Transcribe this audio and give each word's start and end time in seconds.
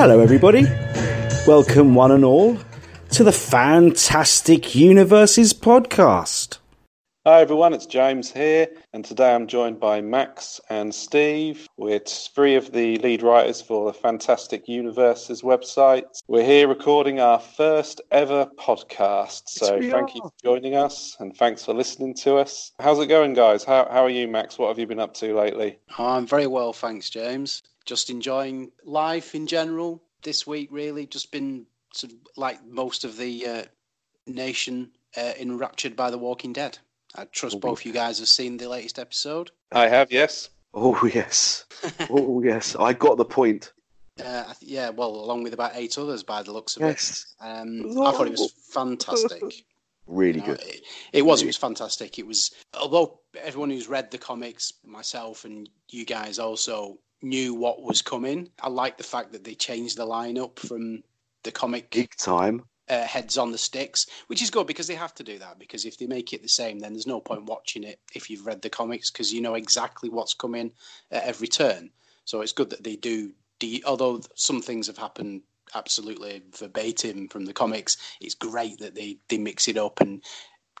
Hello, 0.00 0.20
everybody. 0.20 0.62
Welcome, 1.44 1.96
one 1.96 2.12
and 2.12 2.24
all, 2.24 2.56
to 3.10 3.24
the 3.24 3.32
Fantastic 3.32 4.76
Universes 4.76 5.52
podcast. 5.52 6.58
Hi 7.26 7.40
everyone, 7.40 7.74
it's 7.74 7.84
James 7.84 8.32
here, 8.32 8.68
and 8.92 9.04
today 9.04 9.34
I'm 9.34 9.48
joined 9.48 9.80
by 9.80 10.00
Max 10.00 10.60
and 10.70 10.94
Steve. 10.94 11.66
We're 11.76 11.98
three 11.98 12.54
of 12.54 12.70
the 12.70 12.98
lead 12.98 13.24
writers 13.24 13.60
for 13.60 13.86
the 13.86 13.92
Fantastic 13.92 14.68
Universes 14.68 15.42
website. 15.42 16.04
We're 16.28 16.44
here 16.44 16.68
recording 16.68 17.18
our 17.18 17.40
first 17.40 18.00
ever 18.12 18.46
podcast, 18.56 19.48
so 19.48 19.80
thank 19.80 20.14
you 20.14 20.20
for 20.20 20.32
joining 20.40 20.76
us 20.76 21.16
and 21.18 21.36
thanks 21.36 21.64
for 21.64 21.74
listening 21.74 22.14
to 22.22 22.36
us. 22.36 22.70
How's 22.78 23.00
it 23.00 23.08
going, 23.08 23.34
guys? 23.34 23.64
How, 23.64 23.88
how 23.90 24.04
are 24.04 24.10
you, 24.10 24.28
Max? 24.28 24.60
What 24.60 24.68
have 24.68 24.78
you 24.78 24.86
been 24.86 25.00
up 25.00 25.14
to 25.14 25.36
lately? 25.36 25.80
I'm 25.98 26.24
very 26.24 26.46
well, 26.46 26.72
thanks, 26.72 27.10
James. 27.10 27.64
Just 27.88 28.10
enjoying 28.10 28.70
life 28.84 29.34
in 29.34 29.46
general 29.46 30.02
this 30.22 30.46
week, 30.46 30.68
really. 30.70 31.06
Just 31.06 31.32
been 31.32 31.64
sort 31.94 32.12
of 32.12 32.18
like 32.36 32.62
most 32.66 33.02
of 33.02 33.16
the 33.16 33.46
uh, 33.46 33.62
nation 34.26 34.90
uh, 35.16 35.32
enraptured 35.40 35.96
by 35.96 36.10
The 36.10 36.18
Walking 36.18 36.52
Dead. 36.52 36.76
I 37.14 37.24
trust 37.24 37.60
both 37.60 37.86
you 37.86 37.94
guys 37.94 38.18
have 38.18 38.28
seen 38.28 38.58
the 38.58 38.68
latest 38.68 38.98
episode. 38.98 39.50
I 39.72 39.88
have, 39.88 40.12
yes. 40.12 40.50
Oh 40.74 41.00
yes, 41.14 41.64
oh 42.10 42.42
yes. 42.42 42.76
I 42.78 42.92
got 42.92 43.16
the 43.16 43.24
point. 43.24 43.72
Uh, 44.22 44.44
I 44.48 44.52
th- 44.52 44.70
yeah, 44.70 44.90
well, 44.90 45.08
along 45.08 45.42
with 45.42 45.54
about 45.54 45.72
eight 45.74 45.96
others 45.96 46.22
by 46.22 46.42
the 46.42 46.52
looks 46.52 46.76
of 46.76 46.82
Yes, 46.82 47.34
it. 47.40 47.44
Um, 47.46 47.86
I 48.02 48.12
thought 48.12 48.26
it 48.26 48.32
was 48.32 48.52
fantastic. 48.70 49.64
really 50.06 50.40
You 50.40 50.46
know, 50.46 50.54
good. 50.56 50.60
it, 50.60 50.82
it 51.14 51.22
was. 51.24 51.40
It 51.40 51.46
was 51.46 51.56
fantastic. 51.56 52.18
It 52.18 52.26
was. 52.26 52.50
Although 52.78 53.20
everyone 53.40 53.70
who's 53.70 53.88
read 53.88 54.10
the 54.10 54.18
comics, 54.18 54.74
myself 54.84 55.46
and 55.46 55.70
you 55.88 56.04
guys 56.04 56.38
also 56.38 56.98
knew 57.22 57.54
what 57.54 57.82
was 57.82 58.02
coming. 58.02 58.50
I 58.60 58.68
like 58.68 58.96
the 58.96 59.04
fact 59.04 59.32
that 59.32 59.44
they 59.44 59.54
changed 59.54 59.96
the 59.96 60.06
lineup 60.06 60.58
from 60.58 61.02
the 61.42 61.50
comic 61.50 61.90
Big 61.90 62.14
time. 62.16 62.62
uh, 62.88 63.04
heads 63.04 63.38
on 63.38 63.52
the 63.52 63.58
sticks, 63.58 64.06
which 64.28 64.42
is 64.42 64.50
good 64.50 64.66
because 64.66 64.86
they 64.86 64.94
have 64.94 65.14
to 65.14 65.24
do 65.24 65.38
that. 65.38 65.58
Because 65.58 65.84
if 65.84 65.98
they 65.98 66.06
make 66.06 66.32
it 66.32 66.42
the 66.42 66.48
same, 66.48 66.78
then 66.78 66.92
there's 66.92 67.06
no 67.06 67.20
point 67.20 67.44
watching 67.44 67.84
it 67.84 68.00
if 68.14 68.30
you've 68.30 68.46
read 68.46 68.62
the 68.62 68.70
comics 68.70 69.10
because 69.10 69.32
you 69.32 69.40
know 69.40 69.54
exactly 69.54 70.08
what's 70.08 70.34
coming 70.34 70.72
at 71.10 71.24
every 71.24 71.48
turn. 71.48 71.90
So 72.24 72.40
it's 72.40 72.52
good 72.52 72.70
that 72.70 72.84
they 72.84 72.96
do. 72.96 73.32
De- 73.58 73.82
although 73.86 74.20
some 74.34 74.62
things 74.62 74.86
have 74.86 74.98
happened 74.98 75.42
absolutely 75.74 76.42
verbatim 76.56 77.28
from 77.28 77.44
the 77.44 77.52
comics, 77.52 77.96
it's 78.20 78.34
great 78.34 78.78
that 78.78 78.94
they 78.94 79.18
they 79.28 79.38
mix 79.38 79.68
it 79.68 79.76
up 79.76 80.00
and 80.00 80.22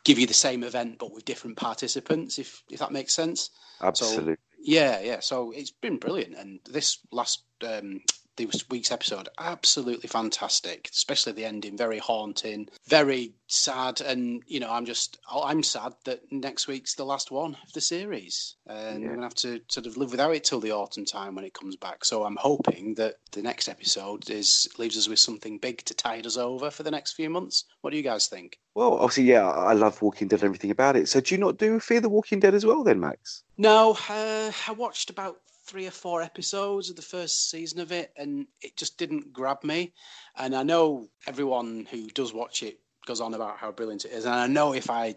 give 0.04 0.18
you 0.18 0.26
the 0.26 0.34
same 0.34 0.62
event 0.62 0.98
but 0.98 1.12
with 1.12 1.24
different 1.24 1.56
participants. 1.56 2.38
If 2.38 2.62
if 2.70 2.78
that 2.78 2.92
makes 2.92 3.12
sense. 3.12 3.50
Absolutely. 3.80 4.36
Yeah, 4.58 5.00
yeah. 5.00 5.20
So 5.20 5.52
it's 5.52 5.70
been 5.70 5.98
brilliant, 5.98 6.34
and 6.36 6.60
this 6.68 6.98
last 7.12 7.44
um, 7.66 8.00
this 8.46 8.68
week's 8.68 8.90
episode 8.92 9.28
absolutely 9.38 10.08
fantastic, 10.08 10.88
especially 10.92 11.32
the 11.32 11.44
ending. 11.44 11.76
Very 11.76 11.98
haunting, 11.98 12.68
very 12.86 13.32
sad, 13.46 14.00
and 14.00 14.42
you 14.46 14.60
know, 14.60 14.70
I'm 14.70 14.84
just 14.84 15.18
I'm 15.30 15.62
sad 15.62 15.94
that 16.04 16.20
next 16.30 16.68
week's 16.68 16.94
the 16.94 17.04
last 17.04 17.30
one 17.30 17.56
of 17.66 17.72
the 17.72 17.80
series, 17.80 18.54
and 18.66 19.02
Yeah. 19.02 19.08
we're 19.08 19.14
gonna 19.16 19.26
have 19.26 19.34
to 19.36 19.60
sort 19.68 19.86
of 19.86 19.96
live 19.96 20.10
without 20.10 20.34
it 20.34 20.44
till 20.44 20.60
the 20.60 20.72
autumn 20.72 21.04
time 21.04 21.34
when 21.34 21.44
it 21.44 21.54
comes 21.54 21.76
back. 21.76 22.04
So 22.04 22.24
I'm 22.24 22.36
hoping 22.36 22.94
that 22.94 23.16
the 23.32 23.42
next 23.42 23.68
episode 23.68 24.30
is 24.30 24.68
leaves 24.78 24.96
us 24.96 25.08
with 25.08 25.18
something 25.18 25.58
big 25.58 25.84
to 25.86 25.94
tide 25.94 26.26
us 26.26 26.36
over 26.36 26.70
for 26.70 26.82
the 26.82 26.90
next 26.90 27.12
few 27.12 27.30
months. 27.30 27.64
What 27.80 27.90
do 27.90 27.96
you 27.96 28.02
guys 28.02 28.26
think? 28.28 28.58
Well, 28.74 28.94
obviously, 28.94 29.24
yeah, 29.24 29.46
I 29.48 29.72
love 29.72 30.00
Walking 30.02 30.28
Dead 30.28 30.40
and 30.40 30.44
everything 30.46 30.70
about 30.70 30.94
it. 30.96 31.08
So, 31.08 31.20
do 31.20 31.34
you 31.34 31.40
not 31.40 31.56
do 31.58 31.80
Fear 31.80 32.00
the 32.02 32.08
Walking 32.08 32.38
Dead 32.38 32.54
as 32.54 32.64
well, 32.64 32.84
then, 32.84 33.00
Max? 33.00 33.42
No, 33.56 33.96
uh, 34.08 34.52
I 34.68 34.72
watched 34.72 35.10
about 35.10 35.40
three 35.68 35.86
or 35.86 35.92
four 35.92 36.22
episodes 36.22 36.90
of 36.90 36.96
the 36.96 37.02
first 37.02 37.50
season 37.50 37.78
of 37.80 37.92
it, 37.92 38.12
and 38.16 38.46
it 38.62 38.76
just 38.76 38.98
didn't 38.98 39.32
grab 39.32 39.62
me. 39.62 39.92
And 40.36 40.56
I 40.56 40.62
know 40.62 41.08
everyone 41.26 41.86
who 41.90 42.08
does 42.08 42.32
watch 42.32 42.62
it 42.62 42.80
goes 43.06 43.20
on 43.20 43.34
about 43.34 43.58
how 43.58 43.70
brilliant 43.70 44.04
it 44.04 44.12
is, 44.12 44.24
and 44.24 44.34
I 44.34 44.46
know 44.46 44.72
if 44.74 44.90
I 44.90 45.14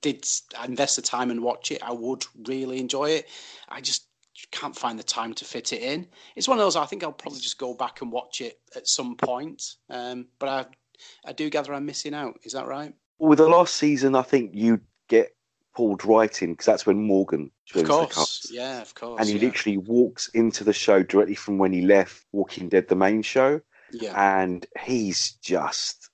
did 0.00 0.26
invest 0.64 0.96
the 0.96 1.02
time 1.02 1.30
and 1.30 1.42
watch 1.42 1.72
it, 1.72 1.82
I 1.82 1.92
would 1.92 2.24
really 2.46 2.78
enjoy 2.78 3.10
it. 3.10 3.26
I 3.68 3.80
just 3.80 4.06
can't 4.52 4.76
find 4.76 4.98
the 4.98 5.02
time 5.02 5.34
to 5.34 5.44
fit 5.44 5.72
it 5.72 5.82
in. 5.82 6.06
It's 6.36 6.46
one 6.46 6.58
of 6.58 6.64
those. 6.64 6.76
I 6.76 6.86
think 6.86 7.02
I'll 7.02 7.12
probably 7.12 7.40
just 7.40 7.58
go 7.58 7.74
back 7.74 8.02
and 8.02 8.12
watch 8.12 8.40
it 8.40 8.60
at 8.76 8.86
some 8.86 9.16
point. 9.16 9.74
Um, 9.90 10.28
but 10.38 10.48
I, 10.48 10.66
I 11.30 11.32
do 11.32 11.50
gather 11.50 11.74
I'm 11.74 11.86
missing 11.86 12.14
out. 12.14 12.38
Is 12.44 12.52
that 12.52 12.68
right? 12.68 12.94
With 13.18 13.38
the 13.38 13.48
last 13.48 13.74
season, 13.74 14.14
I 14.14 14.22
think 14.22 14.52
you 14.54 14.80
get 15.08 15.34
pulled 15.78 16.04
right 16.04 16.42
in 16.42 16.50
because 16.50 16.66
that's 16.66 16.86
when 16.86 17.00
Morgan 17.00 17.52
joins 17.64 17.86
the 17.86 18.06
cast. 18.06 18.50
Yeah, 18.50 18.82
of 18.82 18.96
course. 18.96 19.20
And 19.20 19.28
he 19.28 19.36
yeah. 19.36 19.42
literally 19.42 19.78
walks 19.78 20.26
into 20.30 20.64
the 20.64 20.72
show 20.72 21.04
directly 21.04 21.36
from 21.36 21.56
when 21.58 21.72
he 21.72 21.82
left 21.82 22.24
Walking 22.32 22.68
Dead, 22.68 22.88
the 22.88 22.96
main 22.96 23.22
show, 23.22 23.60
yeah. 23.92 24.40
and 24.40 24.66
he's 24.84 25.38
just 25.40 26.10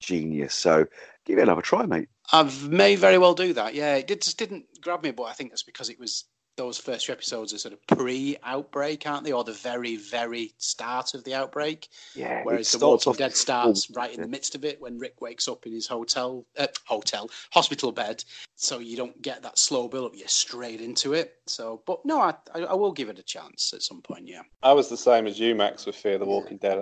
genius. 0.00 0.52
So, 0.52 0.84
give 1.24 1.38
it 1.38 1.42
another 1.42 1.62
try, 1.62 1.86
mate. 1.86 2.08
I 2.32 2.42
may 2.68 2.96
very 2.96 3.18
well 3.18 3.34
do 3.34 3.52
that. 3.52 3.74
Yeah, 3.74 3.94
it 3.94 4.08
did, 4.08 4.20
just 4.20 4.36
didn't 4.36 4.64
grab 4.80 5.04
me, 5.04 5.12
but 5.12 5.24
I 5.24 5.32
think 5.32 5.50
that's 5.50 5.62
because 5.62 5.90
it 5.90 6.00
was 6.00 6.24
those 6.58 6.76
first 6.76 7.06
few 7.06 7.14
episodes 7.14 7.54
are 7.54 7.58
sort 7.58 7.72
of 7.72 7.86
pre-outbreak, 7.86 9.06
aren't 9.06 9.24
they, 9.24 9.32
or 9.32 9.44
the 9.44 9.52
very, 9.52 9.96
very 9.96 10.52
start 10.58 11.14
of 11.14 11.24
the 11.24 11.34
outbreak? 11.34 11.88
Yeah, 12.14 12.42
Whereas 12.42 12.70
the 12.72 12.78
Walking 12.78 13.00
starts 13.00 13.06
off 13.06 13.16
Dead 13.16 13.34
starts 13.34 13.90
right 13.92 14.10
in 14.10 14.18
yeah. 14.18 14.24
the 14.24 14.30
midst 14.30 14.54
of 14.54 14.64
it 14.64 14.80
when 14.80 14.98
Rick 14.98 15.20
wakes 15.22 15.48
up 15.48 15.64
in 15.66 15.72
his 15.72 15.86
hotel, 15.86 16.44
uh, 16.58 16.66
hotel, 16.84 17.30
hospital 17.52 17.92
bed. 17.92 18.22
So 18.56 18.80
you 18.80 18.96
don't 18.96 19.22
get 19.22 19.42
that 19.42 19.58
slow 19.58 19.88
build-up; 19.88 20.12
you're 20.14 20.28
straight 20.28 20.80
into 20.80 21.14
it. 21.14 21.36
So, 21.46 21.80
but 21.86 22.04
no, 22.04 22.20
I, 22.20 22.34
I, 22.54 22.60
I 22.60 22.74
will 22.74 22.92
give 22.92 23.08
it 23.08 23.18
a 23.18 23.22
chance 23.22 23.72
at 23.72 23.82
some 23.82 24.02
point. 24.02 24.26
Yeah. 24.26 24.42
I 24.62 24.72
was 24.72 24.88
the 24.88 24.96
same 24.96 25.26
as 25.26 25.38
you, 25.38 25.54
Max, 25.54 25.86
with 25.86 25.96
Fear 25.96 26.18
the 26.18 26.26
Walking 26.26 26.58
Dead. 26.58 26.78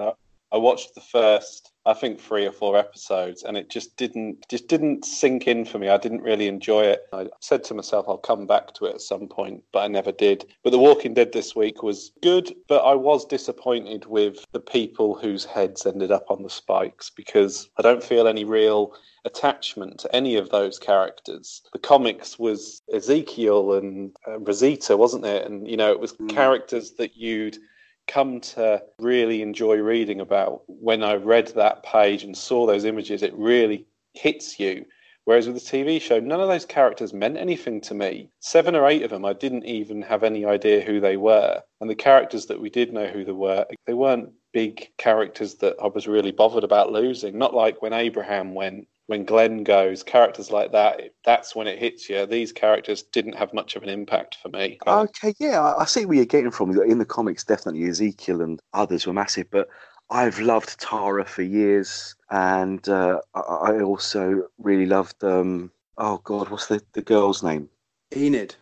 I, 0.52 0.56
watched 0.58 0.94
the 0.94 1.00
first, 1.00 1.72
I 1.84 1.94
think, 1.94 2.20
three 2.20 2.46
or 2.46 2.52
four 2.52 2.76
episodes, 2.76 3.42
and 3.42 3.56
it 3.56 3.70
just 3.70 3.96
didn't 3.96 4.48
just 4.48 4.68
didn't 4.68 5.04
sink 5.04 5.46
in 5.46 5.64
for 5.64 5.78
me. 5.78 5.88
I 5.88 5.96
didn't 5.96 6.22
really 6.22 6.46
enjoy 6.46 6.82
it. 6.84 7.02
I 7.12 7.28
said 7.40 7.64
to 7.64 7.74
myself, 7.74 8.06
I'll 8.08 8.18
come 8.18 8.46
back 8.46 8.72
to 8.74 8.86
it 8.86 8.94
at 8.94 9.00
some 9.00 9.28
point, 9.28 9.62
but 9.72 9.80
I 9.80 9.88
never 9.88 10.12
did. 10.12 10.46
But 10.62 10.70
The 10.70 10.78
Walking 10.78 11.14
Dead 11.14 11.32
this 11.32 11.54
week 11.56 11.82
was 11.82 12.12
good, 12.22 12.54
but 12.68 12.84
I 12.84 12.94
was 12.94 13.24
disappointed 13.24 14.06
with 14.06 14.44
the 14.52 14.60
people 14.60 15.14
whose 15.14 15.44
heads 15.44 15.86
ended 15.86 16.10
up 16.12 16.30
on 16.30 16.42
the 16.42 16.50
spikes 16.50 17.10
because 17.10 17.68
I 17.78 17.82
don't 17.82 18.02
feel 18.04 18.26
any 18.26 18.44
real 18.44 18.94
attachment 19.24 19.98
to 19.98 20.14
any 20.14 20.36
of 20.36 20.50
those 20.50 20.78
characters. 20.78 21.62
The 21.72 21.80
comics 21.80 22.38
was 22.38 22.80
Ezekiel 22.94 23.74
and 23.74 24.16
uh, 24.26 24.38
Rosita, 24.38 24.96
wasn't 24.96 25.24
it? 25.26 25.44
And 25.44 25.68
you 25.68 25.76
know, 25.76 25.90
it 25.90 26.00
was 26.00 26.12
Mm. 26.14 26.28
characters 26.30 26.92
that 26.92 27.16
you'd 27.16 27.58
come 28.06 28.40
to 28.40 28.82
really 28.98 29.42
enjoy 29.42 29.76
reading 29.76 30.20
about. 30.20 30.62
When 30.66 31.02
I 31.02 31.14
read 31.14 31.48
that 31.48 31.82
page 31.82 32.22
and 32.24 32.36
saw 32.36 32.66
those 32.66 32.84
images, 32.84 33.22
it 33.22 33.34
really 33.34 33.86
hits 34.14 34.58
you. 34.58 34.86
Whereas 35.24 35.48
with 35.48 35.56
the 35.56 35.76
TV 35.78 36.00
show, 36.00 36.20
none 36.20 36.40
of 36.40 36.48
those 36.48 36.64
characters 36.64 37.12
meant 37.12 37.36
anything 37.36 37.80
to 37.82 37.94
me. 37.94 38.30
Seven 38.38 38.76
or 38.76 38.86
eight 38.86 39.02
of 39.02 39.10
them, 39.10 39.24
I 39.24 39.32
didn't 39.32 39.64
even 39.64 40.00
have 40.02 40.22
any 40.22 40.44
idea 40.44 40.80
who 40.80 41.00
they 41.00 41.16
were. 41.16 41.60
And 41.80 41.90
the 41.90 41.96
characters 41.96 42.46
that 42.46 42.60
we 42.60 42.70
did 42.70 42.92
know 42.92 43.08
who 43.08 43.24
they 43.24 43.32
were, 43.32 43.66
they 43.86 43.94
weren't 43.94 44.30
big 44.52 44.88
characters 44.98 45.56
that 45.56 45.74
I 45.82 45.88
was 45.88 46.06
really 46.06 46.30
bothered 46.30 46.62
about 46.62 46.92
losing. 46.92 47.36
Not 47.36 47.54
like 47.54 47.82
when 47.82 47.92
Abraham 47.92 48.54
went, 48.54 48.86
when 49.06 49.24
Glenn 49.24 49.62
goes, 49.62 50.02
characters 50.02 50.50
like 50.50 50.72
that, 50.72 51.00
that's 51.24 51.54
when 51.54 51.66
it 51.66 51.78
hits 51.78 52.08
you. 52.08 52.26
These 52.26 52.52
characters 52.52 53.02
didn't 53.02 53.34
have 53.34 53.54
much 53.54 53.76
of 53.76 53.82
an 53.82 53.88
impact 53.88 54.36
for 54.42 54.48
me. 54.48 54.78
Okay, 54.86 55.34
yeah, 55.38 55.60
I, 55.60 55.82
I 55.82 55.84
see 55.84 56.06
where 56.06 56.16
you're 56.16 56.26
getting 56.26 56.50
from. 56.50 56.70
In 56.82 56.98
the 56.98 57.04
comics, 57.04 57.44
definitely 57.44 57.88
Ezekiel 57.88 58.40
and 58.40 58.60
others 58.72 59.06
were 59.06 59.12
massive, 59.12 59.50
but 59.50 59.68
I've 60.10 60.38
loved 60.40 60.80
Tara 60.80 61.24
for 61.24 61.42
years, 61.42 62.14
and 62.30 62.86
uh, 62.88 63.20
I, 63.34 63.40
I 63.40 63.80
also 63.80 64.48
really 64.58 64.86
loved. 64.86 65.22
Um, 65.22 65.70
oh 65.98 66.18
God, 66.18 66.48
what's 66.48 66.66
the, 66.66 66.80
the 66.92 67.02
girl's 67.02 67.42
name? 67.42 67.68
Enid. 68.14 68.56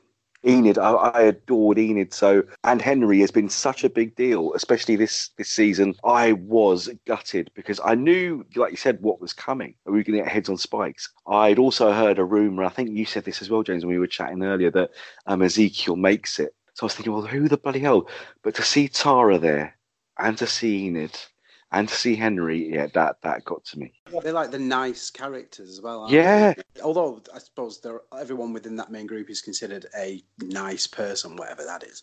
Enid. 0.46 0.79
I, 0.79 0.93
I 0.93 1.20
adored 1.23 1.79
Enid. 1.79 2.12
So, 2.12 2.43
and 2.64 2.81
Henry 2.81 3.20
has 3.20 3.31
been 3.31 3.49
such 3.49 3.85
a 3.85 3.91
big 3.91 4.14
deal, 4.17 4.52
especially 4.55 4.96
this 4.96 5.31
this 5.37 5.50
season. 5.50 5.94
I 6.05 6.32
was 6.32 6.91
gutted 7.06 7.50
because 7.55 7.81
I 7.85 7.94
knew, 7.94 8.44
like 8.56 8.70
you 8.70 8.76
said, 8.76 9.00
what 9.00 9.20
was 9.20 9.32
coming. 9.32 9.75
We 9.87 9.93
were 9.93 10.02
going 10.02 10.19
to 10.19 10.25
get 10.25 10.32
heads 10.32 10.49
on 10.49 10.58
spikes. 10.58 11.12
I'd 11.26 11.58
also 11.58 11.93
heard 11.93 12.19
a 12.19 12.25
rumor. 12.25 12.64
I 12.64 12.69
think 12.69 12.91
you 12.91 13.05
said 13.05 13.25
this 13.25 13.43
as 13.43 13.50
well, 13.50 13.62
James, 13.62 13.85
when 13.85 13.94
we 13.94 13.99
were 13.99 14.06
chatting 14.06 14.43
earlier 14.43 14.70
that 14.73 14.91
um, 15.26 15.43
Ezekiel 15.43 15.96
makes 15.96 16.38
it. 16.38 16.55
So 16.75 16.85
I 16.85 16.87
was 16.87 16.94
thinking, 16.94 17.12
well, 17.12 17.23
who 17.23 17.49
the 17.49 17.56
bloody 17.56 17.81
hell? 17.81 18.08
But 18.43 18.56
to 18.56 18.62
see 18.62 18.88
Tara 18.88 19.38
there, 19.38 19.76
and 20.19 20.37
to 20.38 20.47
see 20.47 20.87
Enid, 20.87 21.17
and 21.75 21.88
to 21.88 21.94
see 21.94 22.15
Henry, 22.15 22.73
yeah, 22.73 22.87
that 22.94 23.17
that 23.23 23.44
got 23.44 23.65
to 23.67 23.79
me. 23.79 23.93
They're 24.23 24.32
like 24.32 24.53
the 24.53 24.59
nice 24.59 25.11
characters 25.11 25.69
as 25.69 25.81
well. 25.81 26.03
Aren't 26.03 26.12
Yeah. 26.12 26.55
they? 26.55 26.81
Although 26.81 27.21
I 27.35 27.38
suppose 27.38 27.81
they're, 27.81 28.00
everyone 28.17 28.53
within 28.53 28.76
that 28.76 28.91
main 28.93 29.06
group 29.06 29.29
is 29.29 29.43
considered 29.43 29.87
a 29.97 30.23
nice 30.38 30.87
person, 30.87 31.37
whatever 31.37 31.65
that 31.65 31.82
is. 31.82 32.03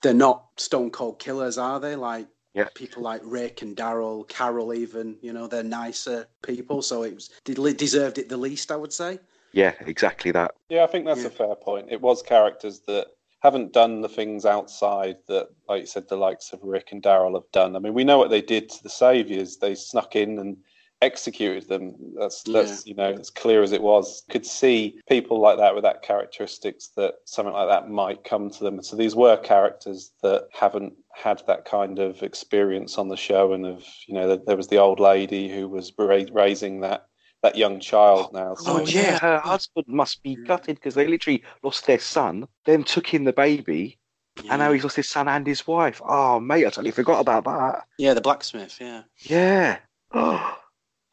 They're 0.00 0.14
not 0.14 0.46
stone 0.56 0.90
cold 0.90 1.18
killers, 1.18 1.58
are 1.58 1.78
they? 1.78 1.94
Like 1.94 2.26
Yeah. 2.54 2.68
people 2.74 3.02
like 3.02 3.20
Rick 3.24 3.62
and 3.62 3.76
Daryl, 3.76 4.26
Carol, 4.28 4.72
even. 4.72 5.18
You 5.20 5.34
know, 5.34 5.46
they're 5.46 5.62
nicer 5.62 6.26
people. 6.42 6.80
So 6.80 7.02
it 7.02 7.14
was 7.14 7.30
they 7.44 7.74
deserved 7.74 8.16
it 8.18 8.30
the 8.30 8.38
least, 8.38 8.72
I 8.72 8.76
would 8.76 8.92
say. 8.92 9.18
Yeah, 9.52 9.74
exactly 9.80 10.30
that. 10.32 10.54
Yeah, 10.70 10.84
I 10.84 10.86
think 10.86 11.04
that's 11.04 11.20
Yeah. 11.20 11.26
a 11.26 11.30
fair 11.30 11.54
point. 11.54 11.88
It 11.90 12.00
was 12.00 12.22
characters 12.22 12.80
that 12.86 13.08
haven't 13.42 13.72
done 13.72 14.00
the 14.00 14.08
things 14.08 14.46
outside 14.46 15.16
that, 15.26 15.48
like 15.68 15.80
you 15.80 15.86
said, 15.86 16.08
the 16.08 16.16
likes 16.16 16.52
of 16.52 16.60
Rick 16.62 16.92
and 16.92 17.02
Daryl 17.02 17.34
have 17.34 17.50
done. 17.52 17.74
I 17.74 17.80
mean, 17.80 17.92
we 17.92 18.04
know 18.04 18.16
what 18.16 18.30
they 18.30 18.40
did 18.40 18.68
to 18.70 18.82
the 18.84 18.88
Saviors. 18.88 19.56
They 19.56 19.74
snuck 19.74 20.14
in 20.14 20.38
and 20.38 20.56
executed 21.00 21.68
them. 21.68 21.96
That's 22.16 22.44
that's 22.44 22.86
you 22.86 22.94
know 22.94 23.12
as 23.12 23.30
clear 23.30 23.62
as 23.64 23.72
it 23.72 23.82
was. 23.82 24.22
Could 24.30 24.46
see 24.46 25.00
people 25.08 25.40
like 25.40 25.58
that 25.58 25.74
with 25.74 25.82
that 25.82 26.02
characteristics 26.02 26.90
that 26.96 27.14
something 27.24 27.52
like 27.52 27.68
that 27.68 27.90
might 27.90 28.22
come 28.22 28.48
to 28.50 28.64
them. 28.64 28.80
So 28.80 28.94
these 28.94 29.16
were 29.16 29.36
characters 29.36 30.12
that 30.22 30.46
haven't 30.52 30.94
had 31.12 31.42
that 31.48 31.64
kind 31.64 31.98
of 31.98 32.22
experience 32.22 32.96
on 32.96 33.08
the 33.08 33.16
show, 33.16 33.52
and 33.52 33.66
of 33.66 33.84
you 34.06 34.14
know 34.14 34.36
there 34.36 34.56
was 34.56 34.68
the 34.68 34.78
old 34.78 35.00
lady 35.00 35.52
who 35.52 35.68
was 35.68 35.92
raising 35.98 36.80
that 36.80 37.08
that 37.42 37.56
young 37.56 37.80
child 37.80 38.30
oh, 38.32 38.38
now. 38.38 38.54
Oh, 38.58 38.64
so. 38.64 38.72
Oh 38.72 38.86
yeah, 38.86 39.18
her 39.18 39.38
husband 39.38 39.86
must 39.88 40.22
be 40.22 40.36
gutted 40.36 40.76
because 40.76 40.94
they 40.94 41.06
literally 41.06 41.42
lost 41.62 41.86
their 41.86 41.98
son, 41.98 42.46
then 42.64 42.84
took 42.84 43.14
in 43.14 43.24
the 43.24 43.32
baby. 43.32 43.98
Yeah. 44.42 44.52
And 44.52 44.60
now 44.60 44.72
he's 44.72 44.82
lost 44.82 44.96
his 44.96 45.10
son 45.10 45.28
and 45.28 45.46
his 45.46 45.66
wife. 45.66 46.00
Oh, 46.04 46.40
mate, 46.40 46.66
I 46.66 46.70
totally 46.70 46.90
forgot 46.90 47.20
about 47.20 47.44
that. 47.44 47.84
Yeah, 47.98 48.14
the 48.14 48.22
blacksmith. 48.22 48.78
Yeah. 48.80 49.02
Yeah. 49.18 49.78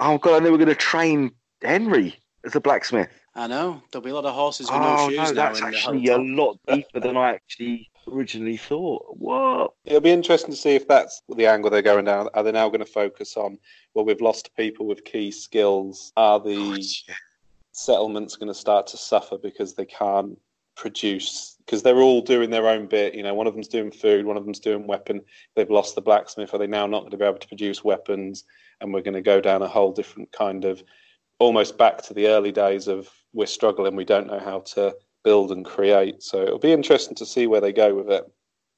Oh 0.01 0.17
god, 0.17 0.35
I 0.35 0.39
knew 0.39 0.45
we 0.45 0.51
were 0.51 0.57
going 0.57 0.69
to 0.69 0.75
train 0.75 1.31
Henry 1.61 2.15
as 2.45 2.55
a 2.55 2.61
blacksmith. 2.61 3.09
I 3.35 3.47
know 3.47 3.81
there'll 3.91 4.03
be 4.03 4.11
a 4.11 4.15
lot 4.15 4.23
of 4.23 4.33
horses 4.33 4.67
with 4.67 4.79
oh, 4.79 4.95
no 4.95 5.09
shoes 5.09 5.29
no, 5.29 5.33
that's 5.33 5.61
actually 5.61 6.07
a 6.07 6.17
lot 6.17 6.57
deeper 6.67 7.01
than 7.01 7.17
I 7.17 7.33
actually 7.33 7.88
originally 8.07 8.57
thought. 8.57 9.05
What? 9.17 9.73
It'll 9.85 10.01
be 10.01 10.11
interesting 10.11 10.51
to 10.51 10.57
see 10.57 10.75
if 10.75 10.87
that's 10.87 11.21
the 11.35 11.47
angle 11.47 11.69
they're 11.69 11.81
going 11.81 12.05
down. 12.05 12.29
Are 12.33 12.43
they 12.43 12.51
now 12.51 12.69
going 12.69 12.79
to 12.79 12.85
focus 12.85 13.37
on? 13.37 13.57
Well, 13.93 14.05
we've 14.05 14.21
lost 14.21 14.55
people 14.55 14.85
with 14.85 15.05
key 15.05 15.31
skills. 15.31 16.11
Are 16.15 16.39
the 16.39 16.55
oh, 16.55 16.75
yeah. 17.07 17.15
settlements 17.71 18.35
going 18.35 18.47
to 18.47 18.53
start 18.53 18.87
to 18.87 18.97
suffer 18.97 19.37
because 19.37 19.73
they 19.73 19.85
can't 19.85 20.37
produce? 20.75 21.57
Because 21.65 21.83
they're 21.83 22.01
all 22.01 22.21
doing 22.21 22.49
their 22.49 22.67
own 22.67 22.87
bit. 22.87 23.15
You 23.15 23.23
know, 23.23 23.33
one 23.33 23.47
of 23.47 23.53
them's 23.53 23.67
doing 23.67 23.91
food, 23.91 24.25
one 24.25 24.37
of 24.37 24.45
them's 24.45 24.59
doing 24.59 24.87
weapon. 24.87 25.21
They've 25.55 25.69
lost 25.69 25.95
the 25.95 26.01
blacksmith. 26.01 26.53
Are 26.53 26.57
they 26.57 26.67
now 26.67 26.87
not 26.87 27.01
going 27.01 27.11
to 27.11 27.17
be 27.17 27.25
able 27.25 27.39
to 27.39 27.47
produce 27.47 27.83
weapons? 27.83 28.45
and 28.81 28.93
we're 28.93 29.01
going 29.01 29.13
to 29.13 29.21
go 29.21 29.41
down 29.41 29.61
a 29.61 29.67
whole 29.67 29.91
different 29.91 30.31
kind 30.31 30.65
of 30.65 30.83
almost 31.39 31.77
back 31.77 32.01
to 32.03 32.13
the 32.13 32.27
early 32.27 32.51
days 32.51 32.87
of 32.87 33.09
we're 33.33 33.45
struggling, 33.45 33.95
we 33.95 34.05
don't 34.05 34.27
know 34.27 34.39
how 34.39 34.59
to 34.59 34.95
build 35.23 35.51
and 35.51 35.65
create. 35.65 36.23
So 36.23 36.41
it'll 36.41 36.59
be 36.59 36.73
interesting 36.73 37.15
to 37.15 37.25
see 37.25 37.47
where 37.47 37.61
they 37.61 37.73
go 37.73 37.95
with 37.95 38.09
it. 38.09 38.25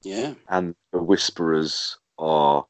Yeah. 0.04 0.34
And 0.50 0.76
the 0.92 1.02
Whisperers 1.02 1.98
are 2.18 2.66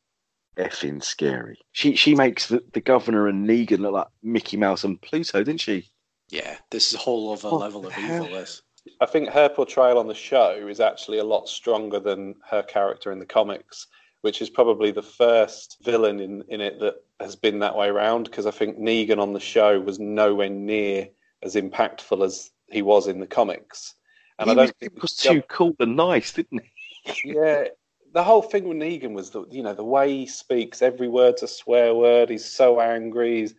effing 0.57 1.03
scary. 1.03 1.59
She 1.71 1.95
she 1.95 2.15
makes 2.15 2.47
the, 2.47 2.63
the 2.73 2.81
governor 2.81 3.27
and 3.27 3.47
Negan 3.47 3.79
look 3.79 3.94
like 3.94 4.07
Mickey 4.21 4.57
Mouse 4.57 4.83
and 4.83 5.01
Pluto, 5.01 5.44
didn't 5.44 5.62
she? 5.62 5.89
Yeah, 6.29 6.57
this 6.69 6.89
is 6.89 6.95
a 6.95 6.97
whole 6.97 7.31
other 7.33 7.50
what 7.50 7.62
level 7.62 7.85
of 7.85 7.97
evil. 7.97 8.27
This. 8.27 8.62
I 9.00 9.06
think 9.06 9.29
her 9.29 9.50
portrayal 9.50 10.00
on 10.00 10.07
the 10.07 10.15
show 10.15 10.67
is 10.67 10.79
actually 10.79 11.19
a 11.19 11.24
lot 11.24 11.47
stronger 11.47 12.00
than 12.00 12.35
her 12.50 12.63
character 12.63 13.12
in 13.12 13.19
the 13.19 13.25
comics 13.25 13.88
which 14.21 14.41
is 14.41 14.50
probably 14.50 14.91
the 14.91 15.01
first 15.01 15.77
villain 15.83 16.19
in, 16.19 16.44
in 16.47 16.62
it 16.62 16.79
that 16.79 16.95
has 17.19 17.35
been 17.35 17.59
that 17.59 17.75
way 17.75 17.88
around 17.88 18.24
because 18.24 18.45
I 18.45 18.51
think 18.51 18.77
Negan 18.77 19.19
on 19.19 19.33
the 19.33 19.39
show 19.39 19.79
was 19.79 20.00
nowhere 20.00 20.50
near 20.50 21.09
as 21.44 21.56
impactful 21.56 22.24
as 22.24 22.51
he 22.71 22.81
was 22.81 23.07
in 23.07 23.19
the 23.19 23.27
comics. 23.27 23.95
And 24.39 24.50
he 24.50 24.51
I 24.51 24.56
don't 24.56 24.63
was, 24.63 24.73
think 24.79 25.01
was 25.01 25.13
too 25.13 25.41
cool 25.50 25.75
and 25.79 25.95
nice, 25.95 26.33
didn't 26.33 26.63
he? 26.63 27.33
yeah, 27.33 27.65
the 28.13 28.23
whole 28.23 28.41
thing 28.41 28.68
with 28.68 28.77
Negan 28.77 29.13
was 29.13 29.31
that 29.31 29.51
you 29.51 29.63
know 29.63 29.73
the 29.73 29.83
way 29.83 30.12
he 30.12 30.25
speaks, 30.25 30.81
every 30.81 31.07
word's 31.07 31.44
a 31.44 31.47
swear 31.47 31.94
word. 31.94 32.29
He's 32.29 32.45
so 32.45 32.79
angry. 32.79 33.41
He's, 33.41 33.56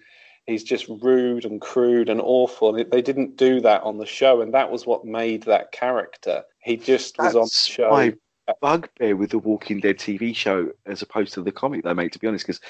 he's 0.47 0.65
just 0.65 0.89
rude 0.89 1.45
and 1.45 1.61
crude 1.61 2.09
and 2.09 2.21
awful. 2.21 2.75
And 2.75 2.91
they 2.91 3.03
didn't 3.03 3.37
do 3.37 3.61
that 3.61 3.83
on 3.83 3.99
the 3.99 4.07
show, 4.07 4.41
and 4.41 4.55
that 4.55 4.71
was 4.71 4.87
what 4.87 5.05
made 5.05 5.45
that 5.45 5.73
character. 5.73 6.45
He 6.61 6.77
just 6.77 7.19
was 7.19 7.35
on 7.35 7.45
the 7.45 7.51
show. 7.51 7.91
My 7.91 8.15
bugbear 8.61 9.17
with 9.17 9.31
the 9.31 9.39
Walking 9.39 9.81
Dead 9.81 9.99
TV 9.99 10.35
show 10.35 10.71
as 10.87 11.03
opposed 11.03 11.33
to 11.35 11.43
the 11.43 11.53
comic 11.53 11.85
they 11.85 11.95
make, 11.95 12.13
to 12.13 12.19
be 12.19 12.27
honest, 12.27 12.47
because 12.47 12.61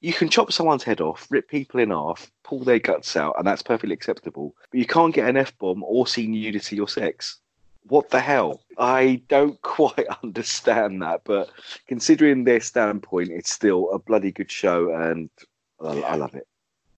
you 0.00 0.12
can 0.12 0.28
chop 0.28 0.52
someone's 0.52 0.82
head 0.82 1.00
off, 1.00 1.26
rip 1.30 1.48
people 1.48 1.80
in 1.80 1.90
half, 1.90 2.30
pull 2.42 2.60
their 2.60 2.78
guts 2.78 3.16
out, 3.16 3.34
and 3.36 3.46
that's 3.46 3.62
perfectly 3.62 3.94
acceptable. 3.94 4.54
But 4.70 4.80
you 4.80 4.86
can't 4.86 5.14
get 5.14 5.28
an 5.28 5.36
F 5.36 5.56
bomb 5.58 5.82
or 5.84 6.06
see 6.06 6.26
nudity 6.26 6.80
or 6.80 6.88
sex. 6.88 7.38
What 7.84 8.10
the 8.10 8.20
hell? 8.20 8.62
I 8.78 9.22
don't 9.28 9.60
quite 9.62 10.06
understand 10.22 11.02
that, 11.02 11.22
but 11.24 11.50
considering 11.86 12.44
their 12.44 12.60
standpoint, 12.60 13.30
it's 13.30 13.52
still 13.52 13.90
a 13.90 13.98
bloody 13.98 14.32
good 14.32 14.50
show, 14.50 14.92
and 14.94 15.30
I. 15.80 16.00
I 16.02 16.14
love 16.16 16.34
it. 16.34 16.46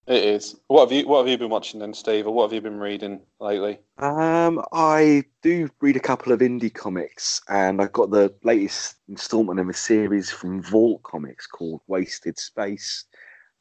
It 0.07 0.25
is. 0.25 0.57
What 0.67 0.89
have 0.89 0.93
you 0.93 1.07
What 1.07 1.19
have 1.21 1.29
you 1.29 1.39
been 1.39 1.51
watching 1.51 1.79
then, 1.79 1.95
Steve? 1.95 2.27
Or 2.27 2.35
what 2.35 2.45
have 2.45 2.53
you 2.53 2.61
been 2.61 2.81
reading 2.81 3.21
lately? 3.39 3.79
Um, 3.99 4.63
I 4.73 5.25
do 5.43 5.71
read 5.81 5.97
a 5.97 6.01
couple 6.01 6.33
of 6.33 6.41
indie 6.41 6.75
comics, 6.75 7.41
and 7.49 7.81
I've 7.81 7.93
got 7.93 8.11
the 8.11 8.35
latest 8.43 8.97
instalment 9.09 9.61
of 9.61 9.69
a 9.69 9.75
series 9.75 10.31
from 10.31 10.63
Vault 10.63 11.05
Comics 11.05 11.47
called 11.47 11.83
Wasted 11.87 12.37
Space, 12.37 13.05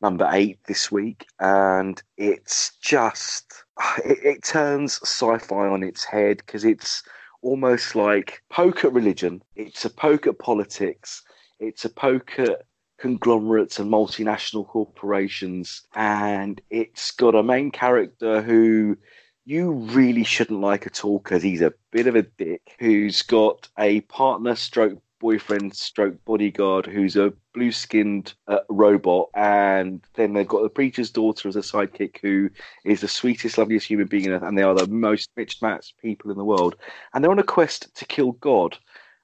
number 0.01 0.27
eight 0.31 0.57
this 0.67 0.91
week, 0.91 1.27
and 1.39 2.01
it's 2.17 2.71
just 2.81 3.63
it, 4.03 4.17
it 4.23 4.44
turns 4.44 4.99
sci-fi 5.03 5.67
on 5.67 5.83
its 5.83 6.03
head 6.03 6.37
because 6.37 6.65
it's 6.65 7.03
almost 7.44 7.95
like 7.95 8.41
poke 8.49 8.83
at 8.83 8.94
religion. 8.94 9.44
It's 9.55 9.85
a 9.85 9.91
poke 9.91 10.25
at 10.25 10.39
politics. 10.39 11.21
It's 11.59 11.85
a 11.85 11.89
poke 11.89 12.39
at 12.39 12.63
conglomerates 13.01 13.80
and 13.80 13.92
multinational 13.92 14.68
corporations. 14.68 15.81
And 15.95 16.62
it's 16.69 17.09
got 17.12 17.33
a 17.33 17.42
main 17.42 17.71
character 17.71 18.44
who 18.44 18.95
you 19.44 19.71
really 19.71 20.24
shouldn't 20.24 20.62
like 20.62 20.86
at 20.86 21.03
all 21.03 21.18
because 21.18 21.42
he's 21.42 21.62
a 21.62 21.74
bit 21.92 22.06
of 22.06 22.15
a 22.15 22.21
dick 22.21 22.75
who's 22.80 23.24
got 23.24 23.68
a 23.80 24.01
partner 24.01 24.56
stroke 24.56 25.01
boyfriend 25.19 25.75
stroke 25.75 26.15
bodyguard 26.25 26.86
who's 26.86 27.15
a 27.15 27.33
blue 27.53 27.71
skinned 27.71 28.33
uh, 28.48 28.59
robot 28.69 29.30
and 29.36 30.04
then 30.15 30.33
they've 30.33 30.47
got 30.47 30.63
the 30.63 30.69
preacher's 30.69 31.12
daughter 31.12 31.47
as 31.47 31.56
a 31.56 31.59
sidekick 31.59 32.18
who 32.21 32.50
is 32.86 33.01
the 33.01 33.07
sweetest 33.07 33.57
loveliest 33.57 33.86
human 33.86 34.07
being 34.07 34.31
and 34.31 34.57
they 34.57 34.63
are 34.63 34.74
the 34.74 34.88
most 34.88 35.30
mixed 35.36 35.62
matched 35.62 35.95
people 36.00 36.31
in 36.31 36.38
the 36.38 36.45
world 36.45 36.75
and 37.13 37.24
they're 37.24 37.31
on 37.31 37.38
a 37.38 37.44
quest 37.44 37.94
to 37.94 38.06
kill 38.06 38.31
god 38.33 38.75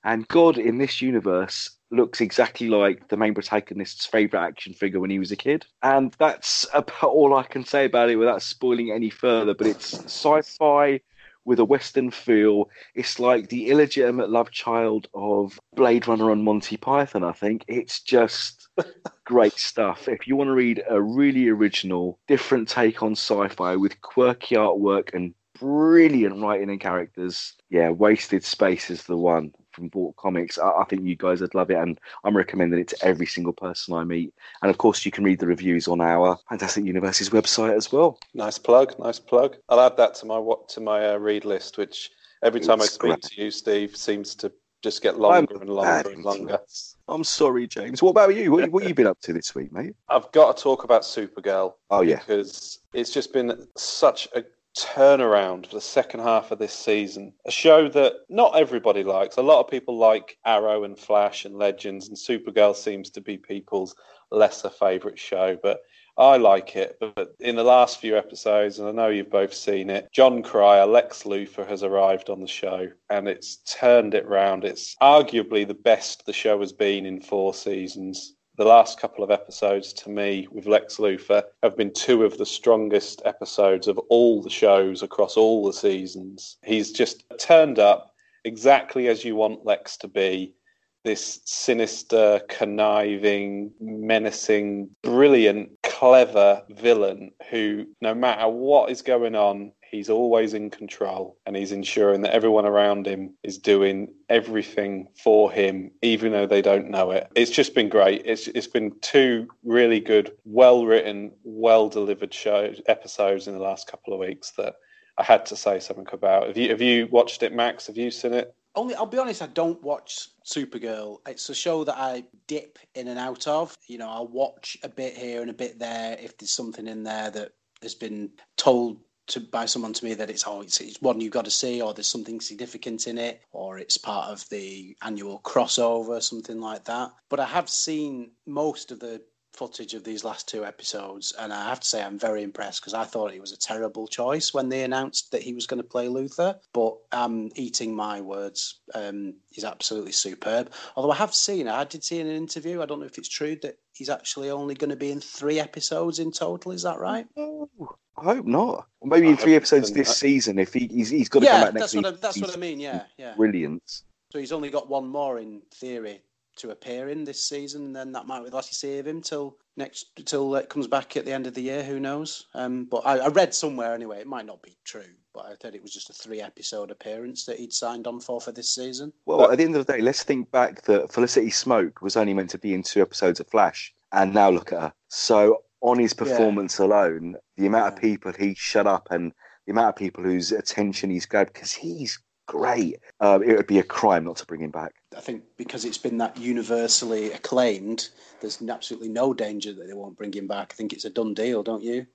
and 0.03 0.27
god 0.27 0.59
in 0.59 0.77
this 0.77 1.01
universe 1.01 1.76
looks 1.91 2.21
exactly 2.21 2.67
like 2.67 3.07
the 3.07 3.17
main 3.17 3.33
protagonist's 3.33 4.05
favorite 4.05 4.41
action 4.41 4.73
figure 4.73 4.99
when 4.99 5.09
he 5.09 5.19
was 5.19 5.31
a 5.31 5.35
kid. 5.35 5.65
And 5.81 6.15
that's 6.19 6.65
about 6.73 7.03
all 7.03 7.35
I 7.35 7.43
can 7.43 7.65
say 7.65 7.85
about 7.85 8.09
it 8.09 8.17
without 8.17 8.41
spoiling 8.41 8.91
any 8.91 9.09
further. 9.09 9.53
But 9.53 9.67
it's 9.67 9.93
sci 10.05 10.41
fi 10.41 11.01
with 11.47 11.59
a 11.59 11.65
Western 11.65 12.11
feel. 12.11 12.69
It's 12.93 13.19
like 13.19 13.47
the 13.47 13.69
illegitimate 13.69 14.29
love 14.29 14.51
child 14.51 15.07
of 15.13 15.59
Blade 15.75 16.07
Runner 16.07 16.29
and 16.29 16.43
Monty 16.43 16.75
Python, 16.75 17.23
I 17.23 17.31
think. 17.31 17.63
It's 17.67 18.01
just 18.01 18.67
great 19.25 19.53
stuff. 19.53 20.09
If 20.09 20.27
you 20.27 20.35
want 20.35 20.49
to 20.49 20.53
read 20.53 20.83
a 20.89 21.01
really 21.01 21.47
original, 21.47 22.19
different 22.27 22.67
take 22.67 23.01
on 23.01 23.13
sci 23.13 23.47
fi 23.47 23.77
with 23.77 24.01
quirky 24.01 24.55
artwork 24.55 25.13
and 25.13 25.33
brilliant 25.57 26.41
writing 26.41 26.69
and 26.69 26.81
characters, 26.81 27.53
yeah, 27.69 27.89
Wasted 27.89 28.43
Space 28.43 28.89
is 28.89 29.03
the 29.03 29.17
one 29.17 29.53
from 29.77 29.89
Vault 29.91 30.15
Comics. 30.17 30.57
I, 30.57 30.69
I, 30.69 30.83
think 30.85 31.03
you 31.03 31.15
guys 31.15 31.39
would 31.39 31.53
love 31.53 31.69
it, 31.69 31.77
and 31.77 31.99
I'm 32.23 32.35
recommending 32.35 32.79
it 32.79 32.87
to 32.89 33.05
every 33.05 33.27
single 33.27 33.53
person 33.53 33.93
I 33.93 34.03
meet. 34.03 34.33
And 34.61 34.71
of 34.71 34.79
course, 34.79 35.05
you 35.05 35.11
can 35.11 35.23
read 35.23 35.39
the 35.39 35.47
reviews 35.47 35.87
on 35.87 36.01
our 36.01 36.37
Fantastic 36.49 36.83
Universes 36.83 37.29
website 37.29 37.75
as 37.75 37.91
well. 37.91 38.19
Nice 38.33 38.57
plug, 38.57 38.97
nice 38.99 39.19
plug. 39.19 39.55
I'll 39.69 39.79
add 39.79 39.95
that 39.97 40.15
to 40.15 40.25
my 40.25 40.39
what 40.39 40.67
to 40.69 40.81
my 40.81 41.13
uh, 41.13 41.17
read 41.17 41.45
list, 41.45 41.77
which 41.77 42.09
every 42.43 42.59
time 42.59 42.81
it's 42.81 42.89
I 42.89 42.93
speak 42.93 42.99
great. 42.99 43.21
to 43.21 43.41
you, 43.43 43.51
Steve, 43.51 43.95
seems 43.95 44.33
to 44.35 44.51
just 44.81 45.01
get 45.01 45.19
longer 45.19 45.55
I'm 45.55 45.61
and 45.61 45.69
longer 45.69 46.09
and 46.09 46.23
longer. 46.23 46.59
I'm 47.07 47.23
sorry, 47.23 47.67
James. 47.67 48.01
What 48.01 48.11
about 48.11 48.35
you? 48.35 48.51
What, 48.51 48.69
what 48.71 48.83
have 48.83 48.89
you 48.89 48.95
been 48.95 49.07
up 49.07 49.19
to 49.21 49.33
this 49.33 49.53
week, 49.53 49.71
mate? 49.71 49.95
I've 50.09 50.31
got 50.31 50.57
to 50.57 50.63
talk 50.63 50.83
about 50.83 51.03
Supergirl. 51.03 51.73
Oh 51.91 52.01
yeah, 52.01 52.19
because 52.19 52.79
it's 52.93 53.11
just 53.11 53.31
been 53.31 53.67
such 53.75 54.27
a 54.35 54.43
turnaround 54.77 55.67
for 55.67 55.75
the 55.75 55.81
second 55.81 56.21
half 56.21 56.51
of 56.51 56.59
this 56.59 56.73
season. 56.73 57.33
A 57.45 57.51
show 57.51 57.87
that 57.89 58.13
not 58.29 58.57
everybody 58.57 59.03
likes. 59.03 59.37
A 59.37 59.41
lot 59.41 59.59
of 59.59 59.69
people 59.69 59.97
like 59.97 60.37
Arrow 60.45 60.83
and 60.83 60.97
Flash 60.97 61.45
and 61.45 61.57
Legends, 61.57 62.07
and 62.07 62.17
Supergirl 62.17 62.75
seems 62.75 63.09
to 63.11 63.21
be 63.21 63.37
people's 63.37 63.95
lesser 64.31 64.69
favourite 64.69 65.17
show. 65.17 65.57
But 65.61 65.81
I 66.17 66.37
like 66.37 66.75
it. 66.75 66.97
But 66.99 67.35
in 67.39 67.55
the 67.55 67.63
last 67.63 67.99
few 67.99 68.17
episodes, 68.17 68.79
and 68.79 68.87
I 68.87 68.91
know 68.91 69.09
you've 69.09 69.29
both 69.29 69.53
seen 69.53 69.89
it, 69.89 70.07
Jon 70.11 70.41
Cryer, 70.41 70.87
Lex 70.87 71.23
Luthor 71.23 71.67
has 71.67 71.83
arrived 71.83 72.29
on 72.29 72.41
the 72.41 72.47
show 72.47 72.87
and 73.09 73.27
it's 73.27 73.57
turned 73.57 74.15
it 74.15 74.27
round. 74.27 74.63
It's 74.63 74.95
arguably 75.01 75.67
the 75.67 75.75
best 75.75 76.25
the 76.25 76.33
show 76.33 76.59
has 76.59 76.73
been 76.73 77.05
in 77.05 77.21
four 77.21 77.53
seasons 77.53 78.33
the 78.57 78.65
last 78.65 78.99
couple 78.99 79.23
of 79.23 79.29
episodes 79.29 79.93
to 79.93 80.09
me 80.09 80.47
with 80.51 80.65
Lex 80.65 80.97
Luthor 80.97 81.43
have 81.61 81.77
been 81.77 81.93
two 81.93 82.23
of 82.23 82.37
the 82.37 82.45
strongest 82.45 83.21
episodes 83.23 83.87
of 83.87 83.99
all 84.09 84.41
the 84.41 84.49
shows 84.49 85.03
across 85.03 85.37
all 85.37 85.63
the 85.63 85.73
seasons. 85.73 86.57
He's 86.63 86.91
just 86.91 87.23
turned 87.39 87.77
up 87.77 88.15
exactly 88.45 89.09
as 89.09 89.23
you 89.23 89.35
want 89.35 89.65
Lex 89.65 89.95
to 89.97 90.07
be 90.07 90.55
this 91.03 91.39
sinister, 91.45 92.41
conniving, 92.49 93.71
menacing, 93.79 94.89
brilliant, 95.03 95.69
clever 95.83 96.63
villain 96.71 97.31
who, 97.49 97.85
no 98.01 98.13
matter 98.15 98.49
what 98.49 98.89
is 98.89 99.01
going 99.03 99.35
on, 99.35 99.71
he's 99.89 100.09
always 100.09 100.53
in 100.53 100.69
control 100.69 101.37
and 101.45 101.55
he's 101.55 101.71
ensuring 101.71 102.21
that 102.21 102.33
everyone 102.33 102.65
around 102.65 103.05
him 103.05 103.33
is 103.43 103.57
doing 103.57 104.13
everything 104.29 105.07
for 105.15 105.51
him, 105.51 105.91
even 106.01 106.31
though 106.31 106.45
they 106.45 106.61
don't 106.61 106.89
know 106.89 107.11
it. 107.11 107.27
It's 107.35 107.51
just 107.51 107.73
been 107.73 107.89
great. 107.89 108.21
It's 108.25 108.47
it's 108.47 108.67
been 108.67 108.93
two 109.01 109.47
really 109.63 109.99
good, 109.99 110.31
well 110.45 110.85
written, 110.85 111.31
well 111.43 111.89
delivered 111.89 112.33
shows 112.33 112.81
episodes 112.87 113.47
in 113.47 113.53
the 113.53 113.63
last 113.63 113.89
couple 113.89 114.13
of 114.13 114.19
weeks 114.19 114.51
that 114.57 114.75
I 115.17 115.23
had 115.23 115.45
to 115.47 115.55
say 115.55 115.79
something 115.79 116.07
about. 116.11 116.47
Have 116.47 116.57
you 116.57 116.69
have 116.69 116.81
you 116.81 117.07
watched 117.07 117.43
it, 117.43 117.53
Max? 117.53 117.87
Have 117.87 117.97
you 117.97 118.11
seen 118.11 118.33
it? 118.33 118.53
Only, 118.75 118.93
I'll 118.93 119.07
be 119.07 119.17
honest, 119.17 119.41
I 119.41 119.47
don't 119.47 119.81
watch 119.81 120.29
Supergirl. 120.45 121.17
It's 121.25 121.49
a 121.49 121.55
show 121.55 121.83
that 121.83 121.97
I 121.97 122.23
dip 122.45 122.77
in 122.93 123.07
and 123.07 123.17
out 123.17 123.47
of. 123.47 123.75
You 123.87 123.97
know, 123.97 124.07
I'll 124.07 124.27
watch 124.27 124.77
a 124.83 124.89
bit 124.89 125.17
here 125.17 125.41
and 125.41 125.49
a 125.49 125.53
bit 125.53 125.79
there 125.79 126.15
if 126.21 126.37
there's 126.37 126.53
something 126.53 126.85
in 126.85 127.01
there 127.01 127.31
that 127.31 127.53
has 127.81 127.95
been 127.95 128.29
told 128.55 128.99
to 129.27 129.39
by 129.39 129.65
someone 129.65 129.93
to 129.93 130.05
me 130.05 130.13
that 130.13 130.29
it's 130.29 130.45
oh 130.47 130.61
it's, 130.61 130.79
it's 130.79 131.01
one 131.01 131.21
you've 131.21 131.33
got 131.33 131.45
to 131.45 131.51
see 131.51 131.81
or 131.81 131.93
there's 131.93 132.07
something 132.07 132.39
significant 132.41 133.07
in 133.07 133.17
it 133.17 133.41
or 133.51 133.77
it's 133.77 133.97
part 133.97 134.29
of 134.29 134.47
the 134.49 134.95
annual 135.03 135.39
crossover 135.39 136.21
something 136.21 136.59
like 136.59 136.85
that. 136.85 137.11
But 137.29 137.39
i 137.39 137.45
have 137.45 137.69
seen 137.69 138.31
most 138.45 138.91
of 138.91 138.99
the 138.99 139.21
footage 139.57 139.93
of 139.93 140.03
these 140.03 140.23
last 140.23 140.47
two 140.47 140.63
episodes, 140.63 141.33
and 141.37 141.51
I 141.51 141.67
have 141.69 141.79
to 141.79 141.87
say 141.87 142.03
I'm 142.03 142.19
very 142.19 142.43
impressed 142.43 142.81
because 142.81 142.93
I 142.93 143.03
thought 143.03 143.33
it 143.33 143.41
was 143.41 143.51
a 143.51 143.57
terrible 143.57 144.07
choice 144.07 144.53
when 144.53 144.69
they 144.69 144.83
announced 144.83 145.31
that 145.31 145.41
he 145.41 145.53
was 145.53 145.65
going 145.65 145.81
to 145.81 145.87
play 145.87 146.07
Luthor. 146.07 146.55
But 146.73 146.95
I'm 147.11 147.49
eating 147.55 147.95
my 147.95 148.21
words. 148.21 148.79
Um, 148.93 149.33
he's 149.49 149.65
absolutely 149.65 150.11
superb. 150.11 150.71
Although 150.95 151.11
I 151.11 151.15
have 151.15 151.33
seen, 151.33 151.67
I 151.67 151.83
did 151.83 152.03
see 152.03 152.19
in 152.19 152.27
an 152.27 152.35
interview. 152.35 152.81
I 152.81 152.85
don't 152.85 152.99
know 152.99 153.05
if 153.05 153.17
it's 153.17 153.29
true 153.29 153.57
that 153.63 153.79
he's 153.93 154.09
actually 154.09 154.51
only 154.51 154.75
going 154.75 154.91
to 154.91 154.95
be 154.95 155.11
in 155.11 155.19
three 155.19 155.59
episodes 155.59 156.19
in 156.19 156.31
total. 156.31 156.71
Is 156.71 156.83
that 156.83 156.99
right? 156.99 157.27
Oh, 157.35 157.69
I 158.17 158.23
hope 158.23 158.45
not. 158.45 158.87
Or 158.99 159.07
maybe 159.07 159.27
in 159.27 159.37
three 159.37 159.55
episodes 159.55 159.91
this 159.91 160.15
season. 160.17 160.59
If 160.59 160.73
he 160.73 160.87
he's, 160.87 161.09
he's 161.09 161.29
got 161.29 161.39
to 161.39 161.45
yeah, 161.45 161.51
come 161.51 161.61
back 161.61 161.73
next 161.73 161.81
that's 161.81 161.95
week. 161.95 162.05
what 162.05 162.13
I, 162.13 162.17
that's 162.17 162.35
he's 162.35 162.43
what 162.43 162.55
I 162.55 162.59
mean. 162.59 162.79
Yeah, 162.79 163.03
yeah. 163.17 163.33
Brilliant. 163.35 164.03
So 164.31 164.39
he's 164.39 164.51
only 164.51 164.69
got 164.69 164.89
one 164.89 165.07
more 165.07 165.39
in 165.39 165.61
theory 165.73 166.21
to 166.57 166.71
appear 166.71 167.09
in 167.09 167.23
this 167.23 167.47
season, 167.47 167.85
and 167.85 167.95
then 167.95 168.11
that 168.11 168.27
might 168.27 168.43
be 168.43 168.49
the 168.49 168.55
last 168.55 168.71
you 168.71 168.75
see 168.75 168.97
him 168.97 169.21
till 169.21 169.57
next 169.75 170.07
till 170.25 170.55
it 170.55 170.69
comes 170.69 170.87
back 170.87 171.15
at 171.15 171.25
the 171.25 171.33
end 171.33 171.47
of 171.47 171.53
the 171.53 171.61
year. 171.61 171.83
Who 171.83 171.99
knows? 171.99 172.47
Um, 172.53 172.85
but 172.85 173.03
I, 173.05 173.17
I 173.17 173.27
read 173.27 173.53
somewhere 173.53 173.93
anyway. 173.93 174.19
It 174.19 174.27
might 174.27 174.45
not 174.45 174.61
be 174.61 174.77
true, 174.83 175.13
but 175.33 175.45
I 175.45 175.55
thought 175.55 175.75
it 175.75 175.81
was 175.81 175.93
just 175.93 176.09
a 176.09 176.13
three 176.13 176.41
episode 176.41 176.91
appearance 176.91 177.45
that 177.45 177.59
he'd 177.59 177.73
signed 177.73 178.07
on 178.07 178.19
for 178.19 178.41
for 178.41 178.51
this 178.51 178.73
season. 178.73 179.13
Well, 179.25 179.51
at 179.51 179.57
the 179.57 179.63
end 179.63 179.75
of 179.75 179.85
the 179.85 179.93
day, 179.93 180.01
let's 180.01 180.23
think 180.23 180.51
back 180.51 180.83
that 180.83 181.11
Felicity 181.11 181.49
Smoak 181.49 182.01
was 182.01 182.17
only 182.17 182.33
meant 182.33 182.49
to 182.51 182.57
be 182.57 182.73
in 182.73 182.83
two 182.83 183.01
episodes 183.01 183.39
of 183.39 183.47
Flash, 183.47 183.93
and 184.11 184.33
now 184.33 184.49
look 184.49 184.73
at 184.73 184.81
her. 184.81 184.93
So 185.07 185.63
on 185.81 185.99
his 185.99 186.13
performance 186.13 186.79
alone, 186.79 187.35
the 187.55 187.67
amount 187.67 187.93
of 187.93 188.01
people 188.01 188.33
he 188.33 188.55
shut 188.55 188.87
up 188.87 189.07
and 189.11 189.31
the 189.65 189.71
amount 189.71 189.89
of 189.89 189.95
people 189.95 190.23
whose 190.23 190.51
attention 190.51 191.09
he's 191.09 191.25
grabbed 191.25 191.53
because 191.53 191.73
he's 191.73 192.19
great. 192.47 192.97
Uh, 193.19 193.39
it 193.45 193.55
would 193.55 193.67
be 193.67 193.79
a 193.79 193.83
crime 193.83 194.23
not 194.23 194.37
to 194.37 194.45
bring 194.45 194.61
him 194.61 194.71
back. 194.71 194.93
I 195.15 195.19
think 195.19 195.43
because 195.57 195.85
it's 195.85 195.97
been 195.97 196.17
that 196.17 196.37
universally 196.37 197.31
acclaimed, 197.31 198.09
there's 198.41 198.61
absolutely 198.67 199.09
no 199.09 199.33
danger 199.33 199.73
that 199.73 199.87
they 199.87 199.93
won't 199.93 200.17
bring 200.17 200.33
him 200.33 200.47
back. 200.47 200.73
I 200.73 200.75
think 200.75 200.93
it's 200.93 201.05
a 201.05 201.09
done 201.09 201.33
deal, 201.33 201.61
don't 201.63 201.83
you? 201.83 202.07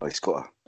A 0.00 0.10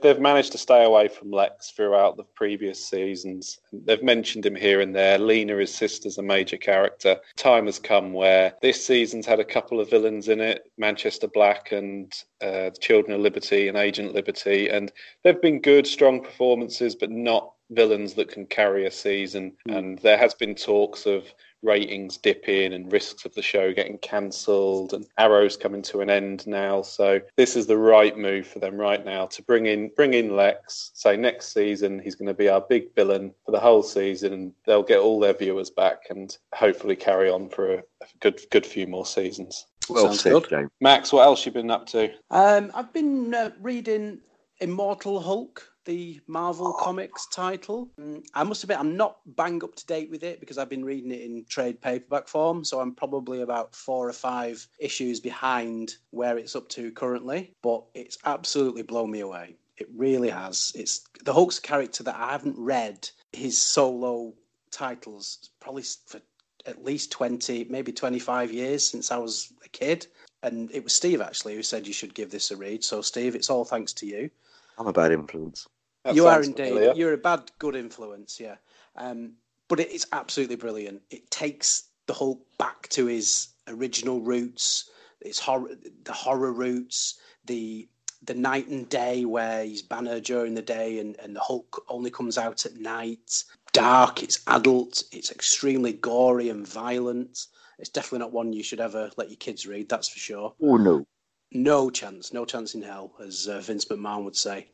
They've 0.01 0.19
managed 0.19 0.51
to 0.51 0.57
stay 0.57 0.83
away 0.83 1.07
from 1.07 1.31
Lex 1.31 1.71
throughout 1.71 2.17
the 2.17 2.25
previous 2.35 2.85
seasons. 2.85 3.59
They've 3.71 4.03
mentioned 4.03 4.45
him 4.45 4.55
here 4.55 4.81
and 4.81 4.93
there. 4.93 5.17
Lena, 5.17 5.55
his 5.55 5.73
sister's 5.73 6.17
a 6.17 6.21
major 6.21 6.57
character. 6.57 7.17
Time 7.37 7.65
has 7.67 7.79
come 7.79 8.11
where 8.11 8.53
this 8.61 8.85
season's 8.85 9.25
had 9.25 9.39
a 9.39 9.45
couple 9.45 9.79
of 9.79 9.89
villains 9.89 10.27
in 10.27 10.41
it 10.41 10.63
Manchester 10.77 11.27
Black 11.27 11.71
and 11.71 12.11
uh, 12.41 12.71
the 12.71 12.77
Children 12.81 13.13
of 13.13 13.21
Liberty 13.21 13.69
and 13.69 13.77
Agent 13.77 14.13
Liberty. 14.13 14.67
And 14.67 14.91
they've 15.23 15.41
been 15.41 15.61
good, 15.61 15.87
strong 15.87 16.21
performances, 16.21 16.95
but 16.95 17.09
not 17.09 17.53
villains 17.69 18.15
that 18.15 18.29
can 18.29 18.45
carry 18.47 18.85
a 18.85 18.91
season. 18.91 19.53
And 19.67 19.97
there 19.99 20.17
has 20.17 20.33
been 20.33 20.55
talks 20.55 21.05
of 21.05 21.33
ratings 21.63 22.17
dipping 22.17 22.73
and 22.73 22.91
risks 22.91 23.25
of 23.25 23.33
the 23.33 23.41
show 23.41 23.73
getting 23.73 23.97
cancelled 23.99 24.93
and 24.93 25.05
Arrow's 25.17 25.57
coming 25.57 25.81
to 25.83 26.01
an 26.01 26.09
end 26.09 26.45
now. 26.47 26.81
So 26.81 27.19
this 27.35 27.55
is 27.55 27.67
the 27.67 27.77
right 27.77 28.17
move 28.17 28.47
for 28.47 28.59
them 28.59 28.75
right 28.75 29.03
now 29.03 29.27
to 29.27 29.43
bring 29.43 29.65
in 29.67 29.91
bring 29.95 30.13
in 30.13 30.35
lex. 30.35 30.91
Say 30.93 31.17
next 31.17 31.53
season 31.53 31.99
he's 31.99 32.15
going 32.15 32.27
to 32.27 32.33
be 32.33 32.49
our 32.49 32.61
big 32.61 32.93
villain 32.95 33.33
for 33.45 33.51
the 33.51 33.59
whole 33.59 33.83
season 33.83 34.33
and 34.33 34.53
they'll 34.65 34.83
get 34.83 34.99
all 34.99 35.19
their 35.19 35.33
viewers 35.33 35.69
back 35.69 36.03
and 36.09 36.37
hopefully 36.53 36.95
carry 36.95 37.29
on 37.29 37.49
for 37.49 37.75
a, 37.75 37.77
a 37.77 38.05
good 38.19 38.41
good 38.51 38.65
few 38.65 38.87
more 38.87 39.05
seasons. 39.05 39.67
Well 39.89 40.05
Sounds 40.05 40.21
said, 40.21 40.33
good. 40.33 40.49
James. 40.49 40.71
max 40.79 41.11
what 41.13 41.23
else 41.23 41.45
you 41.45 41.51
been 41.51 41.71
up 41.71 41.85
to? 41.87 42.11
Um, 42.29 42.71
I've 42.73 42.93
been 42.93 43.33
uh, 43.33 43.51
reading 43.61 44.19
Immortal 44.61 45.19
Hulk, 45.19 45.70
the 45.85 46.19
Marvel 46.27 46.73
Comics 46.73 47.27
title. 47.27 47.89
Mm, 47.99 48.23
I 48.33 48.43
must 48.43 48.63
admit, 48.63 48.79
I'm 48.79 48.97
not 48.97 49.17
bang 49.25 49.63
up 49.63 49.75
to 49.75 49.85
date 49.85 50.09
with 50.09 50.23
it 50.23 50.39
because 50.39 50.57
I've 50.57 50.69
been 50.69 50.85
reading 50.85 51.11
it 51.11 51.21
in 51.21 51.45
trade 51.45 51.81
paperback 51.81 52.27
form. 52.27 52.63
So 52.63 52.79
I'm 52.79 52.93
probably 52.93 53.41
about 53.41 53.75
four 53.75 54.07
or 54.07 54.13
five 54.13 54.67
issues 54.79 55.19
behind 55.19 55.95
where 56.11 56.37
it's 56.37 56.55
up 56.55 56.69
to 56.69 56.91
currently. 56.91 57.53
But 57.61 57.83
it's 57.93 58.17
absolutely 58.25 58.83
blown 58.83 59.11
me 59.11 59.21
away. 59.21 59.55
It 59.77 59.87
really 59.95 60.29
has. 60.29 60.71
It's 60.75 61.01
the 61.23 61.33
Hulk's 61.33 61.59
character 61.59 62.03
that 62.03 62.15
I 62.15 62.31
haven't 62.31 62.57
read 62.57 63.09
his 63.33 63.59
solo 63.59 64.33
titles 64.69 65.49
probably 65.59 65.83
for 66.05 66.21
at 66.65 66.83
least 66.83 67.11
20, 67.11 67.65
maybe 67.69 67.91
25 67.91 68.51
years 68.51 68.87
since 68.87 69.11
I 69.11 69.17
was 69.17 69.51
a 69.65 69.69
kid. 69.69 70.07
And 70.43 70.71
it 70.71 70.83
was 70.83 70.93
Steve 70.93 71.21
actually 71.21 71.55
who 71.55 71.63
said 71.63 71.87
you 71.87 71.93
should 71.93 72.13
give 72.13 72.31
this 72.31 72.51
a 72.51 72.55
read. 72.55 72.83
So, 72.83 73.01
Steve, 73.01 73.35
it's 73.35 73.49
all 73.49 73.65
thanks 73.65 73.93
to 73.93 74.05
you. 74.05 74.29
I'm 74.77 74.87
a 74.87 74.93
bad 74.93 75.11
influence. 75.11 75.67
That 76.03 76.15
you 76.15 76.27
are 76.27 76.41
indeed. 76.41 76.69
familiar. 76.69 76.93
You're 76.93 77.13
a 77.13 77.17
bad, 77.17 77.51
good 77.59 77.75
influence, 77.75 78.39
yeah. 78.39 78.55
Um, 78.95 79.33
but 79.67 79.79
it's 79.79 80.07
absolutely 80.11 80.55
brilliant. 80.55 81.01
It 81.11 81.29
takes 81.31 81.89
the 82.07 82.13
Hulk 82.13 82.45
back 82.57 82.89
to 82.89 83.05
his 83.05 83.49
original 83.67 84.19
roots, 84.19 84.89
its 85.21 85.39
horror, 85.39 85.69
the 86.03 86.13
horror 86.13 86.51
roots, 86.51 87.19
the 87.45 87.87
the 88.23 88.33
night 88.33 88.67
and 88.67 88.87
day 88.87 89.25
where 89.25 89.63
he's 89.63 89.81
Banner 89.81 90.19
during 90.19 90.53
the 90.53 90.61
day 90.61 90.99
and, 90.99 91.15
and 91.19 91.35
the 91.35 91.39
Hulk 91.39 91.83
only 91.89 92.11
comes 92.11 92.37
out 92.37 92.65
at 92.65 92.75
night. 92.77 93.43
Dark, 93.73 94.21
it's 94.21 94.43
adult, 94.47 95.03
it's 95.11 95.31
extremely 95.31 95.93
gory 95.93 96.49
and 96.49 96.67
violent. 96.67 97.47
It's 97.79 97.89
definitely 97.89 98.19
not 98.19 98.31
one 98.31 98.53
you 98.53 98.61
should 98.61 98.79
ever 98.79 99.09
let 99.17 99.29
your 99.29 99.37
kids 99.37 99.65
read, 99.65 99.89
that's 99.89 100.09
for 100.09 100.19
sure. 100.19 100.53
Oh 100.61 100.77
no. 100.77 101.05
No 101.51 101.89
chance, 101.89 102.31
no 102.31 102.45
chance 102.45 102.75
in 102.75 102.81
hell, 102.81 103.13
as 103.19 103.47
uh, 103.47 103.59
Vince 103.59 103.85
McMahon 103.85 104.23
would 104.23 104.37
say. 104.37 104.69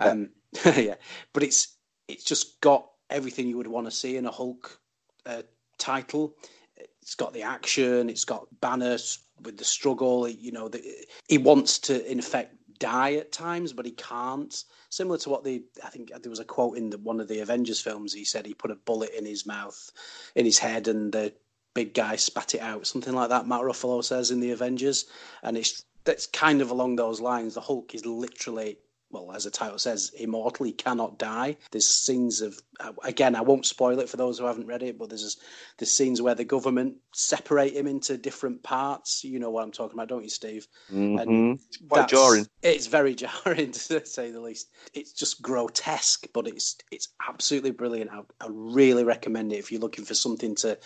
Um, 0.00 0.30
yeah, 0.64 0.96
but 1.32 1.42
it's 1.42 1.76
it's 2.08 2.24
just 2.24 2.60
got 2.60 2.88
everything 3.10 3.48
you 3.48 3.56
would 3.56 3.66
want 3.66 3.86
to 3.86 3.90
see 3.90 4.16
in 4.16 4.26
a 4.26 4.30
Hulk 4.30 4.80
uh, 5.24 5.42
title. 5.78 6.34
It's 6.76 7.14
got 7.14 7.32
the 7.32 7.42
action. 7.42 8.10
It's 8.10 8.24
got 8.24 8.48
banners 8.60 9.20
with 9.42 9.56
the 9.56 9.64
struggle. 9.64 10.28
You 10.28 10.52
know, 10.52 10.68
the, 10.68 10.82
he 11.28 11.38
wants 11.38 11.78
to 11.80 12.10
in 12.10 12.18
effect 12.18 12.56
die 12.78 13.14
at 13.14 13.32
times, 13.32 13.72
but 13.72 13.86
he 13.86 13.92
can't. 13.92 14.64
Similar 14.90 15.18
to 15.18 15.30
what 15.30 15.44
the 15.44 15.64
I 15.84 15.88
think 15.88 16.10
there 16.10 16.30
was 16.30 16.40
a 16.40 16.44
quote 16.44 16.76
in 16.76 16.90
the, 16.90 16.98
one 16.98 17.20
of 17.20 17.28
the 17.28 17.40
Avengers 17.40 17.80
films. 17.80 18.12
He 18.12 18.24
said 18.24 18.46
he 18.46 18.54
put 18.54 18.70
a 18.70 18.76
bullet 18.76 19.10
in 19.16 19.24
his 19.24 19.46
mouth, 19.46 19.90
in 20.34 20.44
his 20.44 20.58
head, 20.58 20.88
and 20.88 21.12
the 21.12 21.32
big 21.74 21.94
guy 21.94 22.16
spat 22.16 22.54
it 22.54 22.60
out. 22.60 22.86
Something 22.86 23.14
like 23.14 23.28
that. 23.28 23.46
Matt 23.46 23.62
Ruffalo 23.62 24.02
says 24.02 24.30
in 24.30 24.40
the 24.40 24.50
Avengers, 24.50 25.06
and 25.42 25.56
it's 25.56 25.84
that's 26.06 26.26
kind 26.26 26.62
of 26.62 26.70
along 26.70 26.96
those 26.96 27.20
lines. 27.20 27.54
The 27.54 27.60
Hulk 27.60 27.94
is 27.94 28.06
literally 28.06 28.78
well, 29.10 29.32
as 29.32 29.44
the 29.44 29.50
title 29.50 29.78
says, 29.78 30.10
immortal. 30.18 30.66
He 30.66 30.72
cannot 30.72 31.18
die. 31.18 31.56
There's 31.70 31.88
scenes 31.88 32.40
of 32.40 32.60
again, 33.04 33.34
I 33.36 33.40
won't 33.40 33.66
spoil 33.66 34.00
it 34.00 34.08
for 34.08 34.16
those 34.16 34.38
who 34.38 34.46
haven't 34.46 34.66
read 34.66 34.82
it, 34.82 34.98
but 34.98 35.08
there's 35.08 35.38
there's 35.78 35.92
scenes 35.92 36.20
where 36.20 36.34
the 36.34 36.44
government 36.44 36.96
separate 37.12 37.74
him 37.74 37.86
into 37.86 38.18
different 38.18 38.62
parts. 38.62 39.24
You 39.24 39.38
know 39.38 39.50
what 39.50 39.62
I'm 39.62 39.72
talking 39.72 39.94
about, 39.94 40.08
don't 40.08 40.24
you, 40.24 40.30
Steve? 40.30 40.66
hmm 40.88 41.52
It's 41.68 41.78
quite 41.88 42.08
jarring. 42.08 42.46
It's 42.62 42.86
very 42.86 43.14
jarring 43.24 43.72
to 43.72 44.04
say 44.04 44.30
the 44.30 44.40
least. 44.40 44.70
It's 44.92 45.12
just 45.12 45.40
grotesque, 45.40 46.26
but 46.34 46.48
it's 46.48 46.76
it's 46.90 47.08
absolutely 47.28 47.70
brilliant. 47.70 48.10
I, 48.10 48.22
I 48.40 48.48
really 48.50 49.04
recommend 49.04 49.52
it 49.52 49.58
if 49.58 49.70
you're 49.70 49.80
looking 49.80 50.04
for 50.04 50.14
something 50.14 50.54
to 50.56 50.78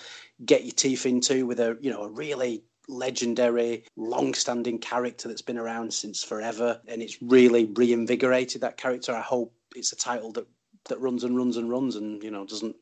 get 0.44 0.64
your 0.64 0.72
teeth 0.72 1.06
into 1.06 1.46
with 1.46 1.60
a 1.60 1.76
you 1.80 1.90
know 1.90 2.02
a 2.02 2.08
really 2.10 2.64
legendary, 2.90 3.84
long-standing 3.96 4.78
character 4.78 5.28
that's 5.28 5.42
been 5.42 5.58
around 5.58 5.92
since 5.92 6.22
forever, 6.22 6.80
and 6.88 7.02
it's 7.02 7.22
really 7.22 7.66
reinvigorated 7.66 8.60
that 8.62 8.76
character. 8.76 9.14
I 9.14 9.20
hope 9.20 9.52
it's 9.74 9.92
a 9.92 9.96
title 9.96 10.32
that 10.32 10.46
that 10.88 11.00
runs 11.00 11.24
and 11.24 11.36
runs 11.36 11.56
and 11.56 11.70
runs, 11.70 11.96
and 11.96 12.22
you 12.22 12.30
know 12.30 12.44
doesn't 12.44 12.76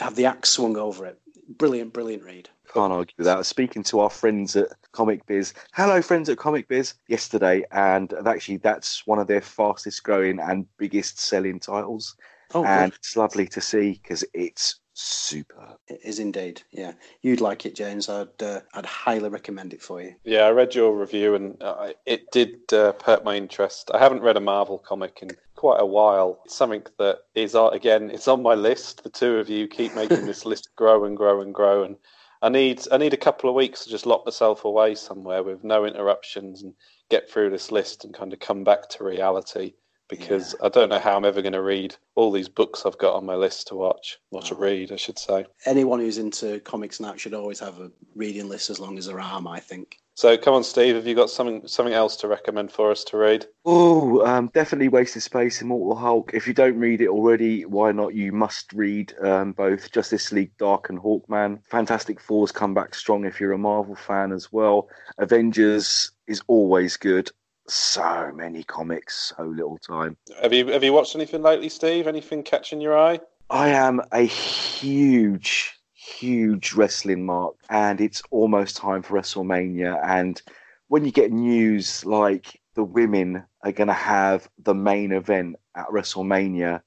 have 0.00 0.14
the 0.14 0.26
axe 0.26 0.50
swung 0.50 0.76
over 0.76 1.06
it. 1.06 1.18
Brilliant, 1.48 1.92
brilliant 1.92 2.24
read. 2.24 2.48
Can't 2.72 2.92
argue 2.92 3.14
with 3.16 3.24
that. 3.24 3.36
I 3.36 3.38
was 3.38 3.48
speaking 3.48 3.82
to 3.84 4.00
our 4.00 4.10
friends 4.10 4.54
at 4.54 4.68
Comic 4.92 5.24
Biz. 5.26 5.54
Hello, 5.72 6.02
friends 6.02 6.28
at 6.28 6.36
Comic 6.36 6.68
Biz, 6.68 6.94
yesterday, 7.08 7.64
and 7.70 8.12
actually, 8.26 8.58
that's 8.58 9.06
one 9.06 9.18
of 9.18 9.26
their 9.26 9.40
fastest 9.40 10.02
growing 10.02 10.38
and 10.38 10.66
biggest 10.76 11.18
selling 11.18 11.58
titles. 11.58 12.14
Oh, 12.54 12.64
and 12.64 12.92
good. 12.92 12.98
it's 12.98 13.16
lovely 13.16 13.46
to 13.48 13.60
see 13.60 13.92
because 14.02 14.24
it's 14.34 14.80
super. 14.98 15.76
it 15.86 16.00
is 16.04 16.18
indeed. 16.18 16.62
Yeah, 16.72 16.92
you'd 17.22 17.40
like 17.40 17.64
it, 17.66 17.74
James. 17.74 18.08
I'd 18.08 18.42
uh, 18.42 18.60
I'd 18.74 18.86
highly 18.86 19.28
recommend 19.28 19.72
it 19.72 19.82
for 19.82 20.02
you. 20.02 20.14
Yeah, 20.24 20.42
I 20.42 20.50
read 20.50 20.74
your 20.74 20.98
review 20.98 21.34
and 21.34 21.62
uh, 21.62 21.92
it 22.04 22.30
did 22.32 22.72
uh, 22.72 22.92
perk 22.92 23.24
my 23.24 23.36
interest. 23.36 23.90
I 23.94 23.98
haven't 23.98 24.22
read 24.22 24.36
a 24.36 24.40
Marvel 24.40 24.78
comic 24.78 25.20
in 25.22 25.30
quite 25.54 25.80
a 25.80 25.86
while. 25.86 26.40
It's 26.44 26.56
something 26.56 26.82
that 26.98 27.18
is 27.34 27.54
uh, 27.54 27.68
again, 27.68 28.10
it's 28.10 28.28
on 28.28 28.42
my 28.42 28.54
list. 28.54 29.04
The 29.04 29.10
two 29.10 29.36
of 29.36 29.48
you 29.48 29.68
keep 29.68 29.94
making 29.94 30.26
this 30.26 30.44
list 30.44 30.70
grow 30.76 31.04
and 31.04 31.16
grow 31.16 31.40
and 31.40 31.54
grow, 31.54 31.84
and 31.84 31.96
I 32.42 32.48
need 32.48 32.82
I 32.90 32.96
need 32.96 33.14
a 33.14 33.18
couple 33.18 33.48
of 33.48 33.56
weeks 33.56 33.84
to 33.84 33.90
just 33.90 34.06
lock 34.06 34.24
myself 34.26 34.64
away 34.64 34.94
somewhere 34.96 35.42
with 35.42 35.62
no 35.62 35.84
interruptions 35.84 36.62
and 36.62 36.74
get 37.08 37.30
through 37.30 37.50
this 37.50 37.70
list 37.70 38.04
and 38.04 38.12
kind 38.12 38.32
of 38.32 38.40
come 38.40 38.64
back 38.64 38.88
to 38.88 39.04
reality 39.04 39.74
because 40.08 40.54
yeah. 40.58 40.66
I 40.66 40.68
don't 40.70 40.88
know 40.88 40.98
how 40.98 41.16
I'm 41.16 41.24
ever 41.24 41.42
going 41.42 41.52
to 41.52 41.62
read 41.62 41.96
all 42.14 42.32
these 42.32 42.48
books 42.48 42.84
I've 42.84 42.98
got 42.98 43.14
on 43.14 43.26
my 43.26 43.34
list 43.34 43.68
to 43.68 43.74
watch, 43.74 44.18
or 44.30 44.42
to 44.42 44.54
read, 44.54 44.92
I 44.92 44.96
should 44.96 45.18
say. 45.18 45.46
Anyone 45.66 46.00
who's 46.00 46.18
into 46.18 46.60
comics 46.60 47.00
now 47.00 47.16
should 47.16 47.34
always 47.34 47.60
have 47.60 47.78
a 47.78 47.90
reading 48.14 48.48
list 48.48 48.70
as 48.70 48.80
long 48.80 48.98
as 48.98 49.06
there 49.06 49.20
are, 49.20 49.42
I 49.48 49.60
think. 49.60 49.98
So 50.18 50.36
come 50.36 50.54
on, 50.54 50.64
Steve. 50.64 50.96
Have 50.96 51.06
you 51.06 51.14
got 51.14 51.30
something 51.30 51.64
something 51.68 51.94
else 51.94 52.16
to 52.16 52.26
recommend 52.26 52.72
for 52.72 52.90
us 52.90 53.04
to 53.04 53.16
read? 53.16 53.46
Oh, 53.64 54.26
um, 54.26 54.50
definitely 54.52 54.88
Wasted 54.88 55.22
Space, 55.22 55.62
Immortal 55.62 55.94
Hulk. 55.94 56.32
If 56.34 56.48
you 56.48 56.54
don't 56.54 56.76
read 56.76 57.00
it 57.00 57.06
already, 57.06 57.64
why 57.64 57.92
not? 57.92 58.16
You 58.16 58.32
must 58.32 58.72
read 58.72 59.14
um, 59.22 59.52
both 59.52 59.92
Justice 59.92 60.32
League 60.32 60.50
Dark 60.58 60.90
and 60.90 60.98
Hawkman. 60.98 61.60
Fantastic 61.70 62.20
Four's 62.20 62.50
come 62.50 62.74
back 62.74 62.96
strong 62.96 63.26
if 63.26 63.38
you're 63.38 63.52
a 63.52 63.58
Marvel 63.58 63.94
fan 63.94 64.32
as 64.32 64.52
well. 64.52 64.88
Avengers 65.18 66.10
is 66.26 66.42
always 66.48 66.96
good. 66.96 67.30
So 67.68 68.32
many 68.34 68.64
comics, 68.64 69.34
so 69.36 69.44
little 69.44 69.78
time. 69.78 70.16
Have 70.42 70.52
you 70.52 70.66
have 70.68 70.82
you 70.82 70.92
watched 70.92 71.14
anything 71.14 71.42
lately, 71.42 71.68
Steve? 71.68 72.06
Anything 72.06 72.42
catching 72.42 72.80
your 72.80 72.98
eye? 72.98 73.20
I 73.50 73.68
am 73.68 74.00
a 74.12 74.22
huge 74.22 75.78
huge 75.92 76.72
wrestling 76.72 77.24
mark, 77.26 77.56
and 77.68 78.00
it's 78.00 78.22
almost 78.30 78.76
time 78.76 79.02
for 79.02 79.18
WrestleMania. 79.18 80.00
And 80.04 80.40
when 80.88 81.04
you 81.04 81.12
get 81.12 81.32
news 81.32 82.04
like 82.04 82.60
the 82.74 82.84
women 82.84 83.44
are 83.62 83.72
going 83.72 83.88
to 83.88 83.92
have 83.92 84.48
the 84.58 84.74
main 84.74 85.12
event 85.12 85.56
at 85.74 85.88
WrestleMania, 85.88 86.82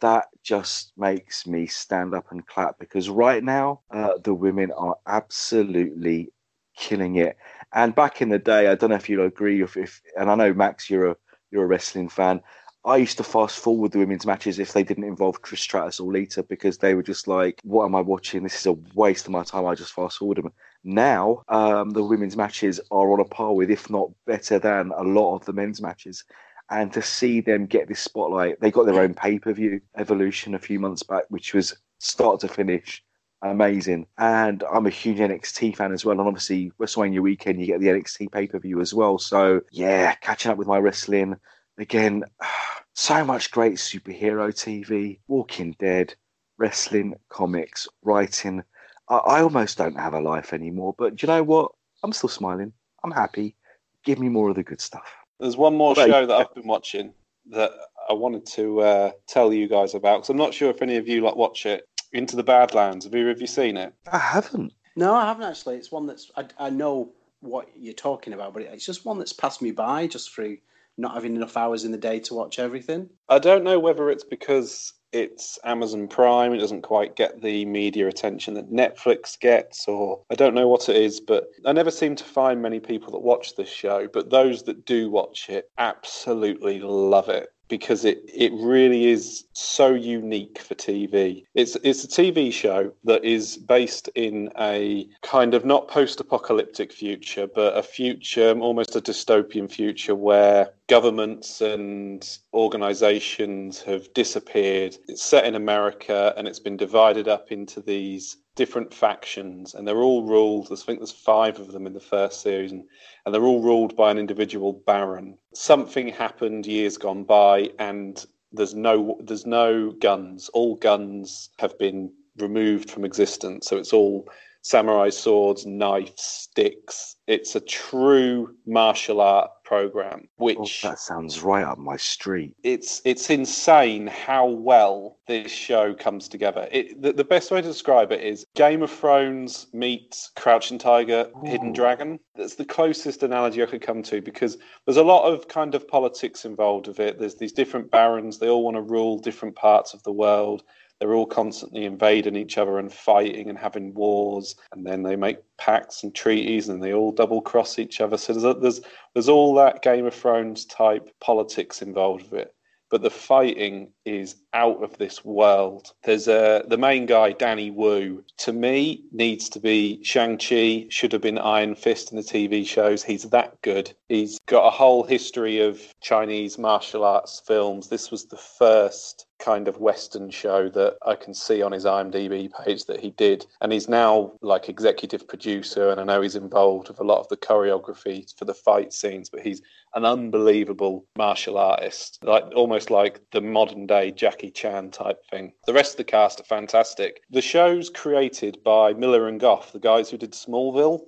that 0.00 0.26
just 0.42 0.92
makes 0.96 1.46
me 1.46 1.66
stand 1.66 2.14
up 2.14 2.30
and 2.30 2.46
clap 2.46 2.78
because 2.78 3.08
right 3.08 3.42
now 3.42 3.80
uh, 3.90 4.18
the 4.22 4.34
women 4.34 4.70
are 4.72 4.96
absolutely 5.06 6.32
killing 6.76 7.16
it. 7.16 7.36
And 7.76 7.94
back 7.94 8.22
in 8.22 8.30
the 8.30 8.38
day, 8.38 8.68
I 8.68 8.74
don't 8.74 8.88
know 8.88 8.96
if 8.96 9.06
you'll 9.06 9.26
agree, 9.26 9.60
if, 9.60 9.76
if 9.76 10.00
and 10.18 10.30
I 10.30 10.34
know 10.34 10.54
Max, 10.54 10.88
you're 10.88 11.10
a 11.10 11.16
you're 11.50 11.64
a 11.64 11.66
wrestling 11.66 12.08
fan. 12.08 12.40
I 12.86 12.96
used 12.96 13.18
to 13.18 13.24
fast 13.24 13.58
forward 13.58 13.92
the 13.92 13.98
women's 13.98 14.24
matches 14.24 14.58
if 14.58 14.72
they 14.72 14.82
didn't 14.82 15.04
involve 15.04 15.42
Trish 15.42 15.58
Stratus 15.58 16.00
or 16.00 16.10
Lita 16.10 16.42
because 16.42 16.78
they 16.78 16.94
were 16.94 17.02
just 17.02 17.28
like, 17.28 17.60
"What 17.64 17.84
am 17.84 17.94
I 17.94 18.00
watching? 18.00 18.42
This 18.42 18.58
is 18.58 18.64
a 18.66 18.72
waste 18.94 19.26
of 19.26 19.32
my 19.32 19.44
time." 19.44 19.66
I 19.66 19.74
just 19.74 19.92
fast 19.92 20.16
forward 20.16 20.38
them. 20.38 20.52
Now, 20.84 21.42
um, 21.48 21.90
the 21.90 22.02
women's 22.02 22.34
matches 22.34 22.80
are 22.90 23.12
on 23.12 23.20
a 23.20 23.24
par 23.24 23.54
with, 23.54 23.70
if 23.70 23.90
not 23.90 24.10
better 24.24 24.58
than, 24.58 24.90
a 24.96 25.02
lot 25.02 25.36
of 25.36 25.44
the 25.44 25.52
men's 25.52 25.82
matches. 25.82 26.24
And 26.70 26.90
to 26.94 27.02
see 27.02 27.42
them 27.42 27.66
get 27.66 27.88
this 27.88 28.00
spotlight, 28.00 28.58
they 28.58 28.70
got 28.70 28.86
their 28.86 29.02
own 29.02 29.12
pay 29.12 29.38
per 29.38 29.52
view 29.52 29.82
evolution 29.98 30.54
a 30.54 30.58
few 30.58 30.80
months 30.80 31.02
back, 31.02 31.24
which 31.28 31.52
was 31.52 31.76
start 31.98 32.40
to 32.40 32.48
finish 32.48 33.04
amazing. 33.50 34.06
And 34.18 34.62
I'm 34.72 34.86
a 34.86 34.90
huge 34.90 35.18
NXT 35.18 35.76
fan 35.76 35.92
as 35.92 36.04
well. 36.04 36.18
And 36.18 36.26
obviously, 36.26 36.72
WrestleMania 36.80 37.20
weekend, 37.20 37.60
you 37.60 37.66
get 37.66 37.80
the 37.80 37.88
NXT 37.88 38.32
pay 38.32 38.46
per 38.46 38.58
view 38.58 38.80
as 38.80 38.94
well. 38.94 39.18
So, 39.18 39.60
yeah, 39.70 40.14
catching 40.16 40.50
up 40.50 40.58
with 40.58 40.68
my 40.68 40.78
wrestling 40.78 41.36
again. 41.78 42.24
So 42.98 43.26
much 43.26 43.50
great 43.50 43.74
superhero 43.74 44.48
TV, 44.48 45.18
Walking 45.28 45.76
Dead, 45.78 46.14
wrestling, 46.56 47.14
comics, 47.28 47.86
writing. 48.02 48.62
I, 49.10 49.16
I 49.16 49.42
almost 49.42 49.76
don't 49.76 49.98
have 49.98 50.14
a 50.14 50.20
life 50.20 50.54
anymore, 50.54 50.94
but 50.96 51.16
do 51.16 51.26
you 51.26 51.30
know 51.30 51.42
what? 51.42 51.72
I'm 52.02 52.14
still 52.14 52.30
smiling. 52.30 52.72
I'm 53.04 53.10
happy. 53.10 53.54
Give 54.02 54.18
me 54.18 54.30
more 54.30 54.48
of 54.48 54.56
the 54.56 54.62
good 54.62 54.80
stuff. 54.80 55.12
There's 55.38 55.58
one 55.58 55.76
more 55.76 55.94
show 55.94 56.24
that 56.24 56.34
I've 56.34 56.54
been 56.54 56.66
watching 56.66 57.12
that 57.50 57.72
I 58.08 58.12
wanted 58.12 58.46
to 58.46 58.80
uh, 58.80 59.10
tell 59.26 59.52
you 59.52 59.68
guys 59.68 59.94
about 59.94 60.18
because 60.18 60.30
I'm 60.30 60.36
not 60.36 60.54
sure 60.54 60.70
if 60.70 60.82
any 60.82 60.96
of 60.96 61.06
you 61.08 61.20
like 61.20 61.36
watch 61.36 61.66
it. 61.66 61.86
Into 62.16 62.36
the 62.36 62.42
Badlands. 62.42 63.04
Have 63.04 63.14
you 63.14 63.26
have 63.26 63.40
you 63.40 63.46
seen 63.46 63.76
it? 63.76 63.92
I 64.10 64.18
haven't. 64.18 64.72
No, 64.96 65.14
I 65.14 65.26
haven't 65.26 65.44
actually. 65.44 65.76
It's 65.76 65.92
one 65.92 66.06
that's 66.06 66.30
I, 66.36 66.46
I 66.58 66.70
know 66.70 67.12
what 67.40 67.68
you're 67.76 67.94
talking 67.94 68.32
about, 68.32 68.54
but 68.54 68.62
it's 68.62 68.86
just 68.86 69.04
one 69.04 69.18
that's 69.18 69.32
passed 69.32 69.62
me 69.62 69.70
by 69.70 70.06
just 70.06 70.34
through 70.34 70.58
not 70.98 71.14
having 71.14 71.36
enough 71.36 71.56
hours 71.56 71.84
in 71.84 71.92
the 71.92 71.98
day 71.98 72.18
to 72.20 72.34
watch 72.34 72.58
everything? 72.58 73.08
I 73.28 73.38
don't 73.38 73.64
know 73.64 73.78
whether 73.78 74.10
it's 74.10 74.24
because 74.24 74.94
it's 75.12 75.58
Amazon 75.64 76.08
Prime, 76.08 76.52
it 76.52 76.58
doesn't 76.58 76.82
quite 76.82 77.16
get 77.16 77.40
the 77.42 77.64
media 77.64 78.08
attention 78.08 78.54
that 78.54 78.72
Netflix 78.72 79.38
gets, 79.38 79.86
or 79.86 80.22
I 80.30 80.34
don't 80.34 80.54
know 80.54 80.68
what 80.68 80.88
it 80.88 80.96
is, 80.96 81.20
but 81.20 81.48
I 81.64 81.72
never 81.72 81.90
seem 81.90 82.16
to 82.16 82.24
find 82.24 82.60
many 82.60 82.80
people 82.80 83.12
that 83.12 83.20
watch 83.20 83.56
this 83.56 83.68
show. 83.68 84.08
But 84.12 84.30
those 84.30 84.64
that 84.64 84.84
do 84.84 85.10
watch 85.10 85.48
it 85.48 85.70
absolutely 85.78 86.80
love 86.80 87.28
it 87.28 87.48
because 87.68 88.04
it, 88.04 88.22
it 88.32 88.52
really 88.54 89.06
is 89.06 89.44
so 89.52 89.94
unique 89.94 90.58
for 90.58 90.74
TV. 90.74 91.44
It's 91.54 91.76
it's 91.82 92.04
a 92.04 92.08
TV 92.08 92.52
show 92.52 92.92
that 93.04 93.24
is 93.24 93.56
based 93.56 94.08
in 94.14 94.50
a 94.58 95.08
kind 95.22 95.54
of 95.54 95.64
not 95.64 95.88
post-apocalyptic 95.88 96.92
future, 96.92 97.46
but 97.46 97.76
a 97.76 97.82
future 97.82 98.58
almost 98.58 98.96
a 98.96 99.00
dystopian 99.00 99.70
future 99.70 100.14
where 100.14 100.70
governments 100.88 101.60
and 101.60 102.38
organizations 102.54 103.82
have 103.82 104.12
disappeared. 104.14 104.96
It's 105.08 105.22
set 105.22 105.44
in 105.44 105.54
America 105.54 106.32
and 106.36 106.46
it's 106.46 106.60
been 106.60 106.76
divided 106.76 107.28
up 107.28 107.50
into 107.50 107.80
these 107.80 108.36
different 108.56 108.92
factions 108.92 109.74
and 109.74 109.86
they're 109.86 110.02
all 110.02 110.24
ruled 110.24 110.68
I 110.72 110.76
think 110.76 110.98
there's 110.98 111.12
five 111.12 111.60
of 111.60 111.72
them 111.72 111.86
in 111.86 111.92
the 111.92 112.00
first 112.00 112.40
series 112.40 112.72
and, 112.72 112.84
and 113.24 113.34
they're 113.34 113.44
all 113.44 113.62
ruled 113.62 113.94
by 113.94 114.10
an 114.10 114.18
individual 114.18 114.72
baron. 114.86 115.38
Something 115.54 116.08
happened 116.08 116.66
years 116.66 116.96
gone 116.96 117.22
by 117.24 117.70
and 117.78 118.24
there's 118.52 118.74
no 118.74 119.18
there's 119.22 119.46
no 119.46 119.92
guns. 119.92 120.48
All 120.50 120.76
guns 120.76 121.50
have 121.58 121.78
been 121.78 122.10
removed 122.38 122.90
from 122.90 123.04
existence. 123.04 123.66
So 123.66 123.76
it's 123.76 123.92
all 123.92 124.26
samurai 124.62 125.10
swords, 125.10 125.66
knives, 125.66 126.12
sticks. 126.16 127.15
It's 127.26 127.56
a 127.56 127.60
true 127.60 128.54
martial 128.66 129.20
art 129.20 129.50
program, 129.64 130.28
oh, 130.38 130.44
which 130.44 130.82
oh, 130.84 130.90
that 130.90 130.98
sounds 131.00 131.42
right 131.42 131.64
up 131.64 131.76
my 131.76 131.96
street. 131.96 132.54
It's 132.62 133.02
it's 133.04 133.30
insane 133.30 134.06
how 134.06 134.46
well 134.46 135.18
this 135.26 135.50
show 135.50 135.92
comes 135.92 136.28
together. 136.28 136.68
It, 136.70 137.02
the, 137.02 137.12
the 137.12 137.24
best 137.24 137.50
way 137.50 137.60
to 137.60 137.66
describe 137.66 138.12
it 138.12 138.22
is 138.22 138.46
Game 138.54 138.82
of 138.82 138.92
Thrones 138.92 139.66
meets 139.72 140.30
Crouching 140.36 140.78
Tiger, 140.78 141.28
Ooh. 141.36 141.46
Hidden 141.46 141.72
Dragon. 141.72 142.20
That's 142.36 142.54
the 142.54 142.64
closest 142.64 143.24
analogy 143.24 143.62
I 143.62 143.66
could 143.66 143.82
come 143.82 144.04
to 144.04 144.20
because 144.20 144.58
there's 144.84 144.96
a 144.96 145.02
lot 145.02 145.24
of 145.24 145.48
kind 145.48 145.74
of 145.74 145.88
politics 145.88 146.44
involved 146.44 146.86
with 146.86 147.00
it. 147.00 147.18
There's 147.18 147.34
these 147.34 147.52
different 147.52 147.90
barons. 147.90 148.38
They 148.38 148.48
all 148.48 148.62
want 148.62 148.76
to 148.76 148.82
rule 148.82 149.18
different 149.18 149.56
parts 149.56 149.94
of 149.94 150.02
the 150.04 150.12
world 150.12 150.62
they're 150.98 151.14
all 151.14 151.26
constantly 151.26 151.84
invading 151.84 152.36
each 152.36 152.58
other 152.58 152.78
and 152.78 152.92
fighting 152.92 153.48
and 153.48 153.58
having 153.58 153.94
wars, 153.94 154.54
and 154.72 154.86
then 154.86 155.02
they 155.02 155.16
make 155.16 155.38
pacts 155.58 156.02
and 156.02 156.14
treaties, 156.14 156.68
and 156.68 156.82
they 156.82 156.92
all 156.92 157.12
double 157.12 157.40
cross 157.40 157.78
each 157.78 158.00
other. 158.00 158.16
So 158.16 158.32
there's 158.32 158.56
there's 158.60 158.80
there's 159.14 159.28
all 159.28 159.54
that 159.54 159.82
Game 159.82 160.06
of 160.06 160.14
Thrones 160.14 160.64
type 160.64 161.08
politics 161.20 161.82
involved 161.82 162.30
with 162.30 162.40
it 162.40 162.54
but 162.90 163.02
the 163.02 163.10
fighting 163.10 163.92
is 164.04 164.36
out 164.52 164.82
of 164.82 164.96
this 164.98 165.24
world. 165.24 165.92
There's 166.04 166.28
a 166.28 166.64
the 166.68 166.78
main 166.78 167.06
guy, 167.06 167.32
Danny 167.32 167.70
Wu. 167.70 168.24
To 168.38 168.52
me, 168.52 169.04
needs 169.12 169.48
to 169.50 169.60
be 169.60 170.02
Shang 170.04 170.38
Chi. 170.38 170.86
Should 170.88 171.12
have 171.12 171.20
been 171.20 171.38
Iron 171.38 171.74
Fist 171.74 172.12
in 172.12 172.16
the 172.16 172.22
TV 172.22 172.66
shows. 172.66 173.02
He's 173.02 173.24
that 173.30 173.60
good. 173.62 173.92
He's 174.08 174.38
got 174.46 174.66
a 174.66 174.70
whole 174.70 175.02
history 175.02 175.60
of 175.60 175.82
Chinese 176.00 176.58
martial 176.58 177.04
arts 177.04 177.42
films. 177.46 177.88
This 177.88 178.10
was 178.10 178.26
the 178.26 178.36
first 178.36 179.25
kind 179.38 179.68
of 179.68 179.78
Western 179.78 180.30
show 180.30 180.68
that 180.70 180.96
I 181.04 181.14
can 181.14 181.34
see 181.34 181.62
on 181.62 181.72
his 181.72 181.84
IMDb 181.84 182.50
page 182.64 182.84
that 182.86 183.00
he 183.00 183.10
did. 183.10 183.46
And 183.60 183.72
he's 183.72 183.88
now 183.88 184.32
like 184.42 184.68
executive 184.68 185.28
producer, 185.28 185.90
and 185.90 186.00
I 186.00 186.04
know 186.04 186.20
he's 186.20 186.36
involved 186.36 186.88
with 186.88 187.00
a 187.00 187.04
lot 187.04 187.20
of 187.20 187.28
the 187.28 187.36
choreography 187.36 188.26
for 188.38 188.44
the 188.44 188.54
fight 188.54 188.92
scenes, 188.92 189.28
but 189.28 189.40
he's 189.40 189.62
an 189.94 190.04
unbelievable 190.04 191.06
martial 191.16 191.58
artist, 191.58 192.18
like 192.22 192.44
almost 192.54 192.90
like 192.90 193.20
the 193.32 193.40
modern 193.40 193.86
day 193.86 194.10
Jackie 194.10 194.50
Chan 194.50 194.90
type 194.90 195.18
thing. 195.30 195.52
The 195.66 195.72
rest 195.72 195.92
of 195.92 195.98
the 195.98 196.04
cast 196.04 196.40
are 196.40 196.44
fantastic. 196.44 197.22
The 197.30 197.42
show's 197.42 197.90
created 197.90 198.58
by 198.64 198.92
Millar 198.92 199.28
and 199.28 199.40
Gough, 199.40 199.72
the 199.72 199.78
guys 199.78 200.10
who 200.10 200.18
did 200.18 200.32
Smallville. 200.32 201.00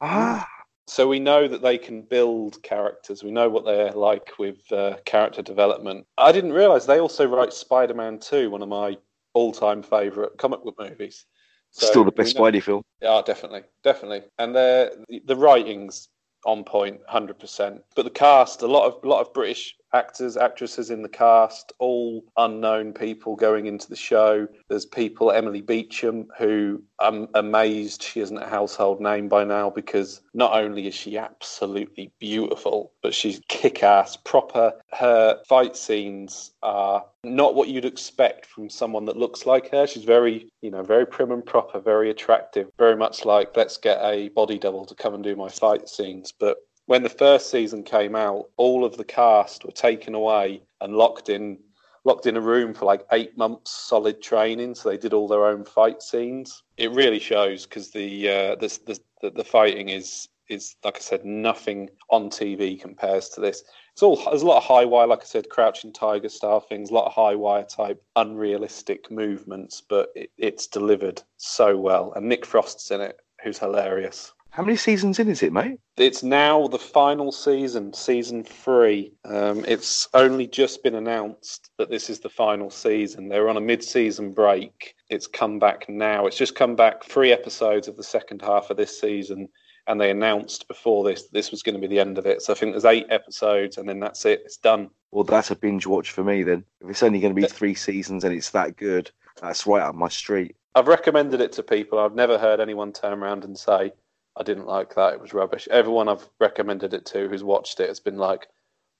Ah. 0.00 0.48
So 0.86 1.06
we 1.06 1.20
know 1.20 1.46
that 1.46 1.62
they 1.62 1.78
can 1.78 2.02
build 2.02 2.62
characters. 2.62 3.22
We 3.22 3.30
know 3.30 3.48
what 3.48 3.64
they're 3.64 3.92
like 3.92 4.32
with 4.38 4.60
uh, 4.72 4.96
character 5.04 5.40
development. 5.42 6.06
I 6.18 6.32
didn't 6.32 6.52
realize 6.52 6.86
they 6.86 7.00
also 7.00 7.26
write 7.26 7.52
Spider-Man 7.52 8.18
2, 8.18 8.50
one 8.50 8.62
of 8.62 8.68
my 8.68 8.96
all-time 9.34 9.82
favorite 9.82 10.36
comic 10.38 10.64
book 10.64 10.76
movies. 10.78 11.24
So 11.70 11.86
Still 11.86 12.04
the 12.04 12.12
best 12.12 12.36
Spidey 12.36 12.62
film. 12.62 12.82
Yeah, 13.00 13.22
definitely, 13.24 13.62
definitely. 13.82 14.22
And 14.38 14.54
the 14.54 15.04
the 15.24 15.36
writings 15.36 16.08
on 16.44 16.64
point, 16.64 16.96
point, 16.96 17.08
hundred 17.08 17.38
percent. 17.38 17.80
But 17.96 18.02
the 18.02 18.10
cast, 18.10 18.60
a 18.60 18.66
lot 18.66 18.86
of 18.86 19.02
a 19.02 19.08
lot 19.08 19.22
of 19.22 19.32
British 19.32 19.74
actors, 19.92 20.36
actresses 20.36 20.90
in 20.90 21.02
the 21.02 21.08
cast, 21.08 21.72
all 21.78 22.24
unknown 22.36 22.92
people 22.92 23.36
going 23.36 23.66
into 23.66 23.88
the 23.88 23.96
show. 23.96 24.46
There's 24.68 24.86
people, 24.86 25.30
Emily 25.30 25.60
Beecham, 25.60 26.28
who 26.38 26.82
I'm 26.98 27.28
amazed 27.34 28.02
she 28.02 28.20
isn't 28.20 28.36
a 28.36 28.48
household 28.48 29.00
name 29.00 29.28
by 29.28 29.44
now 29.44 29.70
because 29.70 30.20
not 30.34 30.52
only 30.52 30.86
is 30.86 30.94
she 30.94 31.18
absolutely 31.18 32.12
beautiful, 32.18 32.92
but 33.02 33.14
she's 33.14 33.40
kick 33.48 33.82
ass, 33.82 34.16
proper. 34.16 34.72
Her 34.92 35.40
fight 35.48 35.76
scenes 35.76 36.52
are 36.62 37.04
not 37.24 37.54
what 37.54 37.68
you'd 37.68 37.84
expect 37.84 38.46
from 38.46 38.68
someone 38.68 39.04
that 39.04 39.16
looks 39.16 39.46
like 39.46 39.70
her. 39.70 39.86
She's 39.86 40.04
very, 40.04 40.50
you 40.60 40.70
know, 40.70 40.82
very 40.82 41.06
prim 41.06 41.30
and 41.30 41.44
proper, 41.44 41.78
very 41.78 42.10
attractive, 42.10 42.68
very 42.78 42.96
much 42.96 43.24
like 43.24 43.56
let's 43.56 43.76
get 43.76 44.00
a 44.02 44.28
body 44.30 44.58
double 44.58 44.84
to 44.86 44.94
come 44.94 45.14
and 45.14 45.22
do 45.22 45.36
my 45.36 45.48
fight 45.48 45.88
scenes. 45.88 46.32
But 46.32 46.58
when 46.92 47.02
the 47.02 47.08
first 47.08 47.50
season 47.50 47.82
came 47.82 48.14
out, 48.14 48.50
all 48.58 48.84
of 48.84 48.98
the 48.98 49.04
cast 49.04 49.64
were 49.64 49.72
taken 49.72 50.14
away 50.14 50.60
and 50.82 50.94
locked 50.94 51.30
in 51.30 51.58
locked 52.04 52.26
in 52.26 52.36
a 52.36 52.40
room 52.40 52.74
for 52.74 52.84
like 52.84 53.06
eight 53.12 53.34
months 53.38 53.70
solid 53.70 54.20
training 54.20 54.74
so 54.74 54.90
they 54.90 54.98
did 54.98 55.14
all 55.14 55.26
their 55.26 55.46
own 55.46 55.64
fight 55.64 56.02
scenes. 56.02 56.64
It 56.76 56.90
really 56.90 57.18
shows 57.18 57.64
because 57.64 57.92
the, 57.92 58.28
uh, 58.28 58.56
the, 58.56 58.98
the 59.20 59.30
the 59.30 59.42
fighting 59.42 59.88
is 59.88 60.28
is 60.50 60.76
like 60.84 60.98
i 60.98 61.00
said 61.00 61.24
nothing 61.24 61.88
on 62.10 62.28
tv 62.28 62.78
compares 62.78 63.30
to 63.30 63.40
this. 63.40 63.64
It's 63.94 64.02
all 64.02 64.22
there's 64.26 64.42
a 64.42 64.46
lot 64.46 64.58
of 64.58 64.64
high 64.64 64.84
wire 64.84 65.06
like 65.06 65.22
i 65.22 65.24
said 65.24 65.48
crouching 65.48 65.94
tiger 65.94 66.28
style 66.28 66.60
things 66.60 66.90
a 66.90 66.94
lot 66.94 67.06
of 67.06 67.14
high 67.14 67.34
wire 67.34 67.64
type 67.64 68.02
unrealistic 68.16 69.10
movements 69.10 69.80
but 69.80 70.10
it, 70.14 70.30
it's 70.36 70.66
delivered 70.66 71.22
so 71.38 71.74
well. 71.74 72.12
And 72.14 72.28
nick 72.28 72.44
frost's 72.44 72.90
in 72.90 73.00
it 73.00 73.18
who's 73.42 73.56
hilarious 73.56 74.34
how 74.52 74.62
many 74.62 74.76
seasons 74.76 75.18
in 75.18 75.28
is 75.28 75.42
it, 75.42 75.50
mate? 75.50 75.78
It's 75.96 76.22
now 76.22 76.68
the 76.68 76.78
final 76.78 77.32
season, 77.32 77.94
season 77.94 78.44
three. 78.44 79.14
Um, 79.24 79.64
it's 79.66 80.06
only 80.12 80.46
just 80.46 80.82
been 80.82 80.94
announced 80.94 81.70
that 81.78 81.90
this 81.90 82.10
is 82.10 82.20
the 82.20 82.28
final 82.28 82.68
season. 82.70 83.28
They're 83.28 83.48
on 83.48 83.56
a 83.56 83.62
mid-season 83.62 84.32
break. 84.32 84.94
It's 85.08 85.26
come 85.26 85.58
back 85.58 85.88
now. 85.88 86.26
It's 86.26 86.36
just 86.36 86.54
come 86.54 86.76
back 86.76 87.02
three 87.02 87.32
episodes 87.32 87.88
of 87.88 87.96
the 87.96 88.02
second 88.02 88.42
half 88.42 88.68
of 88.68 88.76
this 88.76 89.00
season, 89.00 89.48
and 89.86 89.98
they 89.98 90.10
announced 90.10 90.68
before 90.68 91.02
this 91.02 91.28
this 91.32 91.50
was 91.50 91.62
going 91.62 91.74
to 91.74 91.80
be 91.80 91.86
the 91.86 92.00
end 92.00 92.18
of 92.18 92.26
it. 92.26 92.42
So 92.42 92.52
I 92.52 92.56
think 92.56 92.72
there's 92.72 92.84
eight 92.84 93.06
episodes, 93.08 93.78
and 93.78 93.88
then 93.88 94.00
that's 94.00 94.26
it. 94.26 94.42
It's 94.44 94.58
done. 94.58 94.90
Well, 95.12 95.24
that's 95.24 95.50
a 95.50 95.56
binge 95.56 95.86
watch 95.86 96.10
for 96.10 96.24
me 96.24 96.42
then. 96.42 96.62
If 96.82 96.90
it's 96.90 97.02
only 97.02 97.20
going 97.20 97.34
to 97.34 97.40
be 97.40 97.48
three 97.48 97.74
seasons 97.74 98.22
and 98.22 98.34
it's 98.34 98.50
that 98.50 98.76
good, 98.76 99.10
that's 99.40 99.66
right 99.66 99.82
up 99.82 99.94
my 99.94 100.08
street. 100.08 100.56
I've 100.74 100.88
recommended 100.88 101.40
it 101.40 101.52
to 101.52 101.62
people. 101.62 101.98
I've 101.98 102.14
never 102.14 102.38
heard 102.38 102.60
anyone 102.60 102.92
turn 102.92 103.18
around 103.18 103.44
and 103.44 103.58
say, 103.58 103.92
I 104.36 104.42
didn't 104.42 104.66
like 104.66 104.94
that. 104.94 105.14
It 105.14 105.20
was 105.20 105.34
rubbish. 105.34 105.68
Everyone 105.70 106.08
I've 106.08 106.28
recommended 106.40 106.94
it 106.94 107.04
to 107.06 107.28
who's 107.28 107.44
watched 107.44 107.80
it 107.80 107.88
has 107.88 108.00
been 108.00 108.16
like, 108.16 108.48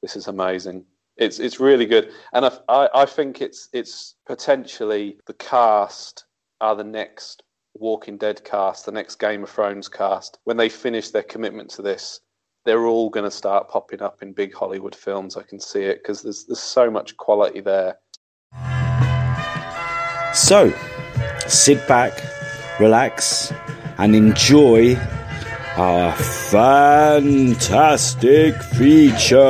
"This 0.02 0.16
is 0.16 0.28
amazing." 0.28 0.84
It's 1.16 1.38
it's 1.38 1.60
really 1.60 1.86
good, 1.86 2.12
and 2.32 2.46
I, 2.46 2.58
I, 2.68 2.88
I 2.94 3.06
think 3.06 3.40
it's 3.40 3.68
it's 3.72 4.14
potentially 4.26 5.18
the 5.26 5.34
cast 5.34 6.24
are 6.60 6.76
the 6.76 6.84
next 6.84 7.42
Walking 7.74 8.18
Dead 8.18 8.44
cast, 8.44 8.86
the 8.86 8.92
next 8.92 9.16
Game 9.16 9.42
of 9.42 9.50
Thrones 9.50 9.88
cast. 9.88 10.38
When 10.44 10.56
they 10.56 10.68
finish 10.68 11.10
their 11.10 11.22
commitment 11.22 11.70
to 11.70 11.82
this, 11.82 12.20
they're 12.64 12.86
all 12.86 13.10
going 13.10 13.24
to 13.24 13.30
start 13.30 13.68
popping 13.68 14.02
up 14.02 14.22
in 14.22 14.32
big 14.32 14.54
Hollywood 14.54 14.94
films. 14.94 15.36
I 15.36 15.42
can 15.42 15.58
see 15.58 15.82
it 15.82 16.02
because 16.02 16.22
there's 16.22 16.44
there's 16.44 16.60
so 16.60 16.90
much 16.90 17.16
quality 17.16 17.60
there. 17.60 17.98
So, 20.34 20.72
sit 21.46 21.86
back, 21.88 22.18
relax, 22.78 23.52
and 23.98 24.14
enjoy 24.14 24.96
a 25.76 26.12
fantastic 26.12 27.34
feature. 28.62 29.42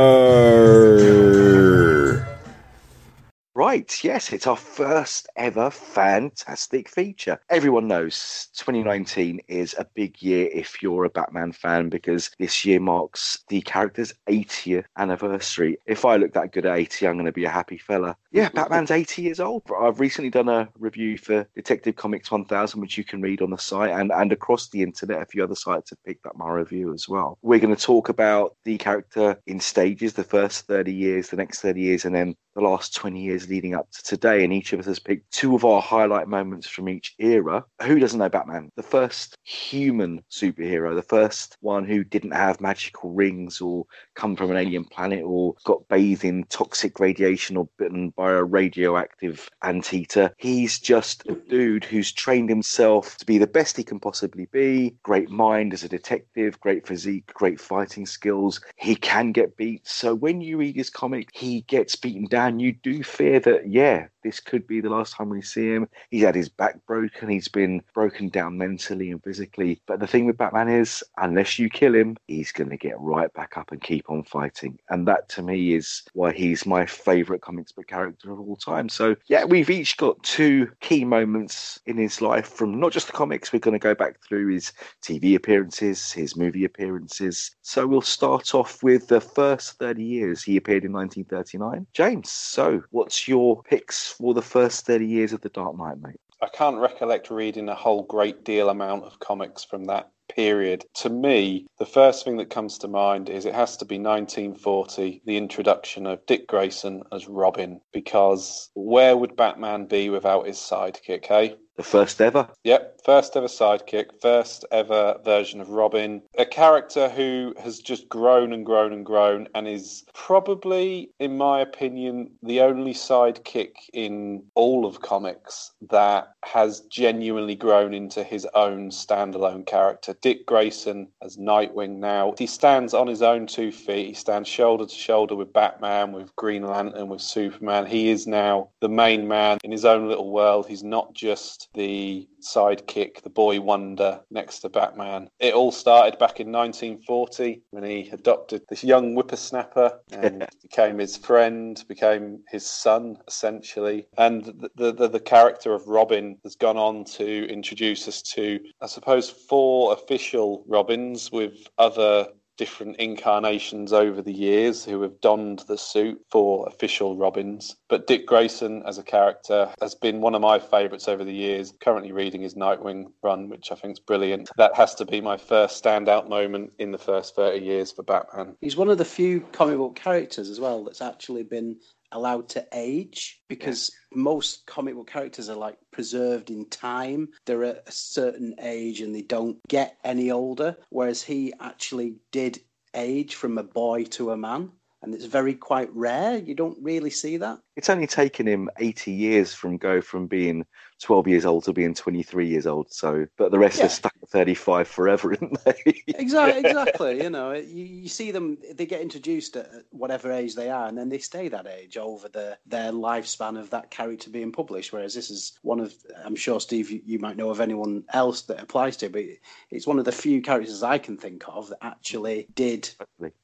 Right, 3.54 4.04
yes, 4.04 4.32
it's 4.32 4.46
our 4.46 4.56
first 4.56 5.28
ever 5.36 5.70
fantastic 5.70 6.88
feature. 6.88 7.38
Everyone 7.50 7.88
knows 7.88 8.48
2019 8.56 9.40
is 9.48 9.74
a 9.78 9.86
big 9.94 10.22
year 10.22 10.48
if 10.52 10.82
you're 10.82 11.04
a 11.04 11.10
Batman 11.10 11.52
fan 11.52 11.88
because 11.88 12.30
this 12.38 12.64
year 12.64 12.80
marks 12.80 13.44
the 13.48 13.60
character's 13.60 14.14
80th 14.28 14.84
anniversary. 14.96 15.76
If 15.86 16.04
I 16.04 16.16
look 16.16 16.32
that 16.34 16.52
good 16.52 16.66
at 16.66 16.78
80, 16.78 17.08
I'm 17.08 17.14
going 17.14 17.26
to 17.26 17.32
be 17.32 17.44
a 17.44 17.50
happy 17.50 17.78
fella. 17.78 18.16
Yeah, 18.32 18.48
Batman's 18.48 18.90
80 18.90 19.20
years 19.20 19.40
old. 19.40 19.62
I've 19.78 20.00
recently 20.00 20.30
done 20.30 20.48
a 20.48 20.66
review 20.78 21.18
for 21.18 21.46
Detective 21.54 21.96
Comics 21.96 22.30
1000, 22.30 22.80
which 22.80 22.96
you 22.96 23.04
can 23.04 23.20
read 23.20 23.42
on 23.42 23.50
the 23.50 23.58
site 23.58 23.90
and, 23.90 24.10
and 24.10 24.32
across 24.32 24.70
the 24.70 24.82
internet. 24.82 25.20
A 25.20 25.26
few 25.26 25.44
other 25.44 25.54
sites 25.54 25.90
have 25.90 26.02
picked 26.04 26.24
up 26.24 26.34
my 26.34 26.50
review 26.50 26.94
as 26.94 27.06
well. 27.06 27.38
We're 27.42 27.60
going 27.60 27.76
to 27.76 27.80
talk 27.80 28.08
about 28.08 28.56
the 28.64 28.78
character 28.78 29.38
in 29.46 29.60
stages 29.60 30.14
the 30.14 30.24
first 30.24 30.66
30 30.66 30.90
years, 30.94 31.28
the 31.28 31.36
next 31.36 31.60
30 31.60 31.82
years, 31.82 32.06
and 32.06 32.14
then 32.14 32.34
the 32.54 32.60
last 32.60 32.94
20 32.94 33.20
years 33.20 33.48
leading 33.48 33.74
up 33.74 33.90
to 33.90 34.02
today, 34.02 34.44
and 34.44 34.52
each 34.52 34.72
of 34.72 34.80
us 34.80 34.86
has 34.86 34.98
picked 34.98 35.30
two 35.32 35.54
of 35.54 35.64
our 35.64 35.80
highlight 35.80 36.28
moments 36.28 36.68
from 36.68 36.88
each 36.88 37.14
era. 37.18 37.64
Who 37.82 37.98
doesn't 37.98 38.18
know 38.18 38.28
Batman? 38.28 38.70
The 38.76 38.82
first 38.82 39.36
human 39.42 40.22
superhero, 40.30 40.94
the 40.94 41.02
first 41.02 41.56
one 41.60 41.84
who 41.84 42.04
didn't 42.04 42.32
have 42.32 42.60
magical 42.60 43.10
rings 43.10 43.60
or 43.60 43.84
come 44.14 44.36
from 44.36 44.50
an 44.50 44.56
alien 44.56 44.84
planet 44.84 45.22
or 45.24 45.54
got 45.64 45.86
bathed 45.88 46.24
in 46.24 46.44
toxic 46.44 47.00
radiation 47.00 47.56
or 47.56 47.68
bitten 47.78 48.10
by 48.10 48.21
a 48.30 48.44
radioactive 48.44 49.48
anteater. 49.62 50.34
He's 50.38 50.78
just 50.78 51.26
a 51.28 51.34
dude 51.34 51.84
who's 51.84 52.12
trained 52.12 52.48
himself 52.48 53.16
to 53.18 53.26
be 53.26 53.38
the 53.38 53.46
best 53.46 53.76
he 53.76 53.84
can 53.84 54.00
possibly 54.00 54.46
be. 54.46 54.94
Great 55.02 55.30
mind 55.30 55.72
as 55.72 55.82
a 55.82 55.88
detective, 55.88 56.60
great 56.60 56.86
physique, 56.86 57.32
great 57.34 57.60
fighting 57.60 58.06
skills. 58.06 58.60
He 58.76 58.94
can 58.94 59.32
get 59.32 59.56
beat. 59.56 59.86
So 59.86 60.14
when 60.14 60.40
you 60.40 60.58
read 60.58 60.76
his 60.76 60.90
comic, 60.90 61.30
he 61.32 61.62
gets 61.62 61.96
beaten 61.96 62.26
down. 62.26 62.60
You 62.60 62.72
do 62.72 63.02
fear 63.02 63.40
that, 63.40 63.68
yeah, 63.68 64.06
this 64.22 64.40
could 64.40 64.66
be 64.66 64.80
the 64.80 64.90
last 64.90 65.16
time 65.16 65.28
we 65.28 65.42
see 65.42 65.68
him. 65.68 65.88
He's 66.10 66.22
had 66.22 66.34
his 66.34 66.48
back 66.48 66.84
broken, 66.86 67.28
he's 67.28 67.48
been 67.48 67.82
broken 67.92 68.28
down 68.28 68.56
mentally 68.56 69.10
and 69.10 69.22
physically. 69.22 69.80
But 69.86 70.00
the 70.00 70.06
thing 70.06 70.26
with 70.26 70.38
Batman 70.38 70.68
is, 70.68 71.02
unless 71.16 71.58
you 71.58 71.68
kill 71.68 71.94
him, 71.94 72.16
he's 72.28 72.52
going 72.52 72.70
to 72.70 72.76
get 72.76 72.98
right 73.00 73.32
back 73.32 73.56
up 73.56 73.72
and 73.72 73.82
keep 73.82 74.08
on 74.08 74.22
fighting. 74.22 74.78
And 74.90 75.08
that 75.08 75.28
to 75.30 75.42
me 75.42 75.74
is 75.74 76.02
why 76.12 76.32
he's 76.32 76.64
my 76.66 76.86
favourite 76.86 77.42
comics 77.42 77.72
book 77.72 77.88
character 77.88 78.11
of 78.24 78.40
all 78.40 78.56
time. 78.56 78.88
So, 78.88 79.16
yeah, 79.26 79.44
we've 79.44 79.70
each 79.70 79.96
got 79.96 80.22
two 80.22 80.70
key 80.80 81.04
moments 81.04 81.80
in 81.86 81.96
his 81.96 82.20
life 82.20 82.46
from 82.46 82.78
not 82.78 82.92
just 82.92 83.06
the 83.06 83.12
comics, 83.12 83.52
we're 83.52 83.58
going 83.58 83.72
to 83.72 83.78
go 83.78 83.94
back 83.94 84.20
through 84.22 84.48
his 84.48 84.72
TV 85.02 85.34
appearances, 85.34 86.12
his 86.12 86.36
movie 86.36 86.64
appearances. 86.64 87.50
So, 87.62 87.86
we'll 87.86 88.00
start 88.00 88.54
off 88.54 88.82
with 88.82 89.08
the 89.08 89.20
first 89.20 89.78
30 89.78 90.02
years. 90.02 90.42
He 90.42 90.56
appeared 90.56 90.84
in 90.84 90.92
1939. 90.92 91.86
James, 91.92 92.30
so 92.30 92.82
what's 92.90 93.28
your 93.28 93.62
picks 93.62 94.08
for 94.08 94.34
the 94.34 94.42
first 94.42 94.86
30 94.86 95.06
years 95.06 95.32
of 95.32 95.40
The 95.40 95.48
Dark 95.50 95.76
Knight, 95.78 96.00
mate? 96.02 96.20
I 96.42 96.48
can't 96.48 96.78
recollect 96.78 97.30
reading 97.30 97.68
a 97.68 97.74
whole 97.74 98.02
great 98.02 98.44
deal 98.44 98.68
amount 98.68 99.04
of 99.04 99.20
comics 99.20 99.62
from 99.62 99.84
that 99.84 100.10
period. 100.34 100.84
To 100.94 101.10
me, 101.10 101.66
the 101.78 101.86
first 101.86 102.24
thing 102.24 102.36
that 102.38 102.50
comes 102.50 102.78
to 102.78 102.88
mind 102.88 103.28
is 103.28 103.44
it 103.44 103.54
has 103.54 103.76
to 103.78 103.84
be 103.84 103.98
1940, 103.98 105.22
the 105.24 105.36
introduction 105.36 106.06
of 106.06 106.24
Dick 106.26 106.46
Grayson 106.46 107.02
as 107.12 107.28
Robin, 107.28 107.80
because 107.92 108.70
where 108.74 109.16
would 109.16 109.36
Batman 109.36 109.86
be 109.86 110.10
without 110.10 110.46
his 110.46 110.56
sidekick, 110.56 111.30
eh? 111.30 111.54
The 111.76 111.82
first 111.82 112.20
ever? 112.20 112.48
Yep, 112.64 113.00
first 113.02 113.34
ever 113.34 113.46
sidekick, 113.46 114.20
first 114.20 114.64
ever 114.70 115.18
version 115.24 115.60
of 115.60 115.70
Robin. 115.70 116.22
A 116.36 116.44
character 116.44 117.08
who 117.08 117.54
has 117.58 117.78
just 117.78 118.10
grown 118.10 118.52
and 118.52 118.64
grown 118.64 118.92
and 118.92 119.06
grown 119.06 119.48
and 119.54 119.66
is 119.66 120.04
probably, 120.12 121.10
in 121.18 121.38
my 121.38 121.60
opinion, 121.60 122.32
the 122.42 122.60
only 122.60 122.92
sidekick 122.92 123.72
in 123.94 124.44
all 124.54 124.84
of 124.84 125.00
comics 125.00 125.72
that 125.90 126.32
has 126.44 126.80
genuinely 126.82 127.54
grown 127.54 127.94
into 127.94 128.22
his 128.22 128.46
own 128.54 128.90
standalone 128.90 129.64
character. 129.64 130.14
Dick 130.20 130.44
Grayson 130.44 131.08
as 131.22 131.38
Nightwing 131.38 131.96
now. 131.96 132.34
He 132.38 132.46
stands 132.46 132.92
on 132.92 133.06
his 133.06 133.22
own 133.22 133.46
two 133.46 133.72
feet. 133.72 134.08
He 134.08 134.14
stands 134.14 134.48
shoulder 134.48 134.84
to 134.84 134.94
shoulder 134.94 135.34
with 135.34 135.52
Batman, 135.52 136.12
with 136.12 136.36
Green 136.36 136.66
Lantern, 136.66 137.08
with 137.08 137.22
Superman. 137.22 137.86
He 137.86 138.10
is 138.10 138.26
now 138.26 138.68
the 138.80 138.88
main 138.88 139.26
man 139.26 139.58
in 139.64 139.72
his 139.72 139.84
own 139.84 140.08
little 140.08 140.30
world. 140.30 140.66
He's 140.68 140.84
not 140.84 141.14
just 141.14 141.61
the 141.74 142.28
sidekick, 142.40 143.22
the 143.22 143.30
boy 143.30 143.60
wonder 143.60 144.20
next 144.30 144.60
to 144.60 144.68
Batman. 144.68 145.28
It 145.38 145.54
all 145.54 145.72
started 145.72 146.18
back 146.18 146.40
in 146.40 146.50
1940 146.50 147.62
when 147.70 147.84
he 147.84 148.08
adopted 148.10 148.62
this 148.68 148.84
young 148.84 149.14
whippersnapper 149.14 150.00
and 150.12 150.46
became 150.62 150.98
his 150.98 151.16
friend, 151.16 151.82
became 151.88 152.40
his 152.48 152.66
son 152.66 153.18
essentially. 153.28 154.06
And 154.18 154.44
the, 154.76 154.92
the 154.92 155.08
the 155.08 155.20
character 155.20 155.74
of 155.74 155.86
Robin 155.86 156.38
has 156.44 156.56
gone 156.56 156.76
on 156.76 157.04
to 157.04 157.46
introduce 157.48 158.08
us 158.08 158.22
to, 158.34 158.58
I 158.80 158.86
suppose, 158.86 159.30
four 159.30 159.92
official 159.92 160.64
Robins 160.66 161.30
with 161.30 161.54
other 161.78 162.28
different 162.62 162.96
incarnations 162.98 163.92
over 163.92 164.22
the 164.22 164.32
years 164.32 164.84
who 164.84 165.02
have 165.02 165.20
donned 165.20 165.64
the 165.66 165.76
suit 165.76 166.24
for 166.30 166.64
official 166.68 167.16
Robins. 167.16 167.74
But 167.88 168.06
Dick 168.06 168.24
Grayson 168.24 168.84
as 168.86 168.98
a 168.98 169.02
character 169.02 169.74
has 169.80 169.96
been 169.96 170.20
one 170.20 170.36
of 170.36 170.42
my 170.42 170.60
favourites 170.60 171.08
over 171.08 171.24
the 171.24 171.34
years. 171.34 171.74
Currently 171.80 172.12
reading 172.12 172.40
his 172.40 172.54
Nightwing 172.54 173.06
run, 173.20 173.48
which 173.48 173.72
I 173.72 173.74
think 173.74 173.94
is 173.94 173.98
brilliant. 173.98 174.48
That 174.58 174.76
has 174.76 174.94
to 174.94 175.04
be 175.04 175.20
my 175.20 175.36
first 175.36 175.82
standout 175.82 176.28
moment 176.28 176.70
in 176.78 176.92
the 176.92 176.98
first 176.98 177.34
30 177.34 177.64
years 177.64 177.90
for 177.90 178.04
Batman. 178.04 178.54
He's 178.60 178.76
one 178.76 178.90
of 178.90 178.98
the 178.98 179.04
few 179.04 179.40
comic 179.50 179.78
book 179.78 179.96
characters 179.96 180.48
as 180.48 180.60
well 180.60 180.84
that's 180.84 181.02
actually 181.02 181.42
been 181.42 181.80
allowed 182.12 182.48
to 182.50 182.66
age 182.72 183.42
because 183.48 183.90
most 184.14 184.66
comic 184.66 184.94
book 184.94 185.10
characters 185.10 185.48
are 185.48 185.56
like 185.56 185.78
preserved 185.90 186.50
in 186.50 186.68
time. 186.68 187.28
They're 187.46 187.64
at 187.64 187.88
a 187.88 187.92
certain 187.92 188.54
age 188.60 189.00
and 189.00 189.14
they 189.14 189.22
don't 189.22 189.58
get 189.68 189.96
any 190.04 190.30
older, 190.30 190.76
whereas 190.90 191.22
he 191.22 191.52
actually 191.60 192.16
did 192.30 192.60
age 192.94 193.34
from 193.34 193.58
a 193.58 193.62
boy 193.62 194.04
to 194.04 194.30
a 194.30 194.36
man. 194.36 194.70
And 195.02 195.14
it's 195.14 195.24
very 195.24 195.54
quite 195.54 195.92
rare. 195.94 196.38
You 196.38 196.54
don't 196.54 196.78
really 196.80 197.10
see 197.10 197.38
that. 197.38 197.58
It's 197.76 197.88
only 197.88 198.06
taken 198.06 198.46
him 198.46 198.68
80 198.78 199.12
years 199.12 199.54
from 199.54 199.78
go 199.78 200.00
from 200.00 200.26
being 200.26 200.66
12 201.02 201.26
years 201.26 201.44
old 201.44 201.64
to 201.64 201.72
being 201.72 201.94
23 201.94 202.46
years 202.46 202.66
old. 202.66 202.92
So, 202.92 203.26
but 203.36 203.50
the 203.50 203.58
rest 203.58 203.78
Yeah. 203.78 203.86
are 203.86 203.88
stuck 203.88 204.14
at 204.22 204.28
35 204.28 204.86
forever, 204.86 205.32
isn't 205.34 205.64
they? 205.64 206.02
Exactly, 206.08 206.60
exactly. 206.70 207.22
you 207.22 207.30
know, 207.30 207.52
you, 207.52 207.84
you 207.84 208.08
see 208.08 208.30
them; 208.30 208.58
they 208.74 208.86
get 208.86 209.00
introduced 209.00 209.56
at 209.56 209.68
whatever 209.90 210.30
age 210.30 210.54
they 210.54 210.70
are, 210.70 210.86
and 210.86 210.96
then 210.96 211.08
they 211.08 211.18
stay 211.18 211.48
that 211.48 211.66
age 211.66 211.96
over 211.96 212.28
the 212.28 212.58
their 212.66 212.92
lifespan 212.92 213.58
of 213.58 213.70
that 213.70 213.90
character 213.90 214.30
being 214.30 214.52
published. 214.52 214.92
Whereas 214.92 215.14
this 215.14 215.30
is 215.30 215.58
one 215.62 215.80
of, 215.80 215.94
I'm 216.24 216.36
sure 216.36 216.60
Steve, 216.60 216.90
you, 216.90 217.00
you 217.04 217.18
might 217.18 217.36
know 217.36 217.50
of 217.50 217.60
anyone 217.60 218.04
else 218.12 218.42
that 218.42 218.60
applies 218.62 218.96
to, 218.98 219.08
but 219.08 219.24
it's 219.70 219.86
one 219.86 219.98
of 219.98 220.04
the 220.04 220.12
few 220.12 220.42
characters 220.42 220.82
I 220.82 220.98
can 220.98 221.16
think 221.16 221.44
of 221.48 221.70
that 221.70 221.78
actually 221.82 222.48
did 222.54 222.90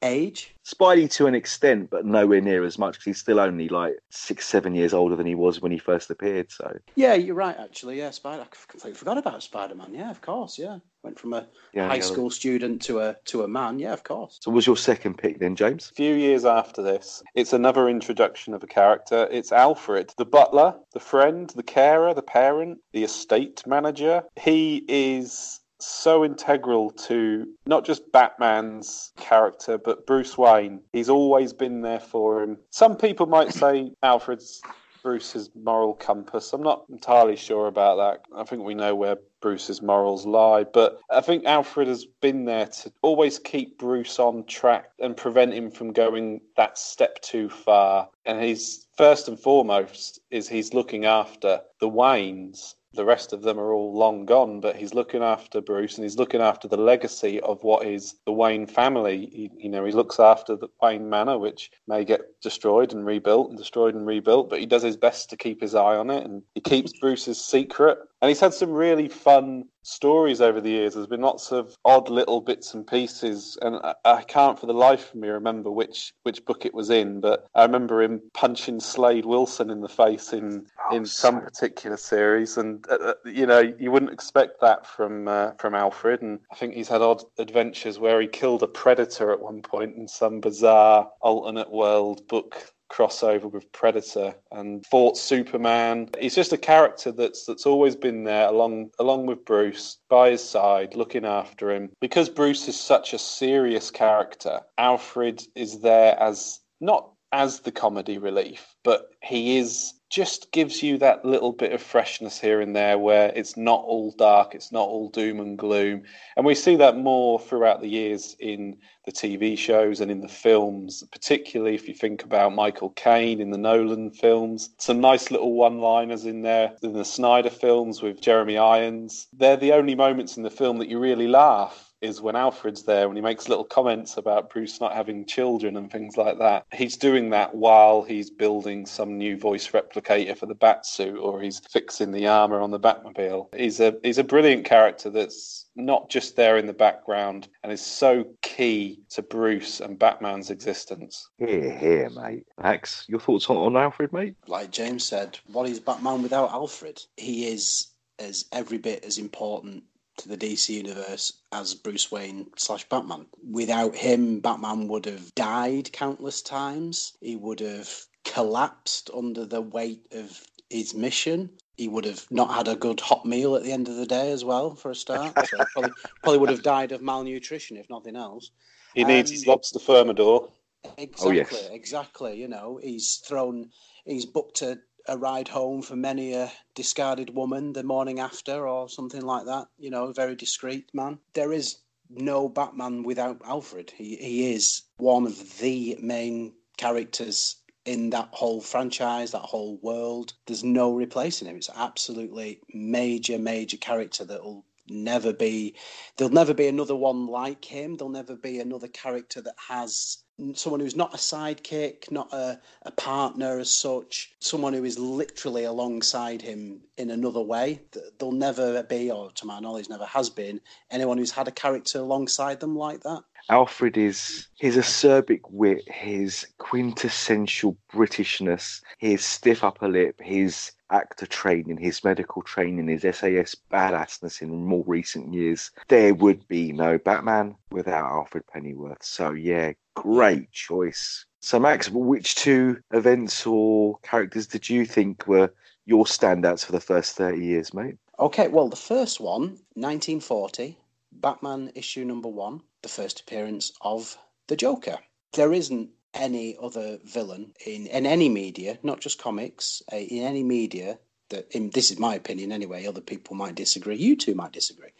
age. 0.02 0.54
Spidey 0.64 1.10
to 1.12 1.26
an 1.26 1.34
extent, 1.34 1.90
but 1.90 2.04
nowhere 2.04 2.40
near 2.40 2.64
as 2.64 2.78
much 2.78 2.94
because 2.94 3.04
he's 3.04 3.18
still 3.18 3.40
only 3.40 3.68
like 3.68 3.94
six, 4.18 4.46
seven 4.46 4.74
years 4.74 4.92
older 4.92 5.16
than 5.16 5.26
he 5.26 5.34
was 5.34 5.60
when 5.60 5.72
he 5.72 5.78
first 5.78 6.10
appeared. 6.10 6.50
So, 6.50 6.76
Yeah, 6.96 7.14
you're 7.14 7.34
right. 7.34 7.56
Actually, 7.58 7.98
yeah, 7.98 8.10
Spider. 8.10 8.42
I 8.42 8.46
completely 8.46 8.94
forgot 8.98 9.18
about 9.18 9.42
Spider 9.42 9.74
Man. 9.74 9.94
Yeah, 9.94 10.10
of 10.10 10.20
course. 10.20 10.58
Yeah, 10.58 10.78
went 11.02 11.18
from 11.18 11.32
a 11.32 11.46
Yeah, 11.72 11.88
high 11.88 11.96
yeah. 11.96 12.00
school 12.02 12.30
student 12.30 12.82
to 12.82 13.00
a 13.00 13.16
to 13.26 13.42
a 13.42 13.48
man. 13.48 13.78
Yeah, 13.78 13.92
of 13.92 14.02
course. 14.04 14.38
so 14.40 14.50
was 14.50 14.66
your 14.66 14.76
second 14.76 15.18
pick 15.18 15.38
then, 15.38 15.56
James? 15.56 15.90
A 15.90 15.94
few 15.94 16.14
years 16.14 16.44
after 16.44 16.82
this, 16.82 17.22
it's 17.34 17.52
another 17.52 17.88
introduction 17.88 18.54
of 18.54 18.62
a 18.62 18.66
character. 18.66 19.28
It's 19.30 19.52
Alfred, 19.52 20.12
the 20.18 20.24
butler, 20.24 20.74
the 20.92 21.00
friend, 21.00 21.50
the 21.50 21.62
carer, 21.62 22.12
the 22.14 22.22
parent, 22.22 22.78
the 22.92 23.04
estate 23.04 23.62
manager. 23.66 24.22
He 24.36 24.84
is 24.88 25.60
so 25.80 26.24
integral 26.24 26.90
to 26.90 27.46
not 27.66 27.84
just 27.84 28.10
Batman's 28.12 29.12
character, 29.16 29.78
but 29.78 30.06
Bruce 30.06 30.36
Wayne. 30.36 30.80
He's 30.92 31.08
always 31.08 31.52
been 31.52 31.82
there 31.82 32.00
for 32.00 32.42
him. 32.42 32.58
Some 32.70 32.96
people 32.96 33.26
might 33.26 33.52
say 33.52 33.92
Alfred's 34.02 34.60
Bruce's 35.02 35.50
moral 35.54 35.94
compass. 35.94 36.52
I'm 36.52 36.62
not 36.62 36.84
entirely 36.90 37.36
sure 37.36 37.66
about 37.66 37.96
that. 37.96 38.24
I 38.36 38.44
think 38.44 38.62
we 38.62 38.74
know 38.74 38.94
where 38.94 39.16
Bruce's 39.40 39.80
morals 39.80 40.26
lie, 40.26 40.64
but 40.64 41.00
I 41.10 41.20
think 41.20 41.44
Alfred 41.44 41.88
has 41.88 42.04
been 42.20 42.44
there 42.44 42.66
to 42.66 42.92
always 43.02 43.38
keep 43.38 43.78
Bruce 43.78 44.18
on 44.18 44.44
track 44.44 44.90
and 44.98 45.16
prevent 45.16 45.54
him 45.54 45.70
from 45.70 45.92
going 45.92 46.40
that 46.56 46.76
step 46.76 47.20
too 47.22 47.48
far. 47.48 48.08
And 48.26 48.42
he's 48.42 48.86
first 48.96 49.28
and 49.28 49.38
foremost 49.38 50.20
is 50.30 50.48
he's 50.48 50.74
looking 50.74 51.04
after 51.04 51.60
the 51.80 51.88
Waynes. 51.88 52.74
The 52.98 53.04
rest 53.04 53.32
of 53.32 53.42
them 53.42 53.60
are 53.60 53.72
all 53.72 53.96
long 53.96 54.24
gone, 54.24 54.58
but 54.58 54.74
he's 54.74 54.92
looking 54.92 55.22
after 55.22 55.60
Bruce 55.60 55.96
and 55.96 56.04
he's 56.04 56.18
looking 56.18 56.40
after 56.40 56.66
the 56.66 56.76
legacy 56.76 57.40
of 57.42 57.62
what 57.62 57.86
is 57.86 58.16
the 58.26 58.32
Wayne 58.32 58.66
family. 58.66 59.26
He, 59.26 59.52
you 59.56 59.68
know, 59.68 59.84
he 59.84 59.92
looks 59.92 60.18
after 60.18 60.56
the 60.56 60.66
Wayne 60.82 61.08
Manor, 61.08 61.38
which 61.38 61.70
may 61.86 62.04
get 62.04 62.22
destroyed 62.42 62.92
and 62.92 63.06
rebuilt 63.06 63.50
and 63.50 63.56
destroyed 63.56 63.94
and 63.94 64.04
rebuilt, 64.04 64.50
but 64.50 64.58
he 64.58 64.66
does 64.66 64.82
his 64.82 64.96
best 64.96 65.30
to 65.30 65.36
keep 65.36 65.60
his 65.60 65.76
eye 65.76 65.94
on 65.94 66.10
it 66.10 66.24
and 66.24 66.42
he 66.56 66.60
keeps 66.60 66.92
Bruce's 66.98 67.40
secret. 67.40 67.98
And 68.20 68.28
he's 68.28 68.40
had 68.40 68.54
some 68.54 68.72
really 68.72 69.08
fun 69.08 69.64
stories 69.82 70.40
over 70.40 70.60
the 70.60 70.70
years. 70.70 70.94
There's 70.94 71.06
been 71.06 71.20
lots 71.20 71.52
of 71.52 71.76
odd 71.84 72.08
little 72.08 72.40
bits 72.40 72.74
and 72.74 72.86
pieces, 72.86 73.56
and 73.62 73.76
I, 73.76 73.94
I 74.04 74.22
can't 74.22 74.58
for 74.58 74.66
the 74.66 74.72
life 74.72 75.10
of 75.10 75.20
me 75.20 75.28
remember 75.28 75.70
which 75.70 76.12
which 76.24 76.44
book 76.44 76.66
it 76.66 76.74
was 76.74 76.90
in. 76.90 77.20
But 77.20 77.46
I 77.54 77.62
remember 77.62 78.02
him 78.02 78.20
punching 78.34 78.80
Slade 78.80 79.24
Wilson 79.24 79.70
in 79.70 79.80
the 79.80 79.88
face 79.88 80.32
in 80.32 80.66
Oh, 80.90 80.96
in 80.96 81.06
some 81.06 81.40
particular 81.40 81.96
series, 81.96 82.56
and 82.56 82.84
uh, 82.90 82.94
uh, 82.94 83.14
you 83.24 83.46
know 83.46 83.60
you 83.60 83.90
wouldn't 83.90 84.12
expect 84.12 84.60
that 84.60 84.86
from 84.86 85.28
uh, 85.28 85.52
from 85.58 85.74
Alfred. 85.74 86.22
And 86.22 86.40
I 86.50 86.56
think 86.56 86.74
he's 86.74 86.88
had 86.88 87.02
odd 87.02 87.22
adventures 87.38 87.98
where 87.98 88.20
he 88.20 88.26
killed 88.26 88.62
a 88.62 88.68
predator 88.68 89.32
at 89.32 89.40
one 89.40 89.62
point 89.62 89.96
in 89.96 90.08
some 90.08 90.40
bizarre 90.40 91.10
alternate 91.20 91.70
world 91.70 92.26
book 92.28 92.72
crossover 92.90 93.50
with 93.50 93.70
Predator 93.72 94.34
and 94.52 94.84
fought 94.86 95.16
Superman. 95.16 96.10
He's 96.18 96.34
just 96.34 96.52
a 96.52 96.58
character 96.58 97.12
that's 97.12 97.44
that's 97.44 97.66
always 97.66 97.96
been 97.96 98.24
there 98.24 98.48
along 98.48 98.90
along 98.98 99.26
with 99.26 99.44
Bruce 99.44 99.98
by 100.08 100.30
his 100.30 100.44
side, 100.44 100.94
looking 100.94 101.24
after 101.24 101.70
him. 101.70 101.90
Because 102.00 102.28
Bruce 102.28 102.68
is 102.68 102.78
such 102.78 103.12
a 103.12 103.18
serious 103.18 103.90
character, 103.90 104.60
Alfred 104.78 105.42
is 105.54 105.80
there 105.80 106.20
as 106.20 106.60
not 106.80 107.10
as 107.32 107.60
the 107.60 107.72
comedy 107.72 108.18
relief, 108.18 108.74
but 108.82 109.10
he 109.22 109.58
is 109.58 109.94
just 110.10 110.50
gives 110.52 110.82
you 110.82 110.96
that 110.96 111.24
little 111.24 111.52
bit 111.52 111.72
of 111.72 111.82
freshness 111.82 112.40
here 112.40 112.62
and 112.62 112.74
there 112.74 112.96
where 112.96 113.30
it's 113.36 113.58
not 113.58 113.82
all 113.84 114.10
dark, 114.12 114.54
it's 114.54 114.72
not 114.72 114.88
all 114.88 115.10
doom 115.10 115.38
and 115.38 115.58
gloom. 115.58 116.02
And 116.36 116.46
we 116.46 116.54
see 116.54 116.76
that 116.76 116.96
more 116.96 117.38
throughout 117.38 117.82
the 117.82 117.90
years 117.90 118.34
in 118.40 118.78
the 119.04 119.12
TV 119.12 119.56
shows 119.58 120.00
and 120.00 120.10
in 120.10 120.22
the 120.22 120.28
films, 120.28 121.04
particularly 121.12 121.74
if 121.74 121.86
you 121.88 121.94
think 121.94 122.24
about 122.24 122.54
Michael 122.54 122.90
Caine 122.90 123.40
in 123.40 123.50
the 123.50 123.58
Nolan 123.58 124.10
films. 124.10 124.70
Some 124.78 125.00
nice 125.00 125.30
little 125.30 125.52
one 125.52 125.78
liners 125.78 126.24
in 126.24 126.40
there 126.40 126.72
in 126.82 126.94
the 126.94 127.04
Snyder 127.04 127.50
films 127.50 128.00
with 128.00 128.22
Jeremy 128.22 128.56
Irons. 128.56 129.26
They're 129.34 129.56
the 129.58 129.72
only 129.72 129.94
moments 129.94 130.38
in 130.38 130.42
the 130.42 130.50
film 130.50 130.78
that 130.78 130.88
you 130.88 130.98
really 130.98 131.28
laugh 131.28 131.87
is 132.00 132.20
when 132.20 132.36
Alfred's 132.36 132.84
there 132.84 133.08
when 133.08 133.16
he 133.16 133.22
makes 133.22 133.48
little 133.48 133.64
comments 133.64 134.16
about 134.16 134.50
Bruce 134.50 134.80
not 134.80 134.94
having 134.94 135.24
children 135.24 135.76
and 135.76 135.90
things 135.90 136.16
like 136.16 136.38
that. 136.38 136.64
He's 136.72 136.96
doing 136.96 137.30
that 137.30 137.54
while 137.54 138.02
he's 138.02 138.30
building 138.30 138.86
some 138.86 139.18
new 139.18 139.36
voice 139.36 139.68
replicator 139.68 140.36
for 140.36 140.46
the 140.46 140.54
Batsuit 140.54 141.20
or 141.20 141.40
he's 141.40 141.60
fixing 141.60 142.12
the 142.12 142.26
armor 142.26 142.60
on 142.60 142.70
the 142.70 142.80
Batmobile. 142.80 143.54
He's 143.54 143.80
a 143.80 143.96
he's 144.02 144.18
a 144.18 144.24
brilliant 144.24 144.64
character 144.64 145.10
that's 145.10 145.66
not 145.76 146.10
just 146.10 146.36
there 146.36 146.56
in 146.56 146.66
the 146.66 146.72
background 146.72 147.48
and 147.62 147.72
is 147.72 147.84
so 147.84 148.24
key 148.42 149.00
to 149.10 149.22
Bruce 149.22 149.80
and 149.80 149.98
Batman's 149.98 150.50
existence. 150.50 151.28
Here, 151.38 151.76
here, 151.76 152.10
mate. 152.10 152.46
Max, 152.60 153.04
your 153.08 153.20
thoughts 153.20 153.48
on, 153.48 153.56
on 153.56 153.76
Alfred, 153.76 154.12
mate? 154.12 154.34
like 154.46 154.70
James 154.70 155.04
said, 155.04 155.38
what 155.52 155.68
is 155.68 155.78
Batman 155.80 156.22
without 156.22 156.50
Alfred? 156.50 157.00
He 157.16 157.46
is 157.46 157.88
as 158.18 158.46
every 158.52 158.78
bit 158.78 159.04
as 159.04 159.18
important 159.18 159.84
to 160.18 160.28
the 160.28 160.36
DC 160.36 160.68
universe 160.70 161.32
as 161.52 161.74
Bruce 161.74 162.10
Wayne 162.10 162.46
slash 162.56 162.88
Batman. 162.88 163.26
Without 163.50 163.94
him, 163.94 164.40
Batman 164.40 164.88
would 164.88 165.06
have 165.06 165.34
died 165.34 165.92
countless 165.92 166.42
times. 166.42 167.16
He 167.20 167.36
would 167.36 167.60
have 167.60 167.88
collapsed 168.24 169.10
under 169.16 169.46
the 169.46 169.62
weight 169.62 170.06
of 170.12 170.42
his 170.70 170.94
mission. 170.94 171.50
He 171.76 171.88
would 171.88 172.04
have 172.04 172.26
not 172.30 172.52
had 172.52 172.68
a 172.68 172.76
good 172.76 173.00
hot 173.00 173.24
meal 173.24 173.54
at 173.56 173.62
the 173.62 173.72
end 173.72 173.88
of 173.88 173.96
the 173.96 174.06
day 174.06 174.32
as 174.32 174.44
well, 174.44 174.74
for 174.74 174.90
a 174.90 174.94
start. 174.94 175.32
So 175.48 175.56
probably, 175.72 175.92
probably 176.22 176.38
would 176.38 176.50
have 176.50 176.62
died 176.62 176.92
of 176.92 177.00
malnutrition, 177.02 177.76
if 177.76 177.88
nothing 177.88 178.16
else. 178.16 178.50
He 178.94 179.04
needs 179.04 179.30
Um, 179.30 179.34
his 179.34 179.46
lobster 179.46 179.78
thermidor. 179.78 180.50
Exactly, 180.96 181.36
yes. 181.36 181.68
exactly. 181.70 182.40
You 182.40 182.48
know, 182.48 182.80
he's 182.82 183.16
thrown, 183.16 183.70
he's 184.04 184.26
booked 184.26 184.62
a, 184.62 184.78
a 185.08 185.16
ride 185.16 185.48
home 185.48 185.82
for 185.82 185.96
many 185.96 186.34
a 186.34 186.52
discarded 186.74 187.34
woman 187.34 187.72
the 187.72 187.82
morning 187.82 188.20
after, 188.20 188.68
or 188.68 188.88
something 188.88 189.22
like 189.22 189.46
that. 189.46 189.68
You 189.78 189.90
know, 189.90 190.04
a 190.04 190.14
very 190.14 190.36
discreet 190.36 190.90
man. 190.92 191.18
There 191.32 191.52
is 191.52 191.78
no 192.10 192.48
Batman 192.48 193.02
without 193.02 193.40
Alfred. 193.44 193.90
He 193.90 194.16
he 194.16 194.52
is 194.52 194.82
one 194.98 195.26
of 195.26 195.58
the 195.58 195.98
main 196.00 196.54
characters 196.76 197.56
in 197.84 198.10
that 198.10 198.28
whole 198.32 198.60
franchise, 198.60 199.30
that 199.32 199.38
whole 199.38 199.78
world. 199.78 200.34
There's 200.46 200.64
no 200.64 200.92
replacing 200.94 201.48
him. 201.48 201.56
It's 201.56 201.70
absolutely 201.74 202.60
major, 202.72 203.38
major 203.38 203.78
character 203.78 204.24
that 204.26 204.44
will 204.44 204.64
never 204.90 205.32
be 205.32 205.74
there'll 206.16 206.32
never 206.32 206.54
be 206.54 206.66
another 206.66 206.96
one 206.96 207.26
like 207.26 207.64
him 207.64 207.96
there'll 207.96 208.10
never 208.10 208.36
be 208.36 208.58
another 208.58 208.88
character 208.88 209.40
that 209.42 209.54
has 209.68 210.18
someone 210.54 210.80
who's 210.80 210.96
not 210.96 211.14
a 211.14 211.16
sidekick 211.16 212.10
not 212.10 212.32
a, 212.32 212.60
a 212.82 212.90
partner 212.92 213.58
as 213.58 213.70
such 213.70 214.34
someone 214.40 214.72
who 214.72 214.84
is 214.84 214.98
literally 214.98 215.64
alongside 215.64 216.40
him 216.42 216.80
in 216.96 217.10
another 217.10 217.40
way. 217.40 217.80
Th- 217.92 218.06
there'll 218.18 218.32
never 218.32 218.82
be 218.84 219.10
or 219.10 219.30
to 219.32 219.46
my 219.46 219.58
knowledge 219.60 219.88
never 219.88 220.06
has 220.06 220.30
been 220.30 220.60
anyone 220.90 221.18
who's 221.18 221.32
had 221.32 221.48
a 221.48 221.52
character 221.52 221.98
alongside 221.98 222.60
them 222.60 222.76
like 222.76 223.02
that 223.02 223.22
Alfred 223.50 223.96
is 223.96 224.48
his 224.58 224.76
acerbic 224.76 225.40
wit, 225.50 225.90
his 225.90 226.46
quintessential 226.58 227.76
Britishness, 227.90 228.82
his 228.98 229.24
stiff 229.24 229.64
upper 229.64 229.88
lip, 229.88 230.20
his 230.20 230.72
actor 230.90 231.26
training, 231.26 231.78
his 231.78 232.04
medical 232.04 232.42
training, 232.42 232.88
his 232.88 233.02
SAS 233.02 233.56
badassness 233.70 234.42
in 234.42 234.66
more 234.66 234.84
recent 234.86 235.32
years. 235.32 235.70
There 235.88 236.14
would 236.14 236.46
be 236.48 236.72
no 236.72 236.98
Batman 236.98 237.56
without 237.70 238.10
Alfred 238.10 238.46
Pennyworth. 238.46 239.02
So 239.02 239.32
yeah, 239.32 239.72
great 239.94 240.52
choice. 240.52 241.24
So 241.40 241.58
Max, 241.58 241.88
which 241.90 242.34
two 242.34 242.78
events 242.90 243.46
or 243.46 243.98
characters 244.02 244.46
did 244.46 244.68
you 244.68 244.84
think 244.84 245.26
were 245.26 245.52
your 245.86 246.04
standouts 246.04 246.64
for 246.66 246.72
the 246.72 246.80
first 246.80 247.16
30 247.16 247.44
years, 247.44 247.72
mate? 247.72 247.96
Okay, 248.18 248.48
well, 248.48 248.68
the 248.68 248.76
first 248.76 249.20
one, 249.20 249.58
1940, 249.74 250.76
Batman 251.12 251.70
issue 251.74 252.04
number 252.04 252.28
one, 252.28 252.60
the 252.82 252.88
first 252.88 253.20
appearance 253.20 253.72
of 253.80 254.16
the 254.46 254.56
Joker. 254.56 254.98
There 255.32 255.52
isn't 255.52 255.90
any 256.14 256.56
other 256.60 256.98
villain 257.04 257.52
in, 257.66 257.86
in 257.86 258.06
any 258.06 258.28
media, 258.28 258.78
not 258.82 259.00
just 259.00 259.20
comics, 259.20 259.82
uh, 259.92 259.96
in 259.96 260.24
any 260.24 260.42
media 260.42 260.98
that, 261.28 261.54
in, 261.54 261.70
this 261.70 261.90
is 261.90 261.98
my 261.98 262.14
opinion 262.14 262.52
anyway, 262.52 262.86
other 262.86 263.00
people 263.00 263.36
might 263.36 263.54
disagree, 263.54 263.96
you 263.96 264.16
two 264.16 264.34
might 264.34 264.52
disagree, 264.52 264.90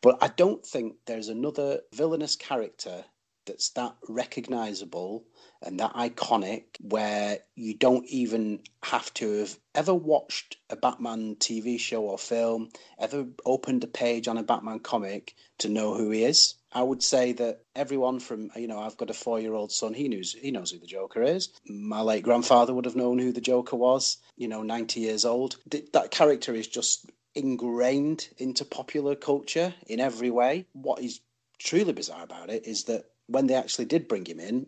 but 0.00 0.18
I 0.22 0.28
don't 0.28 0.64
think 0.64 0.96
there's 1.06 1.28
another 1.28 1.80
villainous 1.92 2.36
character 2.36 3.04
that's 3.46 3.70
that 3.70 3.94
recognizable 4.08 5.24
and 5.62 5.80
that 5.80 5.94
iconic 5.94 6.64
where 6.80 7.38
you 7.54 7.74
don't 7.74 8.06
even 8.06 8.60
have 8.82 9.12
to 9.14 9.40
have 9.40 9.58
ever 9.74 9.94
watched 9.94 10.56
a 10.70 10.76
Batman 10.76 11.36
TV 11.36 11.78
show 11.78 12.02
or 12.02 12.18
film, 12.18 12.70
ever 12.98 13.26
opened 13.44 13.84
a 13.84 13.88
page 13.88 14.28
on 14.28 14.38
a 14.38 14.42
Batman 14.42 14.80
comic 14.80 15.34
to 15.58 15.68
know 15.68 15.94
who 15.94 16.10
he 16.10 16.24
is. 16.24 16.54
I 16.74 16.82
would 16.82 17.02
say 17.02 17.32
that 17.32 17.60
everyone 17.76 18.18
from 18.18 18.50
you 18.56 18.66
know 18.66 18.80
I've 18.80 18.96
got 18.96 19.10
a 19.10 19.14
four 19.14 19.38
year 19.40 19.54
old 19.54 19.70
son 19.70 19.94
he 19.94 20.08
knows 20.08 20.32
he 20.32 20.50
knows 20.50 20.72
who 20.72 20.78
the 20.78 20.86
Joker 20.86 21.22
is. 21.22 21.50
My 21.66 22.00
late 22.00 22.24
grandfather 22.24 22.74
would 22.74 22.84
have 22.84 22.96
known 22.96 23.18
who 23.18 23.32
the 23.32 23.40
Joker 23.40 23.76
was. 23.76 24.18
You 24.36 24.48
know, 24.48 24.62
ninety 24.62 25.00
years 25.00 25.24
old. 25.24 25.56
That 25.92 26.10
character 26.10 26.52
is 26.54 26.66
just 26.66 27.06
ingrained 27.34 28.28
into 28.38 28.64
popular 28.64 29.14
culture 29.14 29.74
in 29.86 30.00
every 30.00 30.30
way. 30.30 30.66
What 30.72 31.00
is 31.00 31.20
truly 31.58 31.92
bizarre 31.92 32.24
about 32.24 32.50
it 32.50 32.66
is 32.66 32.84
that 32.84 33.04
when 33.26 33.46
they 33.46 33.54
actually 33.54 33.86
did 33.86 34.08
bring 34.08 34.24
him 34.26 34.40
in, 34.40 34.66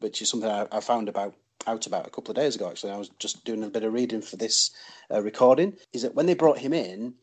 which 0.00 0.20
is 0.20 0.28
something 0.28 0.50
I, 0.50 0.66
I 0.70 0.80
found 0.80 1.08
about 1.08 1.34
out 1.66 1.86
about 1.86 2.06
a 2.06 2.10
couple 2.10 2.32
of 2.32 2.36
days 2.36 2.56
ago. 2.56 2.68
Actually, 2.68 2.92
I 2.92 2.98
was 2.98 3.10
just 3.18 3.44
doing 3.44 3.62
a 3.62 3.70
bit 3.70 3.84
of 3.84 3.92
reading 3.92 4.22
for 4.22 4.36
this 4.36 4.72
uh, 5.12 5.22
recording. 5.22 5.76
Is 5.92 6.02
that 6.02 6.14
when 6.14 6.26
they 6.26 6.34
brought 6.34 6.58
him 6.58 6.72
in 6.72 7.14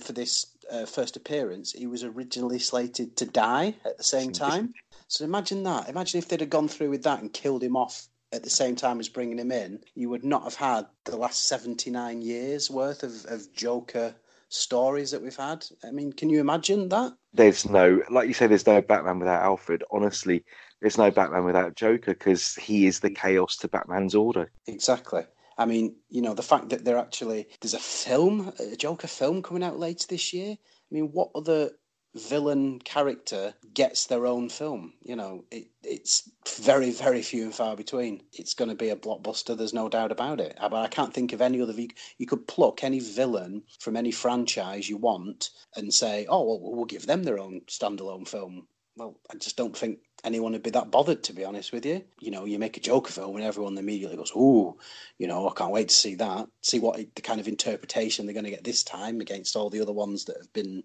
for 0.00 0.12
this 0.12 0.46
uh, 0.70 0.86
first 0.86 1.16
appearance, 1.16 1.72
he 1.72 1.86
was 1.86 2.04
originally 2.04 2.58
slated 2.58 3.16
to 3.16 3.26
die 3.26 3.74
at 3.84 3.98
the 3.98 4.04
same 4.04 4.32
time. 4.32 4.74
So 5.08 5.24
imagine 5.24 5.62
that. 5.64 5.88
Imagine 5.88 6.18
if 6.18 6.28
they'd 6.28 6.40
have 6.40 6.50
gone 6.50 6.68
through 6.68 6.90
with 6.90 7.02
that 7.04 7.20
and 7.20 7.32
killed 7.32 7.62
him 7.62 7.76
off 7.76 8.06
at 8.32 8.44
the 8.44 8.50
same 8.50 8.76
time 8.76 9.00
as 9.00 9.08
bringing 9.08 9.38
him 9.38 9.50
in. 9.50 9.80
You 9.94 10.08
would 10.10 10.24
not 10.24 10.44
have 10.44 10.54
had 10.54 10.86
the 11.04 11.16
last 11.16 11.48
seventy 11.48 11.90
nine 11.90 12.22
years 12.22 12.70
worth 12.70 13.02
of, 13.02 13.26
of 13.26 13.52
Joker 13.52 14.14
stories 14.48 15.10
that 15.12 15.22
we've 15.22 15.36
had. 15.36 15.64
I 15.84 15.90
mean, 15.90 16.12
can 16.12 16.28
you 16.28 16.40
imagine 16.40 16.88
that? 16.90 17.12
There's 17.32 17.68
no, 17.68 18.02
like 18.10 18.28
you 18.28 18.34
say, 18.34 18.46
there's 18.46 18.66
no 18.66 18.82
Batman 18.82 19.18
without 19.18 19.42
Alfred. 19.42 19.84
Honestly, 19.90 20.44
there's 20.80 20.98
no 20.98 21.10
Batman 21.10 21.44
without 21.44 21.76
Joker 21.76 22.12
because 22.12 22.54
he 22.56 22.86
is 22.86 23.00
the 23.00 23.10
chaos 23.10 23.56
to 23.58 23.68
Batman's 23.68 24.14
order. 24.14 24.50
Exactly. 24.66 25.22
I 25.60 25.66
mean, 25.66 25.96
you 26.08 26.22
know, 26.22 26.32
the 26.32 26.42
fact 26.42 26.70
that 26.70 26.86
they're 26.86 26.96
actually 26.96 27.46
there's 27.60 27.74
a 27.74 27.78
film, 27.78 28.50
a 28.58 28.76
Joker 28.76 29.08
film 29.08 29.42
coming 29.42 29.62
out 29.62 29.78
later 29.78 30.06
this 30.08 30.32
year. 30.32 30.52
I 30.52 30.94
mean, 30.94 31.10
what 31.12 31.32
other 31.34 31.72
villain 32.14 32.78
character 32.78 33.52
gets 33.74 34.06
their 34.06 34.26
own 34.26 34.48
film? 34.48 34.94
You 35.02 35.16
know, 35.16 35.44
it, 35.50 35.66
it's 35.82 36.30
very, 36.62 36.90
very 36.92 37.20
few 37.20 37.42
and 37.44 37.54
far 37.54 37.76
between. 37.76 38.22
It's 38.32 38.54
going 38.54 38.70
to 38.70 38.74
be 38.74 38.88
a 38.88 38.96
blockbuster. 38.96 39.54
There's 39.54 39.74
no 39.74 39.90
doubt 39.90 40.12
about 40.12 40.40
it. 40.40 40.56
But 40.58 40.72
I 40.72 40.88
can't 40.88 41.12
think 41.12 41.34
of 41.34 41.42
any 41.42 41.60
other. 41.60 41.74
You, 41.74 41.88
you 42.16 42.24
could 42.26 42.48
pluck 42.48 42.82
any 42.82 43.00
villain 43.00 43.62
from 43.80 43.96
any 43.98 44.12
franchise 44.12 44.88
you 44.88 44.96
want 44.96 45.50
and 45.76 45.92
say, 45.92 46.24
"Oh, 46.30 46.42
well, 46.42 46.72
we'll 46.74 46.86
give 46.86 47.06
them 47.06 47.24
their 47.24 47.38
own 47.38 47.60
standalone 47.68 48.26
film." 48.26 48.66
Well, 48.96 49.20
I 49.30 49.36
just 49.36 49.58
don't 49.58 49.76
think 49.76 49.98
anyone 50.24 50.52
would 50.52 50.62
be 50.62 50.70
that 50.70 50.90
bothered, 50.90 51.22
to 51.24 51.32
be 51.32 51.44
honest 51.44 51.72
with 51.72 51.86
you. 51.86 52.04
You 52.20 52.30
know, 52.30 52.44
you 52.44 52.58
make 52.58 52.76
a 52.76 52.80
Joker 52.80 53.12
film 53.12 53.36
and 53.36 53.44
everyone 53.44 53.76
immediately 53.78 54.16
goes, 54.16 54.32
"Ooh, 54.36 54.76
you 55.18 55.26
know, 55.26 55.48
I 55.48 55.52
can't 55.54 55.72
wait 55.72 55.88
to 55.88 55.94
see 55.94 56.14
that. 56.16 56.48
See 56.62 56.78
what 56.78 56.96
the 57.14 57.22
kind 57.22 57.40
of 57.40 57.48
interpretation 57.48 58.26
they're 58.26 58.34
going 58.34 58.44
to 58.44 58.50
get 58.50 58.64
this 58.64 58.82
time 58.82 59.20
against 59.20 59.56
all 59.56 59.70
the 59.70 59.80
other 59.80 59.92
ones 59.92 60.24
that 60.26 60.36
have 60.36 60.52
been 60.52 60.82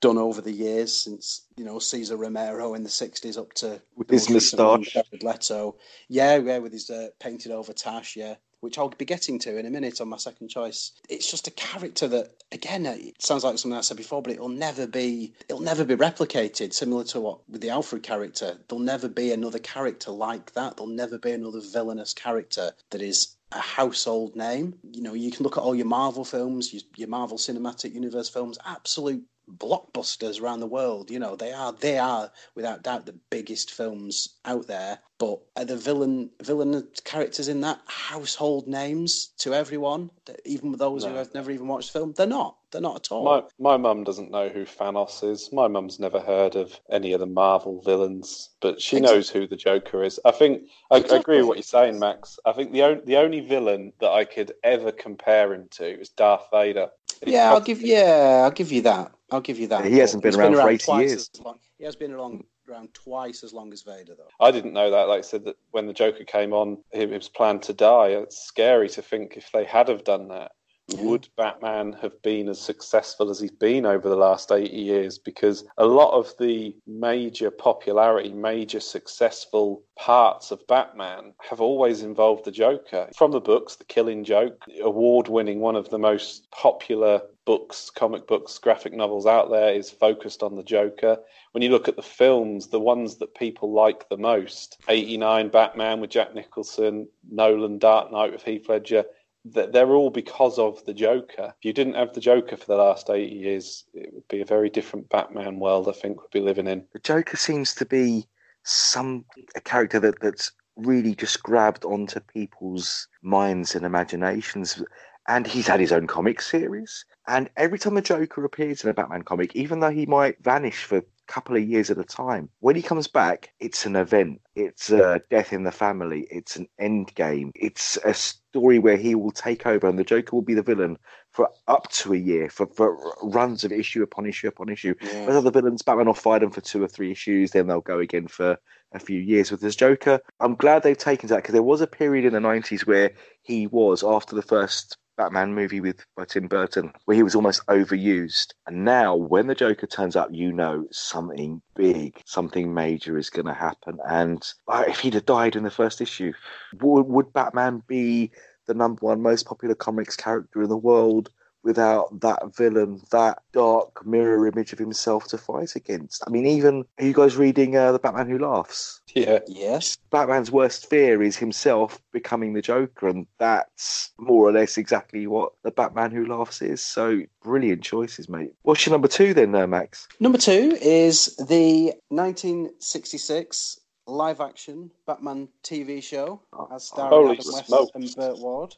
done 0.00 0.18
over 0.18 0.40
the 0.40 0.52
years 0.52 0.94
since 0.94 1.42
you 1.56 1.64
know 1.64 1.78
Cesar 1.78 2.16
Romero 2.16 2.74
in 2.74 2.82
the 2.82 2.88
'60s 2.88 3.38
up 3.38 3.52
to 3.54 3.80
with 3.96 4.10
his 4.10 4.30
moustache, 4.30 4.96
Leto. 5.22 5.76
Yeah, 6.08 6.36
yeah, 6.36 6.58
with 6.58 6.72
his 6.72 6.90
uh, 6.90 7.08
painted 7.18 7.52
over 7.52 7.72
tash. 7.72 8.16
Yeah, 8.16 8.36
which 8.60 8.78
I'll 8.78 8.88
be 8.88 9.04
getting 9.04 9.38
to 9.40 9.58
in 9.58 9.66
a 9.66 9.70
minute 9.70 10.00
on 10.00 10.08
my 10.08 10.16
second 10.16 10.48
choice. 10.48 10.92
It's 11.08 11.30
just 11.30 11.48
a 11.48 11.52
character 11.52 12.08
that, 12.08 12.42
again, 12.52 12.86
it 12.86 13.22
sounds 13.22 13.44
like 13.44 13.58
something 13.58 13.76
I 13.76 13.82
said 13.82 13.96
before, 13.96 14.22
but 14.22 14.32
it'll 14.32 14.48
never 14.48 14.86
be, 14.86 15.32
it'll 15.48 15.62
never 15.62 15.84
be 15.84 15.96
replicated. 15.96 16.72
Similar 16.72 17.04
to 17.04 17.20
what 17.20 17.48
with 17.48 17.60
the 17.60 17.70
Alfred 17.70 18.02
character, 18.02 18.58
there'll 18.68 18.84
never 18.84 19.08
be 19.08 19.32
another 19.32 19.58
character 19.58 20.10
like 20.10 20.52
that. 20.52 20.76
There'll 20.76 20.92
never 20.92 21.18
be 21.18 21.32
another 21.32 21.60
villainous 21.60 22.14
character 22.14 22.72
that 22.90 23.02
is 23.02 23.36
a 23.52 23.60
household 23.60 24.36
name. 24.36 24.78
You 24.92 25.02
know, 25.02 25.14
you 25.14 25.30
can 25.30 25.44
look 25.44 25.56
at 25.56 25.62
all 25.62 25.74
your 25.74 25.86
Marvel 25.86 26.24
films, 26.24 26.72
your, 26.72 26.82
your 26.96 27.08
Marvel 27.08 27.38
Cinematic 27.38 27.94
Universe 27.94 28.28
films, 28.28 28.58
absolute 28.66 29.24
blockbusters 29.56 30.40
around 30.40 30.60
the 30.60 30.66
world. 30.66 31.10
You 31.10 31.18
know, 31.18 31.36
they 31.36 31.52
are 31.52 31.72
they 31.72 31.98
are 31.98 32.30
without 32.54 32.82
doubt 32.82 33.06
the 33.06 33.18
biggest 33.30 33.70
films 33.70 34.36
out 34.44 34.66
there. 34.66 34.98
But 35.18 35.40
are 35.56 35.64
the 35.64 35.76
villain 35.76 36.30
villain 36.42 36.86
characters 37.04 37.48
in 37.48 37.60
that 37.62 37.80
household 37.86 38.68
names 38.68 39.30
to 39.38 39.52
everyone, 39.52 40.10
even 40.44 40.72
those 40.72 41.04
no. 41.04 41.10
who 41.10 41.16
have 41.16 41.34
never 41.34 41.50
even 41.50 41.66
watched 41.66 41.92
the 41.92 41.98
film? 41.98 42.14
They're 42.16 42.26
not. 42.26 42.56
They're 42.70 42.80
not 42.80 42.96
at 42.96 43.10
all. 43.10 43.24
My 43.24 43.42
my 43.58 43.76
mum 43.76 44.04
doesn't 44.04 44.30
know 44.30 44.48
who 44.48 44.64
Thanos 44.64 45.28
is. 45.28 45.50
My 45.52 45.66
mum's 45.66 45.98
never 45.98 46.20
heard 46.20 46.54
of 46.54 46.78
any 46.90 47.12
of 47.12 47.20
the 47.20 47.26
Marvel 47.26 47.80
villains, 47.80 48.50
but 48.60 48.80
she 48.80 48.98
exactly. 48.98 49.16
knows 49.16 49.30
who 49.30 49.46
the 49.48 49.56
Joker 49.56 50.04
is. 50.04 50.20
I 50.24 50.30
think 50.30 50.68
I, 50.90 50.98
exactly. 50.98 51.16
I, 51.16 51.20
agree 51.20 51.36
with 51.38 51.46
what 51.46 51.56
you're 51.56 51.62
saying, 51.62 51.98
Max. 51.98 52.38
I 52.44 52.52
think 52.52 52.72
the 52.72 52.82
only 52.82 53.02
the 53.04 53.16
only 53.16 53.40
villain 53.40 53.92
that 54.00 54.10
I 54.10 54.24
could 54.24 54.52
ever 54.62 54.92
compare 54.92 55.52
him 55.52 55.68
to 55.72 56.00
is 56.00 56.10
Darth 56.10 56.46
Vader. 56.52 56.90
yeah, 57.26 57.50
I'll 57.50 57.60
give 57.60 57.80
yeah, 57.80 58.42
I'll 58.44 58.50
give 58.50 58.70
you 58.70 58.82
that. 58.82 59.12
I'll 59.30 59.40
give 59.40 59.58
you 59.58 59.66
that. 59.68 59.84
He 59.84 59.98
hasn't 59.98 60.22
been 60.22 60.34
around, 60.34 60.52
been 60.52 60.60
around, 60.60 60.82
for 60.82 61.00
80 61.00 61.06
years. 61.06 61.30
He 61.76 61.84
has 61.84 61.96
been 61.96 62.12
around, 62.12 62.44
around 62.68 62.94
twice 62.94 63.44
as 63.44 63.52
long 63.52 63.72
as 63.72 63.82
Vader, 63.82 64.14
though. 64.16 64.28
I 64.40 64.50
didn't 64.50 64.72
know 64.72 64.90
that. 64.90 65.08
Like 65.08 65.18
I 65.18 65.22
said, 65.22 65.44
that 65.44 65.56
when 65.70 65.86
the 65.86 65.92
Joker 65.92 66.24
came 66.24 66.52
on, 66.52 66.78
he 66.92 67.04
was 67.06 67.28
planned 67.28 67.62
to 67.64 67.72
die. 67.74 68.08
It's 68.08 68.42
scary 68.42 68.88
to 68.90 69.02
think 69.02 69.36
if 69.36 69.50
they 69.52 69.64
had 69.64 69.88
have 69.88 70.04
done 70.04 70.28
that, 70.28 70.52
Mm-hmm. 70.90 71.06
would 71.06 71.28
Batman 71.36 71.92
have 72.00 72.20
been 72.22 72.48
as 72.48 72.58
successful 72.58 73.28
as 73.28 73.40
he's 73.40 73.50
been 73.50 73.84
over 73.84 74.08
the 74.08 74.16
last 74.16 74.50
80 74.50 74.74
years? 74.74 75.18
Because 75.18 75.64
a 75.76 75.84
lot 75.84 76.12
of 76.12 76.32
the 76.38 76.74
major 76.86 77.50
popularity, 77.50 78.32
major 78.32 78.80
successful 78.80 79.82
parts 79.98 80.50
of 80.50 80.66
Batman 80.66 81.34
have 81.40 81.60
always 81.60 82.02
involved 82.02 82.46
the 82.46 82.50
Joker. 82.50 83.10
From 83.14 83.32
the 83.32 83.40
books, 83.40 83.76
The 83.76 83.84
Killing 83.84 84.24
Joke, 84.24 84.64
award 84.80 85.28
winning, 85.28 85.60
one 85.60 85.76
of 85.76 85.90
the 85.90 85.98
most 85.98 86.50
popular 86.52 87.20
books, 87.44 87.90
comic 87.90 88.26
books, 88.26 88.58
graphic 88.58 88.94
novels 88.94 89.26
out 89.26 89.50
there 89.50 89.74
is 89.74 89.90
focused 89.90 90.42
on 90.42 90.54
the 90.54 90.62
Joker. 90.62 91.18
When 91.52 91.62
you 91.62 91.70
look 91.70 91.88
at 91.88 91.96
the 91.96 92.02
films, 92.02 92.68
the 92.68 92.80
ones 92.80 93.16
that 93.16 93.34
people 93.34 93.72
like 93.72 94.08
the 94.08 94.16
most 94.16 94.80
89 94.88 95.48
Batman 95.48 96.00
with 96.00 96.10
Jack 96.10 96.34
Nicholson, 96.34 97.08
Nolan 97.30 97.78
Dark 97.78 98.10
Knight 98.10 98.32
with 98.32 98.42
Heath 98.42 98.68
Ledger 98.68 99.04
they're 99.52 99.94
all 99.94 100.10
because 100.10 100.58
of 100.58 100.84
the 100.84 100.94
Joker. 100.94 101.54
If 101.58 101.64
you 101.64 101.72
didn't 101.72 101.94
have 101.94 102.14
the 102.14 102.20
Joker 102.20 102.56
for 102.56 102.66
the 102.66 102.76
last 102.76 103.10
80 103.10 103.34
years, 103.34 103.84
it 103.94 104.12
would 104.12 104.28
be 104.28 104.40
a 104.40 104.46
very 104.46 104.70
different 104.70 105.08
Batman 105.08 105.58
world, 105.58 105.88
I 105.88 105.92
think, 105.92 106.20
we'd 106.20 106.30
be 106.30 106.40
living 106.40 106.66
in. 106.66 106.84
The 106.92 106.98
Joker 107.00 107.36
seems 107.36 107.74
to 107.76 107.86
be 107.86 108.26
some 108.64 109.24
a 109.54 109.60
character 109.60 109.98
that, 110.00 110.20
that's 110.20 110.52
really 110.76 111.14
just 111.14 111.42
grabbed 111.42 111.84
onto 111.84 112.20
people's 112.20 113.08
minds 113.22 113.74
and 113.74 113.84
imaginations. 113.84 114.82
And 115.26 115.46
he's 115.46 115.66
had 115.66 115.80
his 115.80 115.92
own 115.92 116.06
comic 116.06 116.40
series. 116.40 117.04
And 117.26 117.50
every 117.56 117.78
time 117.78 117.94
the 117.94 118.00
Joker 118.00 118.44
appears 118.44 118.82
in 118.82 118.88
a 118.88 118.94
Batman 118.94 119.22
comic, 119.22 119.54
even 119.54 119.80
though 119.80 119.90
he 119.90 120.06
might 120.06 120.42
vanish 120.42 120.84
for 120.84 120.98
a 120.98 121.04
couple 121.26 121.54
of 121.54 121.62
years 121.62 121.90
at 121.90 121.98
a 121.98 122.04
time. 122.04 122.48
When 122.60 122.74
he 122.74 122.80
comes 122.80 123.06
back, 123.06 123.50
it's 123.60 123.84
an 123.84 123.94
event. 123.94 124.40
It's 124.54 124.90
a 124.90 125.20
death 125.28 125.52
in 125.52 125.64
the 125.64 125.70
family. 125.70 126.26
It's 126.30 126.56
an 126.56 126.66
end 126.78 127.14
game. 127.14 127.52
It's 127.54 127.98
a 127.98 128.14
story 128.58 128.78
where 128.80 128.96
he 128.96 129.14
will 129.14 129.30
take 129.30 129.66
over 129.66 129.86
and 129.88 129.98
the 129.98 130.04
Joker 130.04 130.34
will 130.34 130.42
be 130.42 130.54
the 130.54 130.62
villain 130.62 130.98
for 131.30 131.48
up 131.68 131.88
to 131.92 132.12
a 132.12 132.16
year, 132.16 132.50
for, 132.50 132.66
for 132.66 133.14
runs 133.22 133.62
of 133.62 133.70
issue 133.70 134.02
upon 134.02 134.26
issue 134.26 134.48
upon 134.48 134.68
issue. 134.68 134.94
Yeah. 135.00 135.26
Other 135.28 135.52
villains, 135.52 135.82
Batman 135.82 136.06
will 136.06 136.14
fight 136.14 136.40
them 136.40 136.50
for 136.50 136.60
two 136.60 136.82
or 136.82 136.88
three 136.88 137.12
issues, 137.12 137.52
then 137.52 137.68
they'll 137.68 137.80
go 137.80 138.00
again 138.00 138.26
for 138.26 138.58
a 138.92 138.98
few 138.98 139.20
years. 139.20 139.52
With 139.52 139.60
this 139.60 139.76
Joker, 139.76 140.20
I'm 140.40 140.56
glad 140.56 140.82
they've 140.82 140.98
taken 140.98 141.28
that 141.28 141.36
because 141.36 141.52
there 141.52 141.62
was 141.62 141.80
a 141.80 141.86
period 141.86 142.24
in 142.24 142.32
the 142.32 142.40
90s 142.40 142.84
where 142.84 143.12
he 143.42 143.68
was, 143.68 144.02
after 144.02 144.34
the 144.34 144.42
first 144.42 144.96
Batman 145.18 145.52
movie 145.52 145.80
with 145.80 146.06
by 146.16 146.24
Tim 146.24 146.46
Burton, 146.46 146.92
where 147.04 147.16
he 147.16 147.22
was 147.22 147.34
almost 147.34 147.66
overused. 147.66 148.54
And 148.66 148.84
now, 148.84 149.14
when 149.16 149.48
the 149.48 149.54
Joker 149.54 149.86
turns 149.86 150.16
up, 150.16 150.28
you 150.32 150.52
know 150.52 150.86
something 150.90 151.60
big, 151.74 152.22
something 152.24 152.72
major 152.72 153.18
is 153.18 153.28
going 153.28 153.46
to 153.46 153.52
happen. 153.52 153.98
And 154.08 154.42
uh, 154.68 154.84
if 154.88 155.00
he'd 155.00 155.14
have 155.14 155.26
died 155.26 155.56
in 155.56 155.64
the 155.64 155.70
first 155.70 156.00
issue, 156.00 156.32
would 156.80 157.32
Batman 157.32 157.82
be 157.86 158.30
the 158.66 158.74
number 158.74 159.00
one 159.00 159.20
most 159.20 159.44
popular 159.44 159.74
comics 159.74 160.16
character 160.16 160.62
in 160.62 160.68
the 160.68 160.76
world? 160.76 161.30
Without 161.62 162.20
that 162.20 162.56
villain, 162.56 163.00
that 163.10 163.38
dark 163.52 164.06
mirror 164.06 164.46
image 164.46 164.72
of 164.72 164.78
himself 164.78 165.26
to 165.28 165.38
fight 165.38 165.74
against. 165.76 166.22
I 166.26 166.30
mean, 166.30 166.46
even 166.46 166.84
are 166.98 167.04
you 167.04 167.12
guys 167.12 167.36
reading 167.36 167.76
uh, 167.76 167.92
the 167.92 167.98
Batman 167.98 168.28
Who 168.28 168.38
Laughs? 168.38 169.00
Yeah. 169.14 169.40
Yes. 169.48 169.96
Batman's 170.10 170.50
worst 170.50 170.88
fear 170.88 171.22
is 171.22 171.36
himself 171.36 172.00
becoming 172.12 172.52
the 172.52 172.62
Joker, 172.62 173.08
and 173.08 173.26
that's 173.38 174.10
more 174.18 174.48
or 174.48 174.52
less 174.52 174.78
exactly 174.78 175.26
what 175.26 175.52
the 175.62 175.70
Batman 175.70 176.10
Who 176.10 176.26
Laughs 176.26 176.62
is. 176.62 176.80
So 176.80 177.22
brilliant 177.42 177.82
choices, 177.82 178.28
mate. 178.28 178.52
What's 178.62 178.86
your 178.86 178.92
number 178.92 179.08
two 179.08 179.34
then, 179.34 179.54
uh, 179.54 179.66
Max? 179.66 180.08
Number 180.20 180.38
two 180.38 180.76
is 180.80 181.36
the 181.36 181.92
1966 182.08 183.80
live 184.06 184.40
action 184.40 184.90
Batman 185.06 185.48
TV 185.62 186.02
show 186.02 186.40
as 186.72 186.84
starring 186.86 187.10
Holy 187.12 187.38
Adam 187.38 187.52
West 187.52 187.66
smokes. 187.66 187.90
and 187.94 188.14
Burt 188.16 188.38
Ward. 188.38 188.74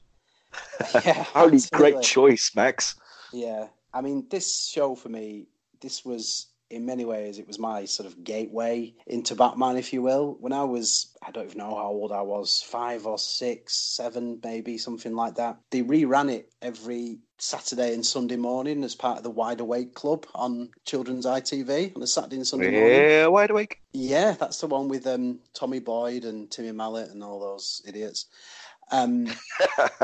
yeah, 0.95 1.25
Holy 1.25 1.55
absolutely. 1.57 1.93
great 1.93 2.03
choice, 2.03 2.53
Max. 2.55 2.97
Yeah, 3.33 3.69
I 3.93 4.01
mean, 4.01 4.27
this 4.31 4.67
show 4.67 4.95
for 4.95 5.09
me, 5.09 5.47
this 5.81 6.05
was 6.05 6.51
in 6.71 6.87
many 6.87 7.05
ways, 7.05 7.39
it 7.39 7.49
was 7.49 7.59
my 7.59 7.85
sort 7.85 8.07
of 8.07 8.23
gateway 8.23 8.95
into 9.07 9.35
Batman, 9.35 9.77
if 9.77 9.93
you 9.93 10.03
will. 10.03 10.37
When 10.41 10.53
I 10.53 10.63
was, 10.63 11.09
I 11.27 11.33
don't 11.33 11.47
even 11.47 11.59
know 11.59 11.75
how 11.75 11.89
old 11.89 12.13
I 12.13 12.23
was, 12.23 12.63
five 12.63 13.07
or 13.07 13.19
six, 13.19 13.75
seven, 13.75 14.39
maybe 14.43 14.79
something 14.79 15.15
like 15.15 15.35
that. 15.35 15.59
They 15.71 15.83
reran 15.83 16.33
it 16.33 16.53
every 16.63 17.19
Saturday 17.39 17.93
and 17.93 18.07
Sunday 18.07 18.37
morning 18.37 18.85
as 18.85 18.95
part 18.95 19.19
of 19.19 19.25
the 19.25 19.31
Wide 19.31 19.61
Awake 19.61 19.95
Club 19.95 20.27
on 20.35 20.71
Children's 20.85 21.27
ITV 21.27 21.97
on 21.97 22.03
a 22.03 22.07
Saturday 22.07 22.37
and 22.37 22.47
Sunday 22.47 22.71
morning. 22.71 23.03
Yeah, 23.03 23.27
wide 23.27 23.51
awake. 23.51 23.81
Yeah, 23.93 24.37
that's 24.39 24.61
the 24.61 24.69
one 24.69 24.89
with 24.89 25.07
um, 25.07 25.41
Tommy 25.55 25.81
Boyd 25.81 26.25
and 26.25 26.51
Timmy 26.51 26.73
Mallett 26.73 27.11
and 27.11 27.25
all 27.25 27.41
those 27.41 27.83
idiots. 27.87 28.27
Um, 28.91 29.27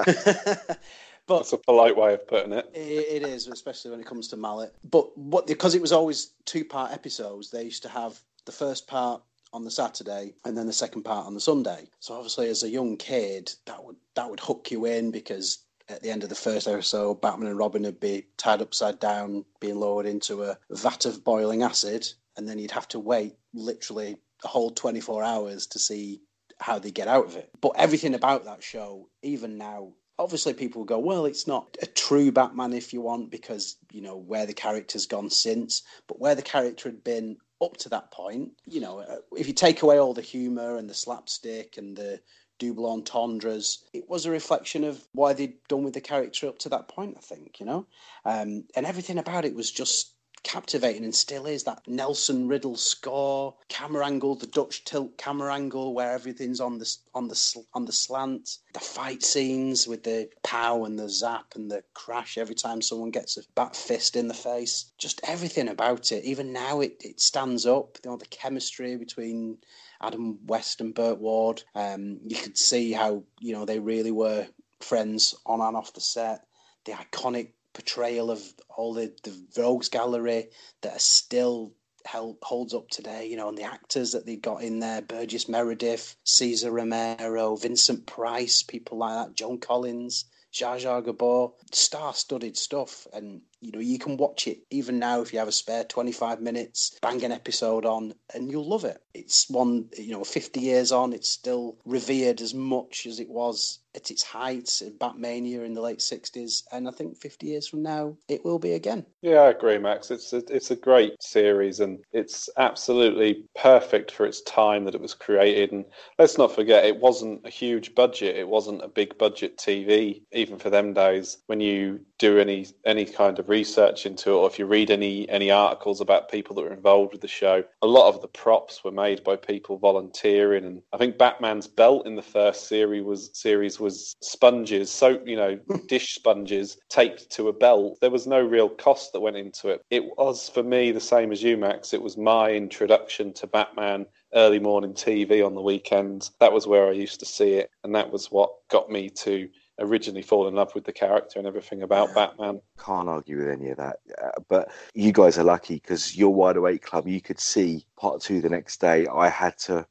but 1.26 1.38
That's 1.38 1.52
a 1.52 1.58
polite 1.58 1.96
way 1.96 2.14
of 2.14 2.26
putting 2.26 2.52
it. 2.52 2.70
it, 2.74 3.22
it 3.22 3.28
is, 3.28 3.46
especially 3.48 3.90
when 3.90 4.00
it 4.00 4.06
comes 4.06 4.28
to 4.28 4.36
Mallett. 4.36 4.74
But 4.88 5.16
what 5.16 5.46
because 5.46 5.74
it 5.74 5.80
was 5.82 5.92
always 5.92 6.32
two 6.44 6.64
part 6.64 6.92
episodes, 6.92 7.50
they 7.50 7.64
used 7.64 7.82
to 7.82 7.88
have 7.88 8.20
the 8.44 8.52
first 8.52 8.86
part 8.86 9.22
on 9.52 9.64
the 9.64 9.70
Saturday 9.70 10.34
and 10.44 10.56
then 10.56 10.66
the 10.66 10.72
second 10.72 11.02
part 11.02 11.26
on 11.26 11.34
the 11.34 11.40
Sunday. 11.40 11.88
So 12.00 12.14
obviously, 12.14 12.48
as 12.48 12.62
a 12.62 12.68
young 12.68 12.96
kid, 12.96 13.50
that 13.66 13.82
would 13.84 13.96
that 14.14 14.28
would 14.28 14.40
hook 14.40 14.70
you 14.70 14.84
in 14.84 15.10
because 15.10 15.58
at 15.88 16.02
the 16.02 16.10
end 16.10 16.22
of 16.22 16.28
the 16.28 16.34
first 16.34 16.66
episode, 16.66 17.20
Batman 17.20 17.48
and 17.48 17.58
Robin 17.58 17.82
would 17.82 18.00
be 18.00 18.26
tied 18.36 18.60
upside 18.60 18.98
down, 18.98 19.44
being 19.60 19.76
lowered 19.76 20.06
into 20.06 20.42
a 20.42 20.58
vat 20.70 21.06
of 21.06 21.22
boiling 21.24 21.62
acid, 21.62 22.06
and 22.36 22.48
then 22.48 22.58
you'd 22.58 22.72
have 22.72 22.88
to 22.88 22.98
wait 22.98 23.36
literally 23.54 24.16
a 24.44 24.48
whole 24.48 24.70
twenty 24.70 25.00
four 25.00 25.22
hours 25.22 25.66
to 25.68 25.78
see 25.78 26.20
how 26.58 26.78
they 26.78 26.90
get 26.90 27.08
out 27.08 27.26
of 27.26 27.36
it. 27.36 27.50
But 27.60 27.72
everything 27.76 28.14
about 28.14 28.44
that 28.44 28.62
show, 28.62 29.08
even 29.22 29.58
now, 29.58 29.92
obviously 30.18 30.54
people 30.54 30.84
go, 30.84 30.98
well, 30.98 31.26
it's 31.26 31.46
not 31.46 31.76
a 31.82 31.86
true 31.86 32.32
Batman 32.32 32.72
if 32.72 32.92
you 32.92 33.02
want, 33.02 33.30
because, 33.30 33.76
you 33.92 34.00
know, 34.00 34.16
where 34.16 34.46
the 34.46 34.54
character's 34.54 35.06
gone 35.06 35.30
since, 35.30 35.82
but 36.06 36.18
where 36.18 36.34
the 36.34 36.42
character 36.42 36.88
had 36.88 37.04
been 37.04 37.36
up 37.62 37.76
to 37.78 37.88
that 37.90 38.10
point, 38.10 38.52
you 38.66 38.80
know, 38.80 39.00
uh, 39.00 39.16
if 39.36 39.46
you 39.46 39.52
take 39.52 39.82
away 39.82 39.98
all 39.98 40.14
the 40.14 40.22
humour 40.22 40.76
and 40.76 40.88
the 40.88 40.94
slapstick 40.94 41.76
and 41.76 41.96
the 41.96 42.20
double 42.58 42.86
entendres, 42.86 43.84
it 43.92 44.08
was 44.08 44.24
a 44.24 44.30
reflection 44.30 44.84
of 44.84 45.06
why 45.12 45.34
they'd 45.34 45.62
done 45.68 45.82
with 45.82 45.92
the 45.92 46.00
character 46.00 46.48
up 46.48 46.58
to 46.58 46.70
that 46.70 46.88
point, 46.88 47.14
I 47.18 47.20
think, 47.20 47.60
you 47.60 47.66
know? 47.66 47.86
Um, 48.24 48.64
and 48.74 48.86
everything 48.86 49.18
about 49.18 49.44
it 49.44 49.54
was 49.54 49.70
just 49.70 50.14
captivating 50.46 51.02
and 51.02 51.14
still 51.14 51.44
is 51.44 51.64
that 51.64 51.82
Nelson 51.88 52.46
Riddle 52.46 52.76
score 52.76 53.56
camera 53.68 54.06
angle 54.06 54.36
the 54.36 54.46
Dutch 54.46 54.84
tilt 54.84 55.18
camera 55.18 55.52
angle 55.52 55.92
where 55.92 56.12
everything's 56.12 56.60
on 56.60 56.78
the 56.78 56.96
on 57.16 57.26
the 57.26 57.64
on 57.74 57.84
the 57.84 57.92
slant. 57.92 58.58
The 58.72 58.78
fight 58.78 59.24
scenes 59.24 59.88
with 59.88 60.04
the 60.04 60.28
pow 60.44 60.84
and 60.84 60.96
the 60.96 61.08
zap 61.08 61.54
and 61.56 61.68
the 61.68 61.82
crash 61.94 62.38
every 62.38 62.54
time 62.54 62.80
someone 62.80 63.10
gets 63.10 63.36
a 63.36 63.42
bat 63.56 63.74
fist 63.74 64.14
in 64.14 64.28
the 64.28 64.34
face. 64.34 64.92
Just 64.98 65.20
everything 65.24 65.66
about 65.66 66.12
it. 66.12 66.24
Even 66.24 66.52
now 66.52 66.80
it, 66.80 67.02
it 67.04 67.20
stands 67.20 67.66
up. 67.66 67.98
You 68.04 68.10
know 68.10 68.16
the 68.16 68.26
chemistry 68.26 68.96
between 68.96 69.58
Adam 70.00 70.38
West 70.46 70.80
and 70.80 70.94
Burt 70.94 71.18
Ward 71.18 71.64
um, 71.74 72.20
you 72.24 72.36
could 72.36 72.56
see 72.56 72.92
how 72.92 73.24
you 73.40 73.52
know 73.52 73.64
they 73.64 73.80
really 73.80 74.12
were 74.12 74.46
friends 74.80 75.34
on 75.44 75.60
and 75.60 75.76
off 75.76 75.92
the 75.92 76.00
set. 76.00 76.46
The 76.84 76.92
iconic 76.92 77.48
portrayal 77.76 78.30
of 78.30 78.42
all 78.74 78.94
the, 78.94 79.12
the 79.22 79.60
rogues 79.60 79.90
gallery 79.90 80.48
that 80.80 80.96
are 80.96 80.98
still 80.98 81.74
held, 82.06 82.38
holds 82.42 82.72
up 82.72 82.88
today, 82.88 83.26
you 83.26 83.36
know, 83.36 83.50
and 83.50 83.58
the 83.58 83.64
actors 83.64 84.12
that 84.12 84.24
they 84.24 84.36
got 84.36 84.62
in 84.62 84.78
there, 84.80 85.02
Burgess 85.02 85.46
Meredith, 85.46 86.16
Cesar 86.24 86.70
Romero, 86.70 87.54
Vincent 87.56 88.06
Price, 88.06 88.62
people 88.62 88.96
like 88.96 89.26
that, 89.26 89.36
Joan 89.36 89.58
Collins, 89.58 90.24
Zsa 90.54 90.78
Zsa 90.80 91.04
Gabor, 91.04 91.50
star-studded 91.72 92.56
stuff. 92.56 93.06
And, 93.12 93.42
you 93.60 93.72
know, 93.72 93.80
you 93.80 93.98
can 93.98 94.16
watch 94.16 94.46
it 94.46 94.60
even 94.70 94.98
now 94.98 95.20
if 95.20 95.34
you 95.34 95.38
have 95.38 95.48
a 95.48 95.52
spare 95.52 95.84
25 95.84 96.40
minutes, 96.40 96.98
bang 97.02 97.22
an 97.24 97.32
episode 97.32 97.84
on, 97.84 98.14
and 98.32 98.50
you'll 98.50 98.68
love 98.68 98.84
it. 98.84 99.02
It's 99.12 99.50
one, 99.50 99.90
you 99.98 100.12
know, 100.12 100.24
50 100.24 100.60
years 100.60 100.92
on, 100.92 101.12
it's 101.12 101.28
still 101.28 101.76
revered 101.84 102.40
as 102.40 102.54
much 102.54 103.04
as 103.06 103.20
it 103.20 103.28
was 103.28 103.80
at 103.96 104.10
its 104.10 104.22
height, 104.22 104.66
Batmania 104.98 105.64
in 105.64 105.74
the 105.74 105.80
late 105.80 105.98
60s. 105.98 106.62
And 106.70 106.86
I 106.86 106.90
think 106.90 107.16
50 107.16 107.46
years 107.46 107.66
from 107.66 107.82
now, 107.82 108.16
it 108.28 108.44
will 108.44 108.58
be 108.58 108.72
again. 108.72 109.06
Yeah, 109.22 109.40
I 109.40 109.50
agree, 109.50 109.78
Max. 109.78 110.10
It's 110.10 110.32
a, 110.32 110.42
it's 110.54 110.70
a 110.70 110.76
great 110.76 111.20
series 111.22 111.80
and 111.80 111.98
it's 112.12 112.48
absolutely 112.58 113.44
perfect 113.56 114.10
for 114.12 114.26
its 114.26 114.42
time 114.42 114.84
that 114.84 114.94
it 114.94 115.00
was 115.00 115.14
created. 115.14 115.72
And 115.72 115.84
let's 116.18 116.38
not 116.38 116.54
forget, 116.54 116.84
it 116.84 117.00
wasn't 117.00 117.44
a 117.44 117.50
huge 117.50 117.94
budget. 117.94 118.36
It 118.36 118.48
wasn't 118.48 118.84
a 118.84 118.88
big 118.88 119.16
budget 119.18 119.56
TV, 119.56 120.22
even 120.32 120.58
for 120.58 120.70
them 120.70 120.92
days. 120.92 121.38
When 121.46 121.60
you 121.60 122.00
do 122.18 122.38
any 122.38 122.66
any 122.84 123.04
kind 123.04 123.38
of 123.38 123.48
research 123.48 124.06
into 124.06 124.30
it, 124.30 124.34
or 124.34 124.46
if 124.46 124.58
you 124.58 124.66
read 124.66 124.90
any 124.90 125.28
any 125.28 125.50
articles 125.50 126.00
about 126.00 126.30
people 126.30 126.54
that 126.56 126.62
were 126.62 126.72
involved 126.72 127.12
with 127.12 127.20
the 127.20 127.28
show, 127.28 127.64
a 127.82 127.86
lot 127.86 128.08
of 128.08 128.20
the 128.20 128.28
props 128.28 128.84
were 128.84 128.90
made 128.90 129.24
by 129.24 129.36
people 129.36 129.78
volunteering. 129.78 130.64
And 130.64 130.82
I 130.92 130.98
think 130.98 131.18
Batman's 131.18 131.66
belt 131.66 132.06
in 132.06 132.16
the 132.16 132.22
first 132.22 132.68
series 132.68 133.04
was 133.04 133.30
series 133.34 133.78
was 133.78 133.85
sponges, 133.90 134.90
so 134.90 135.20
you 135.24 135.36
know, 135.36 135.58
dish 135.88 136.14
sponges 136.14 136.78
taped 136.88 137.30
to 137.30 137.48
a 137.48 137.52
belt. 137.52 137.98
There 138.00 138.10
was 138.10 138.26
no 138.26 138.40
real 138.40 138.68
cost 138.68 139.12
that 139.12 139.20
went 139.20 139.36
into 139.36 139.68
it. 139.68 139.82
It 139.90 140.04
was 140.16 140.48
for 140.48 140.62
me 140.62 140.92
the 140.92 141.00
same 141.00 141.32
as 141.32 141.42
you, 141.42 141.56
Max. 141.56 141.92
It 141.92 142.02
was 142.02 142.16
my 142.16 142.50
introduction 142.50 143.32
to 143.34 143.46
Batman 143.46 144.06
early 144.34 144.58
morning 144.58 144.92
TV 144.92 145.44
on 145.44 145.54
the 145.54 145.62
weekends. 145.62 146.32
That 146.40 146.52
was 146.52 146.66
where 146.66 146.88
I 146.88 146.92
used 146.92 147.20
to 147.20 147.26
see 147.26 147.54
it, 147.54 147.70
and 147.84 147.94
that 147.94 148.10
was 148.10 148.30
what 148.30 148.50
got 148.68 148.90
me 148.90 149.10
to 149.10 149.48
originally 149.78 150.22
fall 150.22 150.48
in 150.48 150.54
love 150.54 150.74
with 150.74 150.84
the 150.84 150.92
character 150.92 151.38
and 151.38 151.46
everything 151.46 151.82
about 151.82 152.14
Batman. 152.14 152.60
Can't 152.78 153.08
argue 153.08 153.38
with 153.38 153.48
any 153.48 153.70
of 153.70 153.76
that. 153.76 153.96
Uh, 154.22 154.30
but 154.48 154.70
you 154.94 155.12
guys 155.12 155.38
are 155.38 155.44
lucky 155.44 155.74
because 155.74 156.16
your 156.16 156.32
wide 156.32 156.56
awake 156.56 156.82
club, 156.82 157.06
you 157.06 157.20
could 157.20 157.38
see 157.38 157.84
part 157.98 158.22
two 158.22 158.40
the 158.40 158.48
next 158.48 158.80
day. 158.80 159.06
I 159.06 159.28
had 159.28 159.58
to 159.58 159.86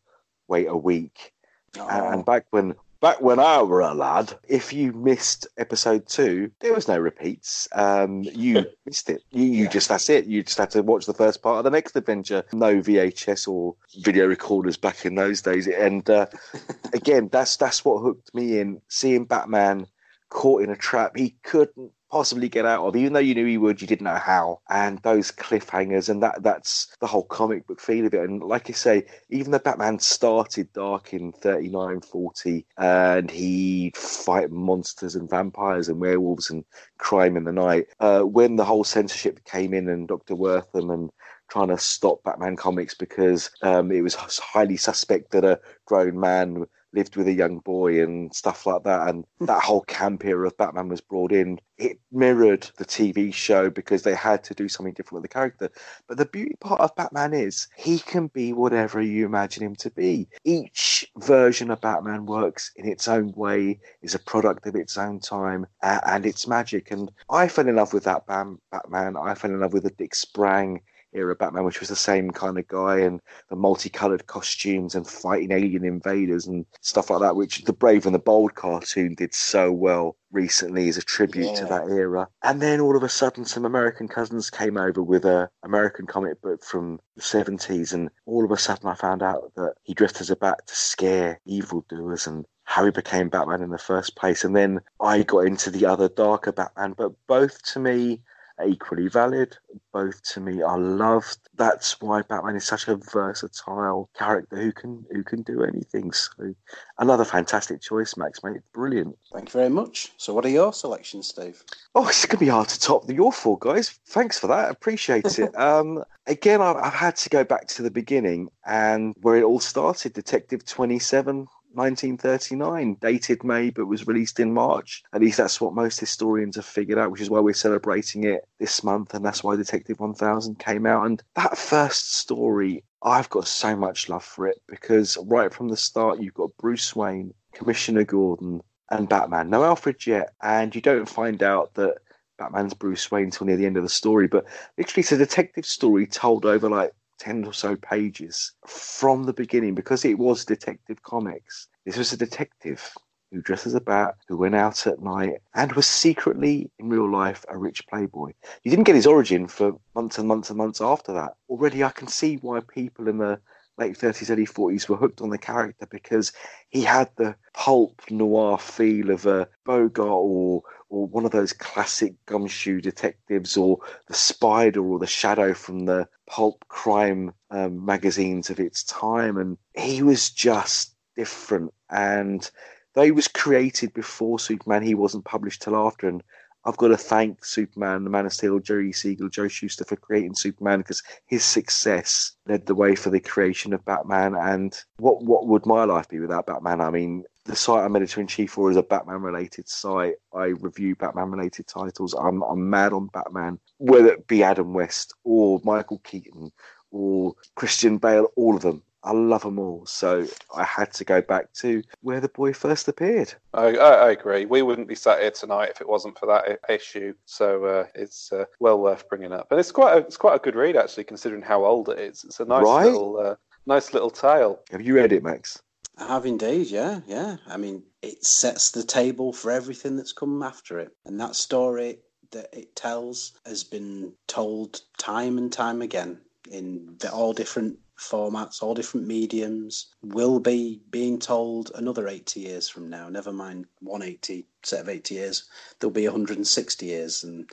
wait 0.48 0.68
a 0.68 0.76
week. 0.76 1.34
And 1.78 2.26
back 2.26 2.46
when 2.52 2.76
back 3.06 3.22
when 3.22 3.38
I 3.38 3.62
were 3.62 3.82
a 3.82 3.94
lad, 3.94 4.34
if 4.48 4.74
you 4.74 4.92
missed 4.92 5.46
episode 5.60 6.08
two, 6.08 6.50
there 6.60 6.74
was 6.74 6.88
no 6.88 6.98
repeats. 6.98 7.68
Um, 7.72 8.24
you 8.24 8.66
missed 8.88 9.12
it. 9.12 9.22
You, 9.30 9.44
you 9.44 9.64
Yeah. 9.66 9.70
just 9.70 9.90
that's 9.90 10.10
it. 10.10 10.26
You 10.26 10.42
just 10.42 10.58
had 10.58 10.72
to 10.72 10.82
watch 10.82 11.06
the 11.06 11.14
first 11.14 11.44
part 11.44 11.60
of 11.60 11.66
the 11.66 11.70
next 11.70 11.96
adventure. 11.96 12.44
No 12.52 12.78
VHS 12.78 13.48
or 13.48 13.76
video 14.00 14.26
recorders 14.26 14.76
back 14.76 15.06
in 15.06 15.14
those 15.14 15.44
days. 15.44 15.68
And 15.68 16.10
uh, 16.10 16.26
again, 16.94 17.30
that's 17.32 17.58
that's 17.58 17.86
what 17.86 18.02
hooked 18.02 18.34
me 18.34 18.58
in. 18.60 18.82
Seeing 18.88 19.26
Batman 19.26 19.86
caught 20.30 20.64
in 20.64 20.72
a 20.72 20.76
trap 20.76 21.16
he 21.16 21.36
couldn't 21.44 21.92
possibly 22.10 22.50
get 22.50 22.66
out 22.66 22.86
of, 22.86 22.96
even 22.96 23.14
though 23.14 23.20
you 23.20 23.36
knew 23.36 23.46
he 23.46 23.58
would, 23.58 23.82
you 23.82 23.88
didn't 23.88 24.06
know 24.06 24.16
how. 24.16 24.62
And 24.70 25.00
those 25.00 25.32
cliffhangers, 25.32 26.10
and 26.10 26.22
that 26.24 26.44
that's 26.44 26.96
the 27.00 27.08
whole 27.08 27.24
comic 27.24 27.68
book 27.68 27.80
feel 27.82 28.06
of 28.06 28.14
it. 28.14 28.22
And 28.22 28.42
like 28.42 28.70
I 28.70 28.74
say, 28.74 29.06
even 29.30 29.52
though 29.52 29.60
Batman 29.60 30.00
started 30.00 30.72
dark 30.74 31.14
in 31.14 31.32
39, 31.32 32.02
40, 32.02 32.66
and 32.78 33.30
he'd 33.32 33.98
fight 33.98 34.52
monsters 34.52 35.16
and 35.16 35.30
vampires 35.30 35.90
and 35.90 36.00
werewolves 36.00 36.50
and 36.50 36.64
crime 36.98 37.38
in 37.38 37.44
the 37.44 37.52
night, 37.52 37.88
uh, 38.00 38.22
when 38.22 38.56
the 38.56 38.66
whole 38.66 38.84
censorship 38.84 39.44
came 39.46 39.74
in 39.74 39.90
and 39.90 40.08
Dr. 40.08 40.36
Wertham 40.36 40.94
and 40.94 41.10
trying 41.50 41.68
to 41.68 41.78
stop 41.78 42.24
Batman 42.24 42.56
comics 42.56 42.94
because 42.94 43.50
um, 43.62 43.92
it 43.92 44.02
was 44.02 44.16
highly 44.16 44.78
suspect 44.78 45.32
that 45.32 45.46
a 45.46 45.60
grown 45.86 46.20
man 46.20 46.66
lived 46.96 47.16
with 47.16 47.28
a 47.28 47.34
young 47.34 47.60
boy 47.60 48.02
and 48.02 48.34
stuff 48.34 48.66
like 48.66 48.84
that. 48.84 49.08
And 49.08 49.26
that 49.42 49.64
whole 49.64 49.82
camp 49.82 50.26
era 50.26 50.48
of 50.48 50.58
Batman 50.58 50.88
was 50.88 51.02
brought 51.02 51.32
in. 51.32 51.60
It 51.78 52.00
mirrored 52.12 52.70
the 52.78 52.86
TV 52.86 53.34
show 53.34 53.70
because 53.70 54.04
they 54.04 54.16
had 54.16 54.44
to 54.46 54.54
do 54.54 54.70
something 54.70 54.94
different 54.94 55.22
with 55.22 55.30
the 55.30 55.34
character. 55.34 55.70
But 56.08 56.18
the 56.18 56.26
beauty 56.26 56.56
part 56.60 56.82
of 56.82 56.96
Batman 56.96 57.34
is 57.34 57.68
he 57.76 58.00
can 58.00 58.28
be 58.28 58.54
whatever 58.54 59.02
you 59.02 59.26
imagine 59.26 59.64
him 59.64 59.76
to 59.78 59.92
be. 59.92 60.28
Each 60.44 61.06
version 61.18 61.70
of 61.70 61.82
Batman 61.82 62.26
works 62.26 62.72
in 62.76 62.88
its 62.88 63.08
own 63.08 63.34
way, 63.36 63.80
is 64.02 64.16
a 64.16 64.20
product 64.20 64.66
of 64.66 64.76
its 64.76 64.98
own 64.98 65.20
time, 65.20 65.68
uh, 65.84 66.00
and 66.08 66.26
it's 66.26 66.48
magic. 66.48 66.92
And 66.92 67.12
I 67.30 67.48
fell 67.48 67.68
in 67.68 67.76
love 67.76 67.94
with 67.94 68.06
that 68.06 68.26
Bam- 68.26 68.62
Batman. 68.72 69.18
I 69.18 69.36
fell 69.36 69.52
in 69.52 69.60
love 69.60 69.74
with 69.74 69.84
the 69.84 69.90
Dick 69.90 70.16
Sprang 70.16 70.82
era 71.16 71.36
Batman, 71.36 71.64
which 71.64 71.80
was 71.80 71.90
the 71.90 71.96
same 71.96 72.32
kind 72.32 72.58
of 72.58 72.68
guy 72.68 73.00
and 73.00 73.22
the 73.50 73.56
multicolored 73.56 74.28
costumes 74.28 74.96
and 74.96 75.08
fighting 75.08 75.52
alien 75.52 75.86
invaders 75.86 76.46
and 76.46 76.66
stuff 76.82 77.10
like 77.10 77.22
that, 77.22 77.36
which 77.36 77.64
the 77.64 77.74
Brave 77.74 78.06
and 78.06 78.14
the 78.14 78.20
Bold 78.20 78.56
cartoon 78.56 79.16
did 79.16 79.34
so 79.34 79.72
well 79.72 80.16
recently 80.32 80.90
as 80.90 80.98
a 80.98 81.02
tribute 81.02 81.48
yeah. 81.48 81.56
to 81.56 81.66
that 81.66 81.90
era. 81.90 82.28
And 82.44 82.62
then 82.62 82.80
all 82.80 82.96
of 82.96 83.04
a 83.04 83.10
sudden, 83.10 83.46
some 83.46 83.66
American 83.66 84.08
cousins 84.08 84.50
came 84.50 84.78
over 84.78 85.02
with 85.02 85.26
a 85.26 85.50
American 85.64 86.06
comic 86.06 86.42
book 86.42 86.64
from 86.64 87.00
the 87.16 87.22
70s, 87.22 87.94
and 87.94 88.10
all 88.26 88.44
of 88.44 88.52
a 88.52 88.58
sudden, 88.58 88.88
I 88.88 88.96
found 88.96 89.24
out 89.24 89.54
that 89.56 89.76
he 89.84 89.94
dressed 89.94 90.22
as 90.22 90.30
a 90.30 90.36
bat 90.36 90.68
to 90.68 90.76
scare 90.76 91.40
evildoers 91.46 92.28
and 92.28 92.46
how 92.66 92.84
he 92.84 92.92
became 92.92 93.30
Batman 93.30 93.62
in 93.62 93.70
the 93.70 93.78
first 93.78 94.16
place. 94.16 94.44
And 94.44 94.56
then 94.56 94.82
I 95.00 95.24
got 95.24 95.46
into 95.46 95.70
the 95.70 95.86
other 95.86 96.10
darker 96.10 96.52
Batman, 96.52 96.94
but 96.98 97.14
both 97.28 97.64
to 97.74 97.80
me 97.80 98.22
equally 98.66 99.08
valid. 99.08 99.58
Both 99.92 100.24
to 100.34 100.40
me 100.40 100.62
are 100.62 100.80
loved. 100.80 101.38
That's 101.56 102.00
why 102.02 102.22
Batman 102.22 102.56
is 102.56 102.66
such 102.66 102.88
a 102.88 102.96
versatile 102.96 104.10
character 104.18 104.58
who 104.58 104.72
can 104.72 105.06
who 105.12 105.24
can 105.24 105.42
do 105.42 105.64
anything. 105.64 106.12
So 106.12 106.54
another 107.00 107.26
fantastic 107.26 107.82
choice, 107.82 108.16
Max, 108.18 108.44
mate. 108.44 108.62
Brilliant. 108.74 109.18
Thank 109.34 109.50
you 109.50 109.60
very 109.60 109.70
much. 109.70 110.12
So 110.18 110.34
what 110.34 110.46
are 110.46 110.50
your 110.50 110.74
selections, 110.74 111.28
Steve? 111.28 111.64
Oh, 111.94 112.08
it's 112.08 112.26
gonna 112.26 112.40
be 112.40 112.48
hard 112.48 112.70
to 112.70 112.80
top 112.80 113.06
the 113.06 113.14
your 113.14 113.32
four 113.32 113.58
guys. 113.60 114.00
Thanks 114.08 114.40
for 114.40 114.48
that. 114.48 114.72
Appreciate 114.72 115.40
it. 115.40 115.56
um, 115.60 116.04
again, 116.28 116.62
I've, 116.62 116.78
I've 116.78 116.94
had 116.94 117.16
to 117.18 117.30
go 117.30 117.44
back 117.44 117.68
to 117.70 117.82
the 117.82 117.92
beginning 117.92 118.50
and 118.66 119.16
where 119.22 119.38
it 119.38 119.44
all 119.44 119.60
started. 119.60 120.14
Detective 120.14 120.66
Twenty 120.66 121.00
Seven 121.00 121.48
1939, 121.76 122.98
dated 123.02 123.44
May 123.44 123.70
but 123.70 123.86
was 123.86 124.08
released 124.08 124.40
in 124.40 124.54
March. 124.54 125.04
At 125.14 125.22
least 125.22 125.38
that's 125.38 125.60
what 125.60 125.74
most 125.74 126.00
historians 126.00 126.56
have 126.56 126.66
figured 126.66 126.98
out, 126.98 127.12
which 127.12 127.22
is 127.22 127.30
why 127.30 127.40
we're 127.40 127.54
celebrating 127.54 128.24
it 128.24 128.48
this 128.60 128.84
month, 128.84 129.14
and 129.14 129.26
that's 129.26 129.44
why 129.44 129.56
Detective 129.56 130.00
1000 130.00 130.60
came 130.60 130.86
out. 130.86 131.06
And 131.06 131.22
that 131.36 131.58
first 131.58 132.16
story, 132.16 132.84
I've 133.04 133.30
got 133.30 133.48
so 133.48 133.76
much 133.76 134.10
love 134.10 134.24
for 134.24 134.48
it 134.48 134.62
because 134.68 135.18
right 135.28 135.54
from 135.54 135.70
the 135.70 135.78
start, 135.78 136.22
you've 136.22 136.34
got 136.34 136.56
Bruce 136.58 136.96
Wayne, 136.96 137.34
Commissioner 137.54 138.04
Gordon, 138.04 138.62
and 138.92 139.10
Batman. 139.10 139.50
No 139.50 139.64
Alfred 139.64 140.06
yet, 140.06 140.34
and 140.42 140.74
you 140.74 140.82
don't 140.82 141.10
find 141.10 141.42
out 141.44 141.74
that 141.76 141.98
Batman's 142.38 142.74
Bruce 142.74 143.10
Wayne 143.12 143.26
until 143.26 143.48
near 143.48 143.58
the 143.58 143.66
end 143.66 143.78
of 143.78 143.84
the 143.84 143.90
story. 143.90 144.28
But 144.28 144.46
literally, 144.78 145.02
it's 145.02 145.12
a 145.12 145.18
detective 145.18 145.66
story 145.66 146.06
told 146.06 146.46
over 146.46 146.70
like 146.70 146.94
10 147.20 147.46
or 147.46 147.54
so 147.54 147.76
pages 147.76 148.52
from 148.68 149.24
the 149.24 149.34
beginning 149.34 149.76
because 149.76 150.06
it 150.06 150.18
was 150.18 150.46
Detective 150.46 151.02
Comics. 151.04 151.68
This 151.86 151.98
was 151.98 152.14
a 152.14 152.18
detective 152.18 152.94
who 153.32 153.42
dressed 153.42 153.68
as 153.68 153.74
a 153.74 153.82
bat, 153.82 154.16
who 154.28 154.38
went 154.38 154.56
out 154.56 154.88
at 154.88 155.02
night, 155.02 155.42
and 155.54 155.74
was 155.74 155.88
secretly, 155.88 156.72
in 156.80 156.90
real 156.90 157.10
life, 157.10 157.44
a 157.50 157.58
rich 157.58 157.86
playboy. 157.88 158.32
You 158.64 158.72
didn't 158.72 158.86
get 158.86 158.96
his 158.96 159.08
origin 159.08 159.48
for 159.48 159.74
months 159.94 160.18
and 160.18 160.28
months 160.28 160.50
and 160.50 160.58
months 160.58 160.80
after 160.80 161.14
that. 161.14 161.34
Already, 161.50 161.84
I 161.84 161.90
can 161.90 162.08
see 162.08 162.36
why 162.38 162.62
people 162.62 163.08
in 163.08 163.18
the 163.18 163.40
late 163.78 163.98
30s, 163.98 164.30
early 164.30 164.46
40s 164.46 164.88
were 164.88 164.96
hooked 164.96 165.22
on 165.22 165.30
the 165.30 165.38
character 165.38 165.86
because 165.90 166.32
he 166.70 166.82
had 166.82 167.10
the 167.18 167.36
pulp 167.54 168.02
noir 168.10 168.58
feel 168.58 169.10
of 169.12 169.26
a 169.26 169.50
Bogart 169.66 170.08
or 170.08 170.64
or 170.90 171.08
one 171.08 171.26
of 171.26 171.32
those 171.32 171.54
classic 171.54 172.14
gumshoe 172.26 172.82
detectives 172.82 173.58
or 173.58 173.80
the 174.08 174.14
spider 174.14 174.86
or 174.86 175.00
the 175.00 175.08
shadow 175.08 175.54
from 175.54 175.86
the 175.86 176.08
pulp 176.28 176.66
crime 176.68 177.34
um, 177.52 177.84
magazines 177.86 178.50
of 178.50 178.60
its 178.60 178.84
time 178.84 179.38
and 179.38 179.58
he 179.76 180.02
was 180.04 180.30
just 180.30 180.96
different 181.16 181.74
and 181.90 182.52
though 182.94 183.04
he 183.04 183.12
was 183.12 183.28
created 183.28 183.94
before 183.94 184.40
superman 184.40 184.84
he 184.84 184.96
wasn't 184.96 185.26
published 185.26 185.62
till 185.62 185.76
after 185.76 186.08
and 186.08 186.24
I've 186.68 186.78
got 186.78 186.88
to 186.88 186.98
thank 186.98 187.46
Superman, 187.46 188.04
the 188.04 188.10
Man 188.10 188.26
of 188.26 188.34
Steel, 188.34 188.60
Jerry 188.60 188.92
Siegel, 188.92 189.30
Joe 189.30 189.48
Shuster 189.48 189.86
for 189.86 189.96
creating 189.96 190.34
Superman 190.34 190.80
because 190.80 191.04
his 191.28 191.44
success 191.44 192.32
led 192.48 192.66
the 192.66 192.74
way 192.74 192.96
for 192.96 193.12
the 193.12 193.20
creation 193.20 193.72
of 193.72 193.86
Batman. 193.86 194.34
And 194.36 194.76
what 194.98 195.24
what 195.24 195.46
would 195.46 195.68
my 195.68 195.84
life 195.84 196.10
be 196.10 196.20
without 196.20 196.48
Batman? 196.48 196.82
I 196.82 196.90
mean, 196.90 197.24
the 197.46 197.56
site 197.56 197.86
I'm 197.86 197.96
editor 197.96 198.22
in 198.22 198.28
chief 198.28 198.52
for 198.52 198.72
is 198.72 198.78
a 198.78 198.84
Batman 198.84 199.22
related 199.22 199.70
site. 199.70 200.16
I 200.34 200.48
review 200.48 200.96
Batman 200.96 201.32
related 201.32 201.68
titles. 201.68 202.14
I'm 202.14 202.42
I'm 202.44 202.70
mad 202.70 202.92
on 202.92 203.08
Batman, 203.08 203.60
whether 203.78 204.10
it 204.10 204.28
be 204.28 204.44
Adam 204.44 204.74
West 204.74 205.14
or 205.24 205.62
Michael 205.64 206.00
Keaton 206.00 206.52
or 206.92 207.34
Christian 207.56 207.98
Bale, 207.98 208.28
all 208.36 208.56
of 208.56 208.64
them. 208.64 208.82
I 209.04 209.12
love 209.12 209.44
them 209.44 209.60
all. 209.60 209.86
So 209.86 210.26
I 210.56 210.64
had 210.64 210.92
to 210.94 211.04
go 211.04 211.22
back 211.22 211.54
to 211.62 211.84
where 212.02 212.20
the 212.20 212.30
boy 212.30 212.54
first 212.54 212.88
appeared. 212.88 213.36
I, 213.54 213.76
I, 213.76 213.90
I 214.08 214.12
agree. 214.12 214.46
We 214.46 214.64
wouldn't 214.64 214.88
be 214.88 214.96
sat 214.96 215.22
here 215.22 215.30
tonight 215.30 215.70
if 215.70 215.80
it 215.80 215.88
wasn't 215.88 216.18
for 216.18 216.26
that 216.26 216.60
issue. 216.68 217.14
So 217.26 217.66
uh, 217.66 217.86
it's 217.94 218.34
uh, 218.34 218.46
well 218.60 218.80
worth 218.80 219.08
bringing 219.08 219.32
up, 219.32 219.52
and 219.52 219.60
it's 219.60 219.72
quite 219.72 219.94
a, 219.94 219.98
it's 220.00 220.18
quite 220.18 220.36
a 220.36 220.40
good 220.40 220.56
read 220.56 220.76
actually, 220.76 221.04
considering 221.04 221.44
how 221.44 221.64
old 221.64 221.90
it 221.90 222.00
is. 222.00 222.24
It's 222.24 222.40
a 222.40 222.46
nice 222.46 222.64
right? 222.64 222.86
little 222.86 223.20
uh, 223.20 223.36
nice 223.68 223.94
little 223.94 224.10
tale. 224.10 224.62
Have 224.72 224.82
you 224.82 224.96
read 224.96 225.12
it, 225.12 225.24
Max? 225.24 225.62
I 225.98 226.08
have 226.08 226.26
indeed. 226.26 226.68
Yeah, 226.68 227.02
yeah. 227.08 227.38
I 227.48 227.58
mean, 227.58 227.84
it 228.02 228.26
sets 228.26 228.72
the 228.72 228.84
table 228.84 229.32
for 229.32 229.52
everything 229.52 229.96
that's 229.96 230.14
come 230.14 230.44
after 230.44 230.80
it, 230.80 230.92
and 231.06 231.20
that 231.20 231.36
story 231.36 232.00
that 232.32 232.50
it 232.54 232.76
tells 232.76 233.34
has 233.46 233.64
been 233.64 234.14
told 234.28 234.82
time 234.98 235.38
and 235.38 235.52
time 235.52 235.82
again 235.82 236.20
in 236.52 236.98
all 237.14 237.34
different 237.34 237.78
formats, 237.98 238.62
all 238.62 238.74
different 238.74 239.08
mediums, 239.08 239.88
will 240.04 240.40
be 240.40 240.82
being 240.90 241.18
told 241.18 241.72
another 241.76 242.08
80 242.08 242.42
years 242.42 242.68
from 242.68 242.90
now. 242.90 243.08
Never 243.08 243.32
mind 243.32 243.66
180 243.80 244.46
set 244.64 244.82
of 244.82 244.90
80 244.90 245.16
years, 245.16 245.46
there'll 245.80 245.94
be 245.94 246.08
160 246.08 246.86
years 246.86 247.24
and 247.24 247.50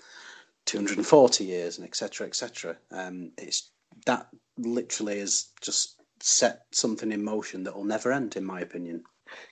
240 0.66 1.45
years 1.45 1.78
and 1.78 1.86
etc. 1.86 2.26
etc. 2.26 2.76
Um, 2.90 3.32
it's 3.38 3.70
that 4.07 4.28
literally 4.59 5.18
is 5.18 5.49
just 5.61 6.02
set 6.23 6.62
something 6.73 7.12
in 7.12 7.25
motion 7.25 7.64
that 7.64 7.75
will 7.75 7.85
never 7.85 8.12
end, 8.12 8.37
in 8.37 8.45
my 8.45 8.61
opinion 8.61 9.05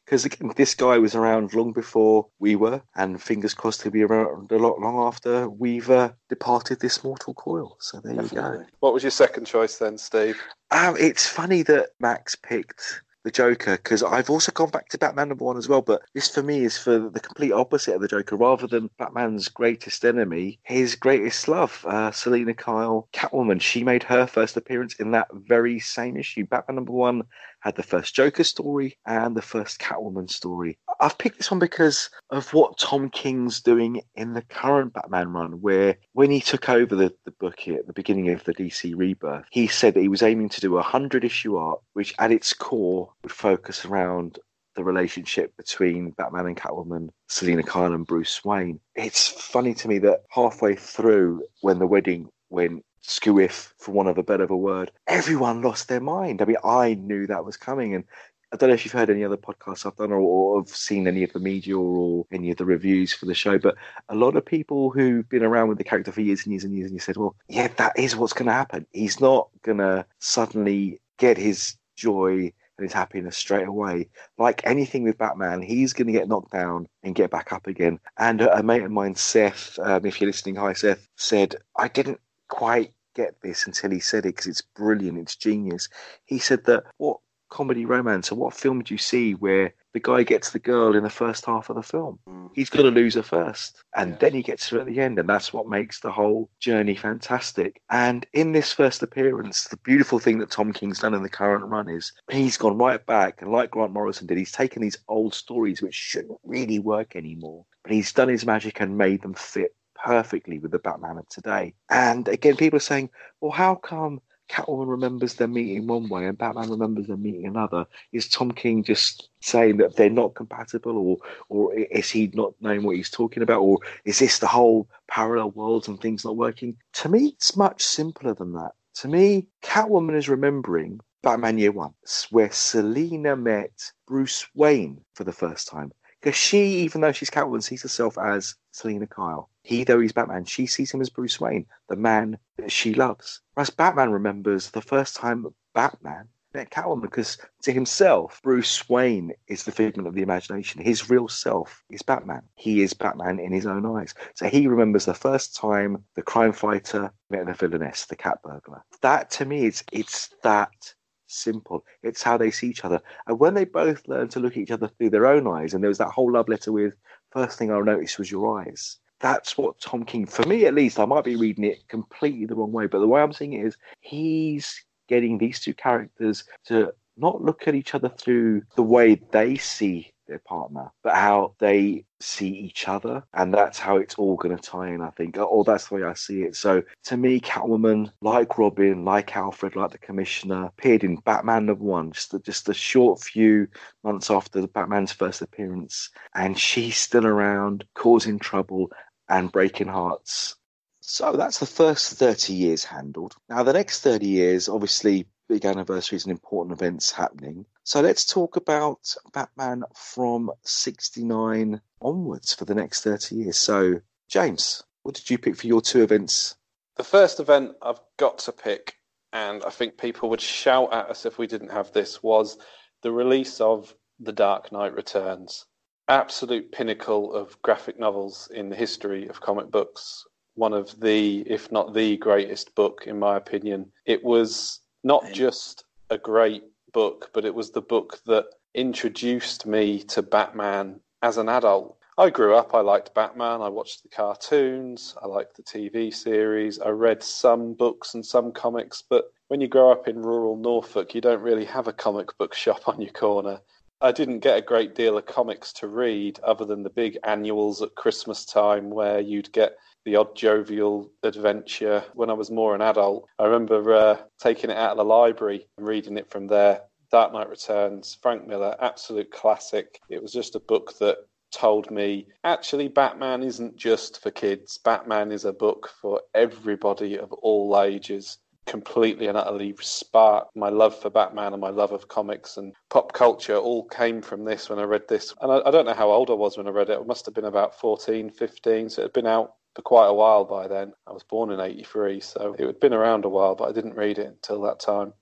because 0.05 0.29
this 0.57 0.75
guy 0.75 0.99
was 0.99 1.15
around 1.15 1.55
long 1.55 1.73
before 1.73 2.27
we 2.39 2.57
were, 2.57 2.83
and 2.95 3.23
fingers 3.23 3.55
crossed 3.55 3.83
he'll 3.83 3.93
be 3.93 4.03
around 4.03 4.51
a 4.53 4.59
lot 4.59 4.79
long 4.81 5.07
after 5.07 5.49
we've 5.49 5.91
uh, 5.91 6.11
departed 6.29 6.81
this 6.81 7.05
mortal 7.05 7.35
coil. 7.35 7.77
So 7.81 8.01
there 8.01 8.15
Definitely. 8.15 8.59
you 8.59 8.65
go. 8.65 8.67
What 8.81 8.95
was 8.95 9.03
your 9.03 9.11
second 9.11 9.47
choice 9.47 9.79
then, 9.79 9.99
Steve? 9.99 10.41
Um, 10.71 10.97
it's 10.99 11.27
funny 11.27 11.63
that 11.63 11.91
Max 11.99 12.35
picked 12.35 13.03
the 13.23 13.31
Joker 13.31 13.77
because 13.77 14.03
I've 14.03 14.31
also 14.31 14.53
gone 14.53 14.71
back 14.71 14.89
to 14.91 14.99
Batman 14.99 15.29
number 15.29 15.45
one 15.45 15.57
as 15.57 15.69
well. 15.69 15.83
But 15.83 16.03
this 16.15 16.29
for 16.29 16.43
me 16.43 16.65
is 16.65 16.79
for 16.79 16.99
the 16.99 17.21
complete 17.21 17.53
opposite 17.53 17.95
of 17.95 18.01
the 18.01 18.09
Joker. 18.09 18.37
Rather 18.37 18.67
than 18.67 18.91
Batman's 18.99 19.49
greatest 19.49 20.05
enemy, 20.05 20.59
his 20.63 20.95
greatest 20.95 21.49
love, 21.49 21.85
uh, 21.87 22.11
Selina 22.11 22.55
Kyle, 22.55 23.09
Catwoman. 23.13 23.61
She 23.61 23.85
made 23.85 24.03
her 24.05 24.27
first 24.27 24.57
appearance 24.57 24.95
in 24.95 25.11
that 25.13 25.29
very 25.33 25.81
same 25.81 26.17
issue. 26.17 26.47
Batman 26.47 26.77
number 26.77 26.93
one 26.93 27.23
had 27.61 27.77
the 27.77 27.83
first 27.83 28.15
Joker 28.15 28.45
story 28.45 28.99
and 29.07 29.37
the 29.37 29.43
first 29.43 29.79
Catwoman 29.79 30.31
story. 30.31 30.79
I've 30.99 31.19
picked 31.19 31.39
this 31.39 31.51
one 31.51 31.61
because 31.61 32.11
of 32.31 32.53
what 32.53 32.79
Tom 32.79 33.11
King's 33.11 33.61
doing 33.61 34.03
in 34.15 34.33
the 34.33 34.43
current 34.43 34.93
Batman 34.93 35.33
run, 35.33 35.61
where 35.61 35.97
when 36.13 36.31
he 36.31 36.41
took 36.41 36.69
over 36.69 36.95
the, 36.95 37.15
the 37.25 37.31
book 37.33 37.67
at 37.69 37.87
the 37.87 37.93
beginning 37.93 38.31
of 38.31 38.45
the 38.45 38.55
DC 38.55 38.95
rebirth, 38.97 39.47
he 39.51 39.67
said 39.67 39.95
that 39.95 40.01
he 40.01 40.09
was 40.09 40.23
aiming 40.23 40.49
to 40.51 40.61
do 40.61 40.77
a 40.77 40.83
hundred 40.83 41.25
issue 41.25 41.57
arc, 41.57 41.81
which 41.93 42.15
at 42.19 42.33
its 42.33 42.53
core 42.53 43.13
would 43.23 43.33
focus 43.33 43.85
around 43.85 44.39
the 44.77 44.85
relationship 44.85 45.57
between 45.57 46.11
Batman 46.11 46.47
and 46.47 46.57
Catwoman, 46.57 47.11
Selina 47.29 47.63
Kyle 47.63 47.93
and 47.93 48.07
Bruce 48.07 48.45
Wayne. 48.45 48.81
It's 48.95 49.29
funny 49.29 49.75
to 49.75 49.89
me 49.89 49.99
that 49.99 50.21
halfway 50.31 50.77
through, 50.77 51.43
when 51.61 51.79
the 51.79 51.87
wedding 51.87 52.29
went 52.51 52.85
skewiff, 53.03 53.73
for 53.79 53.93
want 53.93 54.09
of 54.09 54.19
a 54.19 54.23
better 54.23 54.45
of 54.45 54.51
a 54.51 54.57
word, 54.57 54.91
everyone 55.07 55.63
lost 55.63 55.89
their 55.89 56.01
mind. 56.01 56.43
I 56.43 56.45
mean, 56.45 56.57
I 56.65 56.95
knew 56.95 57.27
that 57.27 57.45
was 57.45 57.57
coming, 57.57 57.95
and 57.95 58.05
I 58.53 58.57
don't 58.57 58.69
know 58.69 58.75
if 58.75 58.85
you've 58.85 58.93
heard 58.93 59.11
any 59.11 59.25
other 59.25 59.37
podcasts 59.37 59.87
I've 59.87 59.97
done 59.97 60.11
or, 60.11 60.19
or 60.19 60.61
have 60.61 60.69
seen 60.69 61.07
any 61.07 61.23
of 61.23 61.33
the 61.33 61.39
media 61.39 61.79
or 61.79 62.27
any 62.33 62.51
of 62.51 62.57
the 62.57 62.65
reviews 62.65 63.13
for 63.13 63.27
the 63.27 63.35
show, 63.35 63.59
but 63.59 63.77
a 64.09 64.15
lot 64.17 64.35
of 64.35 64.45
people 64.45 64.91
who've 64.91 65.29
been 65.29 65.45
around 65.45 65.69
with 65.69 65.79
the 65.79 65.85
character 65.85 66.11
for 66.11 66.21
years 66.21 66.45
and 66.45 66.53
years 66.53 66.65
and 66.65 66.75
years 66.75 66.87
and 66.87 66.95
you 66.95 67.01
said, 67.01 67.17
well, 67.17 67.37
yeah, 67.49 67.69
that 67.77 67.97
is 67.97 68.17
what's 68.17 68.33
going 68.33 68.47
to 68.47 68.53
happen. 68.53 68.87
He's 68.93 69.21
not 69.21 69.49
going 69.63 69.79
to 69.79 70.05
suddenly 70.19 71.01
get 71.19 71.39
his 71.39 71.77
joy 71.95 72.53
and 72.77 72.89
his 72.89 72.93
happiness 72.93 73.37
straight 73.37 73.69
away. 73.69 74.09
Like 74.37 74.63
anything 74.65 75.05
with 75.05 75.19
Batman, 75.19 75.63
he's 75.63 75.93
going 75.93 76.09
to 76.09 76.13
get 76.13 76.29
knocked 76.29 76.51
down 76.51 76.89
and 77.05 77.15
get 77.15 77.31
back 77.31 77.53
up 77.53 77.69
again. 77.69 78.01
And 78.19 78.41
a, 78.41 78.63
mate 78.65 78.83
of 78.83 78.91
mine, 78.91 79.15
Seth, 79.15 79.79
um, 79.81 80.05
if 80.05 80.21
you're 80.21 80.29
listening, 80.29 80.57
hi 80.57 80.73
Seth, 80.73 81.07
said, 81.15 81.55
I 81.77 81.87
didn't 81.87 82.21
quite 82.51 82.93
get 83.17 83.41
this 83.43 83.67
until 83.67 83.91
he 83.91 84.01
said 84.01 84.25
it 84.27 84.37
because 84.37 84.47
it's 84.47 84.63
brilliant, 84.77 85.19
it's 85.19 85.37
genius. 85.37 85.89
He 86.27 86.39
said 86.39 86.65
that 86.67 86.85
what 86.99 87.19
comedy 87.51 87.85
romance. 87.85 88.31
or 88.31 88.37
what 88.37 88.55
film 88.55 88.81
do 88.81 88.95
you 88.95 88.99
see 88.99 89.33
where 89.33 89.75
the 89.93 89.99
guy 89.99 90.23
gets 90.23 90.51
the 90.53 90.59
girl 90.61 90.95
in 90.95 91.03
the 91.03 91.11
first 91.11 91.45
half 91.45 91.69
of 91.69 91.75
the 91.75 91.83
film? 91.83 92.17
Mm. 92.29 92.51
He's 92.55 92.71
got 92.71 92.83
to 92.83 92.91
lose 92.93 93.15
her 93.17 93.25
first, 93.25 93.83
and 93.97 94.11
Yeah. 94.13 94.17
then 94.21 94.35
he 94.35 94.43
gets 94.43 94.69
her 94.69 94.79
at 94.79 94.87
the 94.87 95.01
end, 95.01 95.19
and 95.19 95.29
that's 95.29 95.53
what 95.53 95.69
makes 95.69 95.99
the 95.99 96.13
whole 96.13 96.49
journey 96.61 96.95
fantastic. 96.95 97.81
And 97.91 98.25
in 98.33 98.53
this 98.53 98.73
first 98.73 99.03
appearance, 99.03 99.65
the 99.65 99.77
beautiful 99.79 100.21
thing 100.21 100.39
that 100.39 100.53
Tom 100.53 100.73
King's 100.73 101.01
done 101.01 101.13
in 101.15 101.25
the 101.25 101.29
current 101.29 101.65
run 101.65 101.89
is 101.89 102.13
he's 102.31 102.57
gone 102.57 102.79
right 102.79 103.05
back, 103.05 103.43
and 103.43 103.51
like 103.51 103.73
Grant 103.73 103.93
Morrison 103.93 104.29
did, 104.29 104.39
he's 104.39 104.53
taken 104.53 104.81
these 104.81 104.99
old 105.09 105.35
stories 105.35 105.83
which 105.83 105.95
shouldn't 105.95 106.39
really 106.45 106.79
work 106.79 107.17
anymore, 107.17 107.65
but 107.83 107.91
he's 107.93 108.13
done 108.13 108.29
his 108.29 108.47
magic 108.47 108.81
and 108.81 108.97
made 108.97 109.23
them 109.23 109.35
fit 109.35 109.75
perfectly 110.05 110.59
with 110.59 110.71
the 110.71 110.79
Batman 110.79 111.19
of 111.19 111.29
today. 111.29 111.75
And 111.89 112.29
again, 112.29 112.57
people 112.57 112.77
are 112.79 112.81
saying, 112.81 113.11
well, 113.41 113.53
how 113.53 113.75
come 113.75 114.21
Catwoman 114.51 114.89
remembers 114.89 115.35
their 115.35 115.47
meeting 115.47 115.87
one 115.87 116.09
way 116.09 116.27
and 116.27 116.37
Batman 116.37 116.71
remembers 116.71 117.07
their 117.07 117.17
meeting 117.17 117.47
another? 117.47 117.87
Is 118.13 118.29
Tom 118.29 118.51
King 118.51 118.83
just 118.83 119.29
saying 119.41 119.77
that 119.77 119.97
they're 119.97 120.11
not 120.11 120.35
compatible, 120.35 120.97
or 120.97 121.19
or 121.49 121.75
is 121.75 122.11
he 122.11 122.31
not 122.35 122.55
knowing 122.61 122.83
what 122.83 122.97
he's 122.97 123.11
talking 123.11 123.43
about, 123.43 123.61
or 123.61 123.79
is 124.05 124.19
this 124.19 124.41
the 124.41 124.49
whole 124.49 124.89
parallel 125.09 125.53
worlds 125.53 125.87
and 125.87 126.01
things 126.01 126.25
not 126.25 126.37
working? 126.37 126.77
To 126.95 127.09
me, 127.09 127.27
it's 127.29 127.57
much 127.57 127.83
simpler 127.83 128.35
than 128.35 128.53
that. 128.55 128.73
To 128.97 129.09
me, 129.09 129.47
Catwoman 129.63 130.17
is 130.17 130.29
remembering 130.29 130.99
Batman 131.23 131.59
Year 131.59 131.73
One, 131.73 131.95
where 132.31 132.51
Selina 132.51 133.37
met 133.37 133.93
Bruce 134.09 134.47
Wayne 134.55 135.01
for 135.15 135.23
the 135.23 135.33
first 135.33 135.69
time. 135.69 135.93
Because 136.21 136.37
she, 136.37 136.81
even 136.81 137.01
though 137.01 137.13
she's 137.13 137.31
Catwoman, 137.31 137.63
sees 137.63 137.83
herself 137.83 138.19
as 138.19 138.55
Selina 138.73 139.07
Kyle. 139.07 139.51
He, 139.63 139.85
though 139.85 140.01
he's 140.01 140.13
Batman, 140.13 140.45
she 140.45 140.67
sees 140.67 140.93
him 140.93 141.01
as 141.01 141.11
Bruce 141.11 141.41
Wayne, 141.41 141.67
the 141.89 141.97
man 141.97 142.39
that 142.57 142.73
she 142.73 142.95
loves. 142.95 143.41
Whereas 143.55 143.71
Batman 143.71 144.11
remembers 144.11 144.71
the 144.71 144.83
first 144.83 145.17
time 145.17 145.47
Batman 145.75 146.29
met 146.55 146.71
Catwoman 146.71 147.03
because 147.03 147.39
to 147.63 147.73
himself, 147.73 148.41
Bruce 148.43 148.89
Wayne 148.89 149.33
is 149.47 149.65
the 149.65 149.73
figment 149.73 150.09
of 150.09 150.15
the 150.15 150.23
imagination. 150.23 150.83
His 150.83 151.11
real 151.11 151.29
self 151.29 151.85
is 151.91 152.03
Batman. 152.03 152.43
He 152.57 152.83
is 152.83 152.95
Batman 152.95 153.39
in 153.39 153.53
his 153.53 153.67
own 153.67 153.87
eyes. 153.87 154.15
So 154.35 154.49
he 154.49 154.67
remembers 154.67 155.05
the 155.05 155.15
first 155.15 155.57
time 155.57 156.05
the 156.15 156.23
crime 156.23 156.53
fighter 156.53 157.13
met 157.29 157.47
the 157.47 157.55
villainess, 157.55 158.07
the 158.07 158.17
cat 158.17 158.39
burglar. 158.43 158.85
That 159.03 159.31
to 159.33 159.45
me, 159.45 159.67
it's 159.67 159.85
it's 159.93 160.31
that 160.43 160.95
simple. 161.31 161.85
It's 162.03 162.23
how 162.23 162.37
they 162.37 162.51
see 162.51 162.69
each 162.69 162.85
other. 162.85 163.01
And 163.27 163.39
when 163.39 163.55
they 163.55 163.65
both 163.65 164.07
learn 164.09 164.29
to 164.31 164.41
look 164.41 164.53
at 164.53 164.59
each 164.59 164.71
other 164.71 164.89
through 164.89 165.11
their 165.11 165.27
own 165.27 165.47
eyes, 165.47 165.75
and 165.75 165.83
there 165.83 165.89
was 165.89 165.99
that 165.99 166.11
whole 166.11 166.33
love 166.33 166.49
letter 166.49 166.73
with 166.73 166.95
first 167.31 167.59
thing 167.59 167.71
I 167.71 167.81
noticed 167.81 168.19
was 168.19 168.31
your 168.31 168.61
eyes. 168.61 168.99
That's 169.21 169.59
what 169.59 169.81
Tom 169.81 170.05
King, 170.05 170.27
for 170.27 170.47
me 170.47 170.65
at 170.65 170.75
least, 170.75 170.99
I 170.99 171.05
might 171.05 171.25
be 171.25 171.37
reading 171.37 171.65
it 171.65 171.87
completely 171.89 172.47
the 172.47 172.55
wrong 172.55 172.73
way, 172.73 172.87
but 172.87 173.01
the 173.01 173.09
way 173.09 173.21
I'm 173.21 173.33
seeing 173.33 173.53
it 173.53 173.67
is 173.67 173.77
he's 174.01 174.83
getting 175.09 175.37
these 175.37 175.61
two 175.61 175.75
characters 175.75 176.45
to 176.67 176.93
not 177.17 177.43
look 177.43 177.69
at 177.69 177.75
each 177.75 177.95
other 177.95 178.09
through 178.09 178.63
the 178.77 178.83
way 178.83 179.21
they 179.31 179.57
see 179.57 180.13
their 180.31 180.39
partner, 180.39 180.91
but 181.03 181.15
how 181.15 181.55
they 181.59 182.05
see 182.21 182.49
each 182.49 182.89
other. 182.89 183.23
And 183.35 183.53
that's 183.53 183.79
how 183.79 183.97
it's 183.97 184.15
all 184.15 184.37
going 184.37 184.57
to 184.57 184.63
tie 184.63 184.89
in, 184.89 185.03
I 185.03 185.11
think. 185.11 185.37
Or 185.37 185.65
that's 185.65 185.89
the 185.89 185.97
way 185.97 186.05
I 186.05 186.15
see 186.15 186.43
it. 186.43 186.57
So 186.57 186.83
to 187.05 187.17
me, 187.17 187.41
Catwoman, 187.41 188.11
like 188.23 188.57
Robin, 188.57 189.05
like 189.05 189.37
Alfred, 189.37 189.77
like 189.77 189.91
the 189.91 189.99
Commissioner, 189.99 190.67
appeared 190.67 191.05
in 191.05 191.17
Batman 191.17 191.67
number 191.67 191.85
one, 191.85 192.13
just 192.13 192.33
a, 192.33 192.39
just 192.39 192.69
a 192.69 192.75
short 192.75 193.21
few 193.21 193.69
months 194.05 194.31
after 194.31 194.67
Batman's 194.67 195.13
first 195.13 195.43
appearance. 195.43 196.11
And 196.35 196.59
she's 196.59 196.97
still 196.97 197.27
around, 197.27 197.85
causing 197.95 198.39
trouble 198.39 198.91
and 199.29 199.53
breaking 199.53 199.89
hearts. 199.89 200.57
So 201.01 201.33
that's 201.33 201.59
the 201.59 201.67
first 201.67 202.15
30 202.15 202.53
years 202.53 202.85
handled. 202.85 203.35
Now, 203.49 203.63
the 203.63 203.73
next 203.73 204.03
30 204.03 204.27
years, 204.27 204.69
obviously, 204.69 205.27
big 205.51 205.65
anniversaries 205.65 206.25
and 206.25 206.31
important 206.31 206.81
events 206.81 207.11
happening. 207.11 207.67
So 207.91 208.01
let's 208.01 208.25
talk 208.25 208.55
about 208.55 209.17
Batman 209.33 209.83
from 209.97 210.53
69 210.63 211.81
onwards 212.01 212.55
for 212.55 212.65
the 212.65 212.77
next 212.77 213.03
30 213.03 213.35
years. 213.35 213.57
So, 213.57 214.01
James, 214.29 214.85
what 215.03 215.17
did 215.17 215.29
you 215.29 215.39
pick 215.39 215.57
for 215.57 215.67
your 215.67 215.81
two 215.81 216.05
events? 216.05 216.55
The 216.99 217.03
first 217.03 217.41
event 217.41 217.73
I've 217.83 217.99
got 218.17 218.39
to 218.39 218.53
pick, 218.53 218.95
and 219.33 219.65
I 219.65 219.71
think 219.71 219.99
people 219.99 220.31
would 220.31 220.41
shout 220.41 220.93
at 220.93 221.11
us 221.11 221.27
if 221.27 221.37
we 221.37 221.49
didn't 221.49 221.73
have 221.73 221.91
this, 221.91 222.23
was 222.23 222.59
the 223.03 223.11
release 223.11 223.61
of 223.61 223.93
The 224.21 224.33
Dark 224.33 224.71
Knight 224.71 224.95
Returns. 224.95 225.67
Absolute 226.07 226.71
pinnacle 226.71 227.35
of 227.35 227.61
graphic 227.63 227.99
novels 227.99 228.49
in 228.55 228.69
the 228.69 228.77
history 228.77 229.27
of 229.27 229.41
comic 229.41 229.69
books. 229.69 230.25
One 230.55 230.75
of 230.75 231.01
the, 231.01 231.41
if 231.41 231.73
not 231.73 231.93
the 231.93 232.19
greatest 232.19 232.73
book, 232.77 233.09
in 233.09 233.19
my 233.19 233.37
opinion. 233.37 233.91
It 234.07 234.23
was 234.23 234.79
not 235.03 235.33
just 235.33 235.83
a 236.09 236.19
great 236.19 236.63
book, 236.93 237.31
but 237.33 237.45
it 237.45 237.55
was 237.55 237.71
the 237.71 237.83
book 237.83 238.21
that 238.27 238.47
introduced 238.75 239.67
me 239.67 240.03
to 240.05 240.23
Batman 240.23 241.01
as 241.23 241.37
an 241.37 241.49
adult. 241.49 241.97
I 242.19 242.31
grew 242.31 242.55
up, 242.55 242.75
I 242.75 242.81
liked 242.81 243.15
Batman, 243.15 243.63
I 243.63 243.69
watched 243.69 244.03
the 244.03 244.09
cartoons, 244.09 245.15
I 245.23 245.27
liked 245.27 245.57
the 245.57 245.63
TV 245.63 246.13
series, 246.13 246.79
I 246.79 246.91
read 246.91 247.23
some 247.23 247.75
books 247.75 248.15
and 248.15 248.25
some 248.25 248.53
comics, 248.53 249.03
but 249.09 249.33
when 249.49 249.61
you 249.61 249.69
grow 249.69 249.91
up 249.91 250.07
in 250.07 250.23
rural 250.23 250.57
Norfolk, 250.57 251.15
you 251.15 251.21
don't 251.21 251.41
really 251.41 251.65
have 251.65 251.89
a 251.89 251.93
comic 251.93 252.37
book 252.39 252.55
shop 252.55 252.89
on 252.89 253.01
your 253.01 253.13
corner. 253.13 253.61
I 254.03 254.13
didn't 254.13 254.41
get 254.41 254.59
a 254.59 254.63
great 254.63 254.95
deal 254.95 255.19
of 255.19 255.27
comics 255.27 255.73
to 255.75 255.89
read 255.89 256.41
other 256.41 256.65
than 256.65 256.83
the 256.83 256.91
big 256.91 257.19
annuals 257.25 257.83
at 257.83 257.95
Christmas 257.95 258.45
time 258.45 258.91
where 258.91 259.21
you'd 259.21 259.53
get 259.53 259.77
the 260.05 260.17
odd 260.17 260.37
jovial 260.37 261.11
adventure 261.23 262.05
when 262.15 262.31
I 262.31 262.35
was 262.35 262.51
more 262.51 262.75
an 262.75 262.83
adult. 262.83 263.29
I 263.39 263.45
remember 263.45 263.95
uh, 263.95 264.17
taking 264.41 264.71
it 264.71 264.77
out 264.77 264.93
of 264.93 264.97
the 264.97 265.05
library 265.05 265.67
and 265.77 265.87
reading 265.87 266.17
it 266.17 266.31
from 266.31 266.47
there. 266.47 266.83
Dark 267.11 267.33
Knight 267.33 267.49
Returns, 267.49 268.17
Frank 268.23 268.47
Miller, 268.47 268.77
absolute 268.81 269.31
classic. 269.33 270.01
It 270.09 270.23
was 270.23 270.33
just 270.33 270.55
a 270.55 270.61
book 270.61 270.97
that 271.01 271.19
told 271.51 271.91
me 271.91 272.29
actually 272.45 272.89
Batman 272.89 273.43
isn't 273.43 273.77
just 273.77 274.23
for 274.23 274.31
kids. 274.31 274.79
Batman 274.79 275.33
is 275.33 275.45
a 275.45 275.53
book 275.53 275.91
for 276.01 276.21
everybody 276.35 277.19
of 277.19 277.33
all 277.33 277.81
ages. 277.81 278.39
Completely 278.67 279.27
and 279.27 279.37
utterly 279.37 279.75
sparked 279.81 280.55
my 280.55 280.69
love 280.69 280.97
for 280.97 281.11
Batman 281.11 281.53
and 281.53 281.61
my 281.61 281.71
love 281.71 281.91
of 281.91 282.07
comics 282.07 282.57
and 282.57 282.73
pop 282.89 283.13
culture 283.13 283.57
all 283.57 283.85
came 283.89 284.23
from 284.23 284.45
this 284.45 284.69
when 284.69 284.79
I 284.79 284.85
read 284.85 285.09
this. 285.09 285.35
And 285.41 285.51
I, 285.51 285.61
I 285.67 285.71
don't 285.73 285.87
know 285.87 285.95
how 285.95 286.11
old 286.11 286.31
I 286.31 286.35
was 286.35 286.57
when 286.57 286.69
I 286.69 286.71
read 286.71 286.91
it. 286.91 286.99
I 287.01 287.05
must 287.05 287.27
have 287.27 287.35
been 287.35 287.47
about 287.47 287.81
14, 287.81 288.31
15. 288.31 288.89
So 288.91 289.03
it 289.03 289.07
had 289.07 289.13
been 289.13 289.27
out 289.27 289.55
for 289.75 289.83
quite 289.83 290.07
a 290.07 290.15
while 290.15 290.45
by 290.45 290.69
then. 290.69 290.93
I 291.07 291.13
was 291.13 291.23
born 291.23 291.51
in 291.51 291.61
83, 291.61 292.21
so 292.21 292.55
it 292.59 292.67
had 292.67 292.81
been 292.81 292.93
around 292.93 293.25
a 293.25 293.29
while, 293.29 293.55
but 293.55 293.69
I 293.69 293.73
didn't 293.73 293.95
read 293.95 294.19
it 294.19 294.27
until 294.27 294.61
that 294.63 294.81
time. 294.81 295.13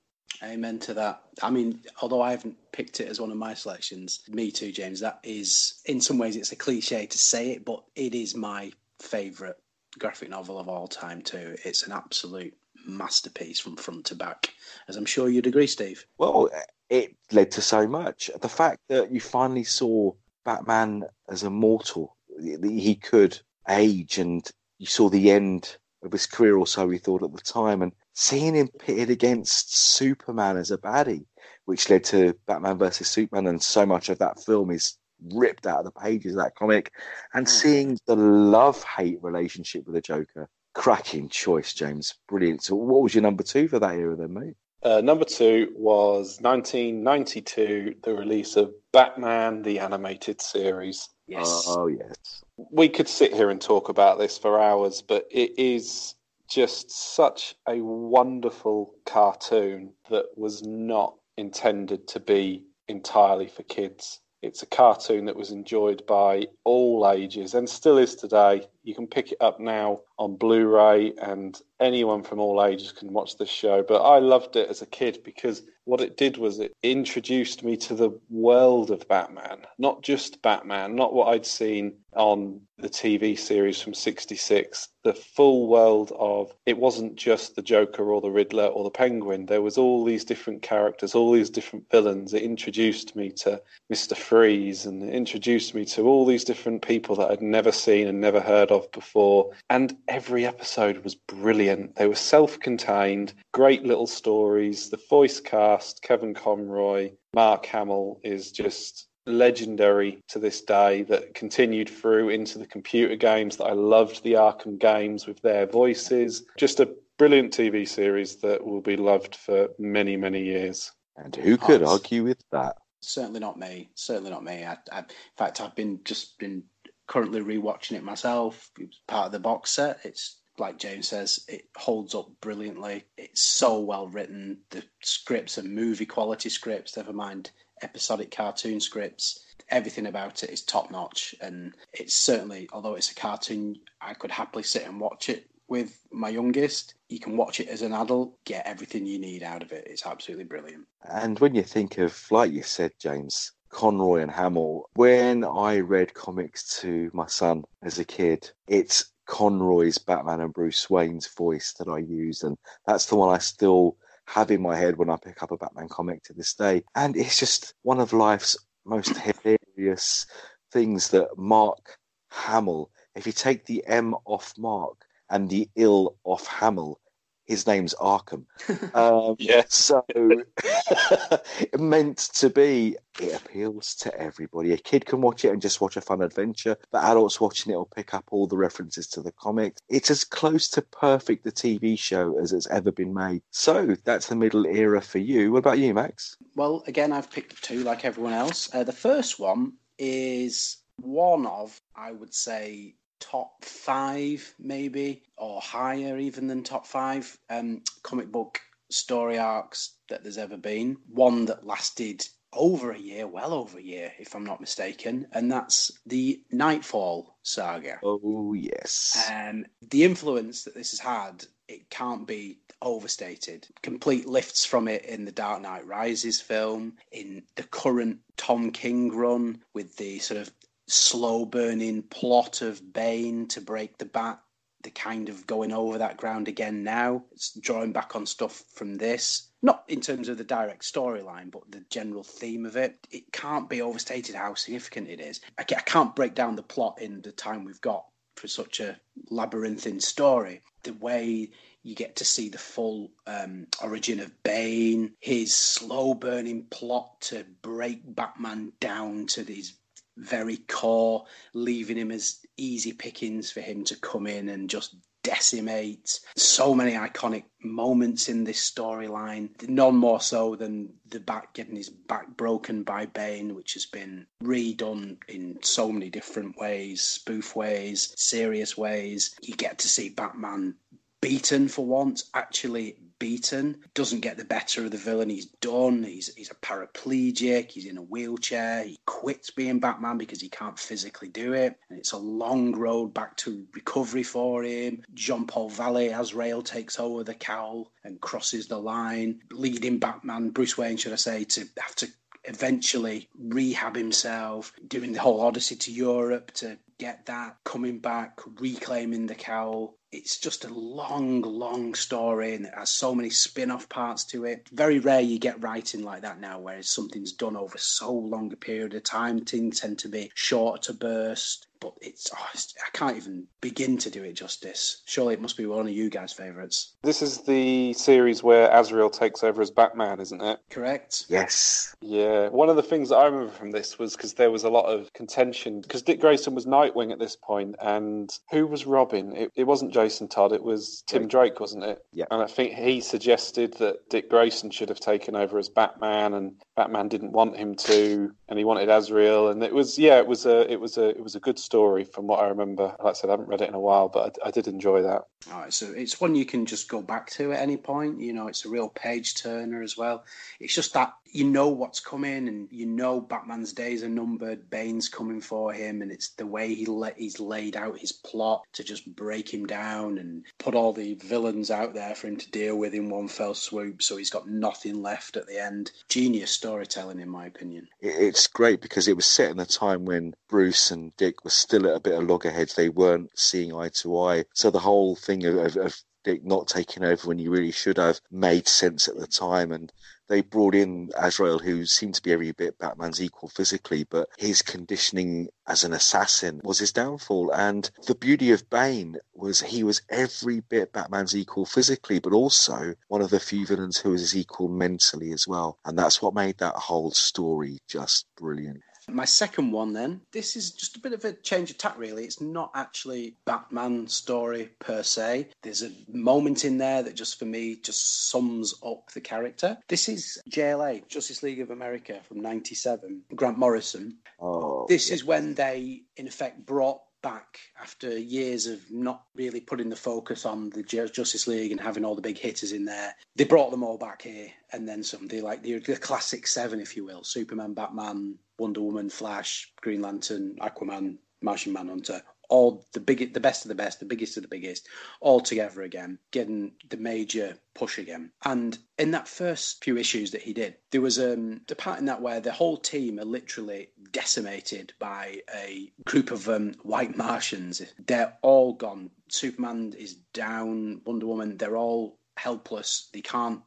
Amen 0.43 0.79
to 0.81 0.95
that. 0.95 1.23
I 1.43 1.51
mean, 1.51 1.81
although 2.01 2.23
I 2.23 2.31
haven't 2.31 2.57
picked 2.73 3.01
it 3.01 3.09
as 3.09 3.21
one 3.21 3.31
of 3.31 3.37
my 3.37 3.55
selections, 3.55 4.21
me 4.29 4.51
too, 4.51 4.71
James. 4.71 5.01
That 5.01 5.19
is, 5.23 5.81
in 5.87 6.01
some 6.01 6.19
ways, 6.19 6.37
it's 6.37 6.53
a 6.53 6.57
cliche 6.57 7.07
to 7.07 7.19
say 7.19 7.51
it, 7.53 7.65
but 7.65 7.83
it 7.97 8.15
is 8.15 8.37
my 8.37 8.71
favourite 9.01 9.57
graphic 9.99 10.29
novel 10.29 10.59
of 10.59 10.69
all 10.69 10.87
time 10.87 11.23
too. 11.23 11.57
It's 11.65 11.87
an 11.87 11.93
absolute 11.93 12.55
masterpiece 12.87 13.59
from 13.59 13.77
front 13.77 14.07
to 14.07 14.15
back, 14.15 14.55
as 14.89 14.97
I'm 14.97 15.07
sure 15.07 15.29
you'd 15.29 15.47
agree, 15.47 15.67
Steve. 15.67 16.05
Well, 16.19 16.51
it 16.89 17.17
led 17.33 17.51
to 17.53 17.63
so 17.63 17.87
much. 17.87 18.31
The 18.41 18.49
fact 18.49 18.81
that 18.89 19.11
you 19.11 19.21
finally 19.21 19.65
saw 19.65 20.13
Batman 20.45 21.05
as 21.29 21.43
a 21.43 21.51
mortal, 21.51 22.17
he 22.39 22.95
could 22.95 23.41
age, 23.69 24.19
and 24.19 24.49
you 24.79 24.87
saw 24.87 25.09
the 25.09 25.31
end 25.31 25.77
of 26.03 26.13
his 26.13 26.27
career, 26.27 26.57
or 26.57 26.67
so 26.67 26.87
we 26.87 26.99
thought 26.99 27.23
at 27.23 27.33
the 27.33 27.41
time, 27.41 27.83
and 27.83 27.93
seeing 28.15 28.55
him 28.55 28.69
pitted 28.79 29.11
against 29.11 29.77
Superman 29.77 30.57
as 30.57 30.71
a 30.71 30.79
baddie, 30.79 31.27
which 31.65 31.91
led 31.91 32.05
to 32.05 32.35
Batman 32.47 32.79
versus 32.79 33.09
Superman, 33.09 33.47
and 33.47 33.63
so 33.63 33.85
much 33.85 34.09
of 34.09 34.19
that 34.19 34.43
film 34.43 34.71
is 34.71 34.97
ripped 35.33 35.67
out 35.67 35.81
of 35.81 35.85
the 35.85 36.01
pages 36.01 36.33
of 36.33 36.39
that 36.39 36.55
comic, 36.55 36.93
and 37.35 37.49
seeing 37.49 37.99
the 38.07 38.17
love 38.17 38.83
hate 38.85 39.19
relationship 39.23 39.85
with 39.87 39.95
the 39.95 40.01
Joker. 40.01 40.49
Cracking 40.75 41.29
choice, 41.29 41.75
James. 41.75 42.15
Brilliant. 42.29 42.63
So, 42.63 42.77
what 42.77 43.03
was 43.03 43.15
your 43.15 43.23
number 43.23 43.43
two 43.43 43.67
for 43.67 43.81
that 43.81 43.97
era, 43.97 44.15
then, 44.15 44.35
mate? 44.35 44.55
Uh, 44.83 45.01
number 45.01 45.25
two 45.25 45.73
was 45.77 46.39
1992, 46.41 47.97
the 48.03 48.15
release 48.15 48.55
of 48.57 48.73
Batman 48.93 49.63
the 49.63 49.81
Animated 49.81 50.41
Series. 50.41 51.09
Yes. 51.27 51.65
Oh, 51.67 51.89
yes. 51.89 52.45
We 52.59 52.89
could 52.89 53.09
sit 53.09 53.33
here 53.33 53.51
and 53.51 53.61
talk 53.61 53.89
about 53.89 54.19
this 54.19 54.37
for 54.37 54.61
hours, 54.61 55.03
but 55.03 55.27
it 55.31 55.59
is 55.59 56.15
just 56.51 56.91
such 56.91 57.55
a 57.69 57.81
wonderful 57.81 58.95
cartoon 59.07 59.93
that 60.11 60.27
was 60.37 60.63
not 60.65 61.15
intended 61.37 62.09
to 62.09 62.21
be 62.21 62.65
entirely 62.89 63.47
for 63.47 63.63
kids. 63.65 64.21
It's 64.43 64.63
a 64.63 64.67
cartoon 64.67 65.27
that 65.27 65.37
was 65.37 65.51
enjoyed 65.53 66.07
by 66.07 66.49
all 66.65 67.09
ages 67.11 67.55
and 67.55 67.69
still 67.69 67.99
is 67.99 68.17
today. 68.17 68.67
You 68.83 68.95
can 68.95 69.07
pick 69.07 69.33
it 69.33 69.39
up 69.41 69.61
now 69.61 70.01
on 70.19 70.37
Blu-ray, 70.37 71.13
and 71.21 71.61
anyone 71.81 72.23
from 72.23 72.41
all 72.41 72.65
ages 72.65 72.93
can 72.93 73.13
watch 73.13 73.37
this 73.37 73.49
show. 73.49 73.83
But 73.83 74.03
I 74.03 74.19
loved 74.19 74.57
it 74.57 74.69
as 74.69 74.83
a 74.83 74.87
kid 74.87 75.21
because 75.25 75.63
what 75.85 76.01
it 76.03 76.19
did 76.19 76.37
was 76.37 76.59
it 76.59 76.77
introduced 76.83 77.65
me 77.65 77.75
to 77.79 77.95
the 77.95 78.11
world 78.29 78.91
of 78.91 79.09
Batman, 79.09 79.63
not 79.79 80.03
just 80.03 80.43
Batman, 80.43 80.95
not 80.95 81.15
what 81.15 81.29
I'd 81.29 81.47
seen 81.47 81.95
on 82.15 82.61
the 82.77 82.91
TV 82.91 83.39
series 83.39 83.81
from 83.81 83.95
66, 83.95 84.89
the 85.03 85.15
full 85.15 85.67
world 85.67 86.13
of 86.19 86.53
it 86.67 86.77
wasn't 86.77 87.17
just 87.17 87.57
the 87.57 87.63
Joker 87.63 88.13
or 88.13 88.21
the 88.21 88.31
Riddler 88.31 88.67
or 88.67 88.85
the 88.85 88.91
Penguin. 88.91 89.47
There 89.47 89.63
was 89.63 89.79
all 89.79 90.05
these 90.05 90.25
different 90.25 90.61
characters, 90.61 91.15
all 91.15 91.33
these 91.33 91.49
different 91.49 91.91
villains. 91.91 92.35
It 92.35 92.43
introduced 92.43 93.17
me 93.17 93.31
to 93.37 93.63
Mr. 93.91 94.15
Freeze 94.15 94.85
and 94.85 95.03
it 95.03 95.15
introduced 95.15 95.75
me 95.75 95.87
to 95.87 96.07
all 96.07 96.27
these 96.27 96.45
different 96.45 96.83
people 96.83 97.17
that 97.17 97.31
I'd 97.31 97.41
never 97.41 97.73
seen 97.73 98.09
and 98.09 98.21
never 98.21 98.41
heard 98.41 98.71
of 98.71 98.78
before. 98.93 99.51
And 99.71 99.97
every 100.07 100.47
episode 100.47 101.03
was 101.05 101.15
brilliant. 101.15 101.97
They 101.97 102.07
were 102.07 102.15
self 102.15 102.59
contained, 102.61 103.35
great 103.53 103.85
little 103.85 104.07
stories. 104.07 104.91
The 104.91 105.01
voice 105.09 105.41
cast, 105.41 106.03
Kevin 106.03 106.35
Conroy, 106.35 107.13
Mark 107.35 107.67
Hamill 107.67 108.21
is 108.23 108.53
just 108.53 109.09
legendary 109.27 110.23
to 110.29 110.39
this 110.39 110.63
day 110.63 111.03
that 111.03 111.35
continued 111.35 111.89
through 111.89 112.31
into 112.31 112.59
the 112.59 112.67
computer 112.67 113.15
games 113.15 113.57
that 113.57 113.67
I 113.67 113.73
loved 113.73 114.23
the 114.23 114.33
Arkham 114.33 114.79
games 114.79 115.27
with 115.27 115.41
their 115.43 115.67
voices. 115.67 116.45
Just 116.57 116.81
a 116.81 116.95
brilliant 117.19 117.53
TV 117.53 117.87
series 117.87 118.37
that 118.37 118.65
will 118.65 118.81
be 118.81 118.97
loved 118.97 119.37
for 119.37 119.69
many, 119.79 120.17
many 120.17 120.43
years. 120.43 120.91
And 121.17 121.35
who 121.37 121.57
could 121.57 121.83
argue 121.83 122.25
with 122.25 122.43
that? 122.53 122.77
Certainly 123.01 123.41
not 123.41 123.59
me. 123.59 123.91
Certainly 123.95 124.31
not 124.31 124.45
me. 124.45 124.65
I, 124.65 124.77
I, 124.91 125.01
in 125.01 125.05
fact, 125.37 125.61
I've 125.61 125.75
been 125.75 126.01
just 126.05 126.39
been 126.39 126.65
currently 127.09 127.41
rewatching 127.41 127.93
it 127.93 128.05
myself. 128.05 128.71
It 128.79 128.85
was 128.87 129.01
part 129.09 129.27
of 129.27 129.33
the 129.33 129.41
box 129.41 129.73
set. 129.73 129.99
It's 130.05 130.39
like 130.59 130.79
James 130.79 131.09
says, 131.09 131.45
it 131.49 131.69
holds 131.77 132.15
up 132.15 132.29
brilliantly. 132.41 133.05
It's 133.17 133.43
so 133.43 133.81
well 133.81 134.09
written. 134.09 134.59
The 134.71 134.85
scripts 135.03 135.59
are 135.59 135.63
movie 135.63 136.07
quality 136.07 136.49
scripts, 136.49 136.97
never 136.97 137.13
mind 137.13 137.51
episodic 137.83 138.31
cartoon 138.31 138.81
scripts. 138.81 139.45
Everything 139.71 140.07
about 140.07 140.43
it 140.43 140.51
is 140.51 140.63
top 140.63 140.91
notch, 140.91 141.35
and 141.41 141.75
it's 141.93 142.15
certainly, 142.15 142.69
although 142.73 142.95
it's 142.95 143.11
a 143.11 143.15
cartoon, 143.15 143.77
I 144.01 144.15
could 144.15 144.31
happily 144.31 144.63
sit 144.65 144.87
and 144.87 145.01
watch 145.01 145.29
it 145.29 145.47
with 145.69 146.01
my 146.11 146.31
youngest. 146.31 146.95
You 147.09 147.21
can 147.21 147.37
watch 147.37 147.61
it 147.61 147.69
as 147.69 147.83
an 147.83 147.93
adult, 147.93 148.43
get 148.45 148.67
everything 148.67 149.07
you 149.07 149.19
need 149.19 149.43
out 149.43 149.63
of 149.63 149.73
it. 149.73 149.87
It's 149.89 150.07
absolutely 150.07 150.47
brilliant. 150.47 150.87
And 151.03 151.39
when 151.39 151.55
you 151.55 151.63
think 151.63 151.99
of, 151.99 152.19
like 152.31 152.51
you 152.51 152.63
said, 152.63 152.93
James, 152.99 153.53
Conroy 153.71 154.23
and 154.23 154.31
Hamill, 154.31 154.89
when 154.95 155.45
I 155.45 155.81
read 155.81 156.15
comics 156.15 156.81
to 156.81 157.11
my 157.13 157.27
son 157.27 157.65
as 157.83 157.99
a 157.99 158.05
kid, 158.05 158.51
it's 158.67 159.13
Conroy's 159.27 159.99
Batman 159.99 160.41
and 160.41 160.53
Bruce 160.53 160.89
Wayne's 160.89 161.29
voice 161.29 161.75
that 161.79 161.89
I 161.89 161.99
use, 161.99 162.43
and 162.43 162.57
that's 162.87 163.07
the 163.07 163.17
one 163.17 163.35
I 163.35 163.39
still 163.39 163.97
have 164.27 164.51
in 164.51 164.63
my 164.63 164.77
head 164.77 164.97
when 164.97 165.11
I 165.11 165.17
pick 165.17 165.43
up 165.43 165.51
a 165.51 165.57
Batman 165.57 165.89
comic 165.89 166.23
to 166.25 166.33
this 166.33 166.55
day. 166.55 166.83
And 166.95 167.17
it's 167.17 167.39
just 167.39 167.75
one 167.83 168.01
of 168.01 168.13
life's 168.13 168.57
most 168.85 169.17
hilarious 169.17 170.27
things 170.73 171.11
that 171.11 171.37
Mark 171.37 171.99
Hamill, 172.31 172.91
if 173.15 173.27
you 173.27 173.33
take 173.33 173.67
the 173.67 173.87
M 173.87 174.15
off 174.25 174.55
Mark 174.59 175.05
and 175.31 175.49
the 175.49 175.69
ill 175.77 176.17
off 176.25 176.47
Hamill, 176.47 177.01
his 177.49 177.67
name's 177.67 177.95
Arkham. 177.95 178.45
Um, 178.95 179.37
Yeah. 179.39 179.65
So 179.69 180.05
meant 181.79 182.19
to 182.35 182.51
be, 182.51 182.97
it 183.21 183.35
appeals 183.35 183.95
to 183.97 184.15
everybody. 184.21 184.73
A 184.73 184.77
kid 184.77 185.07
can 185.07 185.21
watch 185.21 185.45
it 185.45 185.51
and 185.51 185.63
just 185.63 185.81
watch 185.81 185.97
a 185.97 186.01
fun 186.01 186.23
adventure, 186.23 186.77
but 186.91 187.05
adults 187.05 187.41
watching 187.41 187.73
it 187.73 187.77
will 187.77 187.87
pick 187.87 188.15
up 188.15 188.25
all 188.31 188.47
the 188.47 188.57
references 188.57 189.07
to 189.09 189.23
the 189.23 189.33
comics. 189.33 189.81
It's 189.89 190.11
as 190.11 190.25
close 190.25 190.69
to 190.71 190.83
perfect 190.83 191.45
the 191.45 191.53
TV 191.53 191.99
show 191.99 192.39
as 192.39 192.53
it's 192.53 192.67
ever 192.69 192.93
been 192.93 193.15
made. 193.15 193.43
So 193.51 193.97
that's 194.05 194.27
the 194.27 194.37
middle 194.37 194.67
era 194.67 195.01
for 195.01 195.19
you. 195.19 195.53
What 195.53 195.59
about 195.59 195.79
you, 195.79 195.95
Max? 195.95 196.37
Well, 196.55 196.85
again, 196.87 197.13
I've 197.13 197.31
picked 197.31 197.63
two 197.63 197.83
like 197.85 198.05
everyone 198.05 198.35
else. 198.35 198.73
Uh, 198.75 198.85
the 198.85 198.93
first 198.93 199.39
one 199.39 199.75
is 199.99 200.79
one 200.97 201.47
of, 201.47 201.81
I 201.95 202.13
would 202.13 202.35
say, 202.35 202.95
top 203.21 203.65
five, 203.65 204.55
maybe, 204.59 205.23
or 205.37 205.61
higher 205.61 206.19
even 206.19 206.47
than 206.47 206.63
top 206.63 206.87
five 206.87 207.39
um, 207.51 207.83
comic 208.03 208.31
book 208.31 208.61
story 208.91 209.39
arcs 209.39 209.95
that 210.09 210.23
there's 210.23 210.39
ever 210.39 210.57
been. 210.57 210.97
One 211.09 211.45
that 211.47 211.67
lasted 211.67 212.27
over 212.53 212.93
a 212.93 212.99
year, 212.99 213.27
well 213.27 213.53
over 213.53 213.79
a 213.79 213.83
year, 213.83 214.13
if 214.19 214.35
I'm 214.35 214.45
not 214.45 214.61
mistaken, 214.61 215.27
and 215.33 215.51
that's 215.53 215.93
the 216.07 216.43
Knightfall 216.51 217.37
saga. 217.43 217.99
Oh, 218.03 218.55
yes. 218.55 219.27
And 219.31 219.67
the 219.91 220.05
influence 220.05 220.65
that 220.65 220.75
this 220.75 220.93
has 220.93 221.01
had, 221.01 221.45
it 221.69 221.91
can't 221.91 222.27
be 222.27 222.61
overstated. 222.81 223.67
Complete 223.83 224.27
lifts 224.27 224.65
from 224.65 224.89
it 224.89 225.05
in 225.05 225.25
the 225.25 225.33
Dark 225.33 225.61
Knight 225.61 225.87
Rises 225.87 226.41
film, 226.41 226.95
in 227.13 227.43
the 227.57 227.65
current 227.65 228.21
Tom 228.37 228.71
King 228.71 229.15
run, 229.15 229.63
with 229.75 229.97
the 229.97 230.19
sort 230.21 230.41
of 230.41 230.51
slow 230.89 231.45
burning 231.45 232.03
plot 232.03 232.63
of 232.63 232.93
Bane 232.93 233.47
to 233.49 233.61
break 233.61 233.99
the 233.99 234.07
bat. 234.07 234.41
The 234.83 234.91
kind 234.91 235.29
of 235.29 235.47
going 235.47 235.73
over 235.73 235.99
that 235.99 236.17
ground 236.17 236.47
again 236.47 236.85
now. 236.85 237.25
It's 237.33 237.53
drawing 237.59 237.93
back 237.93 238.15
on 238.15 238.27
stuff 238.27 238.63
from 238.75 238.97
this. 238.97 239.49
Not 239.61 239.85
in 239.89 240.01
terms 240.01 240.29
of 240.29 240.39
the 240.39 240.45
direct 240.45 240.83
storyline, 240.83 241.51
but 241.51 241.71
the 241.71 241.85
general 241.91 242.23
theme 242.23 242.65
of 242.65 242.77
it. 242.77 242.97
It 243.11 243.33
can't 243.33 243.69
be 243.69 243.83
overstated 243.83 244.37
how 244.37 244.55
significant 244.55 245.09
it 245.09 245.21
is. 245.21 245.41
I 245.59 245.63
I 245.63 245.65
can't 245.65 246.15
break 246.15 246.35
down 246.35 246.55
the 246.55 246.63
plot 246.63 247.03
in 247.03 247.23
the 247.23 247.33
time 247.33 247.65
we've 247.65 247.81
got 247.81 248.07
for 248.37 248.47
such 248.47 248.79
a 248.79 248.99
labyrinthine 249.31 250.01
story. 250.01 250.63
The 250.85 250.93
way 250.93 251.51
you 251.83 251.95
get 251.95 252.17
to 252.17 252.25
see 252.25 252.49
the 252.49 252.59
full 252.59 253.11
um, 253.27 253.67
origin 253.83 254.21
of 254.21 254.43
Bane, 254.43 255.15
his 255.21 255.55
slow 255.55 256.15
burning 256.15 256.67
plot 256.71 257.21
to 257.23 257.45
break 257.63 258.01
Batman 258.05 258.73
down 258.79 259.27
to 259.29 259.43
these 259.43 259.75
very 260.19 260.59
core, 260.69 261.25
leaving 261.55 261.97
him 261.97 262.11
as 262.11 262.41
easy 262.57 262.93
pickings 262.93 263.51
for 263.51 263.61
him 263.61 263.85
to 263.85 263.97
come 263.97 264.27
in 264.27 264.49
and 264.49 264.69
just 264.69 264.97
decimate. 265.23 266.21
So 266.37 266.75
many 266.75 266.93
iconic 266.93 267.45
moments 267.63 268.29
in 268.29 268.45
this 268.45 268.71
storyline, 268.71 269.51
none 269.69 269.97
more 269.97 270.21
so 270.21 270.57
than 270.57 270.95
the 271.09 271.21
back 271.21 271.55
getting 271.55 271.77
his 271.77 271.91
back 271.91 272.37
broken 272.37 272.83
by 272.83 273.07
Bane, 273.07 273.55
which 273.55 273.75
has 273.75 273.87
been 273.87 274.27
redone 274.43 275.19
in 275.29 275.59
so 275.63 275.91
many 275.93 276.09
different 276.09 276.57
ways, 276.59 277.03
spoof 277.03 277.55
ways, 277.55 278.15
serious 278.17 278.77
ways. 278.79 279.35
You 279.43 279.55
get 279.55 279.79
to 279.79 279.89
see 279.89 280.09
Batman 280.09 280.75
beaten 281.21 281.69
for 281.69 281.85
once, 281.85 282.31
actually 282.35 282.97
beaten. 283.19 283.79
Doesn't 283.95 284.21
get 284.21 284.37
the 284.37 284.45
better 284.45 284.85
of 284.85 284.91
the 284.91 284.97
villain. 284.97 285.31
He's 285.31 285.47
done. 285.47 286.03
He's 286.03 286.35
he's 286.35 286.51
a 286.51 286.55
paraplegic. 286.55 287.71
He's 287.71 287.87
in 287.87 287.99
a 287.99 288.03
wheelchair. 288.03 288.85
He 288.85 288.99
quits 289.07 289.51
being 289.51 289.81
Batman 289.81 290.19
because 290.19 290.41
he 290.41 290.49
can't 290.49 290.79
physically 290.79 291.29
do 291.29 291.53
it. 291.53 291.77
And 291.91 291.99
it's 291.99 292.13
a 292.13 292.19
long 292.19 292.75
road 292.75 293.15
back 293.15 293.37
to 293.39 293.67
recovery 293.75 294.23
for 294.23 294.63
him. 294.63 295.03
Jean 295.15 295.47
Paul 295.47 295.69
Valley, 295.69 296.09
Azrael 296.09 296.63
takes 296.63 296.99
over 296.99 297.25
the 297.25 297.35
cowl 297.35 297.93
and 298.05 298.21
crosses 298.21 298.69
the 298.69 298.79
line, 298.79 299.41
leading 299.51 299.99
Batman, 299.99 300.51
Bruce 300.51 300.79
Wayne, 300.79 300.97
should 300.97 301.13
I 301.13 301.17
say, 301.17 301.45
to 301.45 301.67
have 301.79 301.95
to 301.97 302.09
eventually 302.45 303.29
rehab 303.39 303.95
himself, 303.95 304.73
doing 304.87 305.13
the 305.13 305.21
whole 305.21 305.41
odyssey 305.41 305.77
to 305.77 305.93
Europe 305.93 306.53
to 306.53 306.79
get 306.99 307.27
that, 307.27 307.57
coming 307.65 307.99
back, 307.99 308.41
reclaiming 308.61 309.27
the 309.27 309.35
cowl. 309.35 309.98
It's 310.11 310.39
just 310.39 310.65
a 310.65 310.73
long, 310.73 311.43
long 311.43 311.95
story 311.95 312.55
and 312.55 312.65
it 312.67 312.75
has 312.75 312.89
so 312.91 313.15
many 313.15 313.31
spin 313.31 313.71
off 313.71 313.89
parts 313.89 314.25
to 314.27 314.45
it. 314.47 314.67
Very 314.73 314.99
rare 314.99 315.21
you 315.21 315.39
get 315.39 315.63
writing 315.63 316.03
like 316.03 316.23
that 316.23 316.41
now, 316.41 316.59
whereas 316.59 316.89
something's 316.89 317.33
done 317.33 317.57
over 317.57 317.79
so 317.79 318.13
long 318.13 318.53
a 318.53 318.57
period 318.57 318.95
of 318.95 319.03
time. 319.05 319.45
Things 319.45 319.81
tend 319.81 319.99
to 320.01 320.09
be 320.09 320.33
shorter 320.35 320.93
to 320.93 320.99
burst, 320.99 321.68
but 321.81 321.95
it's, 322.01 322.31
oh, 322.35 322.47
it's 322.55 322.75
I 322.85 322.91
can't 322.97 323.17
even 323.17 323.45
begin 323.61 323.99
to 323.99 324.11
do 324.11 324.23
it 324.23 324.35
justice. 324.35 325.03
Surely 325.07 325.35
it 325.35 325.41
must 325.41 325.57
be 325.57 325.67
one 325.67 325.87
of 325.87 325.93
you 325.93 326.11
guys' 326.11 326.33
favourites. 326.33 326.95
This 327.03 327.23
is 327.23 327.43
the 327.43 327.93
series 327.95 328.43
where 328.43 328.71
Azrael 328.71 329.11
takes 329.11 329.43
over 329.43 329.63
as 329.63 329.71
Batman, 329.71 330.21
isn't 330.21 330.41
it? 330.41 330.59
Correct? 330.71 331.27
Yes. 331.29 331.95
Yeah, 332.01 332.49
one 332.49 332.69
of 332.69 332.77
the 332.77 332.83
things 332.83 333.09
that 333.09 333.17
I 333.17 333.27
remember 333.27 333.53
from 333.53 333.71
this 333.71 333.99
was 333.99 334.17
because 334.17 334.35
there 334.35 334.51
was 334.51 334.65
a 334.65 334.71
lot 334.71 334.87
of 334.87 335.13
contention 335.13 335.81
because 335.81 336.03
Dick 336.03 336.21
Grayson 336.21 336.55
was 336.55 336.67
Nightwing 336.67 337.13
at 337.13 337.19
this 337.19 337.37
point, 337.37 337.77
and 337.81 338.37
who 338.51 338.67
was 338.67 338.87
Robin? 338.87 339.35
It, 339.35 339.53
it 339.57 339.65
wasn't 339.65 339.93
Jason 339.93 340.29
Todd, 340.29 340.53
it 340.53 340.63
was 340.63 341.03
Tim 341.07 341.29
Drake, 341.29 341.61
wasn't 341.61 341.85
it? 341.85 342.05
Yeah. 342.13 342.27
And 342.31 342.43
I 342.43 342.47
think 342.47 342.75
he 342.75 343.01
suggested 343.01 343.75
that 343.75 344.09
Dick 344.11 344.31
Grayson 344.31 344.71
should 344.71 344.89
have 344.89 345.01
taken 345.01 345.35
over 345.35 345.59
as 345.59 345.69
Batman, 345.69 346.35
and 346.35 346.53
Batman 346.77 347.09
didn't 347.09 347.33
want 347.33 347.57
him 347.57 347.75
to, 347.75 348.33
and 348.49 348.59
he 348.59 348.65
wanted 348.65 348.89
Azrael, 348.89 349.49
and 349.49 349.63
it 349.63 349.75
was 349.75 349.99
yeah, 349.99 350.19
it 350.19 350.27
was 350.27 350.47
a 350.47 350.71
it 350.71 350.81
was 350.81 350.97
a 350.97 351.09
it 351.09 351.23
was 351.23 351.35
a 351.35 351.41
good 351.41 351.59
story 351.69 352.03
from 352.03 352.27
what 352.27 352.41
I 352.41 352.49
remember. 352.49 352.97
Like 352.99 353.11
I 353.11 353.13
said, 353.13 353.29
I 353.29 353.35
haven't 353.35 353.49
read 353.49 353.61
it 353.61 353.69
in 353.69 353.75
a 353.75 353.81
while, 353.81 354.09
but 354.09 354.39
I, 354.43 354.49
I 354.49 354.51
did 354.51 354.69
enjoy 354.69 355.03
that. 355.03 355.27
All 355.53 355.61
right, 355.61 355.73
so 355.73 355.93
it's 355.93 356.19
one 356.19 356.35
you 356.35 356.47
can 356.47 356.65
just 356.65 356.89
go 356.89 357.03
back 357.03 357.29
to 357.33 357.53
at 357.53 357.61
any 357.61 357.77
point. 357.77 358.21
You 358.21 358.33
know, 358.33 358.49
it's 358.49 358.65
a 358.65 358.71
real 358.71 358.89
page 358.89 359.35
turner 359.35 359.83
as 359.83 359.95
well. 359.95 360.25
It's 360.61 360.75
just 360.75 360.95
that 360.95 361.13
you 361.31 361.45
know 361.45 361.69
what's 361.69 362.01
coming, 362.01 362.49
and 362.49 362.69
you 362.71 362.87
know 362.87 363.21
Batman's 363.21 363.73
days 363.73 364.03
are 364.03 364.09
numbered. 364.09 364.71
Bane's 364.71 365.09
coming 365.09 365.41
for 365.41 365.73
him, 365.73 366.03
and 366.03 366.11
it's 366.11 366.31
the 366.31 366.47
way 366.47 366.75
he 366.75 366.87
let 366.87 367.19
he's 367.19 367.41
laid 367.41 367.77
out 367.77 367.99
his 367.99 368.13
plot 368.13 368.63
to 368.75 368.85
just 368.85 369.15
break 369.15 369.53
him 369.53 369.67
down 369.67 370.19
and 370.19 370.45
put 370.59 370.75
all 370.75 370.93
the 370.93 371.15
villains 371.15 371.71
out 371.71 371.95
there 371.95 372.15
for 372.15 372.29
him 372.29 372.37
to 372.37 372.51
deal 372.51 372.77
with 372.77 372.95
in 372.95 373.09
one 373.11 373.29
fell 373.29 373.55
swoop. 373.55 374.03
So 374.03 374.17
he's 374.17 374.31
got 374.31 374.49
nothing 374.49 375.03
left 375.03 375.37
at 375.37 375.47
the 375.47 375.63
end. 375.63 375.91
Genius 376.09 376.51
storytelling, 376.51 377.21
in 377.21 377.29
my 377.29 377.47
opinion. 377.47 377.89
It's 378.01 378.47
great 378.47 378.81
because 378.81 379.09
it 379.09 379.17
was 379.17 379.27
set 379.27 379.51
in 379.51 379.61
a 379.61 379.67
time 379.67 380.05
when 380.05 380.35
Bruce 380.49 380.91
and 380.91 381.17
Dick 381.17 381.45
were 381.45 381.51
still 381.51 381.87
at 381.87 381.97
a 381.97 382.01
bit 382.01 382.19
of 382.19 382.29
loggerheads. 382.29 382.75
They 382.75 382.89
weren't 382.89 383.31
seeing 383.39 383.75
eye 383.75 383.91
to 384.01 384.19
eye. 384.19 384.45
So 384.55 384.71
the 384.71 384.79
whole 384.79 385.17
thing 385.17 385.45
of, 385.45 385.57
of, 385.57 385.77
of 385.77 386.03
Dick 386.25 386.45
not 386.45 386.69
taking 386.69 387.05
over 387.05 387.29
when 387.29 387.39
you 387.39 387.51
really 387.51 387.73
should 387.73 387.97
have 387.97 388.21
made 388.31 388.69
sense 388.69 389.09
at 389.09 389.17
the 389.17 389.27
time. 389.27 389.73
And 389.73 389.93
they 390.29 390.43
brought 390.43 390.75
in 390.75 391.11
Azrael, 391.17 391.59
who 391.59 391.87
seemed 391.87 392.15
to 392.15 392.23
be 392.23 392.33
every 392.33 392.53
bit 392.53 392.79
Batman's 392.79 393.23
equal 393.23 393.49
physically, 393.49 394.05
but 394.05 394.29
his 394.39 394.63
conditioning 394.63 395.49
as 395.67 395.85
an 395.85 395.93
assassin 395.93 396.61
was 396.65 396.79
his 396.79 396.93
downfall. 396.93 397.51
And 397.53 397.91
the 398.07 398.15
beauty 398.15 398.53
of 398.53 398.69
Bane 398.71 399.17
was 399.35 399.61
he 399.61 399.83
was 399.83 400.03
every 400.09 400.61
bit 400.61 400.93
Batman's 400.93 401.37
equal 401.37 401.67
physically, 401.67 402.19
but 402.19 402.33
also 402.33 402.95
one 403.09 403.23
of 403.23 403.31
the 403.31 403.41
few 403.41 403.67
villains 403.67 403.99
who 403.99 404.11
was 404.11 404.21
his 404.21 404.37
equal 404.37 404.69
mentally 404.69 405.33
as 405.33 405.49
well. 405.49 405.79
And 405.85 405.99
that's 405.99 406.21
what 406.23 406.35
made 406.35 406.59
that 406.59 406.77
whole 406.77 407.11
story 407.13 407.79
just 407.89 408.27
brilliant. 408.37 408.81
My 409.11 409.25
second 409.25 409.73
one, 409.73 409.93
then, 409.93 410.21
this 410.33 410.57
is 410.57 410.71
just 410.71 410.97
a 410.97 411.01
bit 411.01 411.13
of 411.13 411.25
a 411.25 411.33
change 411.33 411.71
of 411.71 411.79
tack, 411.79 411.99
really. 411.99 412.25
It's 412.25 412.41
not 412.41 412.71
actually 412.75 413.37
Batman 413.45 414.07
story 414.09 414.71
per 414.79 415.03
se. 415.03 415.49
There's 415.63 415.83
a 415.83 415.91
moment 416.09 416.65
in 416.65 416.79
there 416.79 417.03
that 417.03 417.15
just 417.15 417.39
for 417.39 417.45
me 417.45 417.77
just 417.77 418.29
sums 418.29 418.75
up 418.85 419.11
the 419.13 419.21
character. 419.21 419.79
This 419.89 420.09
is 420.09 420.41
JLA, 420.51 421.09
Justice 421.09 421.43
League 421.43 421.61
of 421.61 421.71
America 421.71 422.21
from 422.27 422.41
'97. 422.41 423.23
Grant 423.35 423.59
Morrison. 423.59 424.19
Oh, 424.41 424.87
this 424.89 425.09
yeah. 425.09 425.15
is 425.15 425.25
when 425.25 425.55
they, 425.55 426.03
in 426.17 426.27
effect, 426.27 426.65
brought 426.65 427.01
back 427.23 427.59
after 427.81 428.19
years 428.19 428.67
of 428.67 428.91
not 428.91 429.25
really 429.35 429.61
putting 429.61 429.89
the 429.89 429.97
focus 429.97 430.47
on 430.47 430.71
the 430.71 430.83
Justice 430.83 431.47
League 431.47 431.73
and 431.73 431.81
having 431.81 432.05
all 432.05 432.15
the 432.15 432.23
big 432.23 432.39
hitters 432.39 432.73
in 432.73 432.85
there. 432.85 433.15
They 433.37 433.45
brought 433.45 433.71
them 433.71 433.83
all 433.83 433.99
back 433.99 434.23
here 434.23 434.49
and 434.73 434.89
then 434.89 435.03
some. 435.03 435.27
They 435.29 435.41
like 435.41 435.63
the, 435.63 435.79
the 435.79 435.97
classic 435.97 436.47
seven, 436.47 436.81
if 436.81 436.97
you 436.97 437.05
will: 437.05 437.25
Superman, 437.25 437.75
Batman, 437.75 438.37
Wonder 438.59 438.81
Woman, 438.81 439.11
Flash, 439.11 439.73
Green 439.81 440.03
Lantern, 440.03 440.57
Aquaman, 440.61 441.19
Martian 441.43 441.73
Manhunter. 441.73 442.23
All 442.49 442.87
the 442.93 443.01
big, 443.01 443.35
the 443.35 443.41
best 443.41 443.65
of 443.65 443.69
the 443.69 443.75
best, 443.75 444.01
the 444.01 444.07
biggest 444.07 444.37
of 444.37 444.43
the 444.43 444.49
biggest, 444.49 444.89
all 445.21 445.41
together 445.41 445.83
again, 445.83 446.19
getting 446.31 446.73
the 446.89 446.97
major 446.97 447.59
push 447.75 447.99
again. 447.99 448.31
And 448.45 448.79
in 448.99 449.11
that 449.13 449.29
first 449.29 449.85
few 449.85 449.97
issues 449.99 450.31
that 450.31 450.43
he 450.43 450.53
did, 450.53 450.77
there 450.91 451.01
was 451.01 451.19
um, 451.19 451.61
a 451.71 451.75
part 451.75 451.99
in 451.99 452.07
that 452.07 452.23
where 452.23 452.41
the 452.41 452.53
whole 452.53 452.77
team 452.77 453.19
are 453.21 453.25
literally 453.25 453.91
decimated 454.13 454.93
by 454.99 455.43
a 455.55 455.93
group 456.05 456.31
of 456.31 456.49
um, 456.49 456.75
white 456.83 457.17
Martians. 457.17 457.83
They're 458.07 458.37
all 458.43 458.73
gone. 458.73 459.11
Superman 459.29 459.95
is 459.99 460.15
down. 460.33 461.03
Wonder 461.05 461.27
Woman, 461.27 461.57
they're 461.57 461.77
all 461.77 462.19
helpless. 462.37 463.11
They 463.13 463.21
can't 463.21 463.61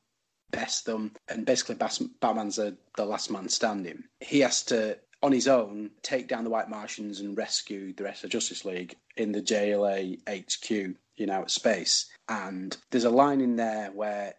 best 0.52 0.86
them. 0.86 1.14
And 1.28 1.46
basically, 1.46 1.76
Batman's 1.76 2.60
a, 2.60 2.76
the 2.98 3.06
last 3.06 3.32
man 3.32 3.50
standing. 3.50 4.04
He 4.20 4.40
has 4.42 4.64
to 4.66 4.98
on 5.24 5.32
his 5.32 5.48
own 5.48 5.92
take 6.02 6.28
down 6.28 6.44
the 6.44 6.50
White 6.50 6.70
Martians 6.70 7.20
and 7.20 7.38
rescue 7.38 7.94
the 7.94 8.04
rest 8.04 8.24
of 8.24 8.30
Justice 8.30 8.66
League 8.66 8.96
in 9.18 9.32
the 9.32 9.42
JLA 9.42 10.20
HQ 10.28 10.96
in 11.18 11.30
outer 11.30 11.50
space. 11.50 12.10
And 12.28 12.76
there's 12.90 13.06
a 13.06 13.10
line 13.10 13.42
in 13.42 13.56
there 13.56 13.92
where 13.92 14.34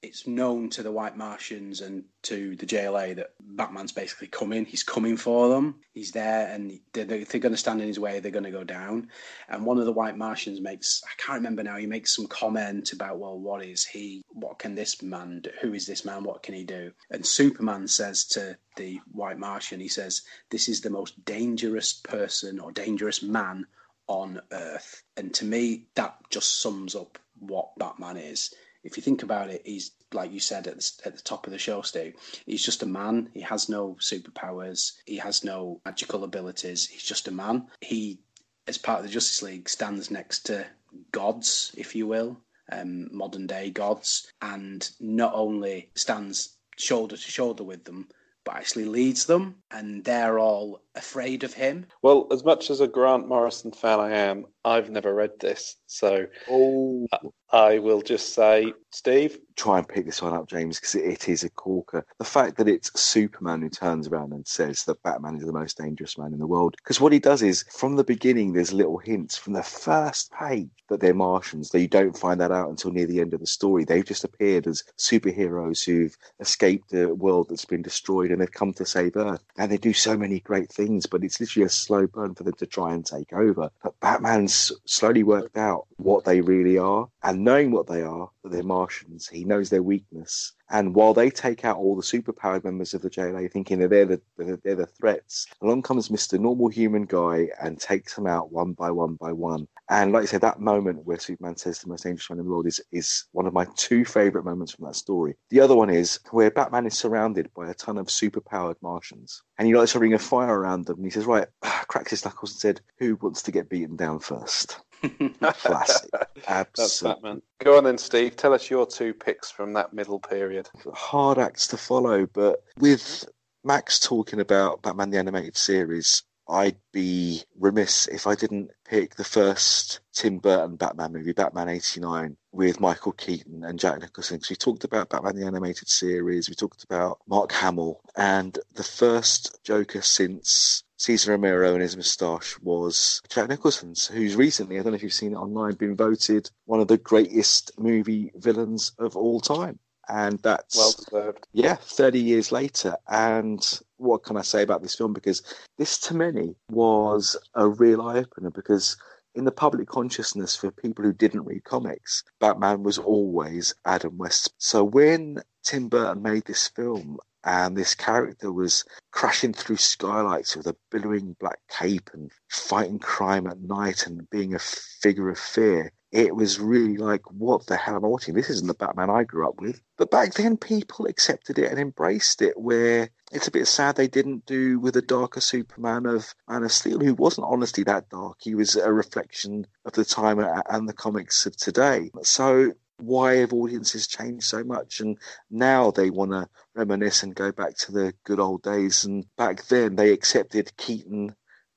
it's 0.00 0.28
known 0.28 0.70
to 0.70 0.82
the 0.82 0.92
White 0.92 1.16
Martians 1.16 1.80
and 1.80 2.04
to 2.22 2.54
the 2.56 2.66
JLA 2.66 3.16
that 3.16 3.30
Batman's 3.40 3.90
basically 3.90 4.28
coming. 4.28 4.64
He's 4.64 4.84
coming 4.84 5.16
for 5.16 5.48
them. 5.48 5.80
He's 5.92 6.12
there, 6.12 6.52
and 6.52 6.78
they're, 6.92 7.04
they're 7.04 7.40
going 7.40 7.52
to 7.52 7.56
stand 7.56 7.80
in 7.80 7.88
his 7.88 7.98
way. 7.98 8.20
They're 8.20 8.30
going 8.30 8.44
to 8.44 8.50
go 8.52 8.62
down. 8.62 9.08
And 9.48 9.66
one 9.66 9.78
of 9.78 9.86
the 9.86 9.92
White 9.92 10.16
Martians 10.16 10.60
makes—I 10.60 11.10
can't 11.20 11.38
remember 11.38 11.64
now. 11.64 11.76
He 11.76 11.86
makes 11.86 12.14
some 12.14 12.28
comment 12.28 12.92
about, 12.92 13.18
well, 13.18 13.38
what 13.38 13.64
is 13.64 13.84
he? 13.84 14.22
What 14.28 14.60
can 14.60 14.76
this 14.76 15.02
man 15.02 15.40
do? 15.40 15.50
Who 15.60 15.74
is 15.74 15.86
this 15.86 16.04
man? 16.04 16.22
What 16.22 16.44
can 16.44 16.54
he 16.54 16.64
do? 16.64 16.92
And 17.10 17.26
Superman 17.26 17.88
says 17.88 18.24
to 18.26 18.56
the 18.76 19.00
White 19.10 19.38
Martian, 19.38 19.80
he 19.80 19.88
says, 19.88 20.22
"This 20.50 20.68
is 20.68 20.80
the 20.80 20.90
most 20.90 21.24
dangerous 21.24 21.92
person 21.92 22.60
or 22.60 22.70
dangerous 22.70 23.20
man 23.20 23.66
on 24.06 24.40
Earth." 24.52 25.02
And 25.16 25.34
to 25.34 25.44
me, 25.44 25.86
that 25.96 26.18
just 26.30 26.60
sums 26.60 26.94
up 26.94 27.18
what 27.40 27.76
Batman 27.78 28.16
is 28.16 28.54
if 28.84 28.96
you 28.96 29.02
think 29.02 29.22
about 29.22 29.50
it, 29.50 29.62
he's 29.64 29.92
like 30.12 30.32
you 30.32 30.40
said 30.40 30.66
at 30.66 30.78
the, 30.78 30.92
at 31.04 31.16
the 31.16 31.22
top 31.22 31.46
of 31.46 31.52
the 31.52 31.58
show, 31.58 31.82
Steve. 31.82 32.14
He's 32.46 32.64
just 32.64 32.82
a 32.82 32.86
man. 32.86 33.28
He 33.34 33.40
has 33.42 33.68
no 33.68 33.96
superpowers. 34.00 34.92
He 35.06 35.16
has 35.16 35.44
no 35.44 35.80
magical 35.84 36.24
abilities. 36.24 36.86
He's 36.86 37.02
just 37.02 37.28
a 37.28 37.32
man. 37.32 37.66
He, 37.80 38.20
as 38.66 38.78
part 38.78 39.00
of 39.00 39.04
the 39.04 39.12
Justice 39.12 39.42
League, 39.42 39.68
stands 39.68 40.10
next 40.10 40.46
to 40.46 40.66
gods, 41.12 41.74
if 41.76 41.94
you 41.94 42.06
will, 42.06 42.38
um, 42.72 43.14
modern 43.14 43.46
day 43.46 43.70
gods, 43.70 44.32
and 44.40 44.88
not 45.00 45.32
only 45.34 45.90
stands 45.94 46.56
shoulder 46.76 47.16
to 47.16 47.30
shoulder 47.30 47.64
with 47.64 47.84
them, 47.84 48.08
but 48.44 48.56
actually 48.56 48.86
leads 48.86 49.26
them, 49.26 49.56
and 49.70 50.04
they're 50.04 50.38
all 50.38 50.80
afraid 50.98 51.44
of 51.44 51.54
him. 51.54 51.86
Well, 52.02 52.26
as 52.30 52.44
much 52.44 52.70
as 52.70 52.80
a 52.80 52.88
Grant 52.88 53.28
Morrison 53.28 53.72
fan 53.72 54.00
I 54.00 54.10
am, 54.10 54.46
I've 54.64 54.90
never 54.90 55.14
read 55.14 55.40
this, 55.40 55.76
so 55.86 56.26
Oh, 56.50 57.06
I 57.50 57.78
will 57.78 58.02
just 58.02 58.34
say, 58.34 58.74
Steve, 58.90 59.38
try 59.56 59.78
and 59.78 59.88
pick 59.88 60.04
this 60.04 60.20
one 60.20 60.34
up, 60.34 60.48
James, 60.48 60.78
because 60.78 60.94
it, 60.94 61.04
it 61.04 61.28
is 61.28 61.42
a 61.42 61.50
corker. 61.50 62.04
The 62.18 62.24
fact 62.24 62.58
that 62.58 62.68
it's 62.68 63.00
Superman 63.00 63.62
who 63.62 63.70
turns 63.70 64.08
around 64.08 64.32
and 64.32 64.46
says 64.46 64.84
that 64.84 65.02
Batman 65.02 65.36
is 65.36 65.46
the 65.46 65.52
most 65.52 65.78
dangerous 65.78 66.18
man 66.18 66.34
in 66.34 66.38
the 66.38 66.46
world. 66.46 66.74
Because 66.76 67.00
what 67.00 67.12
he 67.12 67.18
does 67.18 67.42
is, 67.42 67.64
from 67.70 67.96
the 67.96 68.04
beginning, 68.04 68.52
there's 68.52 68.72
little 68.72 68.98
hints 68.98 69.38
from 69.38 69.54
the 69.54 69.62
first 69.62 70.30
page 70.32 70.68
that 70.88 71.00
they're 71.00 71.14
Martians, 71.14 71.70
though 71.70 71.78
you 71.78 71.88
don't 71.88 72.16
find 72.16 72.40
that 72.40 72.52
out 72.52 72.68
until 72.68 72.90
near 72.90 73.06
the 73.06 73.20
end 73.20 73.32
of 73.32 73.40
the 73.40 73.46
story. 73.46 73.84
They've 73.84 74.04
just 74.04 74.24
appeared 74.24 74.66
as 74.66 74.84
superheroes 74.98 75.84
who've 75.84 76.16
escaped 76.40 76.92
a 76.92 77.14
world 77.14 77.48
that's 77.48 77.64
been 77.64 77.82
destroyed 77.82 78.30
and 78.30 78.40
they've 78.40 78.52
come 78.52 78.72
to 78.74 78.84
save 78.84 79.16
Earth. 79.16 79.42
And 79.56 79.70
they 79.70 79.78
do 79.78 79.92
so 79.92 80.16
many 80.16 80.40
great 80.40 80.70
things, 80.70 80.87
but 81.10 81.24
it's 81.24 81.40
literally 81.40 81.66
a 81.66 81.70
slow 81.70 82.06
burn 82.06 82.34
for 82.34 82.44
them 82.44 82.54
to 82.54 82.66
try 82.66 82.94
and 82.94 83.04
take 83.04 83.32
over. 83.32 83.70
But 83.82 83.98
Batman's 84.00 84.72
slowly 84.86 85.22
worked 85.22 85.56
out 85.56 85.86
what 85.96 86.24
they 86.24 86.40
really 86.40 86.78
are. 86.78 87.08
And 87.22 87.44
knowing 87.44 87.70
what 87.70 87.86
they 87.86 88.02
are, 88.02 88.30
they're 88.48 88.62
Martians, 88.62 89.28
he 89.28 89.44
knows 89.44 89.70
their 89.70 89.82
weakness. 89.82 90.52
And 90.70 90.94
while 90.94 91.14
they 91.14 91.30
take 91.30 91.64
out 91.64 91.78
all 91.78 91.96
the 91.96 92.02
superpowered 92.02 92.64
members 92.64 92.92
of 92.92 93.00
the 93.00 93.08
JLA, 93.08 93.50
thinking 93.50 93.78
that 93.78 93.88
they're 93.88 94.04
the 94.04 94.20
they're 94.36 94.74
the 94.74 94.86
threats, 94.86 95.46
along 95.62 95.82
comes 95.82 96.10
Mister 96.10 96.36
Normal 96.36 96.68
Human 96.68 97.06
Guy 97.06 97.48
and 97.60 97.80
takes 97.80 98.14
them 98.14 98.26
out 98.26 98.52
one 98.52 98.72
by 98.72 98.90
one 98.90 99.14
by 99.14 99.32
one. 99.32 99.66
And 99.88 100.12
like 100.12 100.24
I 100.24 100.26
said, 100.26 100.42
that 100.42 100.60
moment 100.60 101.06
where 101.06 101.18
Superman 101.18 101.56
says 101.56 101.78
the 101.78 101.88
most 101.88 102.04
dangerous 102.04 102.28
man 102.28 102.38
in 102.38 102.44
the 102.44 102.50
world 102.50 102.66
is 102.66 102.80
is 102.92 103.24
one 103.32 103.46
of 103.46 103.54
my 103.54 103.66
two 103.76 104.04
favorite 104.04 104.44
moments 104.44 104.72
from 104.72 104.84
that 104.84 104.96
story. 104.96 105.36
The 105.48 105.60
other 105.60 105.74
one 105.74 105.88
is 105.88 106.20
where 106.30 106.50
Batman 106.50 106.86
is 106.86 106.98
surrounded 106.98 107.50
by 107.54 107.70
a 107.70 107.74
ton 107.74 107.96
of 107.96 108.08
superpowered 108.08 108.76
Martians, 108.82 109.42
and 109.58 109.66
he 109.66 109.74
likes 109.74 109.92
to 109.92 109.98
ring 109.98 110.14
a 110.14 110.18
fire 110.18 110.60
around 110.60 110.84
them. 110.84 110.96
And 110.96 111.06
he 111.06 111.10
says, 111.10 111.24
"Right," 111.24 111.48
cracks 111.62 112.10
his 112.10 112.24
knuckles 112.24 112.52
and 112.52 112.60
said, 112.60 112.80
"Who 112.98 113.16
wants 113.16 113.42
to 113.42 113.52
get 113.52 113.70
beaten 113.70 113.96
down 113.96 114.18
first? 114.18 114.80
Classic, 115.40 116.10
absolutely. 116.46 117.42
Go 117.62 117.76
on 117.78 117.84
then, 117.84 117.98
Steve. 117.98 118.36
Tell 118.36 118.54
us 118.54 118.70
your 118.70 118.86
two 118.86 119.14
picks 119.14 119.50
from 119.50 119.72
that 119.74 119.92
middle 119.92 120.18
period. 120.20 120.68
hard 120.92 121.38
acts 121.38 121.66
to 121.68 121.76
follow, 121.76 122.26
but 122.26 122.62
with 122.78 123.28
Max 123.64 123.98
talking 123.98 124.40
about 124.40 124.82
Batman 124.82 125.10
the 125.10 125.18
Animated 125.18 125.56
Series, 125.56 126.22
I'd 126.48 126.78
be 126.92 127.42
remiss 127.58 128.06
if 128.08 128.26
I 128.26 128.34
didn't 128.34 128.70
pick 128.86 129.14
the 129.16 129.24
first 129.24 130.00
Tim 130.14 130.38
Burton 130.38 130.76
Batman 130.76 131.12
movie, 131.12 131.32
Batman 131.32 131.68
89, 131.68 132.36
with 132.52 132.80
Michael 132.80 133.12
Keaton 133.12 133.64
and 133.64 133.78
Jack 133.78 134.00
Nicholson. 134.00 134.40
'Cause 134.40 134.48
we 134.50 134.56
talked 134.56 134.84
about 134.84 135.10
Batman 135.10 135.36
the 135.36 135.46
Animated 135.46 135.88
Series, 135.88 136.48
we 136.48 136.54
talked 136.54 136.84
about 136.84 137.18
Mark 137.26 137.52
Hamill, 137.52 138.00
and 138.16 138.58
the 138.74 138.82
first 138.82 139.58
Joker 139.62 140.00
since 140.00 140.84
Cesar 140.98 141.30
Romero 141.30 141.72
and 141.72 141.82
his 141.82 141.96
moustache 141.96 142.58
was 142.60 143.22
Jack 143.28 143.48
Nicholson's, 143.48 144.06
who's 144.06 144.34
recently, 144.36 144.78
I 144.78 144.82
don't 144.82 144.92
know 144.92 144.96
if 144.96 145.02
you've 145.02 145.12
seen 145.12 145.32
it 145.32 145.36
online, 145.36 145.74
been 145.74 145.96
voted 145.96 146.50
one 146.66 146.80
of 146.80 146.88
the 146.88 146.98
greatest 146.98 147.70
movie 147.78 148.32
villains 148.36 148.92
of 148.98 149.16
all 149.16 149.40
time. 149.40 149.78
And 150.08 150.38
that's 150.38 150.76
Well 150.76 150.92
deserved. 150.98 151.46
yeah, 151.52 151.76
30 151.76 152.18
years 152.18 152.50
later. 152.50 152.96
And 153.08 153.60
what 153.98 154.24
can 154.24 154.36
I 154.36 154.42
say 154.42 154.62
about 154.62 154.82
this 154.82 154.94
film? 154.94 155.12
Because 155.12 155.42
this, 155.76 155.98
to 156.00 156.14
many, 156.14 156.56
was 156.70 157.36
a 157.54 157.68
real 157.68 158.02
eye 158.02 158.18
opener 158.18 158.50
because 158.50 158.96
in 159.34 159.44
the 159.44 159.52
public 159.52 159.86
consciousness 159.86 160.56
for 160.56 160.70
people 160.70 161.04
who 161.04 161.12
didn't 161.12 161.44
read 161.44 161.62
comics, 161.64 162.24
Batman 162.40 162.82
was 162.82 162.98
always 162.98 163.74
Adam 163.84 164.16
West. 164.16 164.52
So 164.58 164.82
when 164.82 165.42
Tim 165.62 165.88
Burton 165.88 166.22
made 166.22 166.46
this 166.46 166.68
film, 166.68 167.18
and 167.44 167.76
this 167.76 167.94
character 167.94 168.52
was 168.52 168.84
crashing 169.10 169.52
through 169.52 169.76
skylights 169.76 170.56
with 170.56 170.66
a 170.66 170.76
billowing 170.90 171.36
black 171.38 171.58
cape 171.68 172.10
and 172.12 172.30
fighting 172.48 172.98
crime 172.98 173.46
at 173.46 173.60
night 173.60 174.06
and 174.06 174.28
being 174.30 174.54
a 174.54 174.58
figure 174.58 175.28
of 175.28 175.38
fear. 175.38 175.92
it 176.10 176.34
was 176.34 176.58
really 176.58 176.96
like, 176.96 177.30
what 177.30 177.66
the 177.66 177.76
hell 177.76 177.96
am 177.96 178.04
I 178.04 178.08
watching? 178.08 178.34
This 178.34 178.48
isn't 178.48 178.66
the 178.66 178.74
Batman 178.74 179.10
I 179.10 179.24
grew 179.24 179.46
up 179.46 179.60
with. 179.60 179.80
But 179.98 180.10
back 180.10 180.34
then, 180.34 180.56
people 180.56 181.06
accepted 181.06 181.58
it 181.58 181.70
and 181.70 181.78
embraced 181.78 182.40
it. 182.40 182.58
Where 182.58 183.10
it's 183.30 183.46
a 183.46 183.50
bit 183.50 183.66
sad 183.66 183.96
they 183.96 184.08
didn't 184.08 184.46
do 184.46 184.80
with 184.80 184.96
a 184.96 185.02
darker 185.02 185.40
Superman 185.40 186.06
of 186.06 186.34
Man 186.48 186.64
of 186.64 186.72
Steel, 186.72 187.00
who 187.00 187.14
wasn't 187.14 187.46
honestly 187.50 187.84
that 187.84 188.08
dark. 188.08 188.38
He 188.40 188.54
was 188.54 188.74
a 188.76 188.92
reflection 188.92 189.66
of 189.84 189.92
the 189.92 190.04
time 190.04 190.38
and 190.38 190.88
the 190.88 190.94
comics 190.94 191.44
of 191.44 191.56
today. 191.56 192.10
So 192.22 192.72
why 192.98 193.36
have 193.36 193.52
audiences 193.52 194.06
changed 194.06 194.44
so 194.44 194.64
much? 194.64 195.00
And 195.00 195.18
now 195.50 195.90
they 195.90 196.10
want 196.10 196.32
to 196.32 196.48
reminisce 196.74 197.22
and 197.22 197.34
go 197.34 197.52
back 197.52 197.76
to 197.78 197.92
the 197.92 198.12
good 198.24 198.40
old 198.40 198.62
days. 198.62 199.04
And 199.04 199.24
back 199.36 199.64
then, 199.66 199.96
they 199.96 200.12
accepted 200.12 200.76
Keaton 200.76 201.34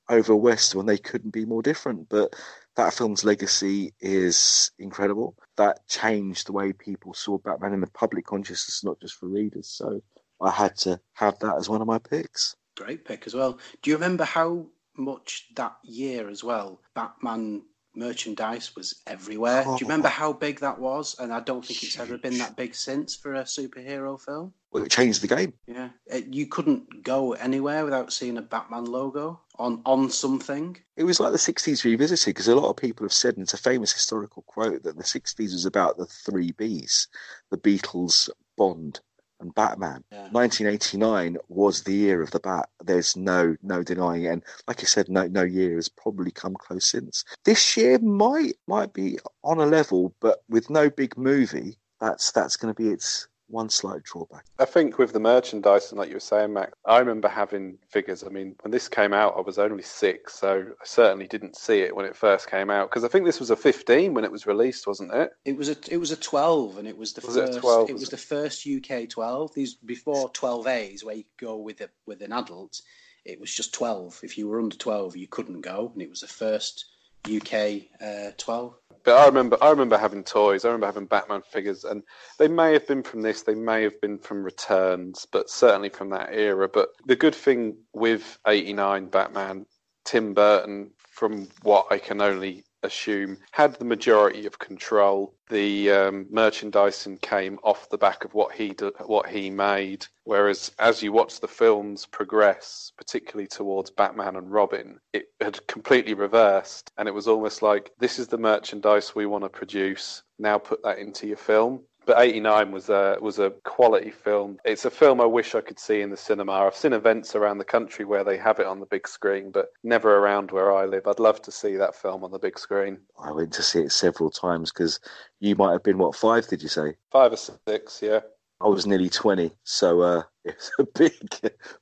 over 0.10 0.36
West 0.36 0.76
when 0.76 0.86
they 0.86 0.98
couldn't 0.98 1.32
be 1.32 1.46
more 1.46 1.62
different. 1.62 2.10
But 2.10 2.36
that 2.76 2.94
film's 2.94 3.24
legacy 3.24 3.94
is 4.00 4.72
incredible. 4.80 5.36
That 5.58 5.88
changed 5.88 6.48
the 6.48 6.54
way 6.54 6.74
people 6.74 7.14
saw 7.14 7.38
Batman 7.38 7.74
in 7.74 7.82
the 7.82 7.88
public 7.88 8.26
consciousness, 8.26 8.84
not 8.84 9.00
just 9.00 9.16
for 9.16 9.28
readers. 9.28 9.68
So 9.68 10.02
I 10.42 10.50
had 10.50 10.76
to 10.80 11.00
have 11.14 11.38
that 11.40 11.58
as 11.58 11.70
one 11.70 11.82
of 11.82 11.88
my 11.88 12.00
picks. 12.00 12.56
Great 12.76 13.06
pick 13.06 13.28
as 13.28 13.36
well. 13.36 13.60
Do 13.82 13.90
you 13.90 13.96
remember 13.96 14.24
how 14.24 14.68
much 14.98 15.48
that 15.56 15.76
year 15.84 16.30
as 16.30 16.44
well 16.44 16.82
Batman 16.96 17.64
merchandise 17.96 18.76
was 18.76 19.02
everywhere? 19.08 19.64
Oh. 19.66 19.78
Do 19.78 19.84
you 19.84 19.88
remember 19.88 20.08
oh. 20.08 20.12
how 20.12 20.34
big 20.34 20.60
that 20.60 20.80
was? 20.80 21.16
And 21.20 21.34
I 21.34 21.40
don't 21.40 21.66
think 21.66 21.84
it's 21.84 22.00
ever 22.00 22.18
been 22.18 22.38
that 22.38 22.56
big 22.56 22.76
since 22.76 23.16
for 23.16 23.36
a 23.36 23.44
superhero 23.44 24.20
film. 24.20 24.54
Well, 24.72 24.84
it 24.84 24.92
changed 24.92 25.22
the 25.22 25.28
game. 25.28 25.54
Yeah, 25.68 25.90
it, 26.06 26.34
you 26.34 26.48
couldn't 26.48 27.04
go 27.04 27.34
anywhere 27.34 27.84
without 27.84 28.14
seeing 28.14 28.38
a 28.38 28.42
Batman 28.42 28.86
logo 28.86 29.42
on 29.60 29.82
on 29.86 30.10
something. 30.10 30.78
It 30.96 31.04
was 31.04 31.20
like 31.20 31.34
the 31.34 31.38
'60s 31.38 31.84
revisited 31.84 32.34
because 32.34 32.48
a 32.48 32.56
lot 32.56 32.70
of 32.70 32.78
people 32.78 33.04
have 33.04 33.14
said, 33.14 33.36
and 33.36 33.44
it's 33.44 33.54
a 33.54 33.58
famous 33.58 33.92
historical 33.92 34.44
quote, 34.44 34.84
that 34.84 34.96
the 34.96 35.04
'60s 35.04 35.52
was 35.52 35.66
about 35.66 35.98
the 35.98 36.06
three 36.06 36.54
Bs: 36.54 37.08
the 37.50 37.58
Beatles, 37.58 38.30
Bond, 38.58 39.02
and 39.42 39.54
Batman. 39.56 40.04
Yeah. 40.12 40.28
1989 40.32 41.38
was 41.50 41.84
the 41.84 41.94
year 41.94 42.22
of 42.22 42.32
the 42.32 42.40
Bat. 42.40 42.70
There's 42.84 43.16
no 43.16 43.56
no 43.62 43.84
denying 43.84 44.24
it. 44.24 44.28
And 44.28 44.44
like 44.68 44.82
I 44.82 44.86
said, 44.86 45.10
no 45.10 45.28
no 45.28 45.44
year 45.44 45.76
has 45.76 45.90
probably 45.90 46.32
come 46.32 46.56
close 46.56 46.86
since. 46.86 47.26
This 47.44 47.76
year 47.78 48.00
might 48.00 48.54
might 48.68 48.94
be 48.94 49.18
on 49.44 49.60
a 49.60 49.66
level, 49.66 50.14
but 50.20 50.44
with 50.50 50.70
no 50.70 50.90
big 50.90 51.18
movie. 51.18 51.78
That's 52.00 52.32
that's 52.32 52.58
going 52.58 52.74
to 52.74 52.82
be 52.82 52.90
its 52.90 53.28
one 53.52 53.70
slight 53.70 54.04
drawback. 54.04 54.46
I 54.60 54.66
think 54.66 54.98
with 54.98 55.14
the 55.14 55.20
merchandise 55.20 55.92
and 55.92 56.00
like 56.00 56.10
you 56.10 56.16
were 56.16 56.20
saying, 56.20 56.54
Max, 56.54 56.74
I 56.86 57.00
remember 57.00 57.28
having 57.28 57.78
figures. 57.90 58.24
I 58.24 58.30
mean, 58.30 58.56
when 58.62 58.72
this 58.72 58.88
came 58.88 59.14
out, 59.14 59.36
I 59.38 59.42
was 59.42 59.60
only 59.60 59.84
six, 59.84 60.36
so 60.36 60.66
I 60.82 60.86
certainly 60.86 61.28
didn't 61.28 61.58
see 61.58 61.80
it 61.80 61.96
when 61.96 62.06
it 62.06 62.16
first 62.16 62.50
came 62.50 62.70
out 62.70 62.90
because 62.90 63.04
I 63.04 63.08
think 63.08 63.26
this 63.26 63.40
was 63.40 63.52
a 63.52 63.56
15 63.56 64.14
when 64.14 64.24
it 64.24 64.32
was 64.32 64.48
released, 64.48 64.88
wasn't 64.88 65.14
it? 65.14 65.32
It 65.46 65.58
was 65.58 65.70
a 65.70 65.78
it 65.90 65.98
was 65.98 66.12
a 66.12 66.18
12, 66.18 66.78
and 66.78 66.88
it 66.88 66.98
was 66.98 67.14
the 67.14 67.26
was 67.26 67.36
first. 67.36 67.58
It, 67.58 67.62
12? 67.62 67.90
it 67.90 67.94
was 67.94 68.10
the 68.10 68.18
first 68.18 68.68
UK 68.68 69.10
12. 69.10 69.54
These 69.54 69.76
before 69.76 70.30
12As 70.32 71.04
where 71.04 71.16
you 71.16 71.24
could 71.24 71.46
go 71.46 71.58
with 71.58 71.82
a 71.82 71.90
with 72.06 72.22
an 72.22 72.34
adult. 72.34 72.82
It 73.24 73.40
was 73.40 73.54
just 73.54 73.74
12. 73.76 74.22
If 74.24 74.38
you 74.38 74.48
were 74.48 74.60
under 74.60 74.76
12, 74.76 75.16
you 75.16 75.28
couldn't 75.28 75.62
go, 75.62 75.92
and 75.94 76.02
it 76.02 76.10
was 76.10 76.22
the 76.22 76.28
first 76.28 76.86
UK 77.26 77.84
uh, 78.02 78.32
12. 78.38 78.76
But 79.04 79.18
I 79.18 79.26
remember, 79.26 79.58
I 79.62 79.70
remember 79.70 79.98
having 79.98 80.24
toys. 80.24 80.64
I 80.64 80.70
remember 80.70 80.86
having 80.86 81.06
Batman 81.06 81.42
figures, 81.42 81.84
and 81.84 82.04
they 82.38 82.48
may 82.48 82.74
have 82.74 82.88
been 82.88 83.04
from 83.04 83.22
this, 83.22 83.44
they 83.44 83.56
may 83.56 83.84
have 83.84 84.00
been 84.02 84.20
from 84.20 84.44
Returns, 84.44 85.26
but 85.32 85.50
certainly 85.50 85.90
from 85.90 86.10
that 86.12 86.30
era. 86.32 86.70
But 86.70 86.90
the 87.06 87.16
good 87.16 87.36
thing 87.36 87.78
with 87.94 88.38
'89 88.48 89.08
Batman, 89.08 89.66
Tim 90.06 90.34
Burton, 90.34 90.92
from 90.98 91.48
what 91.64 91.88
I 91.92 91.98
can 91.98 92.22
only 92.22 92.64
assume, 92.84 93.38
had 93.52 93.76
the 93.76 93.86
majority 93.86 94.46
of 94.46 94.60
control. 94.60 95.36
The 95.50 95.92
um, 95.92 96.28
merchandising 96.30 97.18
came 97.18 97.60
off 97.64 97.90
the 97.90 97.98
back 97.98 98.24
of 98.24 98.34
what 98.34 98.54
he 98.54 98.76
what 99.06 99.30
he 99.30 99.50
made. 99.50 100.06
Whereas 100.24 100.72
as 100.80 101.04
you 101.04 101.12
watch 101.12 101.40
the 101.40 101.48
films 101.48 102.06
progress, 102.06 102.92
particularly 102.98 103.48
towards 103.48 103.92
Batman 103.92 104.36
and 104.36 104.52
Robin, 104.52 105.00
it 105.14 105.26
had 105.40 105.66
completely 105.68 106.14
reversed, 106.14 106.92
and 106.98 107.08
it 107.08 107.14
was 107.14 107.28
almost 107.28 107.62
like 107.62 107.92
this 108.00 108.20
is 108.20 108.28
the 108.28 108.38
merchandise 108.38 109.16
we 109.16 109.26
want 109.26 109.44
to 109.44 109.50
produce. 109.50 110.24
Now 110.40 110.58
put 110.58 110.82
that 110.84 110.98
into 111.00 111.28
your 111.28 111.38
film 111.38 111.84
but 112.06 112.20
89 112.20 112.72
was 112.72 112.90
a 112.90 113.18
was 113.22 113.40
a 113.40 113.52
quality 113.64 114.12
film. 114.12 114.58
It's 114.66 114.86
a 114.86 114.90
film 114.90 115.22
I 115.22 115.26
wish 115.26 115.56
I 115.56 115.62
could 115.62 115.80
see 115.80 116.02
in 116.02 116.10
the 116.10 116.18
cinema. 116.18 116.54
I've 116.54 116.76
seen 116.76 116.94
events 116.94 117.36
around 117.36 117.58
the 117.58 117.66
country 117.66 118.06
where 118.06 118.24
they 118.24 118.38
have 118.38 118.60
it 118.60 118.66
on 118.66 118.80
the 118.80 118.86
big 118.86 119.08
screen, 119.08 119.52
but 119.52 119.68
never 119.84 120.18
around 120.18 120.52
where 120.52 120.74
I 120.74 120.86
live. 120.86 121.08
I'd 121.08 121.20
love 121.20 121.42
to 121.44 121.52
see 121.52 121.76
that 121.76 121.96
film 121.96 122.24
on 122.24 122.32
the 122.32 122.40
big 122.40 122.58
screen. 122.58 123.00
I 123.20 123.32
went 123.32 123.54
to 123.54 123.64
see 123.64 123.82
it 123.82 123.92
several 123.92 124.30
times 124.30 124.72
because 124.72 125.00
you 125.40 125.56
might 125.56 125.74
have 125.74 125.84
been 125.84 125.98
what 125.98 126.16
five? 126.16 126.48
Did 126.48 126.64
you 126.64 126.70
say 126.70 126.96
five 127.12 127.34
or 127.34 127.38
six? 127.38 128.02
Yeah. 128.02 128.22
I 128.64 128.68
was 128.68 128.86
nearly 128.86 129.10
20, 129.10 129.52
so 129.64 130.02
uh, 130.02 130.24
it's 130.46 130.72
a 130.78 130.84
big, 130.84 131.14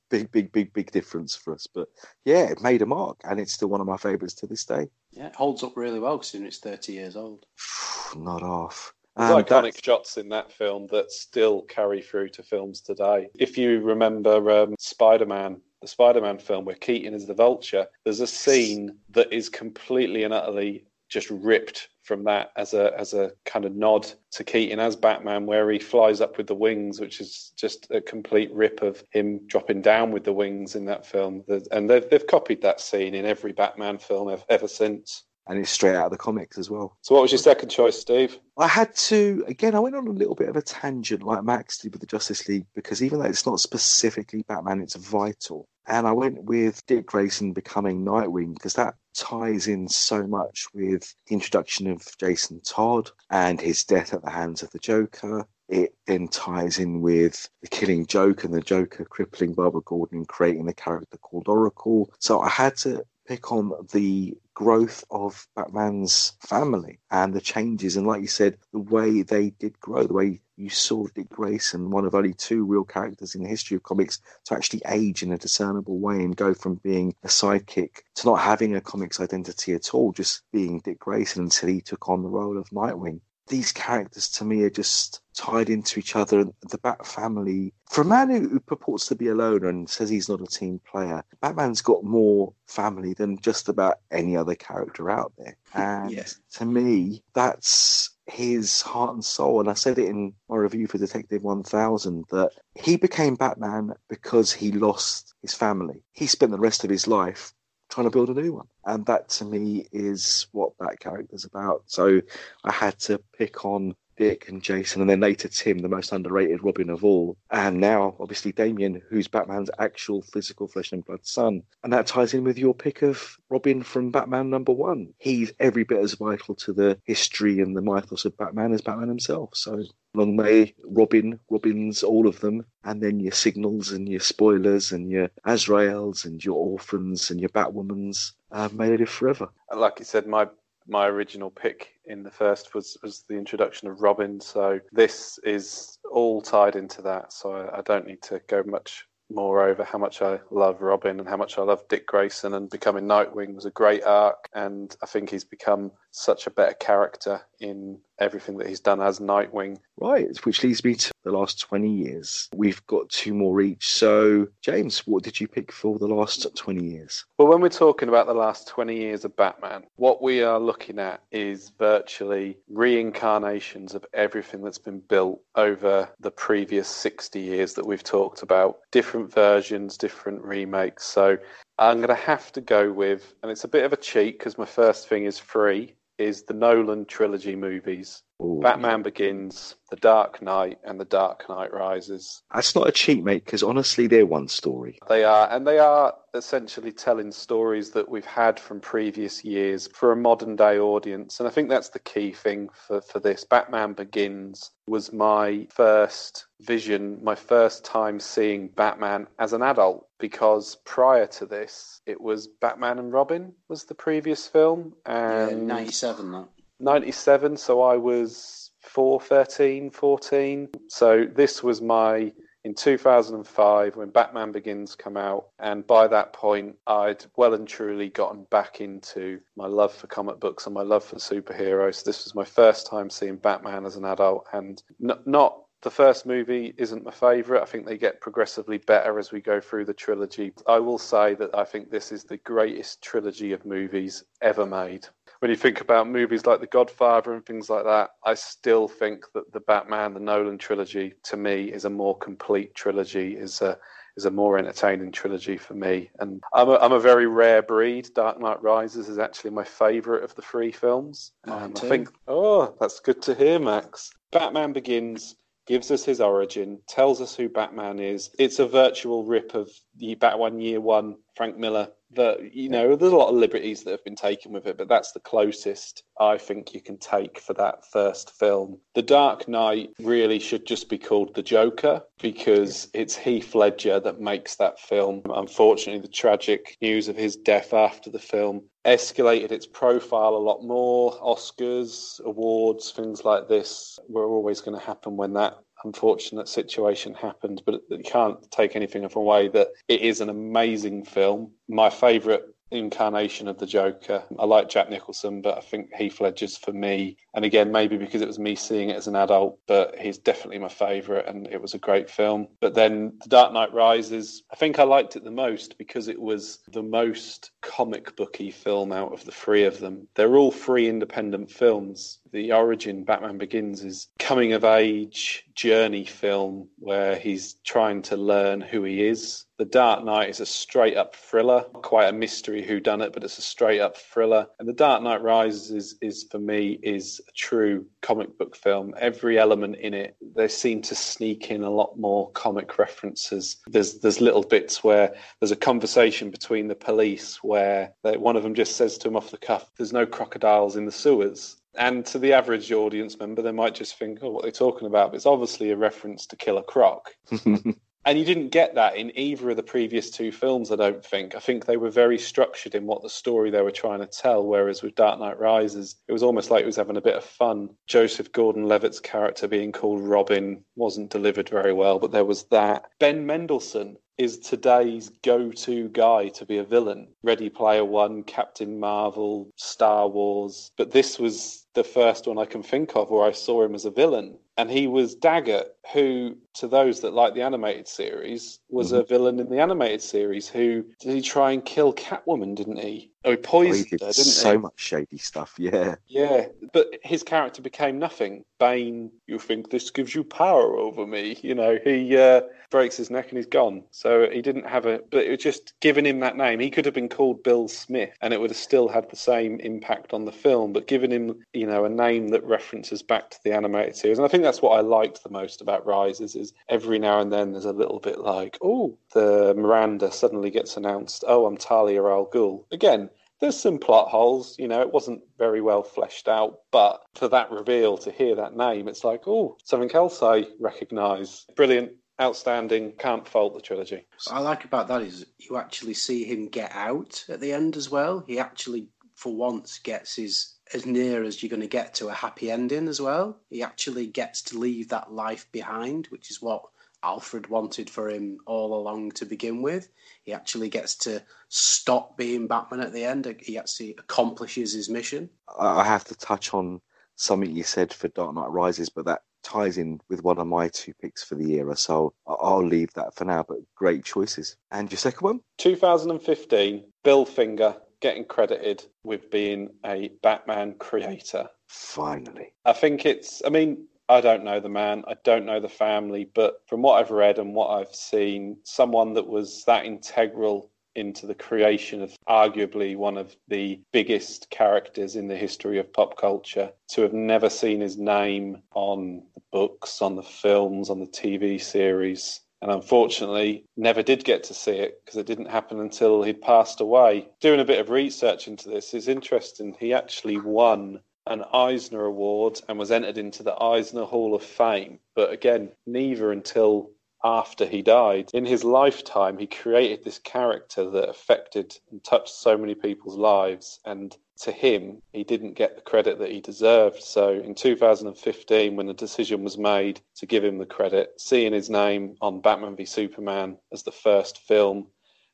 big, 0.09 0.31
big, 0.31 0.51
big, 0.51 0.71
big 0.71 0.91
difference 0.91 1.35
for 1.35 1.53
us. 1.53 1.67
But 1.67 1.89
yeah, 2.23 2.45
it 2.45 2.61
made 2.61 2.81
a 2.81 2.85
mark, 2.85 3.17
and 3.25 3.39
it's 3.39 3.51
still 3.51 3.67
one 3.67 3.81
of 3.81 3.87
my 3.87 3.97
favourites 3.97 4.33
to 4.35 4.47
this 4.47 4.63
day. 4.63 4.87
Yeah, 5.11 5.27
it 5.27 5.35
holds 5.35 5.61
up 5.61 5.75
really 5.75 5.99
well 5.99 6.17
considering 6.17 6.47
it's 6.47 6.59
30 6.59 6.93
years 6.93 7.15
old. 7.17 7.45
Not 8.15 8.43
off. 8.43 8.93
There's 9.19 9.31
iconic 9.31 9.73
that's... 9.73 9.83
shots 9.83 10.17
in 10.17 10.29
that 10.29 10.51
film 10.51 10.87
that 10.91 11.11
still 11.11 11.63
carry 11.63 12.01
through 12.01 12.29
to 12.29 12.43
films 12.43 12.79
today. 12.79 13.27
If 13.37 13.57
you 13.57 13.81
remember 13.81 14.49
um, 14.49 14.75
Spider 14.79 15.25
Man, 15.25 15.59
the 15.81 15.87
Spider 15.87 16.21
Man 16.21 16.39
film 16.39 16.63
where 16.65 16.75
Keaton 16.75 17.13
is 17.13 17.27
the 17.27 17.33
vulture, 17.33 17.85
there's 18.05 18.21
a 18.21 18.27
scene 18.27 18.97
that 19.09 19.31
is 19.33 19.49
completely 19.49 20.23
and 20.23 20.33
utterly 20.33 20.85
just 21.09 21.29
ripped 21.29 21.89
from 22.03 22.23
that 22.23 22.51
as 22.55 22.73
a 22.73 22.91
as 22.97 23.13
a 23.13 23.31
kind 23.45 23.65
of 23.65 23.75
nod 23.75 24.07
to 24.31 24.43
Keaton 24.43 24.79
as 24.79 24.95
Batman, 24.95 25.45
where 25.45 25.69
he 25.69 25.79
flies 25.79 26.21
up 26.21 26.37
with 26.37 26.47
the 26.47 26.55
wings, 26.55 26.99
which 26.99 27.19
is 27.19 27.51
just 27.57 27.87
a 27.91 27.99
complete 27.99 28.51
rip 28.53 28.81
of 28.81 29.03
him 29.11 29.41
dropping 29.47 29.81
down 29.81 30.11
with 30.11 30.23
the 30.23 30.33
wings 30.33 30.75
in 30.75 30.85
that 30.85 31.05
film. 31.05 31.43
And 31.71 31.89
they've 31.89 32.09
they've 32.09 32.25
copied 32.25 32.61
that 32.61 32.79
scene 32.79 33.13
in 33.15 33.25
every 33.25 33.51
Batman 33.51 33.97
film 33.97 34.35
ever 34.49 34.67
since 34.67 35.25
and 35.49 35.57
it's 35.57 35.71
straight 35.71 35.95
out 35.95 36.05
of 36.05 36.11
the 36.11 36.17
comics 36.17 36.57
as 36.57 36.69
well. 36.69 36.95
So, 37.01 37.15
what 37.15 37.23
was 37.23 37.31
your 37.31 37.39
second 37.39 37.69
choice, 37.69 37.99
Steve? 37.99 38.37
I 38.57 38.67
had 38.67 38.95
to 38.95 39.43
again. 39.47 39.75
I 39.75 39.79
went 39.79 39.95
on 39.95 40.07
a 40.07 40.11
little 40.11 40.35
bit 40.35 40.47
of 40.47 40.55
a 40.55 40.61
tangent, 40.61 41.23
like 41.23 41.43
Max 41.43 41.79
did 41.79 41.91
with 41.91 42.01
the 42.01 42.07
Justice 42.07 42.47
League, 42.47 42.67
because 42.75 43.03
even 43.03 43.19
though 43.19 43.25
it's 43.25 43.45
not 43.45 43.59
specifically 43.59 44.43
Batman, 44.47 44.79
it's 44.79 44.95
vital. 44.95 45.67
And 45.87 46.05
I 46.05 46.11
went 46.11 46.43
with 46.43 46.85
Dick 46.85 47.07
Grayson 47.07 47.51
becoming 47.51 48.05
Nightwing 48.05 48.53
because 48.53 48.75
that 48.75 48.93
ties 49.15 49.67
in 49.67 49.87
so 49.87 50.27
much 50.27 50.67
with 50.73 51.15
the 51.27 51.33
introduction 51.33 51.87
of 51.87 52.05
Jason 52.19 52.61
Todd 52.61 53.09
and 53.31 53.59
his 53.59 53.83
death 53.83 54.13
at 54.13 54.23
the 54.23 54.29
hands 54.29 54.61
of 54.61 54.69
the 54.69 54.79
Joker. 54.79 55.47
It 55.67 55.95
then 56.05 56.27
ties 56.27 56.77
in 56.77 57.01
with 57.01 57.49
the 57.61 57.67
killing 57.67 58.05
Joke 58.05 58.43
and 58.43 58.53
the 58.53 58.61
Joker 58.61 59.03
crippling 59.03 59.53
Barbara 59.53 59.81
Gordon 59.81 60.19
and 60.19 60.27
creating 60.27 60.65
the 60.65 60.73
character 60.73 61.17
called 61.17 61.47
Oracle. 61.47 62.11
So 62.19 62.39
I 62.39 62.49
had 62.49 62.75
to 62.77 63.03
pick 63.27 63.51
on 63.51 63.71
the 63.91 64.35
growth 64.59 65.05
of 65.09 65.47
Batman's 65.55 66.33
family 66.41 66.99
and 67.11 67.33
the 67.33 67.39
changes. 67.39 67.95
And 67.95 68.05
like 68.05 68.19
you 68.19 68.27
said, 68.27 68.57
the 68.73 68.79
way 68.79 69.21
they 69.21 69.51
did 69.51 69.79
grow, 69.79 70.03
the 70.03 70.13
way 70.13 70.41
you 70.57 70.69
saw 70.69 71.07
Dick 71.15 71.29
Grayson, 71.29 71.91
one 71.91 72.03
of 72.03 72.13
only 72.13 72.33
two 72.33 72.65
real 72.65 72.83
characters 72.83 73.35
in 73.35 73.43
the 73.43 73.47
history 73.47 73.77
of 73.77 73.83
comics, 73.83 74.19
to 74.43 74.55
actually 74.55 74.81
age 74.85 75.23
in 75.23 75.31
a 75.31 75.37
discernible 75.37 75.97
way 75.99 76.17
and 76.17 76.35
go 76.35 76.53
from 76.53 76.75
being 76.83 77.15
a 77.23 77.29
sidekick 77.29 78.01
to 78.15 78.27
not 78.27 78.41
having 78.41 78.75
a 78.75 78.81
comics 78.81 79.21
identity 79.21 79.73
at 79.73 79.93
all, 79.93 80.11
just 80.11 80.41
being 80.51 80.81
Dick 80.81 80.99
Grayson 80.99 81.43
until 81.43 81.69
he 81.69 81.79
took 81.79 82.09
on 82.09 82.21
the 82.21 82.27
role 82.27 82.57
of 82.57 82.69
Nightwing 82.71 83.21
these 83.49 83.71
characters 83.71 84.29
to 84.29 84.45
me 84.45 84.63
are 84.63 84.69
just 84.69 85.21
tied 85.35 85.69
into 85.69 85.99
each 85.99 86.15
other. 86.15 86.45
The 86.69 86.77
Bat 86.77 87.05
family, 87.05 87.73
for 87.89 88.01
a 88.01 88.05
man 88.05 88.29
who, 88.29 88.59
purports 88.59 89.07
to 89.07 89.15
be 89.15 89.27
a 89.27 89.35
loner 89.35 89.67
and 89.67 89.89
says 89.89 90.09
he's 90.09 90.29
not 90.29 90.41
a 90.41 90.45
team 90.45 90.79
player, 90.89 91.23
Batman's 91.41 91.81
got 91.81 92.03
more 92.03 92.53
family 92.67 93.13
than 93.13 93.39
just 93.41 93.67
about 93.67 93.99
any 94.11 94.37
other 94.37 94.55
character 94.55 95.09
out 95.09 95.33
there. 95.37 95.57
And 95.73 96.11
yes. 96.11 96.39
to 96.53 96.65
me, 96.65 97.23
that's 97.33 98.09
his 98.25 98.81
heart 98.81 99.13
and 99.13 99.23
soul. 99.23 99.59
And 99.59 99.69
I 99.69 99.73
said 99.73 99.99
it 99.99 100.07
in 100.07 100.33
my 100.49 100.55
review 100.55 100.87
for 100.87 100.97
Detective 100.97 101.43
1000 101.43 102.25
that 102.31 102.51
he 102.75 102.97
became 102.97 103.35
Batman 103.35 103.93
because 104.09 104.51
he 104.51 104.71
lost 104.71 105.35
his 105.41 105.53
family. 105.53 106.01
He 106.11 106.27
spent 106.27 106.51
the 106.51 106.59
rest 106.59 106.83
of 106.83 106.89
his 106.89 107.07
life 107.07 107.53
trying 107.89 108.05
to 108.05 108.11
build 108.11 108.29
a 108.29 108.33
new 108.33 108.53
one. 108.53 108.67
And 108.85 109.05
that 109.07 109.29
to 109.29 109.45
me 109.45 109.87
is 109.91 110.47
what 110.51 110.73
that 110.79 110.99
character's 110.99 111.45
about. 111.45 111.83
So 111.87 112.21
I 112.63 112.71
had 112.71 112.97
to 112.99 113.19
pick 113.37 113.65
on 113.65 113.95
Dick 114.19 114.49
and 114.49 114.61
Jason, 114.61 114.99
and 114.99 115.09
then 115.09 115.21
later 115.21 115.47
Tim, 115.47 115.79
the 115.79 115.87
most 115.87 116.11
underrated 116.11 116.61
Robin 116.61 116.89
of 116.89 117.05
all. 117.05 117.37
And 117.51 117.79
now, 117.79 118.17
obviously, 118.19 118.51
Damian, 118.51 119.01
who's 119.09 119.29
Batman's 119.29 119.69
actual 119.79 120.21
physical 120.21 120.67
flesh 120.67 120.91
and 120.91 121.05
blood 121.05 121.25
son. 121.25 121.63
And 121.85 121.93
that 121.93 122.07
ties 122.07 122.33
in 122.33 122.43
with 122.43 122.59
your 122.59 122.73
pick 122.73 123.01
of 123.01 123.37
Robin 123.49 123.81
from 123.81 124.11
Batman 124.11 124.49
number 124.49 124.73
one. 124.73 125.13
He's 125.19 125.53
every 125.57 125.85
bit 125.85 125.99
as 125.99 126.15
vital 126.15 126.53
to 126.55 126.73
the 126.73 126.99
history 127.05 127.61
and 127.61 127.77
the 127.77 127.81
mythos 127.81 128.25
of 128.25 128.37
Batman 128.37 128.73
as 128.73 128.81
Batman 128.81 129.07
himself. 129.07 129.51
So 129.55 129.83
long 130.13 130.35
may 130.35 130.73
Robin, 130.83 131.39
Robins, 131.49 132.03
all 132.03 132.27
of 132.27 132.41
them, 132.41 132.65
and 132.83 133.01
then 133.01 133.21
your 133.21 133.31
signals 133.31 133.93
and 133.93 134.09
your 134.09 134.19
spoilers 134.19 134.91
and 134.91 135.09
your 135.09 135.29
Azraels 135.47 136.25
and 136.25 136.43
your 136.43 136.57
orphans 136.57 137.31
and 137.31 137.39
your 137.39 137.49
Batwomans, 137.51 138.33
uh, 138.51 138.67
may 138.73 138.89
they 138.89 138.97
live 138.97 139.09
forever. 139.09 139.47
And 139.71 139.79
like 139.79 139.99
you 139.99 140.05
said, 140.05 140.27
my 140.27 140.49
my 140.89 141.07
original 141.07 141.51
pick 141.51 141.93
in 142.05 142.23
the 142.23 142.31
first 142.31 142.73
was 142.73 142.97
was 143.03 143.23
the 143.29 143.35
introduction 143.35 143.87
of 143.87 144.01
Robin. 144.01 144.39
So 144.41 144.79
this 144.91 145.39
is 145.43 145.99
all 146.11 146.41
tied 146.41 146.75
into 146.75 147.01
that. 147.03 147.31
So 147.31 147.53
I, 147.53 147.79
I 147.79 147.81
don't 147.81 148.07
need 148.07 148.21
to 148.23 148.41
go 148.47 148.63
much 148.65 149.05
more 149.31 149.67
over 149.67 149.83
how 149.83 149.99
much 149.99 150.21
I 150.21 150.39
love 150.49 150.81
Robin 150.81 151.19
and 151.19 151.29
how 151.29 151.37
much 151.37 151.57
I 151.57 151.61
love 151.61 151.87
Dick 151.87 152.07
Grayson 152.07 152.55
and 152.55 152.69
becoming 152.69 153.05
Nightwing 153.05 153.53
was 153.53 153.65
a 153.65 153.71
great 153.71 154.03
arc 154.03 154.49
and 154.53 154.95
I 155.03 155.05
think 155.05 155.29
he's 155.29 155.43
become 155.43 155.91
such 156.11 156.47
a 156.47 156.51
better 156.51 156.73
character 156.75 157.41
in 157.59 157.99
everything 158.19 158.57
that 158.57 158.67
he's 158.67 158.79
done 158.79 159.01
as 159.01 159.19
Nightwing. 159.19 159.77
Right, 159.97 160.27
which 160.45 160.63
leads 160.63 160.83
me 160.83 160.95
to 160.95 161.11
the 161.23 161.31
last 161.31 161.59
20 161.61 161.89
years. 161.89 162.49
We've 162.53 162.85
got 162.87 163.09
two 163.09 163.33
more 163.33 163.61
each. 163.61 163.87
So, 163.87 164.47
James, 164.61 164.99
what 165.05 165.23
did 165.23 165.39
you 165.39 165.47
pick 165.47 165.71
for 165.71 165.97
the 165.97 166.07
last 166.07 166.55
20 166.55 166.83
years? 166.83 167.25
Well, 167.37 167.47
when 167.47 167.61
we're 167.61 167.69
talking 167.69 168.09
about 168.09 168.27
the 168.27 168.33
last 168.33 168.67
20 168.67 168.95
years 168.95 169.25
of 169.25 169.35
Batman, 169.35 169.83
what 169.95 170.21
we 170.21 170.41
are 170.41 170.59
looking 170.59 170.99
at 170.99 171.21
is 171.31 171.71
virtually 171.77 172.57
reincarnations 172.69 173.93
of 173.95 174.05
everything 174.13 174.61
that's 174.63 174.77
been 174.77 174.99
built 174.99 175.41
over 175.55 176.09
the 176.19 176.31
previous 176.31 176.87
60 176.87 177.39
years 177.39 177.73
that 177.73 177.85
we've 177.85 178.03
talked 178.03 178.41
about. 178.41 178.79
Different 178.91 179.33
versions, 179.33 179.97
different 179.97 180.41
remakes. 180.43 181.05
So, 181.05 181.37
I'm 181.77 181.97
going 181.97 182.09
to 182.09 182.15
have 182.15 182.51
to 182.53 182.61
go 182.61 182.91
with, 182.91 183.33
and 183.41 183.49
it's 183.49 183.63
a 183.63 183.69
bit 183.69 183.85
of 183.85 183.93
a 183.93 183.97
cheat 183.97 184.37
because 184.37 184.57
my 184.57 184.65
first 184.65 185.07
thing 185.07 185.23
is 185.23 185.39
free, 185.39 185.95
is 186.19 186.43
the 186.43 186.53
Nolan 186.53 187.05
trilogy 187.05 187.55
movies. 187.55 188.23
Ooh. 188.41 188.61
Batman 188.61 189.01
Begins, 189.01 189.75
The 189.89 189.97
Dark 189.97 190.41
Knight, 190.41 190.79
and 190.83 190.99
The 190.99 191.05
Dark 191.05 191.49
Knight 191.49 191.73
Rises. 191.73 192.41
That's 192.53 192.73
not 192.73 192.87
a 192.87 192.91
cheat, 192.91 193.23
mate, 193.23 193.43
because 193.43 193.63
honestly, 193.63 194.07
they're 194.07 194.25
one 194.25 194.47
story. 194.47 194.97
They 195.09 195.25
are, 195.25 195.49
and 195.51 195.67
they 195.67 195.79
are 195.79 196.13
essentially 196.33 196.91
telling 196.91 197.31
stories 197.31 197.91
that 197.91 198.07
we've 198.07 198.25
had 198.25 198.59
from 198.59 198.79
previous 198.79 199.43
years 199.43 199.89
for 199.93 200.11
a 200.11 200.15
modern 200.15 200.55
day 200.55 200.79
audience. 200.79 201.39
And 201.39 201.47
I 201.47 201.51
think 201.51 201.69
that's 201.69 201.89
the 201.89 201.99
key 201.99 202.31
thing 202.31 202.69
for, 202.87 203.01
for 203.01 203.19
this. 203.19 203.43
Batman 203.43 203.93
Begins 203.93 204.71
was 204.87 205.11
my 205.11 205.67
first 205.69 206.45
vision, 206.61 207.19
my 207.23 207.35
first 207.35 207.83
time 207.83 208.19
seeing 208.19 208.69
Batman 208.69 209.27
as 209.37 209.53
an 209.53 209.63
adult, 209.63 210.07
because 210.19 210.77
prior 210.85 211.27
to 211.27 211.45
this, 211.45 212.01
it 212.05 212.21
was 212.21 212.47
Batman 212.47 212.99
and 212.99 213.11
Robin 213.11 213.53
was 213.67 213.83
the 213.83 213.95
previous 213.95 214.47
film. 214.47 214.93
Yeah, 215.05 215.47
And 215.47 215.67
97, 215.67 216.31
that. 216.31 216.47
97 216.79 217.57
so 217.57 217.81
i 217.81 217.95
was 217.95 218.71
4 218.81 219.19
13 219.19 219.91
14 219.91 220.69
so 220.87 221.25
this 221.33 221.61
was 221.63 221.81
my 221.81 222.31
in 222.63 222.73
2005 222.73 223.95
when 223.95 224.09
batman 224.09 224.51
begins 224.51 224.95
come 224.95 225.17
out 225.17 225.47
and 225.59 225.85
by 225.87 226.07
that 226.07 226.33
point 226.33 226.75
i'd 226.87 227.25
well 227.35 227.53
and 227.53 227.67
truly 227.67 228.09
gotten 228.09 228.45
back 228.51 228.81
into 228.81 229.39
my 229.55 229.67
love 229.67 229.93
for 229.93 230.07
comic 230.07 230.39
books 230.39 230.65
and 230.65 230.73
my 230.73 230.81
love 230.81 231.03
for 231.03 231.17
superheroes 231.17 232.03
this 232.03 232.23
was 232.23 232.35
my 232.35 232.45
first 232.45 232.87
time 232.87 233.09
seeing 233.09 233.35
batman 233.37 233.85
as 233.85 233.95
an 233.95 234.05
adult 234.05 234.47
and 234.53 234.83
n- 235.03 235.19
not 235.25 235.57
the 235.81 235.89
first 235.89 236.25
movie 236.25 236.73
isn't 236.77 237.05
my 237.05 237.11
favourite. 237.11 237.61
I 237.61 237.65
think 237.65 237.85
they 237.85 237.97
get 237.97 238.19
progressively 238.19 238.79
better 238.79 239.17
as 239.17 239.31
we 239.31 239.39
go 239.39 239.61
through 239.61 239.85
the 239.85 239.93
trilogy. 239.93 240.51
I 240.67 240.79
will 240.79 240.97
say 240.97 241.35
that 241.35 241.51
I 241.55 241.63
think 241.63 241.89
this 241.89 242.11
is 242.11 242.25
the 242.25 242.37
greatest 242.37 243.01
trilogy 243.01 243.53
of 243.53 243.65
movies 243.65 244.25
ever 244.41 244.65
made 244.65 245.07
when 245.39 245.51
you 245.51 245.57
think 245.57 245.81
about 245.81 246.07
movies 246.07 246.45
like 246.45 246.59
The 246.59 246.67
Godfather 246.67 247.33
and 247.33 247.45
things 247.45 247.69
like 247.69 247.85
that, 247.85 248.11
I 248.25 248.33
still 248.33 248.87
think 248.87 249.25
that 249.33 249.51
the 249.53 249.61
Batman, 249.61 250.13
the 250.13 250.19
Nolan 250.19 250.57
trilogy, 250.57 251.13
to 251.23 251.37
me, 251.37 251.71
is 251.71 251.85
a 251.85 251.89
more 251.89 252.17
complete 252.17 252.75
trilogy. 252.75 253.35
is 253.35 253.61
a 253.61 253.77
is 254.17 254.25
a 254.25 254.31
more 254.31 254.57
entertaining 254.57 255.13
trilogy 255.13 255.55
for 255.55 255.75
me. 255.75 256.09
And 256.19 256.43
I'm 256.53 256.67
a, 256.67 256.75
I'm 256.75 256.91
a 256.91 256.99
very 256.99 257.25
rare 257.25 257.61
breed. 257.61 258.09
Dark 258.13 258.39
Knight 258.39 258.61
Rises 258.61 259.07
is 259.07 259.17
actually 259.17 259.51
my 259.51 259.63
favourite 259.63 260.23
of 260.23 260.35
the 260.35 260.41
three 260.41 260.73
films. 260.73 261.31
Um. 261.45 261.73
I 261.75 261.79
think. 261.79 262.09
Oh, 262.27 262.75
that's 262.79 262.99
good 262.99 263.21
to 263.23 263.33
hear, 263.33 263.59
Max. 263.59 264.11
Batman 264.31 264.73
Begins 264.73 265.35
gives 265.67 265.91
us 265.91 266.03
his 266.03 266.19
origin, 266.19 266.81
tells 266.87 267.21
us 267.21 267.35
who 267.35 267.47
Batman 267.47 267.99
is. 267.99 268.31
It's 268.39 268.57
a 268.57 268.67
virtual 268.67 269.23
rip 269.23 269.53
of 269.53 269.69
the 269.97 270.15
Batman 270.15 270.59
Year 270.59 270.81
One, 270.81 271.17
Frank 271.35 271.57
Miller. 271.57 271.89
That 272.15 272.53
you 272.55 272.69
know, 272.69 272.95
there's 272.95 273.13
a 273.13 273.17
lot 273.17 273.29
of 273.29 273.35
liberties 273.35 273.83
that 273.83 273.91
have 273.91 274.03
been 274.03 274.15
taken 274.15 274.51
with 274.51 274.65
it, 274.65 274.77
but 274.77 274.87
that's 274.87 275.11
the 275.11 275.19
closest 275.19 276.03
I 276.19 276.37
think 276.37 276.73
you 276.73 276.81
can 276.81 276.97
take 276.97 277.39
for 277.39 277.53
that 277.53 277.85
first 277.91 278.31
film. 278.31 278.79
The 278.95 279.01
Dark 279.01 279.47
Knight 279.47 279.91
really 279.99 280.39
should 280.39 280.65
just 280.65 280.89
be 280.89 280.97
called 280.97 281.35
The 281.35 281.43
Joker 281.43 282.03
because 282.21 282.89
it's 282.93 283.15
Heath 283.15 283.55
Ledger 283.55 283.99
that 283.99 284.19
makes 284.19 284.55
that 284.55 284.79
film. 284.79 285.21
Unfortunately, 285.25 286.01
the 286.01 286.07
tragic 286.07 286.77
news 286.81 287.07
of 287.07 287.15
his 287.15 287.35
death 287.35 287.73
after 287.73 288.09
the 288.09 288.19
film 288.19 288.63
escalated 288.85 289.51
its 289.51 289.67
profile 289.67 290.35
a 290.35 290.37
lot 290.37 290.63
more. 290.63 291.13
Oscars, 291.21 292.19
awards, 292.25 292.91
things 292.91 293.23
like 293.23 293.47
this 293.47 293.99
were 294.09 294.25
always 294.25 294.61
going 294.61 294.77
to 294.77 294.85
happen 294.85 295.15
when 295.15 295.33
that 295.33 295.57
unfortunate 295.83 296.47
situation 296.47 297.13
happened, 297.13 297.61
but 297.65 297.81
you 297.89 298.03
can't 298.03 298.39
take 298.51 298.75
anything 298.75 299.07
away 299.15 299.47
that 299.49 299.69
it 299.87 300.01
is 300.01 300.21
an 300.21 300.29
amazing 300.29 301.05
film. 301.05 301.51
My 301.67 301.89
favourite 301.89 302.41
incarnation 302.71 303.47
of 303.47 303.57
the 303.57 303.65
Joker. 303.65 304.23
I 304.37 304.45
like 304.45 304.69
Jack 304.69 304.89
Nicholson, 304.89 305.41
but 305.41 305.57
I 305.57 305.61
think 305.61 305.93
Heath 305.95 306.21
Ledger's 306.21 306.57
for 306.57 306.71
me. 306.71 307.17
And 307.33 307.45
again, 307.45 307.71
maybe 307.71 307.97
because 307.97 308.21
it 308.21 308.27
was 308.27 308.39
me 308.39 308.55
seeing 308.55 308.89
it 308.89 308.97
as 308.97 309.07
an 309.07 309.15
adult, 309.15 309.59
but 309.67 309.97
he's 309.97 310.17
definitely 310.17 310.59
my 310.59 310.69
favourite, 310.69 311.27
and 311.27 311.47
it 311.47 311.61
was 311.61 311.73
a 311.73 311.79
great 311.79 312.09
film. 312.09 312.47
But 312.59 312.75
then 312.75 313.13
The 313.23 313.29
Dark 313.29 313.53
Knight 313.53 313.73
Rises, 313.73 314.43
I 314.51 314.55
think 314.55 314.79
I 314.79 314.83
liked 314.83 315.15
it 315.15 315.23
the 315.23 315.31
most 315.31 315.77
because 315.77 316.07
it 316.07 316.19
was 316.19 316.59
the 316.71 316.83
most 316.83 317.51
comic 317.61 318.15
booky 318.15 318.51
film 318.51 318.91
out 318.91 319.13
of 319.13 319.25
the 319.25 319.31
three 319.31 319.63
of 319.63 319.79
them. 319.79 320.07
They're 320.15 320.37
all 320.37 320.51
three 320.51 320.87
independent 320.87 321.51
films. 321.51 322.18
The 322.31 322.51
origin, 322.51 323.03
Batman 323.03 323.37
Begins, 323.37 323.83
is 323.83 324.07
coming 324.19 324.53
of 324.53 324.63
age 324.63 325.45
journey 325.55 326.05
film 326.05 326.69
where 326.77 327.15
he's 327.15 327.55
trying 327.65 328.03
to 328.03 328.17
learn 328.17 328.61
who 328.61 328.83
he 328.83 329.05
is. 329.07 329.45
The 329.57 329.65
Dark 329.65 330.05
Knight 330.05 330.29
is 330.29 330.39
a 330.39 330.45
straight 330.45 330.95
up 330.95 331.15
thriller, 331.15 331.63
quite 331.73 332.07
a 332.07 332.13
mystery 332.13 332.65
who 332.65 332.79
done 332.79 333.01
it, 333.01 333.11
but 333.11 333.25
it's 333.25 333.39
a 333.39 333.41
straight 333.41 333.81
up 333.81 333.97
thriller. 333.97 334.47
And 334.57 334.69
The 334.69 334.73
Dark 334.73 335.03
Knight 335.03 335.21
Rises 335.21 335.71
is, 335.71 335.95
is 336.01 336.27
for 336.31 336.39
me 336.39 336.79
is 336.81 337.19
a 337.27 337.31
true 337.33 337.85
comic 338.01 338.37
book 338.37 338.55
film. 338.55 338.93
Every 338.97 339.37
element 339.37 339.75
in 339.75 339.93
it, 339.93 340.15
they 340.35 340.47
seem 340.47 340.81
to 340.83 340.95
sneak 340.95 341.51
in 341.51 341.63
a 341.63 341.69
lot 341.69 341.99
more 341.99 342.31
comic 342.31 342.77
references. 342.77 343.57
There's 343.67 343.99
there's 343.99 344.21
little 344.21 344.43
bits 344.43 344.81
where 344.81 345.13
there's 345.39 345.51
a 345.51 345.57
conversation 345.57 346.29
between 346.29 346.67
the 346.67 346.75
police 346.75 347.43
where 347.43 347.93
they, 348.03 348.15
one 348.15 348.37
of 348.37 348.43
them 348.43 348.55
just 348.55 348.77
says 348.77 348.97
to 348.99 349.09
him 349.09 349.17
off 349.17 349.31
the 349.31 349.37
cuff, 349.37 349.69
"There's 349.77 349.91
no 349.91 350.05
crocodiles 350.05 350.77
in 350.77 350.85
the 350.85 350.91
sewers." 350.91 351.57
And 351.79 352.05
to 352.07 352.19
the 352.19 352.33
average 352.33 352.71
audience 352.71 353.17
member, 353.17 353.41
they 353.41 353.51
might 353.51 353.73
just 353.73 353.97
think, 353.97 354.19
"Oh, 354.21 354.29
what 354.29 354.43
are 354.43 354.47
they 354.47 354.51
talking 354.51 354.87
about?" 354.87 355.11
But 355.11 355.15
it's 355.15 355.25
obviously 355.25 355.71
a 355.71 355.77
reference 355.77 356.27
to 356.27 356.35
Killer 356.35 356.63
Croc. 356.63 357.15
And 358.05 358.17
you 358.17 358.23
didn't 358.23 358.49
get 358.49 358.75
that 358.75 358.95
in 358.95 359.11
either 359.19 359.49
of 359.49 359.57
the 359.57 359.63
previous 359.63 360.09
two 360.09 360.31
films, 360.31 360.71
I 360.71 360.77
don't 360.77 361.05
think. 361.05 361.35
I 361.35 361.39
think 361.39 361.65
they 361.65 361.75
were 361.77 361.89
very 361.89 362.17
structured 362.17 362.73
in 362.73 362.85
what 362.85 363.01
the 363.01 363.09
story 363.09 363.51
they 363.51 363.61
were 363.61 363.71
trying 363.71 363.99
to 363.99 364.07
tell, 364.07 364.45
whereas 364.45 364.81
with 364.81 364.95
Dark 364.95 365.19
Knight 365.19 365.37
Rises, 365.37 365.97
it 366.07 366.13
was 366.13 366.23
almost 366.23 366.49
like 366.49 366.63
it 366.63 366.65
was 366.65 366.77
having 366.77 366.95
a 366.97 367.01
bit 367.01 367.17
of 367.17 367.25
fun. 367.25 367.69
Joseph 367.87 368.31
Gordon 368.31 368.67
Levitt's 368.67 369.01
character 369.01 369.47
being 369.47 369.73
called 369.73 370.01
Robin 370.01 370.63
wasn't 370.75 371.11
delivered 371.11 371.49
very 371.49 371.73
well, 371.73 371.99
but 371.99 372.11
there 372.11 372.25
was 372.25 372.45
that. 372.45 372.85
Ben 372.99 373.25
Mendelsohn 373.25 373.97
is 374.17 374.39
today's 374.39 375.09
go 375.23 375.51
to 375.51 375.89
guy 375.89 376.29
to 376.29 376.45
be 376.45 376.57
a 376.57 376.63
villain. 376.63 377.07
Ready 377.23 377.49
Player 377.49 377.85
One, 377.85 378.23
Captain 378.23 378.79
Marvel, 378.79 379.51
Star 379.55 380.07
Wars. 380.07 380.71
But 380.77 380.91
this 380.91 381.19
was 381.19 381.58
the 381.73 381.83
first 381.83 382.27
one 382.27 382.37
I 382.37 382.45
can 382.45 382.63
think 382.63 382.95
of 382.95 383.09
where 383.09 383.27
I 383.27 383.31
saw 383.31 383.63
him 383.63 383.75
as 383.75 383.85
a 383.85 383.91
villain. 383.91 384.39
And 384.59 384.69
he 384.69 384.87
was 384.87 385.15
Daggett, 385.15 385.73
who, 385.93 386.35
to 386.55 386.67
those 386.67 386.99
that 386.99 387.13
like 387.13 387.33
the 387.33 387.41
animated 387.43 387.87
series, 387.87 388.59
was 388.69 388.91
a 388.91 389.03
villain 389.03 389.39
in 389.39 389.49
the 389.49 389.59
animated 389.59 390.01
series. 390.01 390.49
Who 390.49 390.83
did 390.99 391.13
he 391.13 391.21
try 391.21 391.51
and 391.51 391.63
kill 391.63 391.93
Catwoman? 391.93 392.55
Didn't 392.55 392.77
he? 392.77 393.11
Oh, 393.23 393.31
he 393.31 393.37
Oh, 393.37 393.37
he 393.37 393.37
poisoned 393.37 394.01
her, 394.01 394.07
didn't 394.07 394.13
so 394.15 394.51
he? 394.51 394.57
much 394.57 394.73
shady 394.79 395.17
stuff. 395.17 395.55
Yeah. 395.57 395.95
Yeah, 396.07 396.47
but 396.73 396.87
his 397.03 397.23
character 397.23 397.61
became 397.61 397.99
nothing. 397.99 398.43
Bane, 398.59 399.11
you 399.27 399.39
think 399.39 399.69
this 399.69 399.89
gives 399.91 400.13
you 400.13 400.23
power 400.23 400.75
over 400.77 401.07
me? 401.07 401.37
You 401.41 401.55
know, 401.55 401.79
he 401.83 402.17
uh, 402.17 402.41
breaks 402.71 402.97
his 402.97 403.09
neck 403.09 403.29
and 403.29 403.37
he's 403.37 403.45
gone. 403.45 403.83
So 403.91 404.29
he 404.29 404.41
didn't 404.41 404.67
have 404.67 404.85
a, 404.85 404.99
but 405.11 405.25
it 405.25 405.29
was 405.29 405.39
just 405.39 405.73
giving 405.79 406.05
him 406.05 406.19
that 406.19 406.37
name. 406.37 406.59
He 406.59 406.69
could 406.69 406.85
have 406.85 406.93
been 406.93 407.09
called 407.09 407.43
Bill 407.43 407.67
Smith 407.67 408.11
and 408.21 408.33
it 408.33 408.39
would 408.39 408.49
have 408.49 408.57
still 408.57 408.87
had 408.87 409.09
the 409.09 409.15
same 409.15 409.59
impact 409.61 410.13
on 410.13 410.25
the 410.25 410.31
film, 410.31 410.73
but 410.73 410.87
giving 410.87 411.11
him, 411.11 411.39
you 411.53 411.67
know, 411.67 411.85
a 411.85 411.89
name 411.89 412.29
that 412.29 412.43
references 412.43 413.01
back 413.01 413.29
to 413.31 413.39
the 413.43 413.53
animated 413.53 413.95
series. 413.95 414.17
And 414.17 414.25
I 414.25 414.29
think 414.29 414.43
that's 414.49 414.63
what 414.63 414.75
I 414.75 414.81
liked 414.81 415.21
the 415.21 415.29
most 415.29 415.61
about 415.61 415.85
Rises 415.85 416.35
is 416.35 416.53
every 416.69 416.97
now 416.97 417.19
and 417.19 417.31
then 417.31 417.51
there's 417.51 417.65
a 417.65 417.71
little 417.71 417.99
bit 417.99 418.17
like, 418.17 418.57
oh, 418.63 418.97
the 419.13 419.53
Miranda 419.55 420.11
suddenly 420.11 420.49
gets 420.49 420.75
announced, 420.75 421.23
oh, 421.27 421.45
I'm 421.45 421.55
Talia 421.55 422.03
al 422.03 422.25
Ghul. 422.25 422.65
Again, 422.71 423.11
there's 423.39 423.59
some 423.59 423.77
plot 423.77 424.07
holes. 424.07 424.55
You 424.57 424.67
know, 424.67 424.81
it 424.81 424.91
wasn't 424.91 425.21
very 425.37 425.61
well 425.61 425.83
fleshed 425.83 426.27
out, 426.27 426.61
but 426.71 426.99
for 427.13 427.27
that 427.27 427.51
reveal 427.51 427.95
to 427.99 428.11
hear 428.11 428.33
that 428.37 428.57
name, 428.57 428.87
it's 428.87 429.03
like, 429.03 429.27
oh, 429.27 429.55
something 429.65 429.91
else 429.93 430.23
I 430.23 430.47
recognise. 430.59 431.45
Brilliant, 431.55 431.91
outstanding. 432.19 432.93
Can't 432.97 433.27
fault 433.27 433.53
the 433.53 433.61
trilogy. 433.61 434.07
What 434.25 434.35
I 434.35 434.39
like 434.39 434.65
about 434.65 434.87
that 434.87 435.03
is 435.03 435.27
you 435.37 435.57
actually 435.57 435.93
see 435.93 436.23
him 436.23 436.47
get 436.47 436.71
out 436.73 437.23
at 437.29 437.39
the 437.39 437.53
end 437.53 437.77
as 437.77 437.91
well. 437.91 438.23
He 438.25 438.39
actually, 438.39 438.87
for 439.13 439.35
once, 439.35 439.77
gets 439.77 440.15
his 440.15 440.55
as 440.73 440.85
near 440.85 441.23
as 441.23 441.41
you're 441.41 441.49
going 441.49 441.61
to 441.61 441.67
get 441.67 441.93
to 441.95 442.09
a 442.09 442.13
happy 442.13 442.51
ending 442.51 442.87
as 442.87 443.01
well. 443.01 443.39
He 443.49 443.63
actually 443.63 444.07
gets 444.07 444.41
to 444.43 444.59
leave 444.59 444.89
that 444.89 445.11
life 445.11 445.47
behind, 445.51 446.07
which 446.07 446.29
is 446.29 446.41
what 446.41 446.63
Alfred 447.03 447.47
wanted 447.47 447.89
for 447.89 448.09
him 448.09 448.37
all 448.45 448.79
along 448.79 449.11
to 449.11 449.25
begin 449.25 449.61
with. 449.61 449.89
He 450.23 450.33
actually 450.33 450.69
gets 450.69 450.95
to 450.97 451.23
stop 451.47 452.17
being 452.17 452.47
Batman 452.47 452.81
at 452.81 452.93
the 452.93 453.05
end. 453.05 453.33
He 453.39 453.57
actually 453.57 453.95
accomplishes 453.97 454.73
his 454.73 454.89
mission. 454.89 455.29
I 455.57 455.83
have 455.83 456.03
to 456.05 456.15
touch 456.15 456.53
on 456.53 456.81
something 457.15 457.55
you 457.55 457.63
said 457.63 457.93
for 457.93 458.07
Dark 458.09 458.35
Knight 458.35 458.49
Rises, 458.49 458.89
but 458.89 459.05
that 459.05 459.21
ties 459.43 459.77
in 459.77 459.99
with 460.09 460.23
one 460.23 460.37
of 460.37 460.47
my 460.47 460.67
two 460.69 460.93
picks 461.01 461.23
for 461.23 461.35
the 461.35 461.53
era. 461.53 461.75
So 461.75 462.13
I'll 462.27 462.65
leave 462.65 462.93
that 462.93 463.15
for 463.15 463.25
now, 463.25 463.45
but 463.47 463.57
great 463.75 464.03
choices. 464.03 464.57
And 464.71 464.91
your 464.91 464.97
second 464.97 465.21
one? 465.21 465.39
2015, 465.57 466.83
Bill 467.03 467.25
Finger 467.25 467.77
getting 468.01 468.25
credited 468.25 468.85
with 469.03 469.29
being 469.31 469.69
a 469.85 470.11
Batman 470.21 470.75
creator. 470.79 471.49
Finally. 471.67 472.53
I 472.65 472.73
think 472.73 473.05
it's, 473.05 473.41
I 473.45 473.49
mean, 473.49 473.85
I 474.07 474.21
don't 474.21 474.43
know 474.43 474.59
the 474.59 474.69
man, 474.69 475.03
I 475.07 475.15
don't 475.23 475.45
know 475.45 475.59
the 475.59 475.69
family, 475.69 476.29
but 476.33 476.61
from 476.67 476.81
what 476.81 476.99
I've 476.99 477.11
read 477.11 477.37
and 477.37 477.53
what 477.53 477.69
I've 477.69 477.93
seen, 477.93 478.57
someone 478.63 479.13
that 479.13 479.27
was 479.27 479.63
that 479.65 479.85
integral 479.85 480.71
into 480.95 481.27
the 481.27 481.35
creation 481.35 482.01
of 482.01 482.15
arguably 482.27 482.97
one 482.97 483.17
of 483.17 483.35
the 483.47 483.79
biggest 483.91 484.49
characters 484.49 485.15
in 485.15 485.27
the 485.27 485.35
history 485.35 485.77
of 485.79 485.93
pop 485.93 486.17
culture 486.17 486.71
to 486.89 487.01
have 487.01 487.13
never 487.13 487.49
seen 487.49 487.79
his 487.79 487.97
name 487.97 488.61
on 488.73 489.23
the 489.35 489.41
books, 489.51 490.01
on 490.01 490.15
the 490.15 490.23
films, 490.23 490.89
on 490.89 490.99
the 490.99 491.05
TV 491.05 491.61
series. 491.61 492.41
And 492.61 492.71
unfortunately, 492.71 493.65
never 493.77 494.03
did 494.03 494.25
get 494.25 494.43
to 494.45 494.53
see 494.53 494.73
it 494.73 495.01
because 495.03 495.17
it 495.17 495.25
didn't 495.25 495.49
happen 495.49 495.79
until 495.79 496.23
he'd 496.23 496.41
passed 496.41 496.81
away. 496.81 497.29
Doing 497.39 497.59
a 497.59 497.65
bit 497.65 497.79
of 497.79 497.89
research 497.89 498.47
into 498.47 498.69
this 498.69 498.93
is 498.93 499.07
interesting. 499.07 499.75
He 499.79 499.93
actually 499.93 500.37
won 500.37 501.01
an 501.25 501.43
Eisner 501.53 502.03
Award 502.03 502.59
and 502.67 502.77
was 502.77 502.91
entered 502.91 503.17
into 503.17 503.43
the 503.43 503.61
Eisner 503.61 504.03
Hall 504.03 504.35
of 504.35 504.43
Fame. 504.43 504.99
But 505.15 505.31
again, 505.31 505.71
neither 505.85 506.31
until 506.31 506.91
after 507.23 507.65
he 507.65 507.81
died. 507.81 508.31
In 508.33 508.45
his 508.45 508.63
lifetime, 508.63 509.37
he 509.37 509.47
created 509.47 510.03
this 510.03 510.19
character 510.19 510.89
that 510.89 511.09
affected 511.09 511.77
and 511.91 512.03
touched 512.03 512.29
so 512.29 512.57
many 512.57 512.75
people's 512.75 513.17
lives. 513.17 513.79
And 513.85 514.15
to 514.39 514.51
him, 514.51 515.01
he 515.13 515.23
didn't 515.23 515.53
get 515.53 515.75
the 515.75 515.81
credit 515.81 516.19
that 516.19 516.31
he 516.31 516.41
deserved. 516.41 517.01
So 517.01 517.31
in 517.31 517.55
2015, 517.55 518.75
when 518.75 518.87
the 518.87 518.93
decision 518.93 519.43
was 519.43 519.57
made 519.57 520.01
to 520.15 520.25
give 520.25 520.43
him 520.43 520.57
the 520.57 520.65
credit, 520.65 521.13
seeing 521.17 521.53
his 521.53 521.69
name 521.69 522.15
on 522.21 522.41
Batman 522.41 522.75
v 522.75 522.85
Superman 522.85 523.57
as 523.71 523.83
the 523.83 523.91
first 523.91 524.39
film 524.39 524.87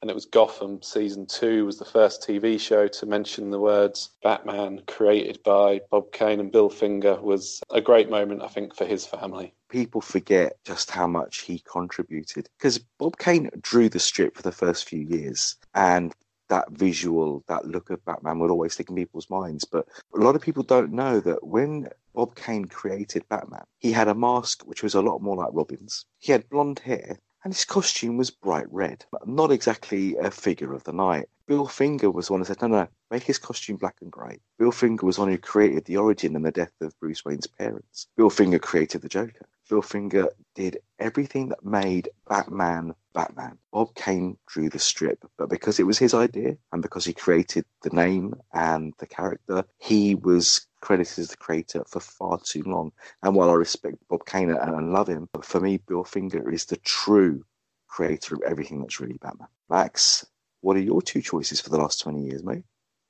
and 0.05 0.11
it 0.11 0.13
was 0.13 0.25
Gotham 0.25 0.83
season 0.83 1.25
two 1.25 1.65
was 1.65 1.79
the 1.79 1.85
first 1.85 2.21
TV 2.21 2.59
show 2.59 2.87
to 2.87 3.05
mention 3.07 3.49
the 3.49 3.59
words 3.59 4.11
Batman, 4.21 4.81
created 4.85 5.41
by 5.43 5.81
Bob 5.89 6.11
Kane 6.11 6.39
and 6.39 6.51
Bill 6.51 6.69
Finger, 6.69 7.19
was 7.21 7.59
a 7.71 7.81
great 7.81 8.07
moment, 8.07 8.43
I 8.43 8.47
think, 8.47 8.75
for 8.75 8.85
his 8.85 9.05
family. 9.05 9.53
People 9.69 10.01
forget 10.01 10.57
just 10.63 10.91
how 10.91 11.07
much 11.07 11.39
he 11.41 11.57
contributed 11.59 12.49
because 12.57 12.77
Bob 12.99 13.17
Kane 13.17 13.49
drew 13.61 13.89
the 13.89 13.99
strip 13.99 14.35
for 14.35 14.43
the 14.43 14.51
first 14.51 14.87
few 14.87 15.01
years, 15.01 15.55
and 15.73 16.13
that 16.49 16.71
visual, 16.71 17.43
that 17.47 17.65
look 17.65 17.89
of 17.89 18.03
Batman 18.05 18.39
would 18.39 18.51
always 18.51 18.73
stick 18.73 18.89
in 18.89 18.95
people's 18.95 19.29
minds. 19.29 19.65
But 19.65 19.87
a 20.13 20.19
lot 20.19 20.35
of 20.35 20.41
people 20.41 20.63
don't 20.63 20.93
know 20.93 21.19
that 21.21 21.45
when 21.45 21.89
Bob 22.13 22.35
Kane 22.35 22.65
created 22.65 23.27
Batman, 23.29 23.63
he 23.79 23.91
had 23.91 24.07
a 24.07 24.15
mask 24.15 24.63
which 24.63 24.83
was 24.83 24.95
a 24.95 25.01
lot 25.01 25.21
more 25.21 25.35
like 25.35 25.49
Robin's. 25.51 26.05
He 26.19 26.31
had 26.31 26.49
blonde 26.49 26.79
hair 26.79 27.17
and 27.45 27.53
his 27.53 27.63
costume 27.63 28.17
was 28.17 28.31
bright 28.31 28.65
red, 28.71 29.05
not 29.25 29.51
exactly 29.51 30.15
a 30.17 30.31
figure 30.31 30.73
of 30.73 30.83
the 30.83 30.91
night. 30.91 31.29
Bill 31.45 31.67
Finger 31.67 32.09
was 32.09 32.25
the 32.25 32.33
one 32.33 32.41
who 32.41 32.45
said, 32.45 32.59
no, 32.63 32.67
no, 32.67 32.87
make 33.11 33.21
his 33.21 33.37
costume 33.37 33.77
black 33.77 33.97
and 34.01 34.11
grey. 34.11 34.39
Bill 34.57 34.71
Finger 34.71 35.05
was 35.05 35.17
the 35.17 35.21
one 35.21 35.31
who 35.31 35.37
created 35.37 35.85
the 35.85 35.97
origin 35.97 36.35
and 36.35 36.43
the 36.43 36.51
death 36.51 36.73
of 36.81 36.99
Bruce 36.99 37.23
Wayne's 37.23 37.45
parents. 37.45 38.07
Bill 38.17 38.31
Finger 38.31 38.57
created 38.57 39.03
the 39.03 39.09
Joker. 39.09 39.45
Bill 39.69 39.83
Finger 39.83 40.29
did 40.55 40.79
everything 40.97 41.49
that 41.49 41.63
made 41.63 42.09
Batman 42.27 42.95
Batman. 43.15 43.57
Bob 43.71 43.95
Kane 43.95 44.37
drew 44.45 44.69
the 44.69 44.77
strip, 44.77 45.23
but 45.37 45.49
because 45.49 45.79
it 45.79 45.87
was 45.87 45.97
his 45.97 46.13
idea 46.13 46.57
and 46.71 46.81
because 46.81 47.05
he 47.05 47.13
created 47.13 47.65
the 47.81 47.89
name 47.89 48.35
and 48.53 48.93
the 48.99 49.07
character, 49.07 49.63
he 49.79 50.13
was 50.13 50.67
credited 50.81 51.19
as 51.19 51.29
the 51.29 51.37
creator 51.37 51.83
for 51.87 52.01
far 52.01 52.39
too 52.43 52.61
long. 52.63 52.91
And 53.23 53.33
while 53.33 53.49
I 53.49 53.53
respect 53.53 53.97
Bob 54.09 54.25
Kane 54.25 54.51
and 54.51 54.75
I 54.75 54.81
love 54.81 55.07
him, 55.07 55.29
for 55.41 55.61
me, 55.61 55.77
Bill 55.77 56.03
Finger 56.03 56.51
is 56.51 56.65
the 56.65 56.77
true 56.77 57.43
creator 57.87 58.35
of 58.35 58.41
everything 58.43 58.81
that's 58.81 58.99
really 58.99 59.17
Batman. 59.21 59.47
Max, 59.69 60.25
what 60.61 60.75
are 60.75 60.81
your 60.81 61.01
two 61.01 61.21
choices 61.21 61.61
for 61.61 61.69
the 61.69 61.77
last 61.77 62.01
20 62.01 62.21
years, 62.21 62.43
mate? 62.43 62.63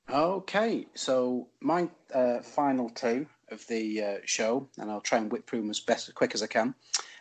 Okay, 0.08 0.86
so 0.94 1.48
my 1.60 1.88
uh, 2.14 2.40
final 2.40 2.88
two 2.90 3.26
of 3.50 3.66
the 3.66 4.02
uh, 4.02 4.18
show, 4.24 4.68
and 4.78 4.88
I'll 4.88 5.00
try 5.00 5.18
and 5.18 5.32
whip 5.32 5.48
through 5.48 5.62
them 5.62 5.70
as 5.70 5.80
best 5.80 6.08
as 6.08 6.14
quick 6.14 6.34
as 6.34 6.44
I 6.44 6.46
can. 6.46 6.76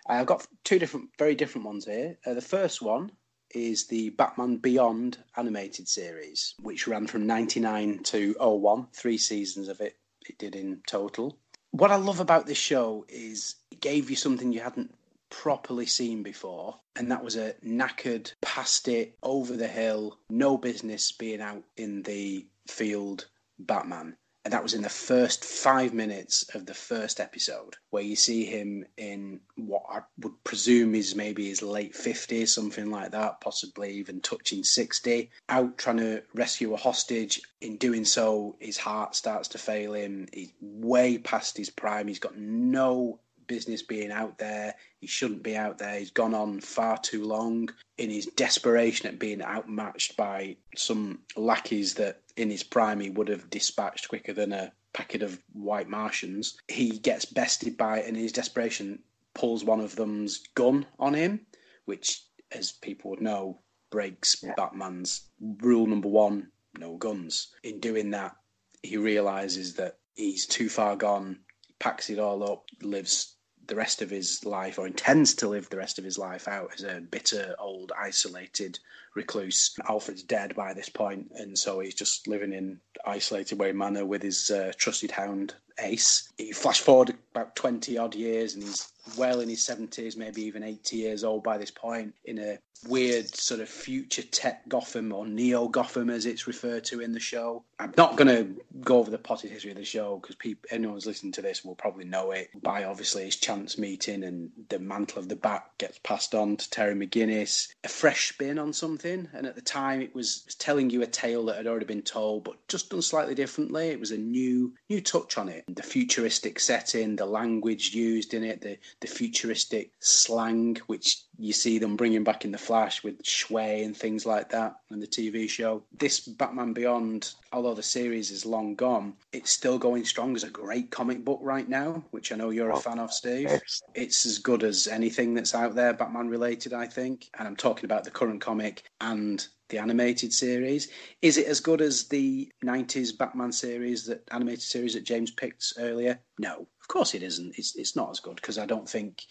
I've 0.07 0.27
got 0.27 0.47
two 0.63 0.79
different, 0.79 1.09
very 1.17 1.35
different 1.35 1.65
ones 1.65 1.85
here. 1.85 2.17
Uh, 2.25 2.33
the 2.33 2.41
first 2.41 2.81
one 2.81 3.11
is 3.51 3.87
the 3.87 4.09
Batman 4.09 4.57
Beyond 4.57 5.17
animated 5.35 5.87
series, 5.87 6.53
which 6.61 6.87
ran 6.87 7.07
from 7.07 7.25
99 7.25 7.99
to 8.03 8.35
01, 8.39 8.87
three 8.93 9.17
seasons 9.17 9.67
of 9.67 9.81
it 9.81 9.97
it 10.27 10.37
did 10.37 10.55
in 10.55 10.81
total. 10.87 11.37
What 11.71 11.91
I 11.91 11.97
love 11.97 12.19
about 12.19 12.47
this 12.47 12.57
show 12.57 13.05
is 13.09 13.55
it 13.71 13.81
gave 13.81 14.09
you 14.09 14.15
something 14.15 14.51
you 14.51 14.61
hadn't 14.61 14.95
properly 15.29 15.85
seen 15.85 16.23
before, 16.23 16.79
and 16.95 17.11
that 17.11 17.23
was 17.23 17.35
a 17.35 17.53
knackered, 17.65 18.31
past 18.41 18.87
it, 18.87 19.17
over 19.21 19.55
the 19.55 19.67
hill, 19.67 20.17
no 20.29 20.57
business 20.57 21.11
being 21.11 21.41
out 21.41 21.63
in 21.77 22.01
the 22.03 22.45
field 22.67 23.27
Batman 23.59 24.17
and 24.45 24.53
that 24.53 24.61
was 24.61 24.75
in 24.75 24.83
the 24.83 24.89
first 24.89 25.43
five 25.43 25.91
minutes 25.91 26.45
of 26.53 26.67
the 26.67 26.73
first 26.75 27.19
episode, 27.19 27.77
where 27.89 28.03
you 28.03 28.15
see 28.15 28.45
him 28.45 28.85
in 28.95 29.39
what 29.55 29.81
I 29.89 30.01
would 30.19 30.43
presume 30.43 30.93
is 30.93 31.15
maybe 31.15 31.49
his 31.49 31.63
late 31.63 31.95
50s, 31.95 32.49
something 32.49 32.91
like 32.91 33.09
that, 33.11 33.41
possibly 33.41 33.93
even 33.93 34.21
touching 34.21 34.63
60, 34.63 35.31
out 35.49 35.79
trying 35.79 35.97
to 35.97 36.21
rescue 36.35 36.75
a 36.75 36.77
hostage. 36.77 37.41
In 37.59 37.77
doing 37.77 38.05
so, 38.05 38.55
his 38.59 38.77
heart 38.77 39.15
starts 39.15 39.47
to 39.49 39.57
fail 39.57 39.93
him. 39.93 40.27
He's 40.31 40.53
way 40.61 41.17
past 41.17 41.57
his 41.57 41.71
prime. 41.71 42.07
He's 42.07 42.19
got 42.19 42.37
no 42.37 43.19
business 43.47 43.81
being 43.81 44.11
out 44.11 44.37
there. 44.37 44.75
He 44.99 45.07
shouldn't 45.07 45.41
be 45.41 45.57
out 45.57 45.79
there. 45.79 45.97
He's 45.97 46.11
gone 46.11 46.35
on 46.35 46.61
far 46.61 46.99
too 46.99 47.23
long 47.23 47.69
in 47.97 48.11
his 48.11 48.27
desperation 48.27 49.07
at 49.07 49.19
being 49.19 49.41
outmatched 49.41 50.17
by 50.17 50.57
some 50.75 51.19
lackeys 51.35 51.95
that 51.95 52.21
in 52.37 52.49
his 52.49 52.63
prime 52.63 52.99
he 52.99 53.09
would 53.09 53.27
have 53.27 53.49
dispatched 53.49 54.09
quicker 54.09 54.33
than 54.33 54.51
a 54.51 54.73
packet 54.93 55.23
of 55.23 55.41
white 55.53 55.89
Martians. 55.89 56.57
He 56.67 56.97
gets 56.99 57.25
bested 57.25 57.77
by, 57.77 57.99
and 57.99 58.15
in 58.15 58.23
his 58.23 58.31
desperation, 58.31 59.03
pulls 59.33 59.63
one 59.63 59.81
of 59.81 59.95
them's 59.95 60.47
gun 60.55 60.85
on 60.99 61.13
him, 61.13 61.45
which, 61.85 62.23
as 62.51 62.71
people 62.71 63.11
would 63.11 63.21
know, 63.21 63.59
breaks 63.91 64.41
yeah. 64.43 64.53
Batman's 64.55 65.29
rule 65.39 65.85
number 65.85 66.09
one 66.09 66.51
no 66.79 66.97
guns. 66.97 67.53
In 67.63 67.79
doing 67.79 68.11
that, 68.11 68.35
he 68.83 68.97
realizes 68.97 69.75
that 69.75 69.97
he's 70.13 70.45
too 70.45 70.69
far 70.69 70.95
gone, 70.95 71.39
packs 71.79 72.09
it 72.09 72.19
all 72.19 72.43
up, 72.49 72.65
lives 72.81 73.34
the 73.67 73.75
rest 73.75 74.01
of 74.01 74.09
his 74.09 74.45
life, 74.45 74.77
or 74.77 74.87
intends 74.87 75.33
to 75.35 75.47
live 75.47 75.69
the 75.69 75.77
rest 75.77 75.97
of 75.97 76.05
his 76.05 76.17
life 76.17 76.47
out 76.47 76.71
as 76.75 76.83
a 76.83 77.01
bitter, 77.01 77.55
old, 77.59 77.91
isolated 77.97 78.79
recluse. 79.15 79.75
Alfred's 79.89 80.23
dead 80.23 80.55
by 80.55 80.73
this 80.73 80.89
point, 80.89 81.31
and 81.35 81.57
so 81.57 81.79
he's 81.79 81.95
just 81.95 82.27
living 82.27 82.53
in 82.53 82.79
isolated 83.05 83.59
Wayne 83.59 83.77
Manor 83.77 84.05
with 84.05 84.21
his 84.21 84.51
uh, 84.51 84.71
trusted 84.77 85.11
hound 85.11 85.55
Ace. 85.79 86.31
You 86.37 86.53
flash 86.53 86.79
forward 86.79 87.15
about 87.31 87.55
20 87.55 87.97
odd 87.97 88.15
years, 88.15 88.53
and 88.55 88.63
he's 88.63 88.91
well 89.17 89.39
in 89.39 89.49
his 89.49 89.59
70s, 89.59 90.17
maybe 90.17 90.43
even 90.43 90.63
80 90.63 90.97
years 90.97 91.23
old 91.23 91.43
by 91.43 91.57
this 91.57 91.71
point, 91.71 92.13
in 92.25 92.39
a 92.39 92.57
weird 92.87 93.33
sort 93.35 93.61
of 93.61 93.69
future 93.69 94.21
tech 94.21 94.67
Gotham 94.67 95.11
or 95.11 95.25
neo 95.25 95.67
Gotham 95.67 96.09
as 96.09 96.25
it's 96.25 96.47
referred 96.47 96.83
to 96.85 96.99
in 96.99 97.13
the 97.13 97.19
show. 97.19 97.63
I'm 97.79 97.93
not 97.97 98.15
going 98.15 98.27
to 98.27 98.61
go 98.81 98.99
over 98.99 99.11
the 99.11 99.17
potted 99.17 99.51
history 99.51 99.71
of 99.71 99.77
the 99.77 99.85
show 99.85 100.19
because 100.21 100.37
anyone 100.69 100.95
who's 100.95 101.05
listening 101.05 101.31
to 101.33 101.41
this 101.41 101.65
will 101.65 101.75
probably 101.75 102.05
know 102.05 102.31
it 102.31 102.49
by 102.61 102.83
obviously 102.83 103.25
his 103.25 103.35
chance 103.35 103.77
meeting 103.77 104.23
and 104.23 104.51
the 104.69 104.79
mantle 104.79 105.19
of 105.19 105.29
the 105.29 105.35
bat 105.35 105.65
gets 105.77 105.99
passed 105.99 106.35
on 106.35 106.57
to 106.57 106.69
Terry 106.69 106.95
McGinnis. 106.95 107.69
A 107.83 107.87
fresh 107.87 108.29
spin 108.29 108.59
on 108.59 108.73
something, 108.73 109.27
and 109.33 109.45
at 109.45 109.55
the 109.55 109.61
time 109.61 110.01
it 110.01 110.13
was 110.13 110.43
telling 110.59 110.89
you 110.89 111.01
a 111.01 111.07
tale 111.07 111.45
that 111.45 111.57
had 111.57 111.67
already 111.67 111.85
been 111.85 112.01
told, 112.01 112.43
but 112.43 112.67
just 112.67 112.89
done 112.89 113.01
slightly 113.01 113.35
differently. 113.35 113.89
It 113.89 113.99
was 113.99 114.11
a 114.11 114.17
new 114.17 114.73
new 114.89 115.01
touch 115.01 115.37
on 115.37 115.49
it. 115.49 115.63
The 115.67 115.83
futuristic 115.83 116.59
setting, 116.59 117.15
the 117.15 117.25
language 117.25 117.93
used 117.93 118.33
in 118.33 118.43
it, 118.43 118.61
the 118.61 118.77
the 119.01 119.07
futuristic 119.07 119.91
slang, 119.99 120.77
which 120.87 121.23
you 121.37 121.53
see 121.53 121.77
them 121.77 121.95
bringing 121.95 122.23
back 122.23 122.45
in 122.45 122.51
the 122.51 122.57
Flash 122.57 123.03
with 123.03 123.21
Schway 123.23 123.83
and 123.83 123.95
things 123.95 124.25
like 124.25 124.49
that 124.49 124.75
in 124.89 124.99
the 124.99 125.07
TV 125.07 125.49
show. 125.49 125.83
This 125.97 126.21
Batman 126.21 126.73
Beyond, 126.73 127.33
although 127.51 127.73
the 127.73 127.83
series 127.83 128.31
is 128.31 128.45
long 128.45 128.75
gone, 128.75 129.13
it's 129.33 129.51
still 129.51 129.77
going 129.77 130.05
strong 130.05 130.35
as 130.35 130.43
a 130.43 130.49
great 130.49 130.91
comic 130.91 131.25
book 131.25 131.39
right 131.41 131.67
now, 131.67 132.03
which 132.11 132.31
I 132.31 132.35
know 132.35 132.51
you're 132.51 132.69
a 132.69 132.77
oh, 132.77 132.79
fan 132.79 132.99
of, 132.99 133.11
Steve. 133.11 133.51
It's 133.93 134.25
as 134.25 134.39
good 134.39 134.63
as 134.63 134.87
anything 134.87 135.33
that's 135.33 135.55
out 135.55 135.75
there, 135.75 135.93
Batman 135.93 136.29
related, 136.29 136.73
I 136.73 136.87
think. 136.87 137.29
And 137.37 137.47
I'm 137.47 137.55
talking 137.55 137.85
about 137.85 138.05
the 138.05 138.11
current 138.11 138.41
comic 138.41 138.83
and 139.01 139.45
the 139.69 139.77
animated 139.79 140.31
series. 140.31 140.89
Is 141.21 141.37
it 141.37 141.47
as 141.47 141.59
good 141.59 141.81
as 141.81 142.07
the 142.07 142.51
90s 142.63 143.17
Batman 143.17 143.51
series, 143.51 144.05
that 144.05 144.27
animated 144.31 144.61
series 144.61 144.93
that 144.93 145.03
James 145.03 145.31
picked 145.31 145.73
earlier? 145.79 146.19
No, 146.37 146.67
of 146.85 146.87
course 146.87 147.15
it 147.15 147.23
isn't. 147.23 147.57
It's, 147.57 147.75
it's 147.75 147.95
not 147.95 148.11
as 148.11 148.19
good 148.19 148.35
because 148.35 148.59
I 148.59 148.67
don't 148.67 148.87
think 148.87 149.23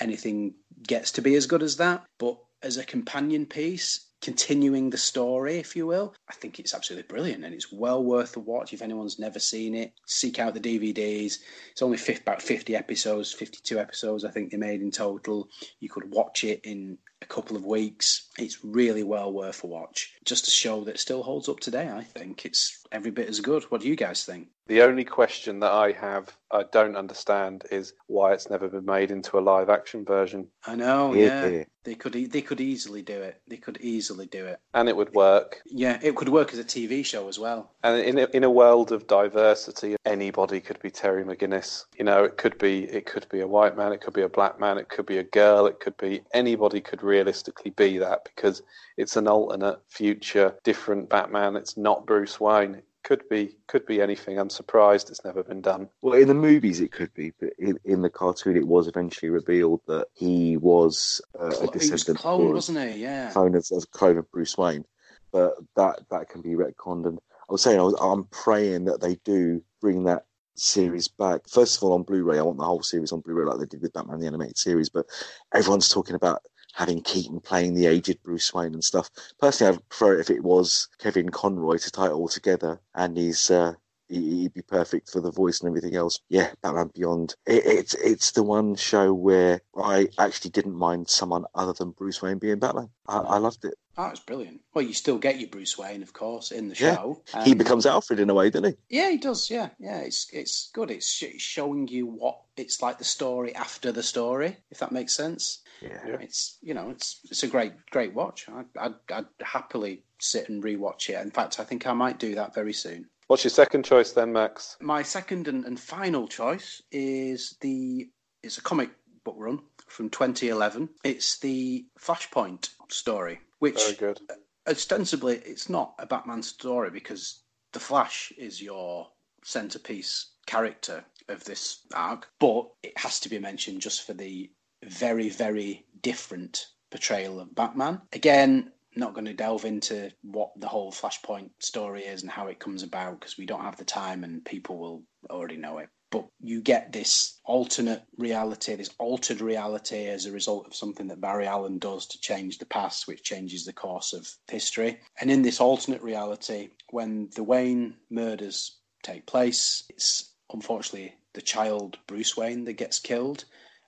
anything 0.00 0.54
gets 0.86 1.12
to 1.12 1.22
be 1.22 1.36
as 1.36 1.46
good 1.46 1.62
as 1.62 1.76
that. 1.76 2.04
But 2.18 2.36
as 2.64 2.78
a 2.78 2.84
companion 2.84 3.46
piece, 3.46 4.06
continuing 4.20 4.90
the 4.90 4.98
story, 4.98 5.58
if 5.58 5.76
you 5.76 5.86
will. 5.86 6.12
I 6.28 6.34
think 6.34 6.58
it's 6.58 6.74
absolutely 6.74 7.06
brilliant 7.06 7.44
and 7.44 7.54
it's 7.54 7.70
well 7.70 8.02
worth 8.02 8.32
the 8.32 8.40
watch 8.40 8.72
if 8.72 8.82
anyone's 8.82 9.20
never 9.20 9.38
seen 9.38 9.74
it. 9.76 9.92
Seek 10.06 10.40
out 10.40 10.52
the 10.52 10.58
DVDs. 10.58 11.38
It's 11.70 11.82
only 11.82 11.98
about 12.22 12.42
50 12.42 12.74
episodes, 12.74 13.32
52 13.32 13.78
episodes, 13.78 14.24
I 14.24 14.30
think 14.32 14.50
they 14.50 14.56
made 14.56 14.80
in 14.80 14.90
total. 14.90 15.48
You 15.78 15.88
could 15.88 16.10
watch 16.10 16.42
it 16.42 16.60
in 16.64 16.98
a 17.22 17.26
couple 17.26 17.56
of 17.56 17.64
weeks. 17.64 18.28
It's 18.38 18.64
really 18.64 19.04
well 19.04 19.32
worth 19.32 19.62
a 19.62 19.68
watch. 19.68 20.12
Just 20.24 20.48
a 20.48 20.50
show 20.50 20.82
that 20.84 20.98
still 20.98 21.22
holds 21.22 21.48
up 21.48 21.60
today, 21.60 21.88
I 21.88 22.02
think. 22.02 22.44
It's 22.44 22.84
every 22.92 23.10
bit 23.10 23.28
as 23.28 23.40
good. 23.40 23.64
What 23.64 23.80
do 23.80 23.88
you 23.88 23.96
guys 23.96 24.24
think? 24.24 24.48
The 24.68 24.82
only 24.82 25.04
question 25.04 25.60
that 25.60 25.70
I 25.70 25.92
have, 25.92 26.36
I 26.50 26.64
don't 26.72 26.96
understand, 26.96 27.64
is 27.70 27.92
why 28.08 28.32
it's 28.32 28.50
never 28.50 28.68
been 28.68 28.84
made 28.84 29.12
into 29.12 29.38
a 29.38 29.40
live 29.40 29.70
action 29.70 30.04
version. 30.04 30.48
I 30.66 30.74
know, 30.74 31.14
yeah. 31.14 31.46
yeah. 31.46 31.64
They 31.84 31.94
could 31.94 32.14
they 32.14 32.42
could 32.42 32.60
easily 32.60 33.00
do 33.00 33.22
it. 33.22 33.40
They 33.46 33.58
could 33.58 33.78
easily 33.80 34.26
do 34.26 34.44
it, 34.44 34.58
and 34.74 34.88
it 34.88 34.96
would 34.96 35.14
work. 35.14 35.62
Yeah, 35.66 36.00
it 36.02 36.16
could 36.16 36.28
work 36.28 36.52
as 36.52 36.58
a 36.58 36.64
TV 36.64 37.06
show 37.06 37.28
as 37.28 37.38
well. 37.38 37.70
And 37.84 38.00
in 38.00 38.18
a, 38.18 38.26
in 38.34 38.42
a 38.42 38.50
world 38.50 38.90
of 38.90 39.06
diversity, 39.06 39.94
anybody 40.04 40.60
could 40.60 40.80
be 40.80 40.90
Terry 40.90 41.22
McGinnis. 41.22 41.84
You 41.96 42.04
know, 42.04 42.24
it 42.24 42.38
could 42.38 42.58
be 42.58 42.84
it 42.86 43.06
could 43.06 43.28
be 43.28 43.38
a 43.38 43.46
white 43.46 43.76
man, 43.76 43.92
it 43.92 44.00
could 44.00 44.14
be 44.14 44.22
a 44.22 44.28
black 44.28 44.58
man, 44.58 44.78
it 44.78 44.88
could 44.88 45.06
be 45.06 45.18
a 45.18 45.22
girl, 45.22 45.66
it 45.66 45.78
could 45.78 45.96
be 45.96 46.22
anybody 46.34 46.80
could 46.80 47.04
realistically 47.04 47.70
be 47.70 47.98
that 47.98 48.24
because 48.24 48.62
it's 48.96 49.16
an 49.16 49.28
alternate 49.28 49.80
future, 49.88 50.56
different 50.64 51.08
Batman. 51.08 51.56
It's 51.56 51.76
not 51.76 52.06
Bruce 52.06 52.40
Wayne 52.40 52.82
could 53.06 53.28
be 53.28 53.56
could 53.68 53.86
be 53.86 54.02
anything. 54.02 54.36
I'm 54.36 54.50
surprised 54.50 55.10
it's 55.10 55.24
never 55.24 55.44
been 55.44 55.60
done. 55.60 55.88
Well, 56.02 56.20
in 56.20 56.26
the 56.26 56.34
movies 56.34 56.80
it 56.80 56.90
could 56.90 57.14
be, 57.14 57.32
but 57.38 57.50
in, 57.56 57.78
in 57.84 58.02
the 58.02 58.10
cartoon 58.10 58.56
it 58.56 58.66
was 58.66 58.88
eventually 58.88 59.30
revealed 59.30 59.80
that 59.86 60.08
he 60.12 60.56
was 60.56 61.20
uh, 61.38 61.46
a 61.46 61.66
descendant. 61.68 61.82
He 61.82 62.12
was 62.12 62.20
clone, 62.20 62.52
wasn't 62.52 62.78
he? 62.80 63.02
Yeah, 63.02 63.30
clone 63.30 63.54
as, 63.54 63.70
as 63.70 63.84
clone 63.84 64.18
of 64.18 64.30
Bruce 64.32 64.58
Wayne. 64.58 64.84
But 65.30 65.54
that 65.76 66.00
that 66.10 66.28
can 66.28 66.42
be 66.42 66.56
retconned. 66.56 67.06
And 67.06 67.20
I 67.48 67.52
was 67.52 67.62
saying 67.62 67.78
I 67.78 67.82
was, 67.84 67.94
I'm 68.00 68.24
praying 68.24 68.86
that 68.86 69.00
they 69.00 69.14
do 69.24 69.62
bring 69.80 70.02
that 70.04 70.24
series 70.56 71.06
back. 71.06 71.42
First 71.48 71.76
of 71.76 71.84
all, 71.84 71.92
on 71.92 72.02
Blu-ray, 72.02 72.38
I 72.38 72.42
want 72.42 72.58
the 72.58 72.64
whole 72.64 72.82
series 72.82 73.12
on 73.12 73.20
Blu-ray 73.20 73.44
like 73.44 73.60
they 73.60 73.66
did 73.66 73.82
with 73.82 73.92
Batman 73.92 74.18
the 74.18 74.26
animated 74.26 74.58
series. 74.58 74.88
But 74.88 75.06
everyone's 75.54 75.88
talking 75.88 76.16
about 76.16 76.42
having 76.76 77.00
Keaton 77.00 77.40
playing 77.40 77.72
the 77.72 77.86
aged 77.86 78.22
Bruce 78.22 78.52
Wayne 78.52 78.74
and 78.74 78.84
stuff. 78.84 79.10
Personally, 79.40 79.74
I'd 79.74 79.88
prefer 79.88 80.16
it 80.16 80.20
if 80.20 80.30
it 80.30 80.44
was 80.44 80.88
Kevin 80.98 81.30
Conroy 81.30 81.78
to 81.78 81.90
tie 81.90 82.06
it 82.06 82.12
all 82.12 82.28
together, 82.28 82.80
and 82.94 83.16
he's 83.16 83.50
uh, 83.50 83.72
he'd 84.08 84.52
be 84.52 84.60
perfect 84.60 85.10
for 85.10 85.20
the 85.22 85.30
voice 85.32 85.60
and 85.60 85.68
everything 85.68 85.96
else. 85.96 86.20
Yeah, 86.28 86.50
Batman 86.62 86.90
Beyond. 86.94 87.34
It, 87.46 87.64
it's 87.64 87.94
it's 87.94 88.32
the 88.32 88.42
one 88.42 88.74
show 88.74 89.14
where 89.14 89.62
I 89.74 90.08
actually 90.18 90.50
didn't 90.50 90.74
mind 90.74 91.08
someone 91.08 91.46
other 91.54 91.72
than 91.72 91.92
Bruce 91.92 92.20
Wayne 92.20 92.38
being 92.38 92.58
Batman. 92.58 92.90
I, 93.08 93.18
I 93.20 93.38
loved 93.38 93.64
it. 93.64 93.74
Oh, 93.96 94.08
it's 94.08 94.20
brilliant. 94.20 94.60
Well, 94.74 94.84
you 94.84 94.92
still 94.92 95.16
get 95.16 95.40
your 95.40 95.48
Bruce 95.48 95.78
Wayne, 95.78 96.02
of 96.02 96.12
course, 96.12 96.50
in 96.50 96.68
the 96.68 96.74
show. 96.74 97.22
Yeah. 97.34 97.44
he 97.44 97.54
becomes 97.54 97.86
Alfred 97.86 98.20
in 98.20 98.28
a 98.28 98.34
way, 98.34 98.50
doesn't 98.50 98.76
he? 98.90 98.98
Yeah, 98.98 99.10
he 99.10 99.16
does. 99.16 99.48
Yeah, 99.50 99.70
yeah. 99.78 100.00
It's 100.00 100.28
it's 100.30 100.68
good. 100.74 100.90
It's 100.90 101.08
showing 101.08 101.88
you 101.88 102.06
what 102.06 102.40
it's 102.58 102.82
like 102.82 102.98
the 102.98 103.04
story 103.04 103.54
after 103.54 103.92
the 103.92 104.02
story, 104.02 104.58
if 104.70 104.80
that 104.80 104.92
makes 104.92 105.14
sense. 105.14 105.62
Yeah, 105.80 106.16
it's 106.20 106.58
you 106.62 106.74
know 106.74 106.90
it's 106.90 107.20
it's 107.30 107.42
a 107.42 107.48
great 107.48 107.72
great 107.90 108.14
watch. 108.14 108.48
I, 108.48 108.64
I'd, 108.78 108.94
I'd 109.12 109.26
happily 109.42 110.02
sit 110.18 110.48
and 110.48 110.62
rewatch 110.62 111.08
it. 111.08 111.20
In 111.20 111.30
fact, 111.30 111.60
I 111.60 111.64
think 111.64 111.86
I 111.86 111.92
might 111.92 112.18
do 112.18 112.34
that 112.34 112.54
very 112.54 112.72
soon. 112.72 113.08
What's 113.26 113.44
your 113.44 113.50
second 113.50 113.84
choice 113.84 114.12
then, 114.12 114.32
Max? 114.32 114.76
My 114.80 115.02
second 115.02 115.48
and, 115.48 115.64
and 115.64 115.78
final 115.78 116.28
choice 116.28 116.82
is 116.92 117.56
the 117.60 118.08
it's 118.42 118.58
a 118.58 118.62
comic 118.62 118.90
book 119.24 119.36
run 119.38 119.60
from 119.88 120.10
2011. 120.10 120.88
It's 121.04 121.38
the 121.38 121.86
Flashpoint 121.98 122.70
story, 122.88 123.40
which 123.58 123.82
very 123.82 123.96
good. 123.96 124.20
Ostensibly, 124.68 125.36
it's 125.38 125.68
not 125.68 125.94
a 125.98 126.06
Batman 126.06 126.42
story 126.42 126.90
because 126.90 127.42
the 127.72 127.80
Flash 127.80 128.32
is 128.38 128.62
your 128.62 129.08
centerpiece 129.44 130.30
character 130.46 131.04
of 131.28 131.44
this 131.44 131.80
arc, 131.94 132.28
but 132.38 132.68
it 132.82 132.96
has 132.98 133.20
to 133.20 133.28
be 133.28 133.38
mentioned 133.38 133.80
just 133.80 134.06
for 134.06 134.12
the 134.12 134.50
very, 134.84 135.28
very 135.28 135.84
different 136.02 136.66
portrayal 136.90 137.40
of 137.40 137.54
Batman. 137.54 138.00
Again, 138.12 138.72
not 138.96 139.14
going 139.14 139.26
to 139.26 139.34
delve 139.34 139.64
into 139.64 140.10
what 140.22 140.50
the 140.56 140.68
whole 140.68 140.90
Flashpoint 140.90 141.50
story 141.60 142.02
is 142.04 142.22
and 142.22 142.30
how 142.30 142.46
it 142.46 142.58
comes 142.58 142.82
about 142.82 143.20
because 143.20 143.36
we 143.36 143.46
don't 143.46 143.62
have 143.62 143.76
the 143.76 143.84
time 143.84 144.24
and 144.24 144.44
people 144.44 144.78
will 144.78 145.02
already 145.30 145.56
know 145.56 145.78
it. 145.78 145.88
But 146.10 146.26
you 146.40 146.62
get 146.62 146.92
this 146.92 147.40
alternate 147.44 148.04
reality, 148.16 148.74
this 148.76 148.90
altered 148.98 149.40
reality 149.40 150.06
as 150.06 150.24
a 150.24 150.32
result 150.32 150.66
of 150.66 150.74
something 150.74 151.08
that 151.08 151.20
Barry 151.20 151.46
Allen 151.46 151.78
does 151.78 152.06
to 152.06 152.20
change 152.20 152.58
the 152.58 152.66
past, 152.66 153.08
which 153.08 153.24
changes 153.24 153.64
the 153.64 153.72
course 153.72 154.12
of 154.12 154.28
history. 154.48 155.00
And 155.20 155.30
in 155.30 155.42
this 155.42 155.60
alternate 155.60 156.02
reality, 156.02 156.70
when 156.90 157.28
the 157.34 157.42
Wayne 157.42 157.96
murders 158.08 158.78
take 159.02 159.26
place, 159.26 159.84
it's 159.90 160.32
unfortunately 160.52 161.16
the 161.34 161.42
child 161.42 161.98
Bruce 162.06 162.36
Wayne 162.36 162.64
that 162.64 162.74
gets 162.74 163.00
killed 163.00 163.44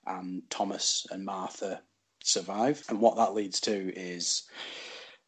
and 0.09 0.43
Thomas 0.51 1.07
and 1.11 1.25
Martha 1.25 1.83
survive. 2.23 2.85
And 2.89 3.01
what 3.01 3.17
that 3.17 3.35
leads 3.35 3.61
to 3.63 3.93
is 3.95 4.45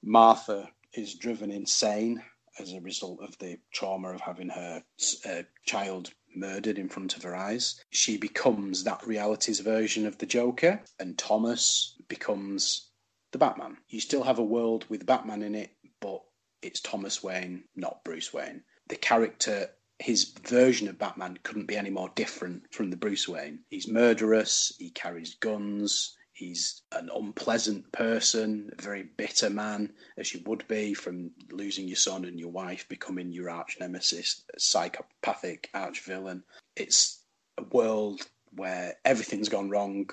Martha 0.02 0.70
is 0.94 1.14
driven 1.14 1.50
insane 1.50 2.22
as 2.58 2.72
a 2.72 2.80
result 2.80 3.20
of 3.22 3.38
the 3.38 3.58
trauma 3.72 4.10
of 4.10 4.20
having 4.20 4.48
her 4.48 4.82
uh, 5.24 5.42
child 5.64 6.10
murdered 6.34 6.78
in 6.78 6.88
front 6.88 7.16
of 7.16 7.22
her 7.22 7.34
eyes. 7.34 7.82
She 7.90 8.16
becomes 8.16 8.84
that 8.84 9.06
reality's 9.06 9.60
version 9.60 10.06
of 10.06 10.18
the 10.18 10.26
Joker, 10.26 10.80
and 10.98 11.16
Thomas 11.18 11.96
becomes 12.08 12.90
the 13.32 13.38
Batman. 13.38 13.76
You 13.88 14.00
still 14.00 14.22
have 14.24 14.38
a 14.38 14.44
world 14.44 14.84
with 14.88 15.06
Batman 15.06 15.42
in 15.42 15.54
it, 15.54 15.70
but 16.00 16.22
it's 16.62 16.80
Thomas 16.80 17.22
Wayne, 17.22 17.64
not 17.76 18.04
Bruce 18.04 18.32
Wayne. 18.32 18.62
The 18.88 18.96
character 18.96 19.70
his 20.00 20.32
version 20.46 20.88
of 20.88 20.98
Batman 20.98 21.38
couldn't 21.42 21.66
be 21.66 21.76
any 21.76 21.90
more 21.90 22.10
different 22.14 22.72
from 22.72 22.90
the 22.90 22.96
Bruce 22.96 23.28
Wayne. 23.28 23.60
He's 23.68 23.86
murderous, 23.86 24.72
he 24.78 24.90
carries 24.90 25.34
guns, 25.34 26.16
he's 26.32 26.82
an 26.92 27.10
unpleasant 27.14 27.92
person, 27.92 28.70
a 28.76 28.82
very 28.82 29.02
bitter 29.02 29.50
man, 29.50 29.92
as 30.16 30.32
you 30.32 30.40
would 30.46 30.66
be 30.68 30.94
from 30.94 31.32
losing 31.50 31.86
your 31.86 31.96
son 31.96 32.24
and 32.24 32.40
your 32.40 32.50
wife, 32.50 32.88
becoming 32.88 33.30
your 33.30 33.50
arch 33.50 33.76
nemesis, 33.78 34.42
psychopathic 34.56 35.68
arch 35.74 36.00
villain. 36.00 36.42
It's 36.76 37.22
a 37.58 37.62
world 37.64 38.22
where 38.56 38.96
everything's 39.04 39.50
gone 39.50 39.68
wrong. 39.68 40.08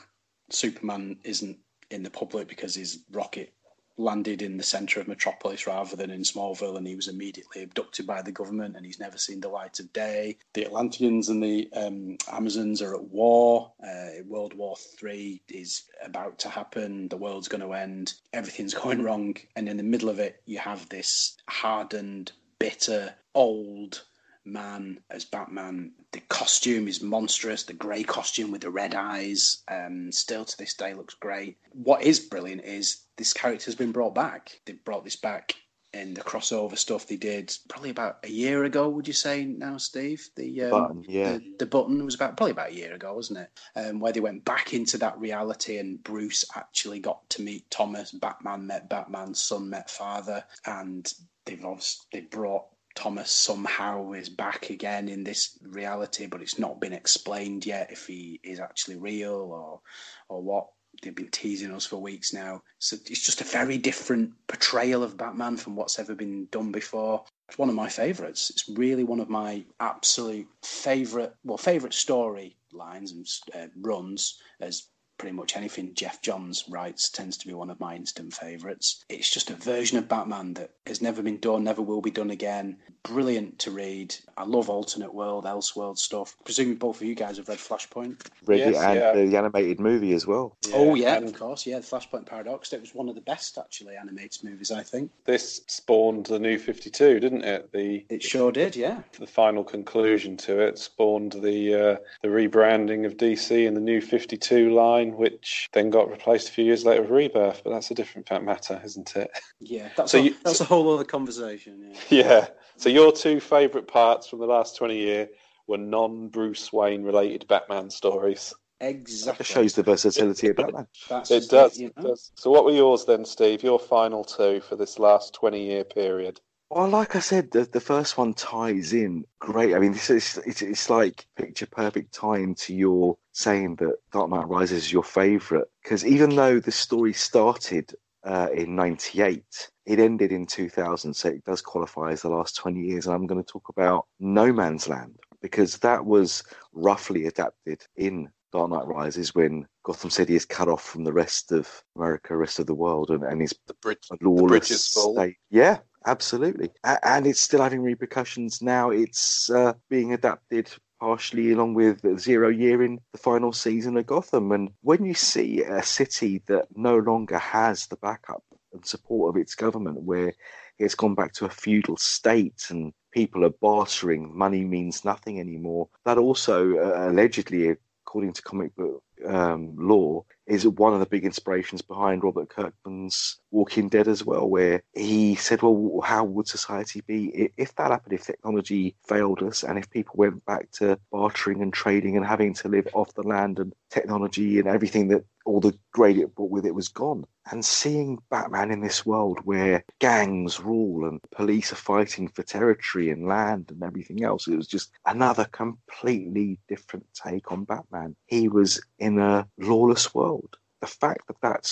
Superman 0.49 1.19
isn't 1.23 1.59
in 1.89 2.03
the 2.03 2.09
public 2.09 2.49
because 2.49 2.76
his 2.76 3.05
rocket 3.11 3.53
landed 3.98 4.41
in 4.41 4.57
the 4.57 4.64
centre 4.64 4.99
of 4.99 5.07
Metropolis 5.07 5.68
rather 5.68 5.95
than 5.95 6.11
in 6.11 6.22
Smallville, 6.22 6.78
and 6.78 6.88
he 6.88 6.95
was 6.95 7.07
immediately 7.07 7.64
abducted 7.64 8.06
by 8.06 8.22
the 8.22 8.32
government, 8.32 8.76
and 8.76 8.86
he's 8.86 8.99
never 8.99 9.18
seen 9.18 9.40
the 9.40 9.49
light 9.49 9.80
of 9.80 9.91
day. 9.94 10.38
The 10.53 10.65
Atlanteans 10.65 11.30
and 11.30 11.44
the 11.44 11.69
um, 11.74 12.18
Amazons 12.32 12.82
are 12.82 12.95
at 12.95 13.03
war. 13.03 13.72
Uh, 13.84 14.24
World 14.26 14.53
War 14.53 14.76
Three 14.76 15.41
is 15.49 15.84
about 16.03 16.40
to 16.40 16.49
happen. 16.49 17.07
The 17.07 17.18
world's 17.18 17.48
going 17.48 17.61
to 17.61 17.74
end. 17.74 18.14
Everything's 18.34 18.74
going 18.86 19.03
wrong, 19.03 19.36
and 19.56 19.68
in 19.68 19.78
the 19.78 19.84
middle 19.84 20.10
of 20.10 20.19
it, 20.19 20.41
you 20.45 20.60
have 20.60 20.88
this 20.90 21.38
hardened, 21.48 22.32
bitter, 22.60 23.15
old 23.34 24.03
man 24.48 24.99
as 25.10 25.26
Batman. 25.26 25.91
The 26.11 26.22
costume 26.22 26.88
is 26.88 27.02
monstrous. 27.02 27.64
The 27.64 27.74
grey 27.74 28.03
costume 28.03 28.52
with 28.52 28.61
the 28.61 28.72
red 28.72 28.95
eyes, 28.95 29.64
um, 29.68 30.11
still 30.11 30.45
to 30.45 30.57
this 30.57 30.74
day, 30.74 30.94
looks 30.94 31.14
great. 31.15 31.57
What 31.72 32.03
is 32.03 32.19
brilliant 32.19 32.64
is 32.64 33.06
this 33.18 33.34
character's 33.34 33.76
been 33.76 33.91
brought 33.91 34.15
back. 34.15 34.60
They 34.65 34.74
brought 34.74 35.03
this 35.03 35.15
back 35.15 35.56
in 35.94 36.14
the 36.14 36.22
crossover 36.22 36.78
stuff 36.78 37.07
they 37.07 37.15
did 37.15 37.56
probably 37.69 37.90
about 37.90 38.19
a 38.24 38.30
year 38.30 38.65
ago. 38.65 38.90
Would 38.90 39.07
you 39.07 39.14
say 39.14 39.45
now, 39.45 39.78
Steve? 39.78 40.30
The 40.36 40.64
um, 40.64 40.72
button, 40.72 41.06
yeah. 41.07 41.34
The, 41.34 41.53
the, 41.60 41.65
button 41.65 42.03
was 42.03 42.15
about 42.15 42.38
probably 42.38 42.52
about 42.52 42.72
a 42.72 42.76
year 42.76 42.94
ago, 42.94 43.14
wasn't 43.14 43.40
it? 43.40 43.60
Um, 43.76 43.99
where 43.99 44.11
they 44.11 44.19
went 44.19 44.45
back 44.45 44.74
into 44.74 44.98
that 44.99 45.18
reality, 45.19 45.78
and 45.78 46.03
Bruce 46.03 46.45
actually 46.56 46.99
got 46.99 47.28
to 47.32 47.41
meet 47.41 47.69
Thomas. 47.72 48.11
Batman 48.11 48.68
met 48.68 48.90
Batman. 48.90 49.34
Son 49.34 49.69
met 49.69 49.90
father, 49.90 50.44
and 50.65 51.11
they've 51.45 51.64
obviously 51.65 52.06
they 52.11 52.22
brought 52.22 52.65
Thomas 52.98 53.30
somehow 53.30 54.14
is 54.14 54.28
back 54.28 54.72
again 54.72 55.07
in 55.07 55.24
this 55.24 55.56
reality, 55.61 56.26
but 56.26 56.41
it's 56.41 56.57
not 56.57 56.82
been 56.82 56.94
explained 56.94 57.64
yet 57.64 57.91
if 57.91 58.07
he 58.07 58.40
is 58.44 58.60
actually 58.60 58.95
real 58.95 59.36
or 59.36 59.82
or 60.30 60.41
what. 60.41 60.68
They've 61.03 61.14
been 61.14 61.30
teasing 61.30 61.72
us 61.72 61.86
for 61.86 61.98
weeks 61.98 62.34
now. 62.34 62.64
So 62.80 62.95
it's 63.06 63.24
just 63.24 63.41
a 63.41 63.44
very 63.44 63.78
different 63.78 64.32
portrayal 64.48 65.03
of 65.03 65.15
Batman 65.15 65.57
from 65.57 65.76
what's 65.76 65.99
ever 65.99 66.15
been 66.15 66.48
done 66.49 66.72
before. 66.72 67.24
It's 67.48 67.60
one 67.60 67.69
of 67.69 67.76
my 67.76 67.88
favourites. 67.88 68.49
It's 68.49 68.68
really 68.68 69.03
one 69.03 69.19
of 69.19 69.30
my 69.30 69.64
absolute 69.80 70.48
favourite, 70.64 71.34
well, 71.44 71.57
favourite 71.57 71.94
story 71.94 72.57
lines 72.72 73.11
and 73.11 73.28
uh, 73.53 73.68
runs 73.80 74.40
as 74.60 74.88
pretty 75.18 75.35
much 75.35 75.56
anything 75.56 75.94
Geoff 75.94 76.22
Johns 76.22 76.65
writes 76.69 77.10
tends 77.10 77.38
to 77.38 77.48
be 77.48 77.53
one 77.53 77.69
of 77.69 77.80
my 77.80 77.95
instant 77.95 78.34
favourites. 78.34 79.03
It's 79.10 79.30
just 79.30 79.49
a 79.49 79.56
version 79.56 79.98
of 79.98 80.07
Batman 80.07 80.53
that 80.56 80.72
has 80.85 81.02
never 81.02 81.22
been 81.22 81.39
done, 81.39 81.64
never 81.64 81.81
will 81.81 82.02
be 82.02 82.11
done 82.11 82.31
again. 82.31 82.77
Brilliant 83.03 83.60
to 83.60 83.72
read. 83.72 84.15
I 84.35 84.44
love 84.44 84.69
alternate 84.69 85.14
world, 85.14 85.45
Elseworld 85.45 85.98
stuff. 85.98 86.35
Presumably 86.44 86.76
both 86.76 87.02
of 87.02 87.07
you 87.07 87.15
guys 87.15 87.38
have 87.38 87.48
read 87.48 87.57
Flashpoint. 87.57 88.27
Read 88.45 88.60
Yes, 88.60 88.76
and 88.77 88.99
yeah. 88.99 89.14
the 89.14 89.38
animated 89.38 89.80
movie 89.80 90.14
as 90.14 90.27
well. 90.27 90.57
oh 90.73 90.95
yeah, 90.95 91.15
and 91.15 91.26
of 91.26 91.34
course, 91.34 91.65
yeah. 91.65 91.80
The 91.80 91.85
Flashpoint 91.85 92.26
Paradox. 92.26 92.73
It 92.73 92.81
was 92.81 92.94
one 92.94 93.10
of 93.10 93.15
the 93.15 93.22
best 93.22 93.57
actually 93.57 93.95
animated 93.95 94.44
movies, 94.44 94.72
I 94.72 94.84
think. 94.84 95.11
This 95.26 95.61
spawned 95.68 96.26
the 96.26 96.39
new 96.39 96.57
52, 96.60 97.19
didn't 97.19 97.44
it? 97.44 97.72
The 97.72 98.06
It 98.10 98.23
sure 98.23 98.52
did, 98.52 98.76
yeah. 98.76 99.02
the 99.19 99.27
final 99.27 99.64
conclusion 99.64 100.38
to 100.38 100.60
it 100.60 100.77
spawned 100.77 101.34
the 101.34 101.73
uh, 101.73 101.95
the 102.22 102.27
rebranding 102.27 103.06
of 103.06 103.18
DC 103.18 103.68
and 103.68 103.76
the 103.76 103.81
new 103.81 104.02
52 104.02 104.73
line, 104.73 105.06
which 105.15 105.69
then 105.73 105.89
got 105.89 106.09
replaced 106.09 106.49
a 106.49 106.51
few 106.51 106.65
years 106.65 106.84
later 106.85 107.01
with 107.01 107.11
Rebirth. 107.11 107.61
But 107.63 107.71
that's 107.71 107.91
a 107.91 107.95
different 107.95 108.29
matter, 108.43 108.81
isn't 108.84 109.15
it? 109.15 109.29
Yeah, 109.59 109.89
that's 109.95 110.11
So 110.11 110.17
a, 110.19 110.21
you- 110.21 110.35
that's 110.43 110.61
a 110.61 110.65
whole 110.65 110.93
other 110.93 111.03
conversation. 111.05 111.93
Yeah. 112.09 112.19
yeah. 112.25 112.47
So 112.77 112.89
your 112.89 113.11
two 113.11 113.39
favourite 113.39 113.88
parts 113.88 114.27
from 114.27 114.39
the 114.39 114.45
last 114.45 114.77
20 114.77 114.97
year 114.97 115.29
were 115.67 115.77
non 115.77 116.29
Bruce 116.29 116.71
Wayne 116.73 117.03
related 117.03 117.47
Batman 117.47 117.89
stories. 117.89 118.53
Exactly. 118.79 119.43
just 119.43 119.51
shows 119.51 119.73
the 119.73 119.81
versatility 119.84 120.49
of 120.49 120.55
Batman. 120.57 120.88
That's 121.09 121.31
It 121.31 121.39
just 121.39 121.49
does, 121.51 121.79
you 121.79 121.91
know. 121.97 122.09
does. 122.09 122.31
So 122.35 122.51
what 122.51 122.63
were 122.63 122.71
yours 122.71 123.05
then, 123.05 123.25
Steve? 123.25 123.63
Your 123.63 123.79
final 123.79 124.23
two 124.23 124.61
for 124.61 124.75
this 124.75 124.99
last 124.99 125.34
20 125.34 125.65
year 125.65 125.84
period? 125.84 126.39
Well, 126.69 126.89
like 126.89 127.15
I 127.15 127.19
said, 127.19 127.52
the, 127.52 127.64
the 127.64 127.80
first 127.80 128.18
one 128.18 128.34
ties 128.34 128.91
in 128.91 129.23
great. 129.39 129.73
I 129.73 129.80
mean, 129.80 129.94
this 129.94 130.10
is 130.10 130.38
it's, 130.45 130.61
it's 130.61 130.89
like 130.89 131.26
picture 131.38 131.65
perfect 131.65 132.14
time 132.14 132.56
to 132.56 132.73
your 132.73 133.18
saying 133.31 133.76
that 133.77 133.95
Dark 134.11 134.30
Knight 134.30 134.48
Rises 134.48 134.84
is 134.85 134.91
your 134.91 135.03
favourite 135.03 135.65
because 135.81 136.06
even 136.06 136.35
though 136.35 136.60
the 136.60 136.72
story 136.72 137.14
started 137.14 137.94
uh, 138.26 138.49
in 138.53 138.76
'98, 138.76 139.69
it 139.85 139.99
ended 139.99 140.34
in 140.34 140.45
2000, 140.45 141.14
so 141.14 141.30
it 141.30 141.45
does 141.45 141.61
qualify 141.61 142.11
as 142.11 142.23
the 142.23 142.30
last 142.30 142.57
20 142.57 142.81
years. 142.81 143.06
And 143.06 143.15
I'm 143.15 143.27
going 143.27 143.41
to 143.41 143.49
talk 143.49 143.69
about 143.69 144.06
No 144.19 144.52
Man's 144.52 144.89
Land 144.89 145.15
because 145.41 145.77
that 145.77 146.06
was 146.06 146.44
roughly 146.73 147.27
adapted 147.27 147.81
in 147.95 148.27
Dark 148.52 148.72
Knight 148.72 148.88
Rises 148.88 149.34
when 149.34 149.65
Gotham 149.84 150.10
City 150.10 150.35
is 150.35 150.45
cut 150.45 150.68
off 150.68 150.84
from 150.84 151.06
the 151.06 151.14
rest 151.14 151.53
of 151.53 151.69
America, 151.95 152.35
rest 152.35 152.60
of 152.60 152.65
the 152.68 152.76
world, 152.76 153.10
and, 153.10 153.23
and 153.23 153.41
is 153.41 153.53
The 153.68 153.73
bridge. 153.76 153.99
a 154.11 154.18
lawless 154.22 154.68
state. 155.14 155.38
Yeah, 155.49 155.77
absolutely. 156.07 156.69
And 156.84 157.27
it's 157.27 157.39
still 157.41 157.61
having 157.61 157.84
repercussions 157.84 158.61
now. 158.61 158.89
It's 158.89 159.49
uh, 159.49 159.73
being 159.89 160.13
adapted 160.13 160.71
partially 160.99 161.51
along 161.51 161.75
with 161.75 162.19
Zero 162.19 162.49
Year 162.49 162.84
in 162.84 162.99
the 163.11 163.19
final 163.19 163.53
season 163.53 163.97
of 163.97 164.07
Gotham. 164.07 164.51
And 164.51 164.71
when 164.81 165.05
you 165.05 165.13
see 165.13 165.61
a 165.61 165.84
city 165.84 166.41
that 166.47 166.67
no 166.75 166.97
longer 166.97 167.38
has 167.38 167.88
the 167.88 167.97
backup 167.97 168.43
and 168.73 168.85
support 168.85 169.35
of 169.35 169.41
its 169.41 169.53
government, 169.53 170.01
where 170.01 170.34
it's 170.79 170.95
gone 170.95 171.15
back 171.15 171.34
to 171.34 171.45
a 171.45 171.49
feudal 171.49 171.97
state 171.97 172.65
and 172.69 172.93
people 173.11 173.45
are 173.45 173.53
bartering, 173.61 174.35
money 174.35 174.63
means 174.63 175.05
nothing 175.05 175.39
anymore, 175.39 175.89
that 176.05 176.17
also 176.17 176.77
uh, 176.77 177.11
allegedly, 177.11 177.75
according 178.07 178.31
to 178.31 178.41
comic 178.41 178.73
book 178.75 179.03
um, 179.27 179.75
law, 179.77 180.23
is 180.45 180.65
one 180.65 180.93
of 180.93 181.01
the 181.01 181.05
big 181.05 181.25
inspirations 181.25 181.81
behind 181.81 182.23
Robert 182.23 182.47
Kirkman's 182.47 183.41
Walking 183.51 183.89
Dead 183.89 184.07
as 184.07 184.23
well, 184.23 184.49
where 184.49 184.81
he 184.93 185.35
said, 185.35 185.61
Well, 185.61 185.99
how 186.03 186.23
would 186.23 186.47
society 186.47 187.01
be 187.05 187.51
if 187.57 187.75
that 187.75 187.91
happened, 187.91 188.13
if 188.13 188.25
technology 188.25 188.95
failed 189.05 189.43
us, 189.43 189.63
and 189.63 189.77
if 189.77 189.89
people 189.89 190.15
went 190.15 190.45
back 190.45 190.71
to 190.73 190.97
bartering 191.11 191.61
and 191.61 191.73
trading 191.73 192.15
and 192.15 192.25
having 192.25 192.53
to 192.55 192.69
live 192.69 192.88
off 192.93 193.13
the 193.13 193.23
land 193.23 193.59
and 193.59 193.73
technology 193.89 194.57
and 194.59 194.69
everything 194.69 195.09
that 195.09 195.25
all 195.48 195.61
the 195.61 195.78
great 195.94 196.18
it 196.18 196.36
brought 196.36 196.52
with 196.52 196.65
it 196.65 196.76
was 196.76 196.90
gone? 196.90 197.26
And 197.49 197.64
seeing 197.64 198.19
Batman 198.30 198.72
in 198.72 198.82
this 198.82 199.06
world 199.06 199.40
where 199.45 199.84
gangs 199.99 200.60
rule 200.60 201.07
and 201.07 201.22
police 201.32 201.72
are 201.72 201.78
fighting 201.78 202.28
for 202.28 202.44
territory 202.44 203.10
and 203.10 203.26
land 203.26 203.72
and 203.72 203.82
everything 203.82 204.24
else, 204.24 204.48
it 204.48 204.57
was 204.57 204.68
just 204.68 204.91
another 205.06 205.45
completely 205.45 206.60
different 206.68 207.06
take 207.14 207.52
on 207.52 207.64
Batman. 207.64 208.15
He 208.26 208.49
was 208.49 208.82
in 208.99 209.18
a 209.18 209.48
lawless 209.57 210.14
world. 210.14 210.57
The 210.82 210.88
fact 210.88 211.28
that 211.28 211.41
that 211.41 211.65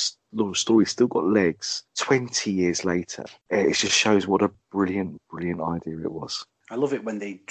story 0.57 0.85
still 0.85 1.07
got 1.07 1.25
legs 1.25 1.83
20 1.97 2.51
years 2.51 2.85
later, 2.85 3.25
it 3.49 3.73
just 3.73 3.95
shows 3.95 4.25
what 4.25 4.41
a 4.41 4.51
brilliant, 4.71 5.21
brilliant 5.29 5.61
idea 5.61 5.99
it 5.99 6.11
was. 6.11 6.45
I 6.71 6.75
love 6.75 6.93
it 6.93 7.03
when 7.03 7.19
they 7.19 7.41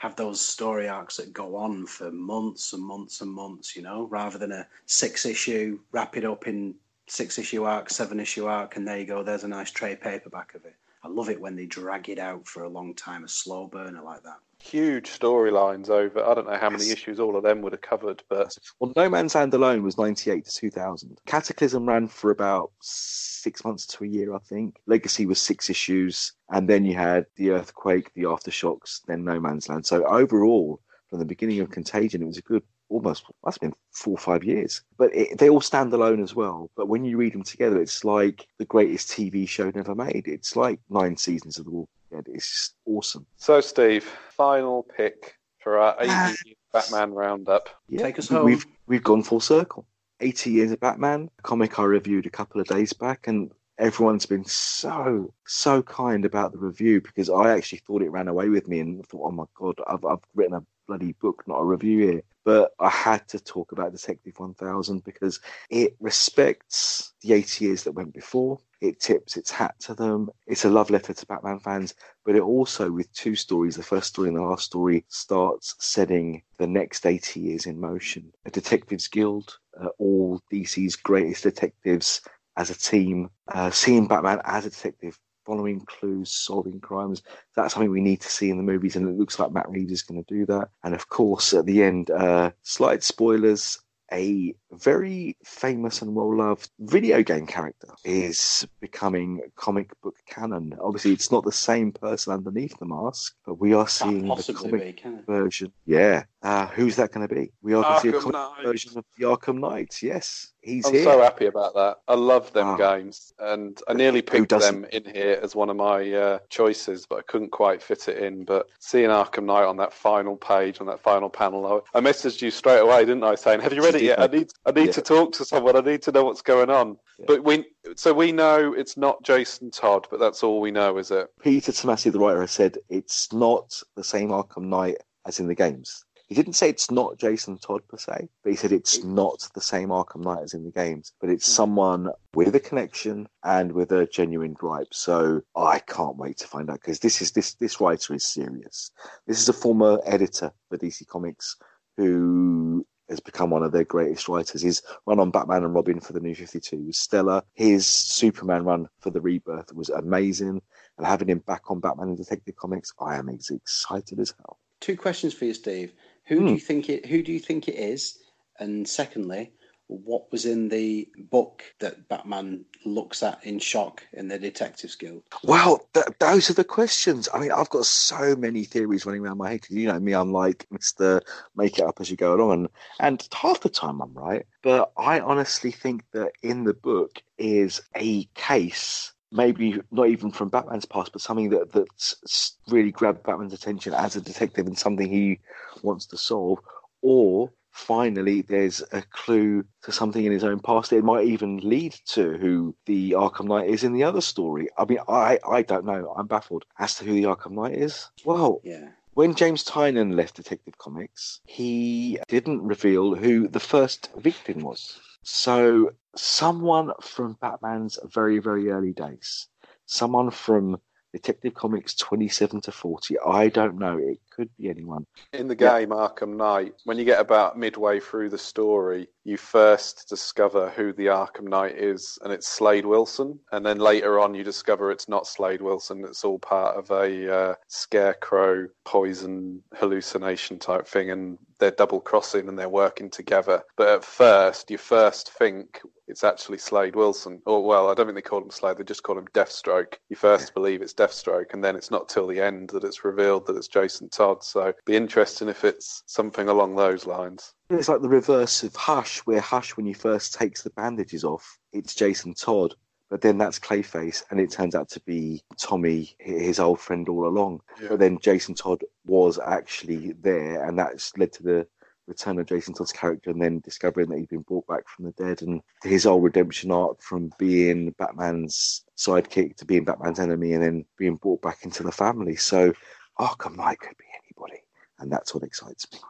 have 0.00 0.16
those 0.16 0.40
story 0.40 0.88
arcs 0.88 1.16
that 1.18 1.32
go 1.32 1.56
on 1.56 1.86
for 1.86 2.10
months 2.10 2.72
and 2.72 2.82
months 2.82 3.20
and 3.20 3.30
months, 3.30 3.76
you 3.76 3.82
know, 3.82 4.08
rather 4.10 4.36
than 4.36 4.52
a 4.52 4.66
six 4.86 5.24
issue, 5.24 5.78
wrap 5.92 6.16
it 6.16 6.24
up 6.24 6.48
in 6.48 6.74
six 7.06 7.38
issue 7.38 7.64
arc, 7.64 7.88
seven 7.90 8.18
issue 8.18 8.46
arc, 8.46 8.76
and 8.76 8.86
there 8.86 8.98
you 8.98 9.06
go, 9.06 9.22
there's 9.22 9.44
a 9.44 9.48
nice 9.48 9.70
trade 9.70 10.00
paperback 10.00 10.54
of 10.54 10.64
it. 10.64 10.74
I 11.04 11.08
love 11.08 11.28
it 11.28 11.40
when 11.40 11.54
they 11.54 11.66
drag 11.66 12.08
it 12.08 12.18
out 12.18 12.48
for 12.48 12.62
a 12.62 12.68
long 12.68 12.94
time, 12.94 13.24
a 13.24 13.28
slow 13.28 13.66
burner 13.66 14.02
like 14.02 14.22
that. 14.22 14.38
Huge 14.58 15.10
storylines 15.10 15.90
over. 15.90 16.24
I 16.24 16.32
don't 16.32 16.46
know 16.46 16.56
how 16.56 16.70
many 16.70 16.84
Yes. 16.84 16.94
issues 16.94 17.20
all 17.20 17.36
of 17.36 17.42
them 17.42 17.60
would 17.60 17.72
have 17.72 17.82
covered, 17.82 18.22
but 18.30 18.56
Well, 18.80 18.90
No 18.96 19.10
Man's 19.10 19.34
Land 19.34 19.52
alone 19.52 19.82
was 19.82 19.98
98 19.98 20.46
to 20.46 20.50
2000. 20.50 21.20
Cataclysm 21.26 21.86
ran 21.86 22.08
for 22.08 22.30
about 22.30 22.72
six 22.80 23.62
months 23.66 23.86
to 23.88 24.04
a 24.04 24.06
year, 24.06 24.34
I 24.34 24.38
think. 24.38 24.76
Legacy 24.86 25.26
was 25.26 25.42
six 25.42 25.68
issues. 25.68 26.32
And 26.48 26.66
then 26.66 26.86
you 26.86 26.94
had 26.94 27.26
the 27.36 27.50
earthquake, 27.50 28.10
the 28.14 28.22
aftershocks, 28.22 29.02
then 29.06 29.24
No 29.24 29.38
Man's 29.38 29.68
Land. 29.68 29.84
So 29.84 30.06
overall, 30.06 30.80
from 31.10 31.18
the 31.18 31.26
beginning 31.26 31.60
of 31.60 31.70
Contagion, 31.70 32.22
it 32.22 32.26
was 32.26 32.38
a 32.38 32.42
good 32.42 32.62
almost, 32.88 33.24
must 33.44 33.56
have 33.60 33.70
been 33.70 33.78
four 33.92 34.14
or 34.14 34.18
five 34.18 34.44
years. 34.44 34.82
But 34.98 35.14
it, 35.14 35.38
they 35.38 35.48
all 35.48 35.60
stand 35.60 35.92
alone 35.92 36.22
as 36.22 36.34
well. 36.34 36.70
But 36.76 36.88
when 36.88 37.04
you 37.04 37.16
read 37.16 37.32
them 37.34 37.42
together, 37.42 37.80
it's 37.80 38.04
like 38.04 38.46
the 38.58 38.64
greatest 38.64 39.08
TV 39.08 39.48
show 39.48 39.70
never 39.74 39.94
made. 39.94 40.24
It's 40.26 40.56
like 40.56 40.80
nine 40.90 41.16
seasons 41.16 41.58
of 41.58 41.64
The 41.64 41.70
Walking 41.70 41.88
Dead. 42.12 42.26
It's 42.32 42.48
just 42.50 42.74
awesome. 42.86 43.26
so 43.36 43.60
Steve, 43.60 44.04
final 44.30 44.82
pick 44.96 45.34
for 45.60 45.78
our 45.78 45.96
Ah. 46.00 46.32
80 46.44 46.56
Batman 46.72 47.12
roundup. 47.12 47.68
Yeah, 47.88 48.02
Take 48.02 48.18
us 48.18 48.28
home. 48.28 48.44
We've 48.44 48.66
we've 48.86 49.02
gone 49.04 49.22
full 49.22 49.40
circle. 49.40 49.86
Eighty 50.20 50.50
years 50.50 50.70
of 50.72 50.80
Batman, 50.80 51.30
a 51.38 51.42
comic 51.42 51.78
I 51.78 51.84
reviewed 51.84 52.26
a 52.26 52.30
couple 52.30 52.60
of 52.60 52.66
days 52.66 52.92
back, 52.92 53.26
and 53.28 53.50
everyone's 53.78 54.26
been 54.26 54.44
so 54.44 55.32
so 55.46 55.82
kind 55.82 56.24
about 56.24 56.52
the 56.52 56.58
review 56.58 57.00
because 57.00 57.28
I 57.30 57.50
actually 57.52 57.78
thought 57.86 58.02
it 58.02 58.10
ran 58.10 58.28
away 58.28 58.48
with 58.48 58.68
me 58.68 58.80
and 58.80 59.04
thought, 59.06 59.26
oh 59.28 59.30
my 59.30 59.44
god, 59.54 59.76
I've 59.86 60.04
I've 60.04 60.18
written 60.34 60.54
a 60.54 60.62
bloody 60.86 61.12
book, 61.20 61.42
not 61.46 61.60
a 61.60 61.64
review 61.64 61.98
here. 62.06 62.22
But 62.44 62.72
I 62.78 62.90
had 62.90 63.26
to 63.28 63.40
talk 63.40 63.72
about 63.72 63.92
Detective 63.92 64.34
1000 64.36 65.02
because 65.04 65.40
it 65.70 65.96
respects 65.98 67.14
the 67.22 67.32
80 67.32 67.64
years 67.64 67.84
that 67.84 67.92
went 67.92 68.12
before. 68.12 68.58
It 68.80 69.00
tips 69.00 69.38
its 69.38 69.50
hat 69.50 69.74
to 69.80 69.94
them. 69.94 70.28
It's 70.46 70.66
a 70.66 70.70
love 70.70 70.90
letter 70.90 71.14
to 71.14 71.26
Batman 71.26 71.58
fans, 71.58 71.94
but 72.24 72.36
it 72.36 72.42
also, 72.42 72.90
with 72.90 73.10
two 73.14 73.34
stories, 73.34 73.76
the 73.76 73.82
first 73.82 74.08
story 74.08 74.28
and 74.28 74.36
the 74.36 74.42
last 74.42 74.66
story, 74.66 75.06
starts 75.08 75.74
setting 75.78 76.42
the 76.58 76.66
next 76.66 77.06
80 77.06 77.40
years 77.40 77.64
in 77.64 77.80
motion. 77.80 78.30
A 78.44 78.50
Detectives 78.50 79.08
Guild, 79.08 79.58
uh, 79.80 79.88
all 79.98 80.42
DC's 80.52 80.96
greatest 80.96 81.44
detectives 81.44 82.20
as 82.56 82.70
a 82.70 82.78
team, 82.78 83.30
uh, 83.48 83.70
seeing 83.70 84.06
Batman 84.06 84.40
as 84.44 84.66
a 84.66 84.70
detective, 84.70 85.18
following 85.44 85.80
clues, 85.80 86.32
solving 86.32 86.80
crimes. 86.80 87.22
That's 87.54 87.74
something 87.74 87.90
we 87.90 88.00
need 88.00 88.20
to 88.22 88.30
see 88.30 88.50
in 88.50 88.56
the 88.56 88.62
movies, 88.62 88.96
and 88.96 89.08
it 89.08 89.18
looks 89.18 89.38
like 89.38 89.52
Matt 89.52 89.70
Reeves 89.70 89.92
is 89.92 90.02
going 90.02 90.22
to 90.22 90.34
do 90.34 90.46
that. 90.46 90.68
And 90.82 90.94
of 90.94 91.08
course, 91.08 91.54
at 91.54 91.66
the 91.66 91.82
end, 91.82 92.10
uh, 92.10 92.50
slight 92.62 93.02
spoilers. 93.02 93.78
A 94.12 94.54
very 94.78 95.36
famous 95.44 96.02
and 96.02 96.14
well 96.14 96.36
loved 96.36 96.70
video 96.80 97.22
game 97.22 97.46
character 97.46 97.88
is 98.04 98.66
becoming 98.80 99.40
comic 99.56 99.90
book 100.02 100.16
canon. 100.26 100.74
Obviously, 100.80 101.12
it's 101.12 101.30
not 101.32 101.44
the 101.44 101.52
same 101.52 101.92
person 101.92 102.32
underneath 102.32 102.76
the 102.78 102.86
mask, 102.86 103.34
but 103.46 103.60
we 103.60 103.72
are 103.72 103.88
seeing 103.88 104.26
the 104.28 104.54
comic 104.54 105.02
be, 105.02 105.10
version. 105.26 105.72
Yeah. 105.86 106.24
Uh, 106.42 106.66
who's 106.66 106.96
that 106.96 107.10
going 107.10 107.26
to 107.26 107.34
be? 107.34 107.50
We 107.62 107.72
are 107.72 107.82
going 107.82 107.94
to 107.94 108.00
see 108.00 108.08
a 108.10 108.12
comic 108.20 108.32
Knight. 108.34 108.64
version 108.64 108.98
of 108.98 109.04
the 109.16 109.24
Arkham 109.24 109.58
Knight. 109.60 110.02
Yes, 110.02 110.52
he's 110.60 110.84
I'm 110.84 110.92
here. 110.92 111.04
so 111.04 111.22
happy 111.22 111.46
about 111.46 111.72
that. 111.74 111.98
I 112.06 112.14
love 112.16 112.52
them 112.52 112.66
Ah. 112.66 112.76
games, 112.76 113.32
and 113.38 113.80
I 113.88 113.94
nearly 113.94 114.18
Who 114.18 114.24
picked 114.24 114.50
them 114.50 114.84
in 114.92 115.04
here 115.06 115.38
as 115.42 115.54
one 115.56 115.70
of 115.70 115.76
my 115.76 116.12
uh, 116.12 116.38
choices, 116.50 117.06
but 117.06 117.18
I 117.20 117.22
couldn't 117.22 117.50
quite 117.50 117.82
fit 117.82 118.08
it 118.08 118.18
in. 118.18 118.44
But 118.44 118.68
seeing 118.78 119.08
Arkham 119.08 119.44
Knight 119.46 119.64
on 119.64 119.78
that 119.78 119.94
final 119.94 120.36
page, 120.36 120.80
on 120.82 120.86
that 120.88 121.00
final 121.00 121.30
panel, 121.30 121.82
I, 121.94 121.98
I 121.98 122.02
messaged 122.02 122.42
you 122.42 122.50
straight 122.50 122.80
away, 122.80 123.00
didn't 123.06 123.24
I? 123.24 123.36
Saying, 123.36 123.60
"Have 123.60 123.72
you 123.72 123.82
read 123.82 123.94
You 123.94 123.98
it 123.98 124.00
did, 124.00 124.06
yet? 124.06 124.20
I 124.20 124.26
need, 124.26 124.50
I 124.66 124.72
need 124.72 124.86
Yeah. 124.86 124.92
to 124.92 125.02
talk 125.02 125.32
to 125.32 125.44
someone. 125.44 125.76
I 125.76 125.80
need 125.80 126.02
to 126.02 126.12
know 126.12 126.24
what's 126.24 126.42
going 126.42 126.70
on." 126.70 126.98
Yeah. 127.18 127.26
But 127.28 127.44
we, 127.44 127.66
so 127.96 128.12
we 128.12 128.32
know 128.32 128.72
it's 128.72 128.96
not 128.96 129.22
Jason 129.22 129.70
Todd, 129.70 130.06
but 130.10 130.20
that's 130.20 130.42
all 130.42 130.60
we 130.60 130.70
know, 130.70 130.98
is 130.98 131.10
it? 131.10 131.28
Peter 131.40 131.72
Tomasi, 131.72 132.10
the 132.10 132.18
writer, 132.18 132.40
has 132.40 132.50
said 132.50 132.78
it's 132.88 133.32
not 133.32 133.82
the 133.96 134.04
same 134.04 134.30
Arkham 134.30 134.64
Knight 134.64 134.96
as 135.26 135.40
in 135.40 135.46
the 135.46 135.54
games. 135.54 136.04
He 136.28 136.34
didn't 136.34 136.54
say 136.54 136.70
it's 136.70 136.90
not 136.90 137.18
Jason 137.18 137.58
Todd 137.58 137.86
per 137.86 137.98
se, 137.98 138.28
but 138.42 138.50
he 138.50 138.56
said 138.56 138.72
it's 138.72 139.04
not 139.04 139.46
the 139.54 139.60
same 139.60 139.90
Arkham 139.90 140.22
Knight 140.22 140.42
as 140.42 140.54
in 140.54 140.64
the 140.64 140.70
games. 140.70 141.12
But 141.20 141.28
it's 141.28 141.46
hmm. 141.46 141.52
someone 141.52 142.10
with 142.34 142.54
a 142.54 142.60
connection 142.60 143.28
and 143.42 143.72
with 143.72 143.92
a 143.92 144.06
genuine 144.06 144.54
gripe. 144.54 144.92
So 144.92 145.42
I 145.54 145.80
can't 145.80 146.16
wait 146.16 146.38
to 146.38 146.46
find 146.46 146.70
out 146.70 146.80
because 146.80 146.98
this 146.98 147.20
is 147.20 147.32
this 147.32 147.54
this 147.54 147.80
writer 147.80 148.14
is 148.14 148.26
serious. 148.26 148.90
This 149.26 149.40
is 149.40 149.48
a 149.48 149.52
former 149.52 150.00
editor 150.04 150.50
for 150.68 150.78
DC 150.78 151.06
Comics 151.06 151.56
who 151.96 152.86
has 153.08 153.20
become 153.20 153.50
one 153.50 153.62
of 153.62 153.72
their 153.72 153.84
greatest 153.84 154.28
writers. 154.28 154.62
His 154.62 154.82
run 155.06 155.20
on 155.20 155.30
Batman 155.30 155.64
and 155.64 155.74
Robin 155.74 156.00
for 156.00 156.12
the 156.12 156.20
New 156.20 156.34
52 156.34 156.76
was 156.84 156.98
stellar. 156.98 157.42
His 157.52 157.86
Superman 157.86 158.64
run 158.64 158.88
for 159.00 159.10
the 159.10 159.20
Rebirth 159.20 159.72
was 159.74 159.90
amazing. 159.90 160.62
And 160.96 161.06
having 161.06 161.28
him 161.28 161.40
back 161.40 161.70
on 161.70 161.80
Batman 161.80 162.08
and 162.08 162.16
Detective 162.16 162.56
Comics, 162.56 162.92
I 163.00 163.16
am 163.16 163.28
as 163.28 163.50
excited 163.50 164.20
as 164.20 164.34
hell. 164.38 164.58
Two 164.80 164.96
questions 164.96 165.34
for 165.34 165.44
you, 165.44 165.54
Steve. 165.54 165.92
Who 166.26 166.38
Hmm. 166.40 166.46
do 166.46 166.52
you 166.52 166.60
think 166.60 166.88
it? 166.88 167.06
Who 167.06 167.22
do 167.22 167.32
you 167.32 167.40
think 167.40 167.68
it 167.68 167.74
is? 167.74 168.18
And 168.58 168.88
secondly, 168.88 169.52
what 169.88 170.30
was 170.32 170.46
in 170.46 170.68
the 170.68 171.08
book 171.30 171.62
that 171.80 172.08
Batman 172.08 172.64
looks 172.84 173.22
at 173.22 173.44
in 173.44 173.58
shock 173.58 174.02
in 174.12 174.28
the 174.28 174.38
Detectives 174.38 174.94
Guild? 174.94 175.22
Well, 175.42 175.86
th- 175.92 176.06
those 176.18 176.50
are 176.50 176.54
the 176.54 176.64
questions. 176.64 177.28
I 177.34 177.38
mean, 177.38 177.52
I've 177.52 177.70
got 177.70 177.84
so 177.84 178.34
many 178.36 178.64
theories 178.64 179.04
running 179.04 179.22
around 179.22 179.38
my 179.38 179.50
head 179.50 179.66
you 179.68 179.86
know 179.86 180.00
me, 180.00 180.14
I'm 180.14 180.32
like 180.32 180.66
Mister 180.70 181.20
Make 181.56 181.78
It 181.78 181.84
Up 181.84 182.00
as 182.00 182.10
you 182.10 182.16
go 182.16 182.34
along, 182.34 182.52
and, 182.52 182.68
and 183.00 183.28
half 183.32 183.60
the 183.60 183.68
time 183.68 184.00
I'm 184.00 184.14
right. 184.14 184.46
But 184.62 184.92
I 184.96 185.20
honestly 185.20 185.70
think 185.70 186.04
that 186.12 186.32
in 186.42 186.64
the 186.64 186.74
book 186.74 187.22
is 187.36 187.82
a 187.96 188.24
case, 188.34 189.12
maybe 189.30 189.80
not 189.90 190.08
even 190.08 190.30
from 190.30 190.48
Batman's 190.48 190.86
past, 190.86 191.12
but 191.12 191.20
something 191.20 191.50
that 191.50 191.72
that's 191.72 192.56
really 192.68 192.90
grabbed 192.90 193.24
Batman's 193.24 193.52
attention 193.52 193.92
as 193.92 194.16
a 194.16 194.20
detective 194.20 194.66
and 194.66 194.78
something 194.78 195.10
he 195.10 195.40
wants 195.82 196.06
to 196.06 196.16
solve, 196.16 196.58
or 197.02 197.52
finally 197.74 198.40
there's 198.42 198.82
a 198.92 199.02
clue 199.02 199.64
to 199.82 199.90
something 199.92 200.24
in 200.24 200.32
his 200.32 200.44
own 200.44 200.60
past. 200.60 200.92
It 200.92 201.02
might 201.04 201.26
even 201.26 201.56
lead 201.58 201.92
to 202.06 202.38
who 202.38 202.74
the 202.86 203.12
arkham 203.12 203.46
knight 203.48 203.68
is 203.68 203.82
in 203.84 203.92
the 203.92 204.04
other 204.04 204.20
story. 204.20 204.68
I 204.78 204.84
mean 204.84 204.98
i 205.08 205.38
i 205.48 205.62
don't 205.62 205.84
know. 205.84 206.14
I'm 206.16 206.28
baffled 206.28 206.64
as 206.78 206.94
to 206.96 207.04
who 207.04 207.12
the 207.12 207.24
arkham 207.24 207.52
knight 207.52 207.74
is. 207.74 208.10
Well 208.24 208.60
Yeah. 208.64 208.90
when 209.14 209.34
James 209.34 209.64
Tynion 209.64 210.14
left 210.14 210.36
detective 210.36 210.78
comics 210.78 211.40
he 211.44 212.18
didn't 212.28 212.62
reveal 212.62 213.16
who 213.16 213.48
the 213.48 213.60
first 213.60 214.10
victim 214.16 214.60
was. 214.60 214.98
So 215.24 215.90
someone 216.16 216.92
from 217.02 217.36
batman's 217.40 217.98
very 218.04 218.38
very 218.38 218.70
early 218.70 218.92
days 218.92 219.48
someone 219.86 220.30
from 220.30 220.80
detective 221.14 221.54
comics 221.54 221.94
27 221.94 222.60
to 222.60 222.72
40 222.72 223.16
i 223.26 223.48
don't 223.48 223.78
know 223.78 223.96
it 223.96 224.18
could 224.30 224.50
be 224.58 224.68
anyone 224.68 225.06
In 225.32 225.46
the 225.48 225.56
Yeah. 225.58 225.78
game 225.78 225.90
Arkham 225.90 226.36
Knight, 226.36 226.74
when 226.84 226.98
you 226.98 227.04
get 227.04 227.20
about 227.20 227.56
midway 227.56 228.00
through 228.00 228.30
the 228.30 228.38
story, 228.38 229.06
you 229.24 229.36
first 229.36 230.06
discover 230.08 230.70
who 230.70 230.92
the 230.92 231.06
Arkham 231.06 231.48
Knight 231.48 231.76
is, 231.76 232.18
and 232.22 232.32
it's 232.32 232.48
Slade 232.48 232.84
Wilson. 232.86 233.38
And 233.52 233.64
then 233.64 233.78
later 233.78 234.18
on, 234.20 234.34
you 234.34 234.42
discover 234.44 234.90
it's 234.90 235.08
not 235.08 235.26
Slade 235.26 235.62
Wilson. 235.62 236.04
It's 236.04 236.24
all 236.24 236.38
part 236.40 236.76
of 236.76 236.90
a 236.90 237.32
uh, 237.40 237.54
scarecrow 237.68 238.66
poison 238.84 239.62
hallucination 239.74 240.58
type 240.58 240.86
thing, 240.86 241.10
and 241.10 241.38
they're 241.64 241.70
double 241.70 242.00
crossing 242.00 242.46
and 242.46 242.58
they're 242.58 242.68
working 242.68 243.08
together. 243.08 243.62
But 243.78 243.88
at 243.88 244.04
first, 244.04 244.70
you 244.70 244.76
first 244.76 245.32
think 245.32 245.80
it's 246.06 246.22
actually 246.22 246.58
Slade 246.58 246.94
Wilson. 246.94 247.40
Or, 247.46 247.64
well, 247.64 247.88
I 247.88 247.94
don't 247.94 248.04
think 248.04 248.16
they 248.16 248.22
call 248.22 248.42
him 248.42 248.50
Slade, 248.50 248.76
they 248.76 248.84
just 248.84 249.02
call 249.02 249.16
him 249.16 249.26
Deathstroke. 249.32 249.94
You 250.10 250.16
first 250.16 250.52
believe 250.52 250.82
it's 250.82 250.92
Deathstroke, 250.92 251.54
and 251.54 251.64
then 251.64 251.74
it's 251.74 251.90
not 251.90 252.10
till 252.10 252.26
the 252.26 252.38
end 252.38 252.68
that 252.70 252.84
it's 252.84 253.02
revealed 253.02 253.46
that 253.46 253.56
it's 253.56 253.68
Jason 253.68 254.10
Todd. 254.10 254.44
So, 254.44 254.74
be 254.84 254.94
interesting 254.94 255.48
if 255.48 255.64
it's 255.64 256.02
something 256.04 256.50
along 256.50 256.76
those 256.76 257.06
lines. 257.06 257.54
It's 257.70 257.88
like 257.88 258.02
the 258.02 258.08
reverse 258.10 258.62
of 258.62 258.76
Hush, 258.76 259.20
where 259.20 259.40
Hush, 259.40 259.74
when 259.74 259.86
he 259.86 259.94
first 259.94 260.34
takes 260.34 260.62
the 260.62 260.70
bandages 260.70 261.24
off, 261.24 261.58
it's 261.72 261.94
Jason 261.94 262.34
Todd, 262.34 262.74
but 263.14 263.20
then 263.20 263.38
that's 263.38 263.60
Clayface, 263.60 264.24
and 264.32 264.40
it 264.40 264.50
turns 264.50 264.74
out 264.74 264.88
to 264.88 265.00
be 265.02 265.40
Tommy, 265.56 266.16
his 266.18 266.58
old 266.58 266.80
friend 266.80 267.08
all 267.08 267.28
along. 267.28 267.60
But 267.88 268.00
then 268.00 268.18
Jason 268.18 268.56
Todd 268.56 268.82
was 269.06 269.38
actually 269.38 270.14
there, 270.20 270.64
and 270.64 270.76
that's 270.76 271.16
led 271.16 271.32
to 271.34 271.44
the 271.44 271.66
return 272.08 272.40
of 272.40 272.46
Jason 272.46 272.74
Todd's 272.74 272.90
character, 272.90 273.30
and 273.30 273.40
then 273.40 273.60
discovering 273.60 274.08
that 274.08 274.18
he'd 274.18 274.30
been 274.30 274.40
brought 274.40 274.66
back 274.66 274.88
from 274.88 275.04
the 275.04 275.12
dead, 275.12 275.42
and 275.42 275.60
his 275.84 276.06
old 276.06 276.24
redemption 276.24 276.72
arc 276.72 277.00
from 277.00 277.30
being 277.38 277.94
Batman's 278.00 278.84
sidekick 278.96 279.58
to 279.58 279.64
being 279.64 279.84
Batman's 279.84 280.18
enemy, 280.18 280.52
and 280.54 280.64
then 280.64 280.84
being 280.98 281.14
brought 281.14 281.40
back 281.40 281.58
into 281.62 281.84
the 281.84 281.92
family. 281.92 282.34
So 282.34 282.72
Arkham 283.20 283.54
Knight 283.54 283.78
could 283.78 283.96
be 283.96 284.06
anybody, 284.26 284.60
and 284.98 285.12
that's 285.12 285.32
what 285.32 285.44
excites 285.44 285.86
me. 285.92 286.00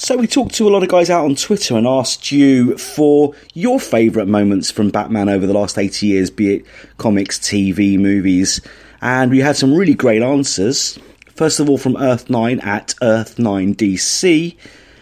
So 0.00 0.16
we 0.16 0.28
talked 0.28 0.54
to 0.54 0.68
a 0.68 0.70
lot 0.70 0.84
of 0.84 0.88
guys 0.88 1.10
out 1.10 1.24
on 1.24 1.34
Twitter 1.34 1.76
and 1.76 1.84
asked 1.84 2.30
you 2.30 2.78
for 2.78 3.34
your 3.52 3.80
favourite 3.80 4.28
moments 4.28 4.70
from 4.70 4.90
Batman 4.90 5.28
over 5.28 5.44
the 5.44 5.52
last 5.52 5.76
80 5.76 6.06
years, 6.06 6.30
be 6.30 6.54
it 6.54 6.66
comics, 6.98 7.36
TV, 7.36 7.98
movies, 7.98 8.60
and 9.02 9.28
we 9.28 9.40
had 9.40 9.56
some 9.56 9.74
really 9.74 9.94
great 9.94 10.22
answers. 10.22 11.00
First 11.34 11.58
of 11.58 11.68
all, 11.68 11.78
from 11.78 11.94
Earth9 11.94 12.64
at 12.64 12.94
Earth9DC, 13.02 14.56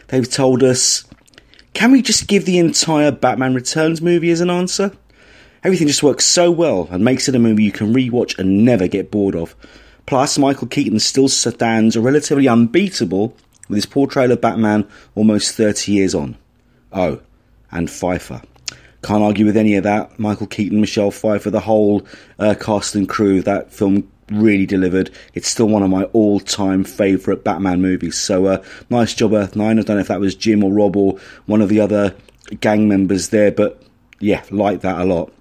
they've 0.09 0.31
told 0.31 0.63
us, 0.63 1.05
can 1.75 1.93
we 1.93 2.01
just 2.01 2.27
give 2.27 2.47
the 2.47 2.59
entire 2.59 3.11
Batman 3.11 3.53
Returns 3.53 4.01
movie 4.01 4.31
as 4.31 4.41
an 4.41 4.49
answer? 4.49 4.93
Everything 5.63 5.89
just 5.89 6.03
works 6.03 6.25
so 6.25 6.51
well 6.51 6.89
and 6.91 7.05
makes 7.05 7.29
it 7.29 7.35
a 7.35 7.39
movie 7.39 7.65
you 7.65 7.71
can 7.71 7.93
rewatch 7.93 8.39
and 8.39 8.65
never 8.65 8.89
get 8.89 9.11
bored 9.11 9.37
of. 9.37 9.55
Plus, 10.07 10.39
Michael 10.39 10.69
Keaton 10.69 11.01
still 11.01 11.29
stands 11.29 11.99
relatively 11.99 12.49
unbeatable 12.49 13.37
with 13.69 13.77
his 13.77 13.87
portrayal 13.87 14.33
of 14.33 14.41
Batman 14.41 14.87
almost 15.15 15.55
30 15.55 15.93
years 15.93 16.15
on. 16.15 16.37
Oh, 16.93 17.21
and 17.71 17.91
Pfeiffer. 17.91 18.43
Can't 19.03 19.23
argue 19.23 19.45
with 19.45 19.57
any 19.57 19.77
of 19.77 19.85
that. 19.85 20.19
Michael 20.19 20.47
Keaton, 20.47 20.81
Michelle 20.81 21.11
Pfeiffer, 21.11 21.51
the 21.51 21.61
whole 21.61 22.07
uh, 22.39 22.55
cast 22.59 22.95
and 22.95 23.09
crew, 23.09 23.43
that 23.43 23.73
film 23.73 24.11
really 24.31 24.67
delivered. 24.67 25.11
It's 25.35 25.49
still 25.49 25.69
one 25.69 25.83
of 25.83 25.91
my 25.91 26.05
all 26.05 26.41
time 26.41 26.85
favourite 26.85 27.45
Batman 27.45 27.81
movies. 27.81 28.17
So, 28.17 28.47
uh, 28.47 28.65
nice 28.91 29.15
job, 29.15 29.33
Earth 29.33 29.55
9. 29.55 29.79
I 29.79 29.83
don't 29.83 29.97
know 29.97 30.01
if 30.01 30.09
that 30.09 30.21
was 30.21 30.35
Jim 30.35 30.65
or 30.65 30.73
Rob 30.73 30.97
or 30.97 31.19
one 31.47 31.63
of 31.63 31.69
the 31.69 31.81
other 31.81 32.15
gang 32.61 32.89
members 32.89 33.29
there, 33.29 33.53
but 33.53 33.83
yeah, 34.19 34.43
like 34.51 34.81
that 34.81 35.01
a 35.01 35.05
lot. 35.05 35.33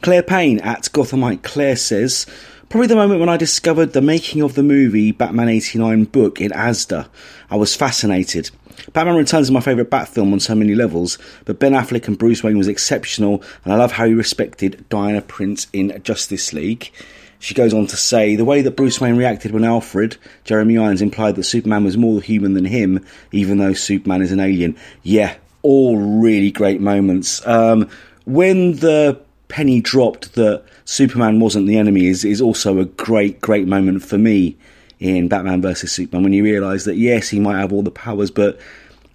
Claire 0.00 0.22
Payne 0.22 0.58
at 0.60 0.82
Gothamite 0.92 1.42
Claire 1.42 1.76
says, 1.76 2.26
Probably 2.72 2.86
the 2.86 2.96
moment 2.96 3.20
when 3.20 3.28
I 3.28 3.36
discovered 3.36 3.92
the 3.92 4.00
making 4.00 4.40
of 4.40 4.54
the 4.54 4.62
movie 4.62 5.12
Batman 5.12 5.50
89 5.50 6.04
book 6.04 6.40
in 6.40 6.52
Asda. 6.52 7.06
I 7.50 7.56
was 7.56 7.76
fascinated. 7.76 8.50
Batman 8.94 9.16
Returns 9.16 9.48
is 9.48 9.50
my 9.50 9.60
favourite 9.60 9.90
Bat 9.90 10.08
film 10.08 10.32
on 10.32 10.40
so 10.40 10.54
many 10.54 10.74
levels, 10.74 11.18
but 11.44 11.58
Ben 11.58 11.72
Affleck 11.72 12.08
and 12.08 12.16
Bruce 12.16 12.42
Wayne 12.42 12.56
was 12.56 12.68
exceptional, 12.68 13.42
and 13.64 13.74
I 13.74 13.76
love 13.76 13.92
how 13.92 14.06
he 14.06 14.14
respected 14.14 14.86
Diana 14.88 15.20
Prince 15.20 15.66
in 15.74 16.00
Justice 16.02 16.54
League. 16.54 16.90
She 17.38 17.52
goes 17.52 17.74
on 17.74 17.88
to 17.88 17.96
say, 17.98 18.36
the 18.36 18.44
way 18.46 18.62
that 18.62 18.74
Bruce 18.74 19.02
Wayne 19.02 19.18
reacted 19.18 19.50
when 19.50 19.64
Alfred, 19.64 20.16
Jeremy 20.44 20.78
Irons, 20.78 21.02
implied 21.02 21.36
that 21.36 21.44
Superman 21.44 21.84
was 21.84 21.98
more 21.98 22.22
human 22.22 22.54
than 22.54 22.64
him, 22.64 23.04
even 23.32 23.58
though 23.58 23.74
Superman 23.74 24.22
is 24.22 24.32
an 24.32 24.40
alien. 24.40 24.78
Yeah, 25.02 25.36
all 25.60 25.98
really 25.98 26.50
great 26.50 26.80
moments. 26.80 27.46
Um, 27.46 27.90
when 28.24 28.76
the 28.76 29.20
penny 29.52 29.82
dropped 29.82 30.34
that 30.34 30.64
Superman 30.86 31.38
wasn't 31.38 31.66
the 31.66 31.76
enemy 31.76 32.06
is, 32.06 32.24
is 32.24 32.40
also 32.40 32.78
a 32.78 32.86
great, 32.86 33.38
great 33.42 33.68
moment 33.68 34.02
for 34.02 34.16
me 34.16 34.56
in 34.98 35.28
Batman 35.28 35.60
versus 35.60 35.92
Superman 35.92 36.24
when 36.24 36.32
you 36.32 36.42
realise 36.42 36.84
that 36.84 36.96
yes, 36.96 37.28
he 37.28 37.38
might 37.38 37.58
have 37.58 37.70
all 37.70 37.82
the 37.82 37.90
powers, 37.90 38.30
but 38.30 38.58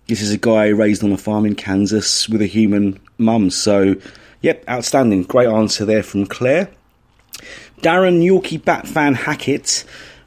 this 0.06 0.22
is 0.22 0.32
a 0.32 0.38
guy 0.38 0.68
raised 0.68 1.04
on 1.04 1.12
a 1.12 1.18
farm 1.18 1.48
in 1.48 1.56
Kansas 1.56 2.30
with 2.30 2.44
a 2.44 2.46
human 2.46 3.00
mum. 3.18 3.50
So, 3.50 3.96
yep, 4.42 4.64
outstanding. 4.70 5.24
Great 5.24 5.48
answer 5.48 5.86
there 5.86 6.04
from 6.04 6.28
Claire. 6.28 6.70
Darren 7.82 8.24
Yorkie 8.24 8.64
Bat 8.64 8.88
fan 8.88 9.16
Hackett, 9.16 9.86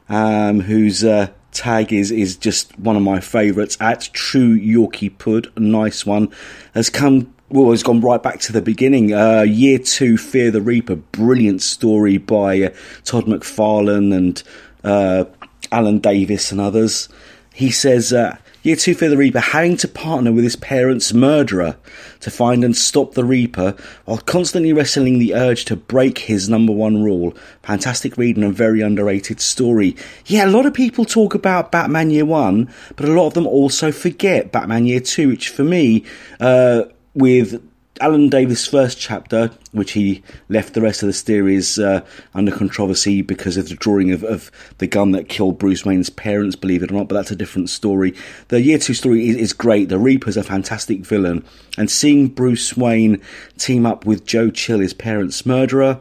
um, 0.09 0.59
whose 0.59 1.05
uh, 1.05 1.27
tag 1.53 1.93
is 1.93 2.11
is 2.11 2.35
just 2.35 2.77
one 2.77 2.97
of 2.97 3.01
my 3.01 3.21
favourites 3.21 3.77
at 3.79 4.09
True 4.11 4.57
Yorkie 4.59 5.17
Pud, 5.17 5.51
nice 5.57 6.05
one, 6.05 6.29
has 6.73 6.89
come. 6.89 7.33
Well, 7.51 7.73
it's 7.73 7.83
gone 7.83 7.99
right 7.99 8.23
back 8.23 8.39
to 8.41 8.53
the 8.53 8.61
beginning. 8.61 9.13
Uh, 9.13 9.41
year 9.41 9.77
two, 9.77 10.17
Fear 10.17 10.51
the 10.51 10.61
Reaper, 10.61 10.95
brilliant 10.95 11.61
story 11.61 12.17
by 12.17 12.61
uh, 12.61 12.69
Todd 13.03 13.25
McFarlane 13.25 14.15
and 14.15 14.41
uh, 14.85 15.25
Alan 15.69 15.99
Davis 15.99 16.53
and 16.53 16.61
others. 16.61 17.09
He 17.53 17.69
says, 17.69 18.13
uh, 18.13 18.37
Year 18.63 18.77
2 18.77 18.95
Fear 18.95 19.09
the 19.09 19.17
Reaper 19.17 19.39
having 19.41 19.75
to 19.77 19.87
partner 19.89 20.31
with 20.31 20.45
his 20.45 20.55
parents' 20.55 21.13
murderer 21.13 21.75
to 22.21 22.31
find 22.31 22.63
and 22.63 22.77
stop 22.77 23.15
the 23.15 23.25
Reaper 23.25 23.75
while 24.05 24.19
constantly 24.19 24.71
wrestling 24.71 25.19
the 25.19 25.33
urge 25.33 25.65
to 25.65 25.75
break 25.75 26.19
his 26.19 26.47
number 26.47 26.71
one 26.71 27.03
rule. 27.03 27.35
Fantastic 27.63 28.15
read 28.17 28.37
and 28.37 28.45
a 28.45 28.49
very 28.49 28.79
underrated 28.79 29.41
story. 29.41 29.97
Yeah, 30.25 30.45
a 30.45 30.51
lot 30.51 30.65
of 30.65 30.73
people 30.73 31.03
talk 31.03 31.33
about 31.33 31.71
Batman 31.71 32.11
Year 32.11 32.23
1, 32.23 32.71
but 32.95 33.09
a 33.09 33.11
lot 33.11 33.27
of 33.27 33.33
them 33.33 33.47
also 33.47 33.91
forget 33.91 34.53
Batman 34.53 34.85
Year 34.85 35.01
2, 35.01 35.27
which 35.27 35.49
for 35.49 35.65
me, 35.65 36.05
uh, 36.39 36.83
with 37.13 37.61
Alan 37.99 38.29
Davis' 38.29 38.67
first 38.67 38.99
chapter, 38.99 39.51
which 39.73 39.91
he 39.91 40.23
left 40.49 40.73
the 40.73 40.81
rest 40.81 41.03
of 41.03 41.07
the 41.07 41.13
series 41.13 41.77
uh, 41.77 42.01
under 42.33 42.51
controversy 42.51 43.21
because 43.21 43.57
of 43.57 43.69
the 43.69 43.75
drawing 43.75 44.11
of, 44.11 44.23
of 44.23 44.49
the 44.79 44.87
gun 44.87 45.11
that 45.11 45.29
killed 45.29 45.59
Bruce 45.59 45.85
Wayne's 45.85 46.09
parents, 46.09 46.55
believe 46.55 46.81
it 46.81 46.91
or 46.91 46.95
not, 46.95 47.07
but 47.07 47.15
that's 47.15 47.31
a 47.31 47.35
different 47.35 47.69
story. 47.69 48.15
The 48.47 48.61
year 48.61 48.79
two 48.79 48.95
story 48.95 49.29
is, 49.29 49.35
is 49.35 49.53
great. 49.53 49.89
The 49.89 49.99
Reaper's 49.99 50.37
a 50.37 50.43
fantastic 50.43 51.01
villain, 51.01 51.45
and 51.77 51.91
seeing 51.91 52.27
Bruce 52.27 52.75
Wayne 52.75 53.21
team 53.57 53.85
up 53.85 54.05
with 54.05 54.25
Joe 54.25 54.49
Chill, 54.49 54.79
his 54.79 54.93
parents' 54.93 55.45
murderer, 55.45 55.99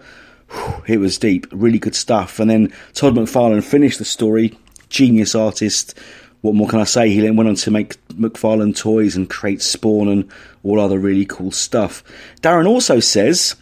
whew, 0.51 0.83
it 0.87 0.99
was 0.99 1.19
deep. 1.19 1.47
Really 1.51 1.79
good 1.79 1.95
stuff. 1.95 2.41
And 2.41 2.49
then 2.49 2.73
Todd 2.95 3.15
McFarlane 3.15 3.63
finished 3.63 3.99
the 3.99 4.05
story. 4.07 4.57
Genius 4.89 5.35
artist 5.35 5.95
what 6.43 6.55
more 6.55 6.69
can 6.69 6.81
I 6.81 6.85
say? 6.85 7.11
He 7.11 7.21
then 7.21 7.37
went 7.37 7.49
on 7.49 7.55
to 7.57 7.71
make 7.71 8.07
McFarlane 8.09 8.77
toys 8.77 9.15
and 9.15 9.29
create 9.29 9.61
Spawn 9.61 10.09
and 10.09 10.31
all 10.63 10.81
other 10.81 10.99
really 10.99 11.25
cool 11.25 11.51
stuff. 11.51 12.03
Darren 12.43 12.67
also 12.67 13.01
says 13.01 13.57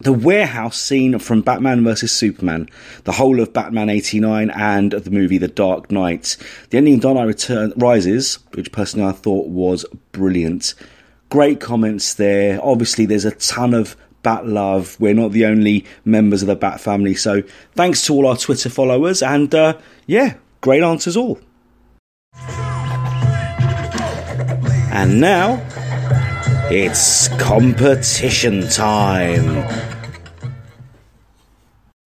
the 0.00 0.12
warehouse 0.12 0.78
scene 0.78 1.18
from 1.18 1.40
Batman 1.40 1.82
vs 1.82 2.12
Superman, 2.12 2.68
the 3.04 3.12
whole 3.12 3.40
of 3.40 3.52
Batman 3.52 3.88
89 3.88 4.50
and 4.50 4.92
the 4.92 5.10
movie 5.10 5.38
The 5.38 5.48
Dark 5.48 5.90
Knight. 5.90 6.36
The 6.70 6.78
ending 6.78 6.98
Dark 6.98 7.16
Knight 7.16 7.24
Return 7.24 7.72
Rises, 7.76 8.38
which 8.52 8.72
personally 8.72 9.08
I 9.08 9.12
thought 9.12 9.48
was 9.48 9.86
brilliant. 10.12 10.74
Great 11.30 11.60
comments 11.60 12.14
there. 12.14 12.60
Obviously, 12.62 13.06
there's 13.06 13.24
a 13.24 13.32
ton 13.32 13.74
of 13.74 13.96
Bat 14.22 14.46
love. 14.48 14.96
We're 14.98 15.14
not 15.14 15.30
the 15.30 15.46
only 15.46 15.86
members 16.04 16.42
of 16.42 16.48
the 16.48 16.56
Bat 16.56 16.80
family. 16.80 17.14
So 17.14 17.42
thanks 17.74 18.04
to 18.06 18.12
all 18.12 18.26
our 18.26 18.36
Twitter 18.36 18.68
followers. 18.68 19.22
And 19.22 19.54
uh, 19.54 19.78
yeah, 20.06 20.34
great 20.60 20.82
answers 20.82 21.16
all. 21.16 21.38
And 24.92 25.20
now 25.20 25.62
it's 26.68 27.28
competition 27.38 28.68
time. 28.68 29.64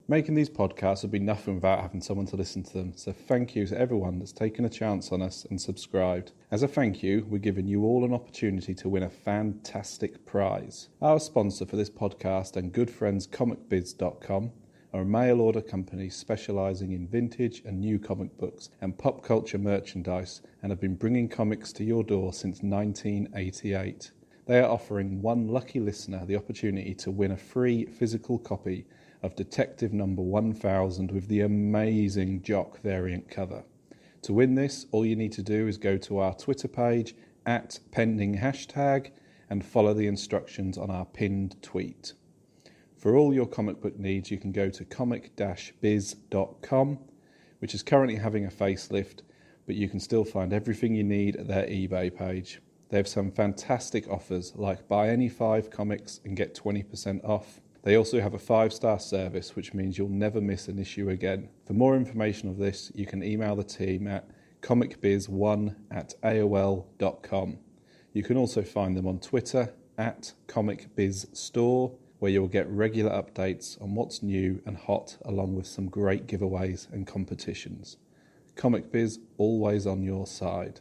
Making 0.07 0.35
these 0.35 0.51
podcasts 0.51 1.01
would 1.01 1.11
be 1.11 1.19
nothing 1.19 1.55
without 1.55 1.81
having 1.81 2.03
someone 2.03 2.27
to 2.27 2.37
listen 2.37 2.63
to 2.65 2.73
them, 2.75 2.93
so 2.95 3.11
thank 3.11 3.57
you 3.57 3.67
to 3.67 3.81
everyone 3.81 4.19
that's 4.19 4.33
taken 4.33 4.67
a 4.67 4.69
chance 4.69 5.13
on 5.13 5.23
us 5.23 5.47
and 5.49 5.59
subscribed. 5.59 6.33
As 6.51 6.63
a 6.63 6.69
thank 6.69 7.03
you, 7.03 7.27
we're 7.31 7.39
giving 7.39 7.67
you 7.67 7.85
all 7.85 8.05
an 8.05 8.13
opportunity 8.13 8.75
to 8.75 8.89
win 8.89 9.05
a 9.05 9.09
fantastic 9.09 10.27
prize. 10.27 10.91
Our 11.01 11.21
sponsor 11.21 11.65
for 11.65 11.77
this 11.77 11.89
podcast 11.89 12.57
and 12.57 12.71
good 12.71 12.91
friends 12.91 13.27
comicbiz.com 13.27 14.51
are 14.93 15.03
a 15.03 15.07
mail 15.07 15.41
order 15.41 15.63
company 15.63 16.11
specialising 16.11 16.93
in 16.93 17.07
vintage 17.07 17.63
and 17.65 17.81
new 17.81 17.99
comic 17.99 18.37
books 18.37 18.69
and 18.83 18.99
pop 18.99 19.23
culture 19.23 19.59
merchandise 19.59 20.43
and 20.63 20.71
have 20.71 20.81
been 20.81 20.97
bringing 20.97 21.29
comics 21.29 21.73
to 21.73 21.85
your 21.85 22.03
door 22.03 22.33
since 22.35 22.63
1988. 22.63 24.11
They 24.51 24.59
are 24.59 24.69
offering 24.69 25.23
one 25.23 25.47
lucky 25.47 25.79
listener 25.79 26.27
the 26.27 26.35
opportunity 26.35 26.93
to 26.95 27.13
win 27.13 27.31
a 27.31 27.37
free 27.37 27.87
physical 27.87 28.37
copy 28.37 28.85
of 29.23 29.37
Detective 29.37 29.93
Number 29.93 30.23
1000 30.23 31.13
with 31.13 31.29
the 31.29 31.43
amazing 31.43 32.43
Jock 32.43 32.81
variant 32.81 33.31
cover. 33.31 33.63
To 34.23 34.33
win 34.33 34.57
this, 34.57 34.87
all 34.91 35.07
you 35.07 35.15
need 35.15 35.31
to 35.35 35.43
do 35.45 35.69
is 35.69 35.79
go 35.79 35.97
to 35.99 36.19
our 36.19 36.35
Twitter 36.35 36.67
page 36.67 37.15
at 37.47 37.79
pending 37.93 38.39
hashtag 38.39 39.13
and 39.51 39.65
follow 39.65 39.95
the 39.95 40.09
instructions 40.09 40.77
on 40.77 40.91
our 40.91 41.05
pinned 41.05 41.55
tweet. 41.63 42.15
For 42.97 43.15
all 43.15 43.33
your 43.33 43.47
comic 43.47 43.81
book 43.81 44.01
needs, 44.01 44.33
you 44.33 44.39
can 44.39 44.51
go 44.51 44.69
to 44.69 44.85
comic 44.85 45.37
biz.com, 45.81 46.99
which 47.61 47.73
is 47.73 47.85
currently 47.85 48.17
having 48.17 48.47
a 48.47 48.51
facelift, 48.51 49.23
but 49.67 49.77
you 49.77 49.89
can 49.89 50.01
still 50.01 50.25
find 50.25 50.53
everything 50.53 50.97
you 50.97 51.05
need 51.05 51.37
at 51.37 51.47
their 51.47 51.67
eBay 51.67 52.13
page. 52.13 52.61
They 52.91 52.97
have 52.97 53.09
some 53.09 53.31
fantastic 53.31 54.09
offers 54.09 54.53
like 54.57 54.89
buy 54.89 55.09
any 55.09 55.29
five 55.29 55.71
comics 55.71 56.21
and 56.25 56.37
get 56.37 56.55
20% 56.55 57.25
off 57.25 57.61
they 57.83 57.97
also 57.97 58.21
have 58.21 58.35
a 58.35 58.39
five 58.39 58.73
star 58.73 58.99
service, 58.99 59.57
which 59.57 59.73
means 59.73 59.97
you'll 59.97 60.09
never 60.09 60.41
miss 60.41 60.69
an 60.69 60.79
issue 60.79 61.09
again. 61.09 61.49
For 61.67 61.73
more 61.73 61.97
information 61.97 62.49
of 62.49 62.59
this, 62.59 62.93
you 62.95 63.07
can 63.07 63.23
email 63.23 63.57
the 63.57 63.65
team 63.65 64.07
at 64.07 64.29
comicbiz1 64.61 65.75
at 65.91 66.15
AOL.com. 66.23 67.59
You 68.13 68.23
can 68.23 68.37
also 68.37 68.63
find 68.63 68.97
them 68.97 69.07
on 69.07 69.19
Twitter 69.21 69.73
at 69.97 70.35
comicbizstore, 70.47 71.95
where 72.19 72.31
you'll 72.31 72.49
get 72.49 72.69
regular 72.69 73.11
updates 73.11 73.81
on 73.81 73.95
what's 73.95 74.23
new 74.23 74.61
and 74.67 74.77
hot, 74.77 75.17
along 75.25 75.55
with 75.55 75.67
some 75.67 75.89
great 75.89 76.27
giveaways 76.27 76.91
and 76.93 77.07
competitions. 77.07 77.97
Comic 78.57 78.93
Biz 78.93 79.21
always 79.39 79.87
on 79.87 80.03
your 80.03 80.27
side. 80.27 80.81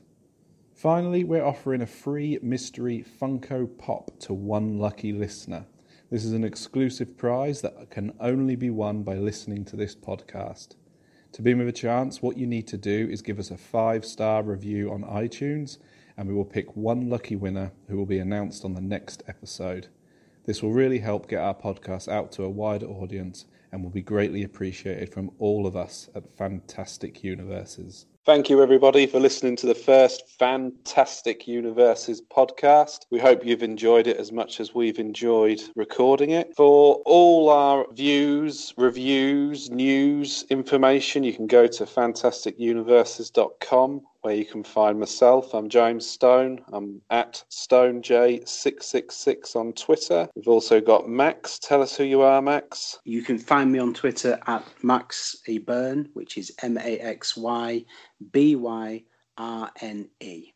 Finally, 0.79 1.25
we're 1.25 1.43
offering 1.43 1.81
a 1.81 1.85
free 1.85 2.39
mystery 2.41 3.03
Funko 3.19 3.67
Pop 3.77 4.17
to 4.17 4.33
one 4.33 4.77
lucky 4.77 5.11
listener. 5.11 5.65
This 6.09 6.23
is 6.23 6.31
an 6.31 6.45
exclusive 6.45 7.17
prize 7.17 7.59
that 7.59 7.89
can 7.89 8.13
only 8.21 8.55
be 8.55 8.69
won 8.69 9.03
by 9.03 9.15
listening 9.15 9.65
to 9.65 9.75
this 9.75 9.93
podcast. 9.93 10.77
To 11.33 11.41
be 11.41 11.53
with 11.53 11.67
a 11.67 11.73
chance, 11.73 12.21
what 12.21 12.37
you 12.37 12.47
need 12.47 12.65
to 12.67 12.77
do 12.77 13.09
is 13.11 13.21
give 13.21 13.39
us 13.39 13.51
a 13.51 13.57
five 13.57 14.05
star 14.05 14.41
review 14.41 14.89
on 14.89 15.03
iTunes, 15.03 15.79
and 16.15 16.29
we 16.29 16.33
will 16.33 16.45
pick 16.45 16.77
one 16.77 17.09
lucky 17.09 17.35
winner 17.35 17.73
who 17.89 17.97
will 17.97 18.05
be 18.05 18.19
announced 18.19 18.63
on 18.63 18.73
the 18.73 18.79
next 18.79 19.21
episode. 19.27 19.89
This 20.45 20.63
will 20.63 20.71
really 20.71 20.99
help 20.99 21.27
get 21.27 21.41
our 21.41 21.55
podcast 21.55 22.07
out 22.07 22.31
to 22.33 22.45
a 22.45 22.49
wider 22.49 22.87
audience 22.87 23.43
and 23.73 23.83
will 23.83 23.91
be 23.91 24.01
greatly 24.01 24.43
appreciated 24.43 25.11
from 25.11 25.31
all 25.39 25.67
of 25.67 25.75
us 25.75 26.07
at 26.15 26.37
Fantastic 26.37 27.21
Universes. 27.21 28.05
Thank 28.25 28.49
you, 28.49 28.61
everybody, 28.61 29.07
for 29.07 29.17
listening 29.19 29.55
to 29.55 29.65
the 29.65 29.73
first 29.73 30.27
Fantastic 30.37 31.47
Universes 31.47 32.21
podcast. 32.21 33.05
We 33.09 33.17
hope 33.17 33.45
you've 33.45 33.63
enjoyed 33.63 34.07
it 34.07 34.17
as 34.17 34.33
much 34.33 34.59
as 34.59 34.75
we've 34.75 34.99
enjoyed 34.99 35.61
recording 35.75 36.31
it. 36.31 36.53
For 36.55 36.95
all 37.05 37.49
our 37.49 37.85
views, 37.93 38.73
reviews, 38.77 39.71
news, 39.71 40.43
information, 40.49 41.23
you 41.23 41.31
can 41.33 41.47
go 41.47 41.65
to 41.65 41.85
fantasticuniverses.com 41.85 44.01
where 44.21 44.35
you 44.35 44.45
can 44.45 44.63
find 44.63 44.99
myself. 44.99 45.53
I'm 45.53 45.69
James 45.69 46.05
Stone. 46.05 46.59
I'm 46.73 47.01
at 47.09 47.41
StoneJ666 47.51 49.55
on 49.55 49.71
Twitter. 49.73 50.27
We've 50.35 50.47
also 50.47 50.79
got 50.81 51.07
Max. 51.07 51.59
Tell 51.59 51.81
us 51.81 51.95
who 51.95 52.03
you 52.03 52.21
are, 52.21 52.41
Max. 52.41 52.99
You 53.05 53.21
can 53.21 53.37
find 53.37 53.71
me 53.71 53.79
on 53.79 53.93
Twitter 53.93 54.37
at 54.47 54.65
Max 54.83 55.37
E. 55.47 55.57
Byrne, 55.57 56.09
which 56.13 56.37
is 56.37 56.51
M 56.61 56.77
A 56.77 56.99
X 56.99 57.37
Y 57.37 57.85
B 58.31 58.57
Y 58.57 59.03
R 59.37 59.71
N 59.81 60.09
E. 60.19 60.51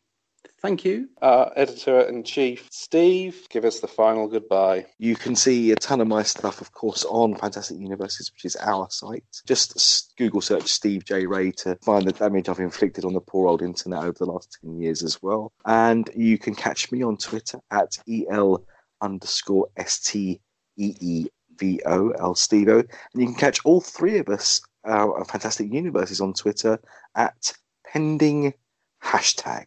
Thank 0.64 0.86
you. 0.86 1.10
Our 1.20 1.52
editor 1.56 2.00
in 2.00 2.24
chief, 2.24 2.68
Steve, 2.70 3.46
give 3.50 3.66
us 3.66 3.80
the 3.80 3.86
final 3.86 4.26
goodbye. 4.26 4.86
You 4.96 5.14
can 5.14 5.36
see 5.36 5.72
a 5.72 5.76
ton 5.76 6.00
of 6.00 6.08
my 6.08 6.22
stuff, 6.22 6.62
of 6.62 6.72
course, 6.72 7.04
on 7.04 7.34
Fantastic 7.34 7.78
Universes, 7.78 8.32
which 8.32 8.46
is 8.46 8.56
our 8.56 8.88
site. 8.88 9.26
Just 9.46 10.14
Google 10.16 10.40
search 10.40 10.68
Steve 10.68 11.04
J. 11.04 11.26
Ray 11.26 11.50
to 11.58 11.76
find 11.84 12.06
the 12.06 12.12
damage 12.12 12.48
I've 12.48 12.60
inflicted 12.60 13.04
on 13.04 13.12
the 13.12 13.20
poor 13.20 13.46
old 13.46 13.60
internet 13.60 14.04
over 14.04 14.16
the 14.18 14.24
last 14.24 14.56
10 14.62 14.80
years 14.80 15.02
as 15.02 15.22
well. 15.22 15.52
And 15.66 16.08
you 16.16 16.38
can 16.38 16.54
catch 16.54 16.90
me 16.90 17.02
on 17.02 17.18
Twitter 17.18 17.60
at 17.70 17.98
EL 18.08 18.64
underscore 19.02 19.68
S 19.76 20.00
T 20.00 20.40
E 20.78 20.94
E 20.98 21.26
V 21.58 21.82
O 21.84 22.08
L 22.08 22.34
Stevo. 22.34 22.78
And 22.78 23.20
you 23.20 23.26
can 23.26 23.36
catch 23.36 23.60
all 23.66 23.82
three 23.82 24.16
of 24.16 24.30
us, 24.30 24.62
uh, 24.84 25.24
Fantastic 25.24 25.70
Universes, 25.70 26.22
on 26.22 26.32
Twitter 26.32 26.80
at 27.14 27.52
pending 27.86 28.54
hashtag. 29.02 29.66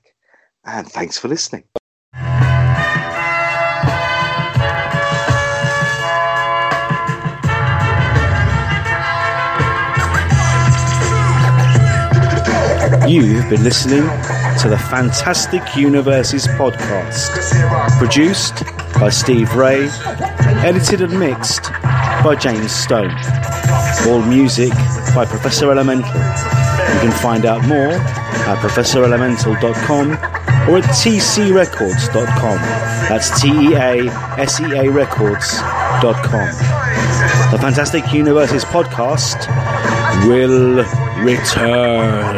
And 0.67 0.85
thanks 0.91 1.17
for 1.17 1.29
listening. 1.29 1.63
You 13.07 13.37
have 13.37 13.49
been 13.49 13.63
listening 13.63 14.03
to 14.59 14.67
the 14.67 14.77
Fantastic 14.89 15.77
Universes 15.77 16.45
podcast, 16.47 17.29
produced 17.97 18.65
by 18.99 19.09
Steve 19.09 19.55
Ray, 19.55 19.87
edited 20.65 21.01
and 21.01 21.17
mixed 21.17 21.71
by 22.21 22.35
James 22.37 22.73
Stone. 22.73 23.11
All 24.07 24.21
music 24.21 24.71
by 25.15 25.23
Professor 25.25 25.71
Elemental. 25.71 26.11
You 26.13 26.99
can 26.99 27.11
find 27.11 27.45
out 27.45 27.65
more 27.65 27.93
at 27.93 28.57
professorelemental.com 28.57 30.36
or 30.69 30.77
at 30.79 30.83
teasearecords.com. 30.85 32.57
That's 33.09 33.41
T 33.41 33.47
E 33.49 33.73
A 33.75 34.07
S 34.37 34.59
E 34.59 34.65
A 34.75 34.89
records.com. 34.91 36.47
The 37.51 37.57
Fantastic 37.59 38.11
Universes 38.11 38.65
podcast 38.65 39.47
will 40.27 40.83
return. 41.23 42.37